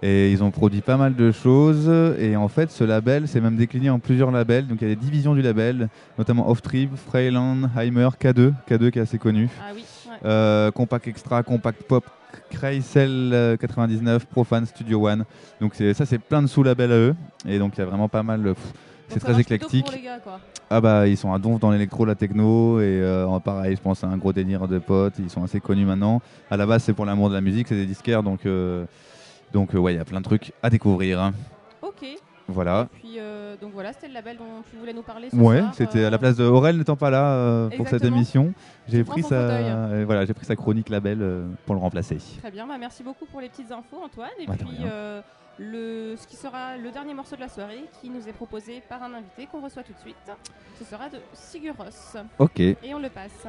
et 0.01 0.31
ils 0.31 0.43
ont 0.43 0.51
produit 0.51 0.81
pas 0.81 0.97
mal 0.97 1.15
de 1.15 1.31
choses 1.31 1.89
et 2.19 2.35
en 2.35 2.49
fait 2.49 2.69
ce 2.69 2.83
label 2.83 3.29
s'est 3.29 3.41
même 3.41 3.55
décliné 3.55 3.89
en 3.89 3.99
plusieurs 3.99 4.31
labels. 4.31 4.67
Donc 4.67 4.79
il 4.81 4.89
y 4.89 4.91
a 4.91 4.95
des 4.95 5.01
divisions 5.01 5.35
du 5.35 5.41
label 5.41 5.87
notamment 6.17 6.49
Off 6.49 6.61
Trip, 6.61 6.89
Freyland, 6.95 7.69
Heimer, 7.77 8.09
K2 8.19 8.53
K2 8.69 8.91
qui 8.91 8.99
est 8.99 9.03
assez 9.03 9.17
connu. 9.17 9.49
Ah 9.61 9.71
oui. 9.73 9.83
Euh, 10.25 10.71
Compact 10.71 11.07
Extra, 11.07 11.43
Compact 11.43 11.83
Pop, 11.83 12.05
euh, 12.63 13.57
99, 13.57 14.25
Profane, 14.25 14.65
Studio 14.65 15.07
One. 15.07 15.25
Donc 15.61 15.75
ça, 15.75 16.05
c'est 16.05 16.19
plein 16.19 16.41
de 16.41 16.47
sous-labels 16.47 16.91
à 16.91 16.97
eux. 16.97 17.15
Et 17.47 17.59
donc 17.59 17.73
il 17.77 17.79
y 17.79 17.83
a 17.83 17.85
vraiment 17.85 18.09
pas 18.09 18.23
mal. 18.23 18.53
C'est 19.07 19.19
très 19.19 19.39
éclectique. 19.39 19.85
pour 19.85 19.95
les 19.95 20.01
gars, 20.01 20.19
quoi. 20.19 20.39
Ah 20.71 20.81
bah 20.81 21.07
ils 21.07 21.17
sont 21.17 21.33
à 21.33 21.39
donf 21.39 21.59
dans 21.59 21.71
l'électro, 21.71 22.05
la 22.05 22.13
techno 22.13 22.79
et 22.79 23.01
euh, 23.01 23.39
pareil, 23.39 23.75
je 23.75 23.81
pense 23.81 24.03
à 24.03 24.07
un 24.07 24.17
gros 24.17 24.31
délire 24.33 24.67
de 24.67 24.77
potes. 24.77 25.15
Ils 25.17 25.29
sont 25.31 25.43
assez 25.43 25.59
connus 25.59 25.85
maintenant. 25.85 26.21
À 26.51 26.57
la 26.57 26.67
base, 26.67 26.83
c'est 26.83 26.93
pour 26.93 27.05
l'amour 27.05 27.29
de 27.29 27.33
la 27.33 27.41
musique, 27.41 27.67
c'est 27.67 27.75
des 27.75 27.87
disquaires, 27.87 28.21
donc 28.21 28.45
euh, 28.45 28.85
donc 29.51 29.73
euh, 29.73 29.79
ouais, 29.79 29.95
il 29.95 29.97
y 29.97 29.99
a 29.99 30.05
plein 30.05 30.19
de 30.19 30.25
trucs 30.25 30.53
à 30.61 30.69
découvrir. 30.69 31.31
Ok. 31.81 32.05
Voilà. 32.47 32.87
Puis 32.93 33.17
euh, 33.17 33.21
euh, 33.21 33.38
donc 33.57 33.71
voilà, 33.73 33.93
c'était 33.93 34.07
le 34.07 34.13
label 34.13 34.37
dont 34.37 34.63
tu 34.69 34.77
voulais 34.77 34.93
nous 34.93 35.01
parler. 35.01 35.29
Ce 35.29 35.35
Ouais, 35.35 35.61
c'était 35.73 36.03
à 36.03 36.07
euh, 36.07 36.09
la 36.09 36.17
place 36.17 36.35
de 36.35 36.43
Aurel 36.43 36.77
n'étant 36.77 36.95
pas 36.95 37.09
là 37.09 37.33
euh, 37.33 37.69
pour 37.69 37.87
cette 37.87 38.03
émission. 38.03 38.53
J'ai 38.87 39.03
pris 39.03 39.23
sa, 39.23 39.35
euh, 39.35 40.03
voilà, 40.05 40.25
pris 40.33 40.45
sa 40.45 40.55
chronique 40.55 40.89
label 40.89 41.19
euh, 41.21 41.47
pour 41.65 41.75
le 41.75 41.81
remplacer. 41.81 42.17
Très 42.39 42.51
bien, 42.51 42.67
bah, 42.67 42.77
merci 42.79 43.03
beaucoup 43.03 43.25
pour 43.25 43.41
les 43.41 43.49
petites 43.49 43.71
infos 43.71 44.01
Antoine. 44.03 44.29
Et 44.39 44.45
Bah, 44.47 44.53
puis 44.57 44.67
euh, 44.83 45.21
le, 45.57 46.15
ce 46.17 46.25
qui 46.27 46.35
sera 46.35 46.77
le 46.77 46.91
dernier 46.91 47.13
morceau 47.13 47.35
de 47.35 47.41
la 47.41 47.49
soirée 47.49 47.83
qui 48.01 48.09
nous 48.09 48.27
est 48.27 48.33
proposé 48.33 48.81
par 48.87 49.03
un 49.03 49.13
invité 49.13 49.47
qu'on 49.51 49.61
reçoit 49.61 49.83
tout 49.83 49.93
de 49.93 49.99
suite. 49.99 50.15
Ce 50.79 50.85
sera 50.85 51.09
de 51.09 51.17
Sigur 51.33 51.75
Rós. 51.77 52.17
Ok. 52.39 52.59
Et 52.59 52.77
on 52.93 52.99
le 52.99 53.09
passe. 53.09 53.45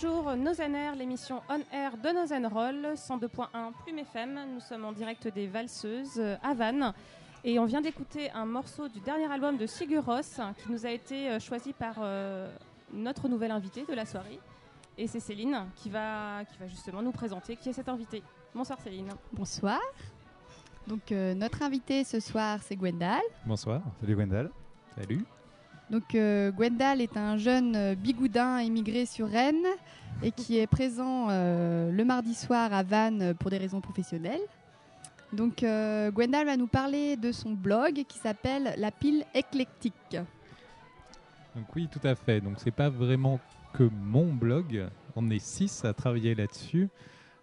Toujours 0.00 0.34
Nozen 0.34 0.74
Air, 0.74 0.96
l'émission 0.96 1.42
On 1.50 1.60
Air 1.76 1.98
de 1.98 2.08
Nozen 2.08 2.46
Roll, 2.46 2.94
102.1 2.94 3.48
Plume 3.84 3.98
FM. 3.98 4.40
Nous 4.54 4.60
sommes 4.60 4.86
en 4.86 4.92
direct 4.92 5.28
des 5.28 5.46
Valseuses 5.46 6.18
euh, 6.18 6.36
à 6.42 6.54
Vannes. 6.54 6.94
Et 7.44 7.58
on 7.58 7.66
vient 7.66 7.82
d'écouter 7.82 8.30
un 8.30 8.46
morceau 8.46 8.88
du 8.88 8.98
dernier 9.00 9.30
album 9.30 9.58
de 9.58 9.66
Sigur 9.66 10.06
Rós 10.06 10.40
qui 10.56 10.72
nous 10.72 10.86
a 10.86 10.90
été 10.90 11.28
euh, 11.28 11.38
choisi 11.38 11.74
par 11.74 11.96
euh, 11.98 12.50
notre 12.94 13.28
nouvelle 13.28 13.50
invitée 13.50 13.84
de 13.84 13.92
la 13.92 14.06
soirée. 14.06 14.40
Et 14.96 15.06
c'est 15.06 15.20
Céline 15.20 15.66
qui 15.76 15.90
va, 15.90 16.46
qui 16.46 16.56
va 16.56 16.66
justement 16.66 17.02
nous 17.02 17.12
présenter 17.12 17.56
qui 17.56 17.68
est 17.68 17.74
cette 17.74 17.90
invitée. 17.90 18.22
Bonsoir 18.54 18.80
Céline. 18.80 19.10
Bonsoir. 19.34 19.80
Donc 20.86 21.12
euh, 21.12 21.34
notre 21.34 21.62
invité 21.62 22.04
ce 22.04 22.20
soir 22.20 22.60
c'est 22.62 22.76
Gwendal. 22.76 23.20
Bonsoir. 23.44 23.82
Salut 24.00 24.14
Gwendal. 24.14 24.50
Salut. 24.96 25.26
Donc 25.90 26.14
euh, 26.14 26.52
Gwendal 26.52 27.00
est 27.00 27.16
un 27.16 27.36
jeune 27.36 27.74
euh, 27.74 27.94
bigoudin 27.96 28.60
immigré 28.60 29.06
sur 29.06 29.28
Rennes 29.28 29.66
et 30.22 30.30
qui 30.30 30.56
est 30.56 30.68
présent 30.68 31.28
euh, 31.30 31.90
le 31.90 32.04
mardi 32.04 32.34
soir 32.34 32.72
à 32.72 32.84
Vannes 32.84 33.34
pour 33.40 33.50
des 33.50 33.58
raisons 33.58 33.80
professionnelles. 33.80 34.40
Donc 35.32 35.58
Gwendal 35.60 36.46
va 36.46 36.56
nous 36.56 36.66
parler 36.66 37.16
de 37.16 37.30
son 37.30 37.52
blog 37.52 38.04
qui 38.08 38.18
s'appelle 38.18 38.74
La 38.78 38.90
pile 38.90 39.24
éclectique. 39.32 40.16
Donc 41.54 41.66
oui, 41.76 41.88
tout 41.90 42.00
à 42.02 42.16
fait. 42.16 42.40
Donc 42.40 42.54
c'est 42.58 42.72
pas 42.72 42.88
vraiment 42.88 43.38
que 43.72 43.88
mon 44.02 44.32
blog. 44.32 44.88
On 45.14 45.30
est 45.30 45.38
six 45.38 45.84
à 45.84 45.94
travailler 45.94 46.34
là-dessus. 46.34 46.88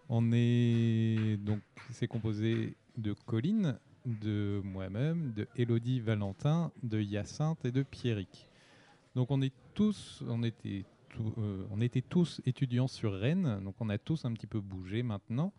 On 0.10 0.32
est 0.34 1.38
donc 1.38 1.62
c'est 1.92 2.08
composé 2.08 2.76
de 2.98 3.16
Colline, 3.26 3.78
de 4.08 4.62
moi-même, 4.64 5.34
de 5.34 5.48
Elodie 5.56 6.00
Valentin, 6.00 6.72
de 6.84 7.00
Hyacinthe 7.00 7.64
et 7.66 7.72
de 7.72 7.84
Pierrick. 7.84 8.48
Donc 9.16 9.32
on 9.32 9.42
est 9.42 9.54
tous, 9.74 10.24
on 10.28 10.44
était, 10.44 10.86
tous- 11.10 11.34
euh, 11.38 11.66
on 11.72 11.82
était 11.82 12.02
tous 12.02 12.42
étudiants 12.46 12.88
sur 12.88 13.14
Rennes, 13.14 13.60
donc 13.64 13.76
on 13.80 13.90
a 13.90 13.98
tous 13.98 14.26
un 14.26 14.34
petit 14.34 14.48
peu 14.48 14.60
bougé 14.62 15.04
maintenant. 15.04 15.52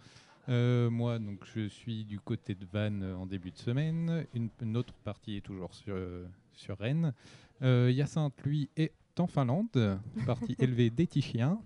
Euh, 0.49 0.89
moi, 0.89 1.19
donc 1.19 1.45
je 1.55 1.69
suis 1.69 2.05
du 2.05 2.19
côté 2.21 2.55
de 2.55 2.65
Vannes 2.73 3.05
en 3.05 3.27
début 3.27 3.51
de 3.51 3.59
semaine. 3.59 4.25
Une, 4.35 4.49
une 4.63 4.77
autre 4.79 4.95
partie 5.05 5.37
est 5.37 5.43
toujours 5.43 5.75
sur, 5.75 5.95
euh, 5.95 6.27
sur 6.55 6.79
Rennes. 6.79 7.13
Hyacinthe, 7.61 8.41
lui, 8.45 8.71
est 8.77 8.93
en 9.19 9.27
Finlande, 9.27 9.99
partie 10.25 10.55
élevée 10.59 10.89
des 10.91 11.07
Tichiens. 11.07 11.61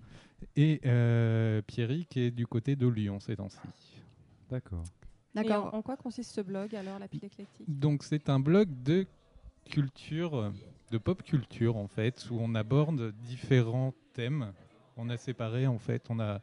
Et 0.57 0.81
euh, 0.85 1.61
Pierrick 1.61 2.17
est 2.17 2.31
du 2.31 2.45
côté 2.47 2.75
de 2.75 2.87
Lyon 2.87 3.19
ces 3.21 3.37
temps-ci. 3.37 3.59
D'accord. 4.49 4.83
Et 5.35 5.51
en, 5.53 5.67
en 5.69 5.81
quoi 5.81 5.97
consiste 5.97 6.31
ce 6.31 6.41
blog 6.41 6.75
alors, 6.75 6.99
la 6.99 7.07
pile 7.07 7.25
éclectique? 7.25 7.65
Donc 7.67 8.03
c'est 8.03 8.29
un 8.29 8.39
blog 8.39 8.69
de 8.83 9.07
culture, 9.65 10.51
de 10.91 10.97
pop 10.97 11.23
culture 11.23 11.77
en 11.77 11.87
fait, 11.87 12.27
où 12.29 12.37
on 12.39 12.53
aborde 12.55 13.13
différents 13.23 13.93
thèmes 14.13 14.53
On 14.95 15.09
a 15.09 15.17
séparé, 15.17 15.65
en 15.65 15.79
fait, 15.79 16.05
on 16.09 16.19
a 16.19 16.41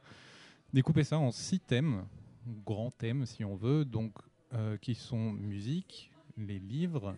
découpé 0.72 1.04
ça 1.04 1.18
en 1.18 1.30
six 1.30 1.60
thèmes, 1.60 2.04
grands 2.64 2.90
thèmes 2.90 3.26
si 3.26 3.44
on 3.44 3.54
veut, 3.54 3.84
donc 3.84 4.12
euh, 4.54 4.76
qui 4.78 4.94
sont 4.94 5.32
musique, 5.32 6.10
les 6.36 6.58
livres, 6.58 7.14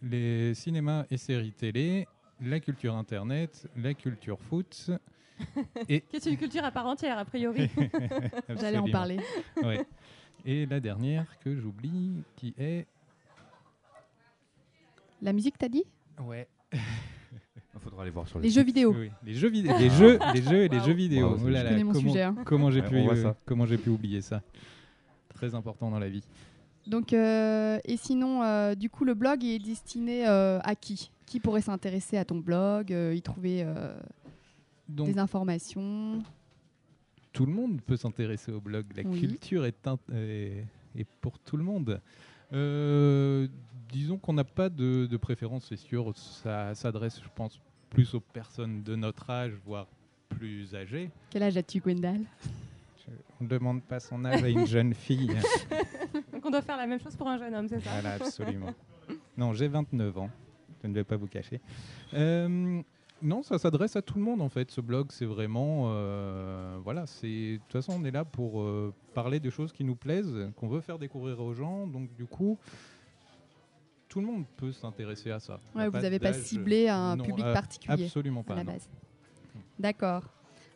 les 0.00 0.54
cinémas 0.54 1.04
et 1.10 1.16
séries 1.18 1.52
télé, 1.52 2.06
la 2.40 2.60
culture 2.60 2.94
internet, 2.94 3.68
la 3.76 3.94
culture 3.94 4.40
foot. 4.40 4.90
et 5.88 6.00
Qui 6.02 6.16
est 6.16 6.26
une 6.26 6.36
culture 6.36 6.64
à 6.64 6.70
part 6.70 6.86
entière, 6.86 7.18
a 7.18 7.24
priori. 7.24 7.68
J'allais 8.60 8.78
en 8.78 8.88
parler. 8.88 9.18
Ouais. 9.62 9.84
Et 10.44 10.66
la 10.66 10.80
dernière 10.80 11.38
que 11.40 11.54
j'oublie, 11.56 12.22
qui 12.36 12.54
est 12.58 12.86
La 15.20 15.32
musique, 15.32 15.56
t'as 15.58 15.68
dit? 15.68 15.84
Ouais. 16.20 16.48
Il 16.72 17.80
faudra 17.80 18.02
aller 18.02 18.10
voir 18.10 18.26
sur 18.28 18.38
Les 18.40 18.50
jeux 18.50 18.62
vidéo. 18.64 18.94
Oui, 18.96 19.10
les 19.24 19.34
jeux, 19.34 19.48
vidéo, 19.50 19.72
les 19.78 19.90
jeux, 19.90 20.18
les 20.34 20.42
jeux 20.42 20.62
et 20.64 20.68
les 20.68 20.80
jeux 20.80 20.92
vidéo. 20.92 21.30
Wow, 21.30 21.38
c'est 21.38 21.44
Oh 21.44 21.48
là 21.48 21.58
génial. 21.60 21.64
là, 21.64 21.70
Je 21.70 21.72
connais 21.74 21.84
mon 21.84 21.92
comment, 21.92 22.08
sujet, 22.12 22.22
hein. 22.22 22.36
comment 22.44 22.70
j'ai 22.70 22.80
Ouais, 22.80 22.88
pu, 22.88 22.96
on 22.96 23.04
voit 23.04 23.16
euh, 23.16 23.32
comment 23.44 23.66
j'ai 23.66 23.78
pu 23.78 23.90
oublier 23.90 24.20
ça? 24.20 24.42
Très 25.34 25.54
important 25.54 25.90
dans 25.90 25.98
la 25.98 26.08
vie. 26.08 26.22
Donc, 26.86 27.12
euh, 27.12 27.78
et 27.84 27.96
sinon, 27.96 28.42
euh, 28.42 28.74
du 28.74 28.90
coup, 28.90 29.04
le 29.04 29.14
blog 29.14 29.44
est 29.44 29.58
destiné 29.58 30.26
euh, 30.28 30.58
à 30.62 30.74
qui? 30.74 31.10
Qui 31.26 31.40
pourrait 31.40 31.60
s'intéresser 31.62 32.18
à 32.18 32.24
ton 32.24 32.38
blog, 32.38 32.92
euh, 32.92 33.14
y 33.14 33.22
trouver 33.22 33.62
euh, 33.64 33.98
Donc- 34.88 35.06
des 35.08 35.18
informations? 35.18 36.22
Tout 37.32 37.46
le 37.46 37.52
monde 37.52 37.80
peut 37.80 37.96
s'intéresser 37.96 38.52
au 38.52 38.60
blog. 38.60 38.86
La 38.96 39.02
Oui. 39.08 39.20
culture 39.20 39.64
est, 39.64 39.74
est, 40.12 40.64
est 40.96 41.06
pour 41.20 41.38
tout 41.38 41.56
le 41.56 41.64
monde. 41.64 42.00
Euh, 42.52 43.48
disons 43.90 44.18
qu'on 44.18 44.34
n'a 44.34 44.44
pas 44.44 44.68
de, 44.68 45.06
de 45.06 45.16
préférence, 45.16 45.66
c'est 45.68 45.76
sûr. 45.76 46.12
Ça 46.16 46.74
s'adresse, 46.74 47.20
je 47.22 47.28
pense, 47.34 47.58
plus 47.90 48.14
aux 48.14 48.20
personnes 48.20 48.82
de 48.82 48.94
notre 48.96 49.30
âge, 49.30 49.52
voire 49.64 49.86
plus 50.28 50.74
âgées. 50.74 51.10
Quel 51.30 51.42
âge 51.42 51.56
as-tu, 51.56 51.80
Gwendal? 51.80 52.20
On 53.40 53.44
ne 53.44 53.48
demande 53.48 53.82
pas 53.82 53.98
son 53.98 54.24
âge 54.24 54.42
à 54.44 54.48
une 54.48 54.66
jeune 54.66 54.94
fille. 54.94 55.26
Donc 56.32 56.44
on 56.46 56.50
doit 56.50 56.62
faire 56.62 56.76
la 56.76 56.86
même 56.86 57.00
chose 57.00 57.16
pour 57.16 57.28
un 57.28 57.36
jeune 57.38 57.54
homme, 57.54 57.68
c'est 57.68 57.80
ça? 57.80 57.90
Voilà, 58.00 58.14
absolument. 58.14 58.72
Non, 59.36 59.52
j'ai 59.54 59.66
29 59.66 60.18
ans. 60.18 60.30
Je 60.82 60.86
ne 60.88 60.94
vais 60.94 61.04
pas 61.04 61.16
vous 61.16 61.26
cacher. 61.26 61.60
Euh, 62.14 62.82
non, 63.22 63.42
ça 63.42 63.58
s'adresse 63.58 63.96
à 63.96 64.02
tout 64.02 64.18
le 64.18 64.24
monde 64.24 64.42
en 64.42 64.48
fait. 64.48 64.70
Ce 64.70 64.80
blog, 64.80 65.08
c'est 65.10 65.24
vraiment, 65.24 65.84
euh, 65.86 66.78
voilà, 66.82 67.06
c'est 67.06 67.52
de 67.54 67.56
toute 67.58 67.72
façon, 67.72 67.94
on 68.00 68.04
est 68.04 68.10
là 68.10 68.24
pour 68.24 68.60
euh, 68.62 68.92
parler 69.14 69.40
de 69.40 69.50
choses 69.50 69.72
qui 69.72 69.84
nous 69.84 69.96
plaisent, 69.96 70.50
qu'on 70.56 70.68
veut 70.68 70.80
faire 70.80 70.98
découvrir 70.98 71.40
aux 71.40 71.54
gens. 71.54 71.86
Donc 71.86 72.12
du 72.14 72.26
coup, 72.26 72.58
tout 74.08 74.20
le 74.20 74.26
monde 74.26 74.44
peut 74.56 74.72
s'intéresser 74.72 75.30
à 75.30 75.40
ça. 75.40 75.58
Ouais, 75.74 75.88
vous 75.88 75.98
n'avez 75.98 76.18
pas 76.18 76.32
ciblé 76.32 76.88
un 76.88 77.16
Non, 77.16 77.24
public 77.24 77.46
euh, 77.46 77.54
particulier 77.54 78.04
Absolument 78.04 78.42
pas. 78.42 78.54
à 78.54 78.56
la 78.58 78.64
base. 78.64 78.88
D'accord. 79.78 80.24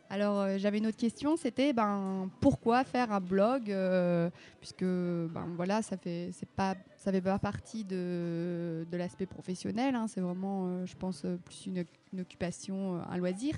Alors, 0.09 0.41
euh, 0.41 0.59
j'avais 0.59 0.79
une 0.79 0.87
autre 0.87 0.97
question, 0.97 1.37
c'était 1.37 1.73
ben, 1.73 2.31
pourquoi 2.41 2.85
faire 2.85 3.11
un 3.13 3.21
blog 3.21 3.71
euh, 3.71 4.31
Puisque 4.61 4.85
ben, 4.85 5.49
voilà, 5.57 5.83
ça 5.83 5.97
fait, 5.97 6.31
c'est 6.33 6.49
pas, 6.49 6.77
ça 6.97 7.11
fait 7.11 7.21
pas 7.21 7.39
partie 7.39 7.85
de, 7.85 8.87
de 8.91 8.97
l'aspect 8.97 9.27
professionnel, 9.27 9.95
hein, 9.95 10.07
c'est 10.07 10.21
vraiment, 10.21 10.67
euh, 10.67 10.87
je 10.87 10.95
pense, 10.97 11.27
plus 11.45 11.67
une, 11.67 11.85
une 12.13 12.21
occupation, 12.21 13.03
un 13.03 13.17
loisir. 13.17 13.57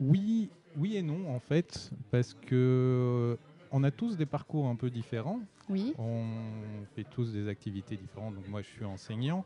Oui, 0.00 0.50
oui 0.76 0.96
et 0.96 1.02
non 1.02 1.28
en 1.34 1.38
fait, 1.38 1.90
parce 2.10 2.34
que 2.34 3.38
on 3.70 3.84
a 3.84 3.90
tous 3.90 4.16
des 4.16 4.26
parcours 4.26 4.66
un 4.66 4.74
peu 4.74 4.90
différents. 4.90 5.40
Oui. 5.68 5.94
On 5.98 6.24
fait 6.96 7.04
tous 7.04 7.32
des 7.32 7.48
activités 7.48 7.96
différentes. 7.96 8.34
Donc 8.34 8.48
moi, 8.48 8.62
je 8.62 8.66
suis 8.66 8.84
enseignant. 8.84 9.44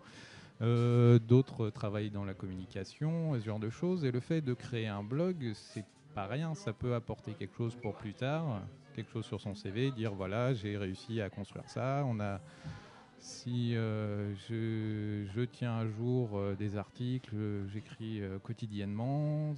Euh, 0.63 1.19
D'autres 1.19 1.71
travaillent 1.71 2.11
dans 2.11 2.25
la 2.25 2.35
communication 2.35 3.35
ce 3.35 3.45
genre 3.45 3.59
de 3.59 3.71
choses. 3.71 4.05
Et 4.05 4.11
le 4.11 4.21
fait 4.21 4.41
de 4.41 4.55
créer 4.55 4.87
un 4.87 5.03
blog, 5.03 5.53
c'est 5.55 5.85
pas 6.15 6.27
rien. 6.27 6.55
Ça 6.55 6.73
peut 6.73 6.95
apporter 6.95 7.33
quelque 7.33 7.57
chose 7.57 7.77
pour 7.77 7.95
plus 7.95 8.15
tard, 8.15 8.63
quelque 8.95 9.11
chose 9.11 9.25
sur 9.25 9.41
son 9.41 9.55
CV, 9.55 9.91
dire 9.91 10.15
voilà, 10.15 10.55
j'ai 10.55 10.77
réussi 10.77 11.21
à 11.21 11.29
construire 11.29 11.69
ça. 11.69 12.05
On 12.07 12.21
a 12.21 12.41
si 13.19 13.75
euh, 13.75 14.35
je, 14.51 15.45
tiens 15.45 15.79
à 15.79 15.87
jour 15.87 16.33
euh, 16.35 16.55
des 16.55 16.77
articles, 16.77 17.35
j'écris 17.73 18.21
quotidiennement, 18.43 19.55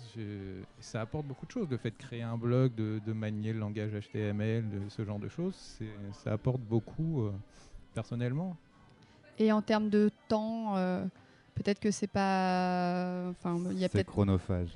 ça 0.78 1.00
apporte 1.00 1.26
beaucoup 1.26 1.46
de 1.46 1.50
choses. 1.50 1.68
Le 1.68 1.76
fait 1.76 1.90
de 1.90 1.96
créer 1.96 2.22
un 2.22 2.38
blog, 2.38 2.74
de, 2.74 3.12
manier 3.12 3.52
le 3.52 3.58
langage 3.58 3.90
HTML, 3.92 4.64
ce 4.88 5.04
genre 5.04 5.18
de 5.18 5.28
choses, 5.28 5.80
ça 6.12 6.32
apporte 6.32 6.60
beaucoup 6.60 7.28
personnellement. 7.92 8.56
Et 9.38 9.52
en 9.52 9.62
termes 9.62 9.90
de 9.90 10.10
temps, 10.28 10.76
euh, 10.76 11.04
peut-être 11.54 11.80
que 11.80 11.90
c'est 11.90 12.06
pas. 12.06 13.28
Enfin, 13.30 13.58
il 13.70 13.78
y 13.78 13.84
a 13.84 13.88
C'est 13.88 13.92
peut-être. 13.92 14.10
chronophage. 14.10 14.70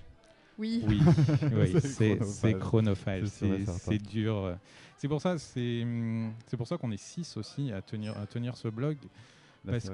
Oui. 0.58 0.84
Oui, 0.86 1.00
oui, 1.54 1.74
C'est 1.80 2.58
chronophage. 2.58 3.26
C'est 3.26 3.98
dur. 3.98 4.56
C'est 4.98 5.08
pour 5.08 5.22
ça, 5.22 5.38
c'est 5.38 5.86
c'est 6.46 6.56
pour 6.58 6.66
ça 6.66 6.76
qu'on 6.76 6.90
est 6.90 7.00
six 7.00 7.36
aussi 7.38 7.72
à 7.72 7.80
tenir 7.80 8.16
à 8.18 8.26
tenir 8.26 8.56
ce 8.56 8.68
blog. 8.68 8.96
Là, 9.64 9.72
parce 9.72 9.90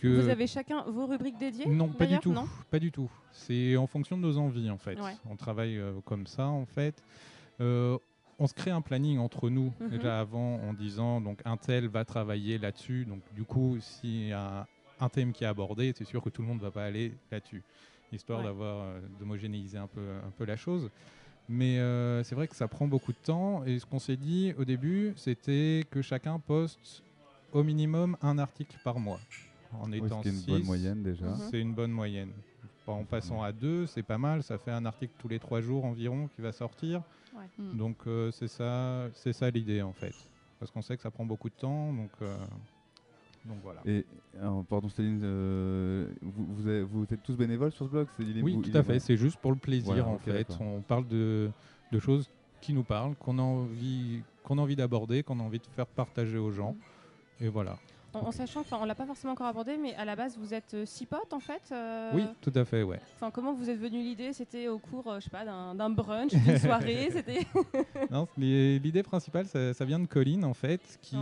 que 0.00 0.20
Vous 0.20 0.28
avez 0.28 0.46
chacun 0.46 0.82
vos 0.82 1.06
rubriques 1.06 1.38
dédiées 1.38 1.66
non, 1.66 1.88
pas 1.88 2.06
du 2.06 2.18
tout. 2.18 2.32
Non 2.32 2.46
Pas 2.70 2.78
du 2.78 2.90
tout. 2.90 3.10
C'est 3.32 3.76
en 3.76 3.86
fonction 3.86 4.16
de 4.16 4.22
nos 4.22 4.38
envies, 4.38 4.70
en 4.70 4.78
fait. 4.78 5.00
Ouais. 5.00 5.16
On 5.28 5.36
travaille 5.36 5.78
euh, 5.78 5.92
comme 6.04 6.26
ça, 6.26 6.46
en 6.46 6.66
fait. 6.66 7.02
Euh, 7.60 7.96
on 8.40 8.46
se 8.46 8.54
crée 8.54 8.70
un 8.70 8.80
planning 8.80 9.18
entre 9.18 9.50
nous 9.50 9.72
Mhm. 9.80 9.88
déjà 9.90 10.18
avant 10.18 10.56
en 10.56 10.72
disant 10.72 11.20
donc 11.20 11.40
un 11.44 11.56
tel 11.56 11.86
va 11.88 12.04
travailler 12.04 12.58
là-dessus. 12.58 13.04
Donc 13.04 13.20
du 13.34 13.44
coup, 13.44 13.76
s'il 13.80 14.28
y 14.28 14.32
a 14.32 14.66
un 14.98 15.08
thème 15.08 15.32
qui 15.32 15.44
est 15.44 15.46
abordé, 15.46 15.92
c'est 15.96 16.04
sûr 16.04 16.22
que 16.22 16.30
tout 16.30 16.42
le 16.42 16.48
monde 16.48 16.58
ne 16.58 16.62
va 16.62 16.70
pas 16.70 16.84
aller 16.84 17.12
là-dessus, 17.30 17.62
histoire 18.12 18.40
Ouais. 18.40 18.46
d'avoir 18.46 18.82
euh, 18.84 19.00
d'homogénéiser 19.18 19.78
un 19.78 19.86
peu 19.86 20.00
un 20.26 20.30
peu 20.30 20.44
la 20.44 20.56
chose. 20.56 20.90
Mais 21.48 21.78
euh, 21.78 22.22
c'est 22.22 22.34
vrai 22.34 22.46
que 22.48 22.54
ça 22.56 22.68
prend 22.68 22.86
beaucoup 22.86 23.12
de 23.12 23.18
temps. 23.24 23.64
Et 23.64 23.78
ce 23.78 23.86
qu'on 23.86 23.98
s'est 23.98 24.16
dit 24.16 24.54
au 24.58 24.64
début, 24.64 25.12
c'était 25.16 25.84
que 25.90 26.00
chacun 26.00 26.38
poste 26.38 27.02
au 27.52 27.62
minimum 27.64 28.16
un 28.22 28.38
article 28.38 28.76
par 28.84 28.98
mois. 29.00 29.20
En 29.72 29.90
Oui, 29.90 29.98
ce 30.00 30.04
étant 30.06 30.20
qui 30.20 30.28
est 30.28 30.32
une 30.32 30.40
bonne 30.46 30.62
moyenne, 30.64 31.02
déjà. 31.02 31.26
Mhm. 31.26 31.36
C'est 31.50 31.60
une 31.60 31.74
bonne 31.74 31.90
moyenne. 31.92 32.32
En 32.86 33.04
passant 33.04 33.40
à 33.42 33.52
deux, 33.52 33.86
c'est 33.86 34.02
pas 34.02 34.18
mal. 34.18 34.42
Ça 34.42 34.58
fait 34.58 34.70
un 34.72 34.84
article 34.84 35.12
tous 35.18 35.28
les 35.28 35.38
trois 35.38 35.60
jours 35.60 35.84
environ 35.84 36.28
qui 36.34 36.40
va 36.42 36.50
sortir. 36.52 37.02
Ouais. 37.34 37.76
Donc 37.76 37.96
euh, 38.06 38.30
c'est 38.30 38.48
ça, 38.48 39.08
c'est 39.14 39.32
ça 39.32 39.50
l'idée 39.50 39.82
en 39.82 39.92
fait. 39.92 40.14
Parce 40.58 40.70
qu'on 40.70 40.82
sait 40.82 40.96
que 40.96 41.02
ça 41.02 41.10
prend 41.10 41.24
beaucoup 41.24 41.48
de 41.48 41.54
temps. 41.54 41.92
Donc, 41.92 42.10
euh, 42.22 42.36
donc 43.46 43.58
voilà. 43.62 43.80
Et 43.86 44.04
alors, 44.38 44.64
pardon 44.66 44.88
Céline, 44.90 45.20
euh, 45.22 46.06
vous, 46.20 46.46
vous, 46.54 46.68
êtes, 46.68 46.82
vous 46.84 47.04
êtes 47.04 47.22
tous 47.22 47.36
bénévoles 47.36 47.72
sur 47.72 47.86
ce 47.86 47.90
blog 47.90 48.06
Oui, 48.18 48.54
vous- 48.54 48.62
tout 48.62 48.76
à 48.76 48.82
fait. 48.82 48.98
C'est 48.98 49.16
juste 49.16 49.38
pour 49.40 49.52
le 49.52 49.56
plaisir 49.58 49.86
Voilà, 49.94 50.08
en 50.08 50.18
fait. 50.18 50.46
On 50.60 50.82
parle 50.82 51.08
de, 51.08 51.50
de 51.92 51.98
choses 51.98 52.28
qui 52.60 52.74
nous 52.74 52.84
parlent, 52.84 53.14
qu'on 53.16 53.38
a 53.38 53.42
envie, 53.42 54.22
qu'on 54.42 54.58
a 54.58 54.60
envie 54.60 54.76
d'aborder, 54.76 55.22
qu'on 55.22 55.40
a 55.40 55.42
envie 55.42 55.60
de 55.60 55.66
faire 55.74 55.86
partager 55.86 56.36
aux 56.36 56.50
gens. 56.50 56.76
Et 57.40 57.48
voilà. 57.48 57.78
En, 58.12 58.20
en 58.26 58.32
sachant, 58.32 58.60
enfin, 58.60 58.78
on 58.80 58.84
l'a 58.84 58.94
pas 58.94 59.06
forcément 59.06 59.34
encore 59.34 59.46
abordé, 59.46 59.76
mais 59.76 59.94
à 59.94 60.04
la 60.04 60.16
base, 60.16 60.36
vous 60.38 60.52
êtes 60.52 60.74
euh, 60.74 60.84
six 60.86 61.06
potes 61.06 61.32
en 61.32 61.38
fait. 61.40 61.62
euh, 61.70 62.10
Oui, 62.14 62.24
tout 62.40 62.52
à 62.54 62.64
fait, 62.64 62.82
ouais. 62.82 62.98
Enfin, 63.16 63.30
comment 63.30 63.52
vous 63.52 63.70
êtes 63.70 63.78
venu 63.78 63.98
l'idée? 64.02 64.32
C'était 64.32 64.66
au 64.68 64.78
cours, 64.78 65.06
euh, 65.10 65.20
je 65.20 65.24
sais 65.24 65.30
pas, 65.30 65.44
d'un 65.44 65.90
brunch, 65.90 66.32
d'une 66.34 66.58
soirée. 66.58 67.08
C'était. 67.12 67.46
Non, 68.10 68.26
l'idée 68.36 69.02
principale, 69.04 69.46
ça, 69.46 69.72
ça 69.74 69.84
vient 69.84 70.00
de 70.00 70.06
Colline 70.06 70.44
en 70.44 70.54
fait, 70.54 70.80
qui, 71.02 71.16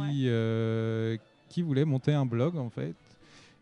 qui 1.48 1.62
voulait 1.62 1.85
monter 1.85 2.12
un 2.15 2.24
blog 2.27 2.56
en 2.56 2.70
fait 2.70 2.94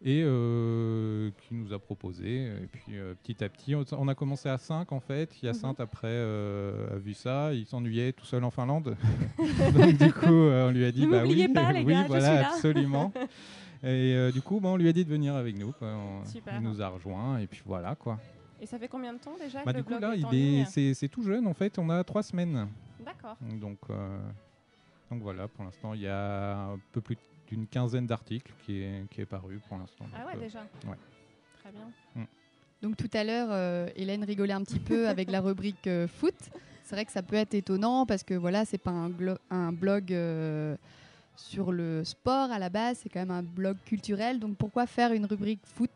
et 0.05 0.23
euh, 0.24 1.31
qui 1.43 1.55
nous 1.55 1.73
a 1.73 1.78
proposé. 1.78 2.47
Et 2.47 2.66
puis 2.70 2.97
euh, 2.98 3.14
petit 3.23 3.43
à 3.43 3.48
petit, 3.48 3.74
on, 3.74 4.09
a 4.09 4.14
commencé 4.14 4.48
à 4.48 4.59
5 4.59 4.93
en 4.93 5.01
fait. 5.01 5.43
Hyacinthe 5.43 5.81
après 5.81 6.09
euh, 6.09 6.94
a 6.94 6.98
vu 6.98 7.14
ça, 7.14 7.52
il 7.55 7.66
s'ennuyait 7.66 8.12
tout 8.12 8.27
seul 8.27 8.44
en 8.44 8.51
Finlande. 8.51 8.97
Donc 9.39 9.97
du 9.97 10.12
coup, 10.12 10.27
euh, 10.27 10.68
on 10.68 10.73
lui 10.73 10.85
a 10.85 10.93
dit 10.93 11.06
Ne 11.06 11.10
bah 11.10 11.23
oui, 11.27 11.48
pas, 11.48 11.73
les 11.73 11.82
oui, 11.82 11.93
gars, 11.93 12.02
je 12.02 12.09
voilà, 12.09 12.27
suis 12.27 12.36
là. 12.36 12.48
absolument. 12.48 13.12
Et 13.82 14.14
euh, 14.14 14.32
du 14.32 14.40
coup, 14.40 14.59
bah, 14.59 14.70
on 14.70 14.77
lui 14.77 14.89
a 14.89 14.93
dit 14.93 15.05
de 15.05 15.10
venir 15.10 15.35
avec 15.35 15.56
nous. 15.59 15.73
On-. 15.81 16.23
Il 16.24 16.62
nous 16.62 16.81
a 16.82 16.89
rejoints 16.89 17.39
et 17.39 17.47
puis 17.47 17.62
voilà 17.64 17.94
quoi. 17.94 18.18
Et 18.60 18.66
ça 18.66 18.78
fait 18.78 18.89
combien 18.89 19.12
de 19.12 19.18
temps 19.18 19.36
déjà 19.39 19.62
Bah, 19.64 19.73
que 19.73 19.77
du 19.77 19.77
le 19.78 19.82
coup 19.85 19.98
blog 19.98 20.02
là, 20.02 20.32
il 20.32 20.66
c'est, 20.66 20.94
c'est 20.94 21.09
tout 21.09 21.23
jeune 21.23 21.47
en 21.47 21.55
fait. 21.55 21.78
On 21.78 21.90
a 21.90 22.02
trois 22.05 22.23
semaines. 22.23 22.68
D'accord. 23.05 23.36
Donc, 23.60 23.78
euh, 23.90 24.18
donc 25.10 25.23
voilà, 25.23 25.47
pour 25.47 25.64
l'instant, 25.64 25.94
il 25.94 26.01
y 26.01 26.09
a 26.09 26.70
un 26.70 26.81
peu 26.93 27.01
plus 27.01 27.16
d'une 27.48 27.66
quinzaine 27.66 28.06
d'articles 28.06 28.52
qui 28.64 28.82
est, 28.82 29.09
qui 29.10 29.20
est 29.20 29.27
paru 29.27 29.60
pour 29.68 29.78
l'instant. 29.78 30.06
Ah 30.14 30.27
ouais, 30.27 30.36
euh, 30.36 30.40
déjà. 30.40 30.60
ouais. 30.60 30.97
Très 31.60 31.73
bien. 31.73 31.90
Mm. 32.14 32.27
Donc 32.82 32.97
tout 32.97 33.10
à 33.12 33.24
l'heure, 33.24 33.48
euh, 33.51 33.89
Hélène 33.97 34.24
rigolait 34.24 34.52
un 34.52 34.62
petit 34.62 34.78
peu 34.78 35.09
avec 35.09 35.31
la 35.31 35.40
rubrique 35.40 35.86
euh, 35.86 36.06
foot. 36.09 36.35
C'est 36.85 36.94
vrai 36.94 37.05
que 37.05 37.12
ça 37.12 37.23
peut 37.23 37.36
être 37.36 37.55
étonnant 37.55 38.06
parce 38.06 38.23
que 38.23 38.35
voilà, 38.35 38.64
c'est 38.64 38.78
pas 38.78 38.93
un, 39.51 39.73
blog 39.73 40.12
euh, 40.12 40.77
sur 41.35 41.73
le 41.73 42.05
sport 42.05 42.51
à 42.52 42.59
la 42.59 42.68
base, 42.68 43.01
c'est 43.02 43.09
quand 43.09 43.20
même 43.20 43.32
un 43.32 43.43
blog 43.43 43.77
culturel. 43.85 44.39
Donc 44.39 44.56
pourquoi 44.56 44.86
faire 44.86 45.12
une 45.12 45.27
rubrique 45.27 45.62
foot? 45.64 45.90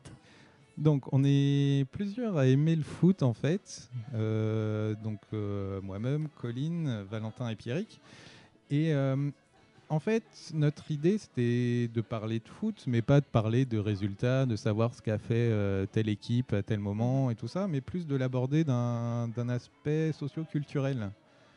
Donc, 0.81 1.12
on 1.12 1.22
est 1.24 1.85
plusieurs 1.93 2.39
à 2.39 2.47
aimer 2.47 2.74
le 2.74 2.82
foot 2.82 3.22
en 3.22 3.35
fait. 3.35 3.90
Euh, 4.14 4.94
donc, 5.05 5.20
euh, 5.35 5.81
moi-même, 5.82 6.28
Colline, 6.40 7.02
Valentin 7.02 7.51
et 7.51 7.55
Pierrick. 7.55 8.01
Et 8.70 8.94
euh, 8.94 9.31
En 9.91 9.99
fait, 9.99 10.23
notre 10.55 10.93
idée, 10.93 11.19
c'était 11.19 11.89
de 11.89 12.01
parler 12.01 12.39
de 12.39 12.49
foot, 12.49 12.85
mais 12.87 13.03
pas 13.03 13.21
de 13.21 13.27
parler 13.27 13.65
de 13.65 13.77
résultats, 13.77 14.47
de 14.47 14.55
savoir 14.55 14.95
ce 14.95 15.03
qu'a 15.03 15.19
fait 15.19 15.35
euh, 15.51 15.85
telle 15.85 16.09
équipe 16.09 16.53
à 16.53 16.62
tel 16.62 16.79
moment 16.79 17.29
et 17.29 17.35
tout 17.35 17.49
ça, 17.49 17.67
mais 17.67 17.81
plus 17.81 18.07
de 18.07 18.15
l'aborder 18.15 18.62
d'un 18.62 19.27
d'un 19.29 19.49
aspect 19.49 20.12
socio-culturel. 20.12 21.11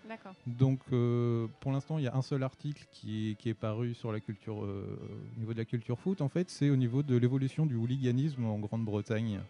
D'accord. 0.10 0.34
Donc, 0.48 0.80
euh, 0.92 1.48
pour 1.60 1.72
l'instant, 1.72 2.00
il 2.00 2.06
y 2.06 2.08
a 2.08 2.16
un 2.16 2.24
seul 2.24 2.42
article 2.42 2.86
qui 2.92 3.30
est, 3.32 3.36
qui 3.36 3.50
est 3.50 3.54
paru 3.54 3.94
sur 3.94 4.12
la 4.12 4.20
culture, 4.20 4.66
euh, 4.66 5.00
au 5.36 5.40
niveau 5.40 5.54
de 5.54 5.60
la 5.60 5.66
culture 5.66 6.00
foot. 6.00 6.20
En 6.22 6.28
fait, 6.28 6.50
c'est 6.50 6.72
au 6.72 6.76
niveau 6.76 7.04
de 7.04 7.16
l'évolution 7.16 7.68
du 7.68 7.76
hooliganisme 7.76 8.46
en 8.46 8.58
Grande-Bretagne. 8.58 9.42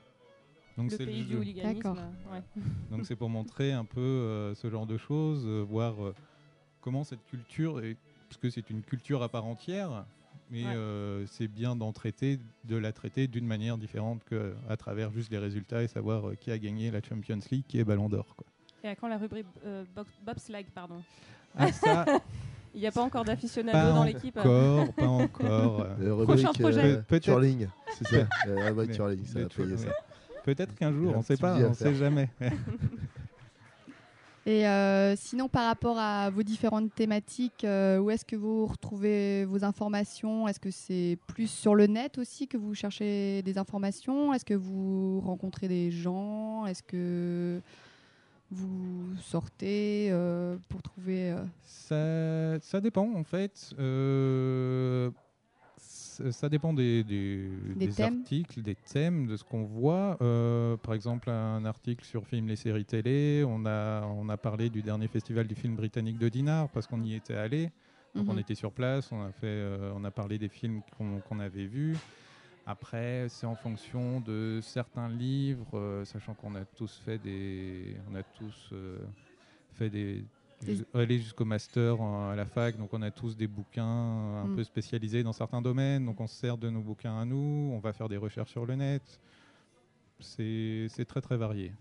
Le 0.78 0.90
c'est 0.90 1.06
pays 1.06 1.24
du 1.24 1.38
hooliganisme. 1.38 1.82
D'accord. 1.82 1.98
ouais. 2.34 2.42
donc 2.92 3.06
c'est 3.06 3.16
pour 3.16 3.30
montrer 3.30 3.72
un 3.72 3.86
peu 3.86 4.02
euh, 4.02 4.54
ce 4.56 4.70
genre 4.70 4.86
de 4.86 4.98
choses, 4.98 5.46
euh, 5.48 5.62
voir 5.62 6.04
euh, 6.04 6.14
comment 6.82 7.04
cette 7.06 7.24
culture, 7.30 7.80
est- 7.80 7.98
parce 8.34 8.42
que 8.42 8.50
c'est 8.50 8.70
une 8.72 8.82
culture 8.82 9.22
à 9.22 9.30
part 9.30 9.46
entière, 9.46 10.06
mais 10.50 10.64
Ouais. 10.66 10.74
euh, 10.76 11.26
c'est 11.28 11.48
bien 11.48 11.76
d'en 11.76 11.92
traiter, 11.92 12.40
de 12.64 12.76
la 12.78 12.92
traiter 12.92 13.28
d'une 13.28 13.46
manière 13.46 13.78
différente 13.78 14.22
qu'à 14.28 14.76
travers 14.78 15.12
juste 15.12 15.32
les 15.32 15.38
résultats 15.38 15.84
et 15.84 15.88
savoir 15.88 16.30
euh, 16.30 16.36
qui 16.36 16.50
a 16.52 16.58
gagné 16.58 16.90
la 16.90 17.00
Champions 17.02 17.40
League, 17.52 17.64
qui 17.68 17.80
est 17.80 17.84
Ballon 17.84 18.10
d'Or. 18.10 18.36
quoi. 18.36 18.48
Et 18.84 18.88
à 18.88 18.96
quand 18.96 19.08
la 19.08 19.18
rubrique 19.18 19.46
euh, 19.66 19.84
bobsleigh, 20.26 20.66
pardon? 20.74 21.02
Ah, 21.56 21.72
ça- 21.72 22.06
Il 22.76 22.82
n'y 22.82 22.88
a 22.88 22.92
pas 22.92 23.04
encore 23.04 23.24
d'aficionado 23.24 23.94
dans 23.94 24.04
l'équipe. 24.04 24.36
encore, 24.36 24.92
pas 24.96 25.06
encore. 25.08 25.88
Prochain 26.26 26.54
projet. 26.54 26.84
euh, 26.84 27.02
Peut-être- 27.08 27.26
Curling, 27.26 27.68
c'est 27.94 28.08
ça. 28.08 28.28
Curling, 28.96 29.26
ça 29.26 29.40
va 29.42 29.46
payer 29.48 29.78
ça. 29.78 29.90
Peut-être 30.44 30.74
qu'un 30.74 30.92
jour, 30.92 31.14
on 31.16 31.20
un 31.20 31.22
sait 31.22 31.38
pas, 31.38 31.54
on 31.56 31.60
faire. 31.74 31.76
sait 31.76 31.94
jamais. 31.94 32.30
Et 34.45 34.68
euh, 34.68 35.15
sinon, 35.15 35.48
par 35.48 35.68
rapport 35.68 35.98
à 35.98 36.30
vos 36.30 36.44
différentes 36.44 36.94
thématiques, 36.94 37.64
euh, 37.64 37.99
où 37.99 38.11
est-ce 38.11 38.26
que 38.26 38.36
vous 38.36 38.65
retrouvez 38.65 39.45
vos 39.45 39.64
informations? 39.64 40.49
Est-ce 40.49 40.60
que 40.60 40.70
c'est 40.70 41.18
plus 41.28 41.49
sur 41.49 41.76
le 41.76 41.88
net 41.88 42.18
aussi 42.18 42.48
que 42.49 42.57
vous 42.57 42.76
cherchez 42.76 43.41
des 43.44 43.57
informations? 43.57 44.34
Est-ce 44.34 44.44
que 44.44 44.53
vous 44.53 45.22
rencontrez 45.22 45.70
des 45.70 45.91
gens? 45.91 46.65
Est-ce 46.65 46.84
que 46.84 47.61
vous 48.52 49.15
sortez 49.22 50.10
euh, 50.11 50.57
pour 50.68 50.82
trouver 50.82 51.34
Ça, 51.61 52.60
ça 52.60 52.82
dépend 52.82 53.14
en 53.15 53.24
fait. 53.24 53.74
Euh, 56.24 56.32
ça 56.32 56.50
dépend 56.50 56.74
des, 56.74 57.04
des- 57.04 57.76
Des 57.76 57.88
des 57.88 57.94
thèmes. 57.94 58.20
articles, 58.20 58.62
des 58.62 58.76
thèmes, 58.76 59.28
de 59.28 59.36
ce 59.38 59.44
qu'on 59.44 59.64
voit. 59.64 60.18
Euh, 60.22 60.78
par 60.78 60.94
exemple, 60.94 61.30
un 61.30 61.66
article 61.66 62.06
sur 62.06 62.26
film 62.28 62.48
les 62.48 62.56
séries 62.56 62.86
télé. 62.86 63.44
On 63.48 63.66
a, 63.66 64.06
on 64.06 64.30
a 64.30 64.38
parlé 64.38 64.70
du 64.70 64.82
dernier 64.82 65.08
festival 65.08 65.48
du 65.48 65.56
film 65.56 65.76
britannique 65.76 66.18
de 66.18 66.30
Dinard 66.30 66.70
parce 66.70 66.88
qu'on 66.88 67.02
y 67.04 67.14
était 67.14 67.36
allé. 67.36 67.72
Donc 68.16 68.30
on 68.30 68.34
Mhm. 68.34 68.40
était 68.40 68.56
sur 68.56 68.72
place, 68.72 69.12
on 69.12 69.22
a, 69.24 69.32
fait, 69.32 69.48
euh, 69.48 69.91
on 69.95 70.04
a 70.04 70.12
parlé 70.12 70.38
des 70.38 70.50
films 70.50 70.82
qu'on 70.91 71.40
avait 71.40 71.66
vus. 71.66 71.98
Après, 72.66 73.28
c'est 73.28 73.45
en 73.48 73.56
fonction 73.56 74.22
de 74.22 74.60
certains 74.62 75.10
livres, 75.10 75.78
euh, 75.78 76.06
sachant 76.06 76.36
qu'on 76.36 76.56
a 76.56 76.64
tous 76.66 76.98
fait 77.04 77.18
des, 77.20 77.98
on 78.10 78.16
a 78.16 78.24
tous 78.24 78.70
euh, 78.72 79.00
fait 79.72 79.90
des, 79.90 80.26
aller 80.94 81.19
jusqu'au 81.19 81.45
master 81.45 81.95
euh, 82.02 82.31
à 82.31 82.35
la 82.35 82.45
fac, 82.45 82.77
donc 82.77 82.94
on 82.94 83.02
a 83.02 83.11
tous 83.11 83.35
des 83.35 83.48
bouquins 83.48 83.84
un 83.84 84.48
Mm. 84.48 84.56
peu 84.56 84.64
spécialisés 84.64 85.23
dans 85.23 85.34
certains 85.34 85.61
domaines, 85.61 86.06
donc 86.06 86.19
on 86.19 86.27
se 86.27 86.35
sert 86.35 86.57
de 86.57 86.69
nos 86.69 86.81
bouquins 86.81 87.18
à 87.19 87.26
nous, 87.26 87.72
on 87.73 87.80
va 87.80 87.94
faire 87.94 88.10
des 88.10 88.18
recherches 88.18 88.52
sur 88.52 88.65
le 88.65 88.76
net. 88.76 89.19
C'est 90.19 90.88
c'est 90.90 91.06
très 91.06 91.22
très 91.22 91.38
varié. 91.38 91.72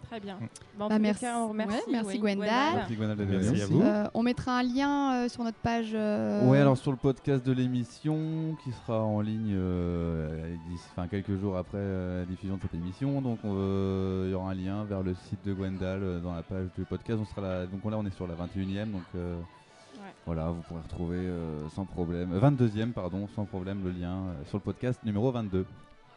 Très 0.08 0.18
bien. 0.18 0.34
Mm. 0.40 0.48
Bah, 0.76 0.86
Bah, 0.88 0.98
merci. 0.98 1.20
cas, 1.20 1.38
on 1.38 1.48
remercie. 1.50 1.76
Ouais, 1.76 1.82
merci 1.92 2.08
oui, 2.14 2.18
Gwendal. 2.18 2.74
Merci 2.74 2.96
Gwendal 2.96 3.26
Merci 3.28 3.62
à 3.62 3.66
vous. 3.66 3.80
Euh, 3.82 4.08
On 4.14 4.22
mettra 4.24 4.58
un 4.58 4.62
lien 4.64 5.14
euh, 5.14 5.28
sur 5.28 5.44
notre 5.44 5.58
page. 5.58 5.90
euh, 5.94 6.48
Ouais, 6.48 6.58
alors 6.58 6.76
sur 6.76 6.90
le 6.90 6.96
podcast 6.96 7.46
de 7.46 7.52
l'émission 7.52 8.56
qui 8.64 8.72
sera 8.72 9.04
en 9.04 9.20
ligne 9.20 9.54
euh, 9.54 10.56
enfin, 10.90 11.06
quelques 11.06 11.38
jours 11.38 11.56
après 11.56 11.78
euh, 11.78 12.20
la 12.20 12.26
diffusion 12.26 12.56
de 12.56 12.62
cette 12.62 12.74
émission, 12.74 13.22
donc 13.22 13.38
euh, 13.44 14.24
il 14.26 14.32
y 14.32 14.34
aura 14.34 14.50
un 14.50 14.54
lien 14.54 14.82
vers 14.82 15.02
le 15.04 15.14
site 15.14 15.44
de 15.46 15.52
Gwendal 15.54 16.00
euh, 16.02 16.18
dans 16.20 16.34
la 16.34 16.42
page 16.42 16.66
du 16.76 16.84
podcast. 16.84 17.20
On 17.22 17.26
sera 17.26 17.42
là, 17.42 17.66
donc 17.66 17.84
là 17.84 17.96
on 17.96 18.04
est 18.06 18.14
sur 18.16 18.26
la 18.26 18.34
21e, 18.34 18.90
donc 18.90 19.02
euh, 19.14 19.36
Ouais. 19.96 20.14
voilà, 20.24 20.48
vous 20.50 20.62
pourrez 20.62 20.80
retrouver 20.80 21.18
euh, 21.18 21.68
sans 21.76 21.84
problème, 21.84 22.32
euh, 22.32 22.40
22e 22.50 22.92
pardon, 22.92 23.28
sans 23.36 23.44
problème 23.44 23.82
le 23.84 23.90
lien 23.90 24.14
euh, 24.14 24.44
sur 24.48 24.56
le 24.58 24.62
podcast 24.62 24.98
numéro 25.04 25.30
22. 25.30 25.66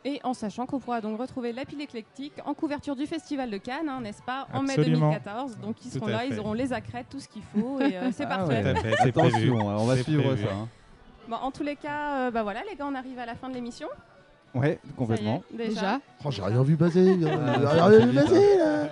Et 0.05 0.19
en 0.23 0.34
sachant 0.34 0.65
qu'on 0.65 0.80
pourra 0.80 0.99
donc 0.99 1.17
retrouver 1.17 1.53
la 1.53 1.63
pile 1.63 1.81
éclectique 1.81 2.34
en 2.45 2.53
couverture 2.53 2.95
du 2.95 3.05
Festival 3.05 3.49
de 3.49 3.57
Cannes, 3.57 3.88
hein, 3.88 4.01
n'est-ce 4.01 4.21
pas, 4.21 4.47
en 4.53 4.61
mai 4.61 4.73
Absolument. 4.73 5.11
2014. 5.11 5.57
Donc 5.59 5.77
ils 5.85 5.91
seront 5.91 6.07
là, 6.07 6.19
fait. 6.19 6.27
ils 6.30 6.39
auront 6.39 6.51
les 6.53 6.73
accrètes, 6.73 7.07
tout 7.09 7.19
ce 7.21 7.27
qu'il 7.30 7.41
faut, 7.43 7.80
et 7.80 7.95
euh, 7.97 8.11
c'est 8.11 8.25
Ah 8.25 8.38
parfait. 8.39 8.63
ouais. 8.63 8.93
Attention, 8.99 9.69
alors 9.69 9.84
on 9.84 9.85
va 9.85 9.95
suivre 9.97 10.23
prévu. 10.23 10.43
ça. 10.43 10.49
hein. 10.53 10.67
Bon, 11.30 11.38
en 11.38 11.51
tous 11.51 11.63
les 11.63 11.77
cas, 11.77 12.17
euh, 12.27 12.31
bah 12.31 12.43
voilà, 12.43 12.59
les 12.69 12.75
gars, 12.75 12.85
on 12.85 12.95
arrive 12.95 13.17
à 13.17 13.25
la 13.25 13.35
fin 13.35 13.47
de 13.47 13.53
l'émission. 13.53 13.88
Ouais, 14.53 14.77
complètement. 14.97 15.41
Est, 15.53 15.57
déjà. 15.57 15.69
Déjà. 15.69 15.99
Oh, 16.25 16.31
j'ai 16.31 16.41
rien 16.43 16.61
vu 16.63 16.75
passer. 16.75 17.17
J'ai 17.19 17.30
Ah, 17.31 17.85
rien 17.88 18.05
vu 18.05 18.13
passer 18.13 18.57
là. 18.57 18.84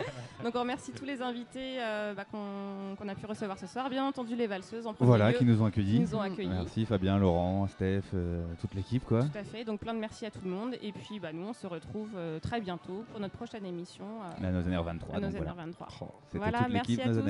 Donc 0.43 0.55
on 0.55 0.59
remercie 0.61 0.91
tous 0.91 1.05
les 1.05 1.21
invités 1.21 1.77
euh, 1.79 2.13
bah, 2.13 2.25
qu'on 2.25 3.07
a 3.07 3.15
pu 3.15 3.25
recevoir 3.25 3.57
ce 3.57 3.67
soir. 3.67 3.89
Bien 3.89 4.05
entendu, 4.05 4.35
les 4.35 4.47
valseuses 4.47 4.87
en 4.87 4.93
premier 4.93 5.07
Voilà, 5.07 5.31
lieu, 5.31 5.37
qui 5.37 5.45
nous 5.45 5.61
ont 5.61 5.65
accueillis. 5.65 5.93
qui 5.95 5.99
nous 5.99 6.15
ont 6.15 6.21
accueillis. 6.21 6.49
Merci 6.49 6.85
Fabien, 6.85 7.17
Laurent, 7.17 7.67
Steph, 7.67 8.01
euh, 8.13 8.43
toute 8.59 8.73
l'équipe 8.73 9.03
quoi. 9.05 9.23
Tout 9.23 9.37
à 9.37 9.43
fait. 9.43 9.63
Donc 9.63 9.79
plein 9.79 9.93
de 9.93 9.99
merci 9.99 10.25
à 10.25 10.31
tout 10.31 10.39
le 10.43 10.49
monde. 10.51 10.75
Et 10.81 10.91
puis 10.91 11.19
bah, 11.19 11.31
nous, 11.33 11.47
on 11.47 11.53
se 11.53 11.67
retrouve 11.67 12.09
euh, 12.15 12.39
très 12.39 12.61
bientôt 12.61 13.03
pour 13.11 13.19
notre 13.19 13.35
prochaine 13.35 13.65
émission. 13.65 14.05
euh, 14.23 14.41
La 14.41 14.51
Nozener 14.51 14.81
23. 14.83 15.15
à 15.15 15.19
donc 15.19 15.23
Nozener 15.31 15.37
voilà. 15.45 15.53
23. 15.65 15.87
Oh, 16.01 16.05
C'était 16.27 16.37
Voilà, 16.39 16.59
toute 16.63 16.73
merci 16.73 17.01
à 17.01 17.05
tous. 17.05 17.13
Bonne 17.15 17.29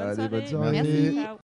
Allez, 0.00 0.14
soirée. 0.14 0.28
bonne 0.28 0.46
soirée. 0.46 0.72
Merci. 0.72 1.14
Ciao. 1.14 1.43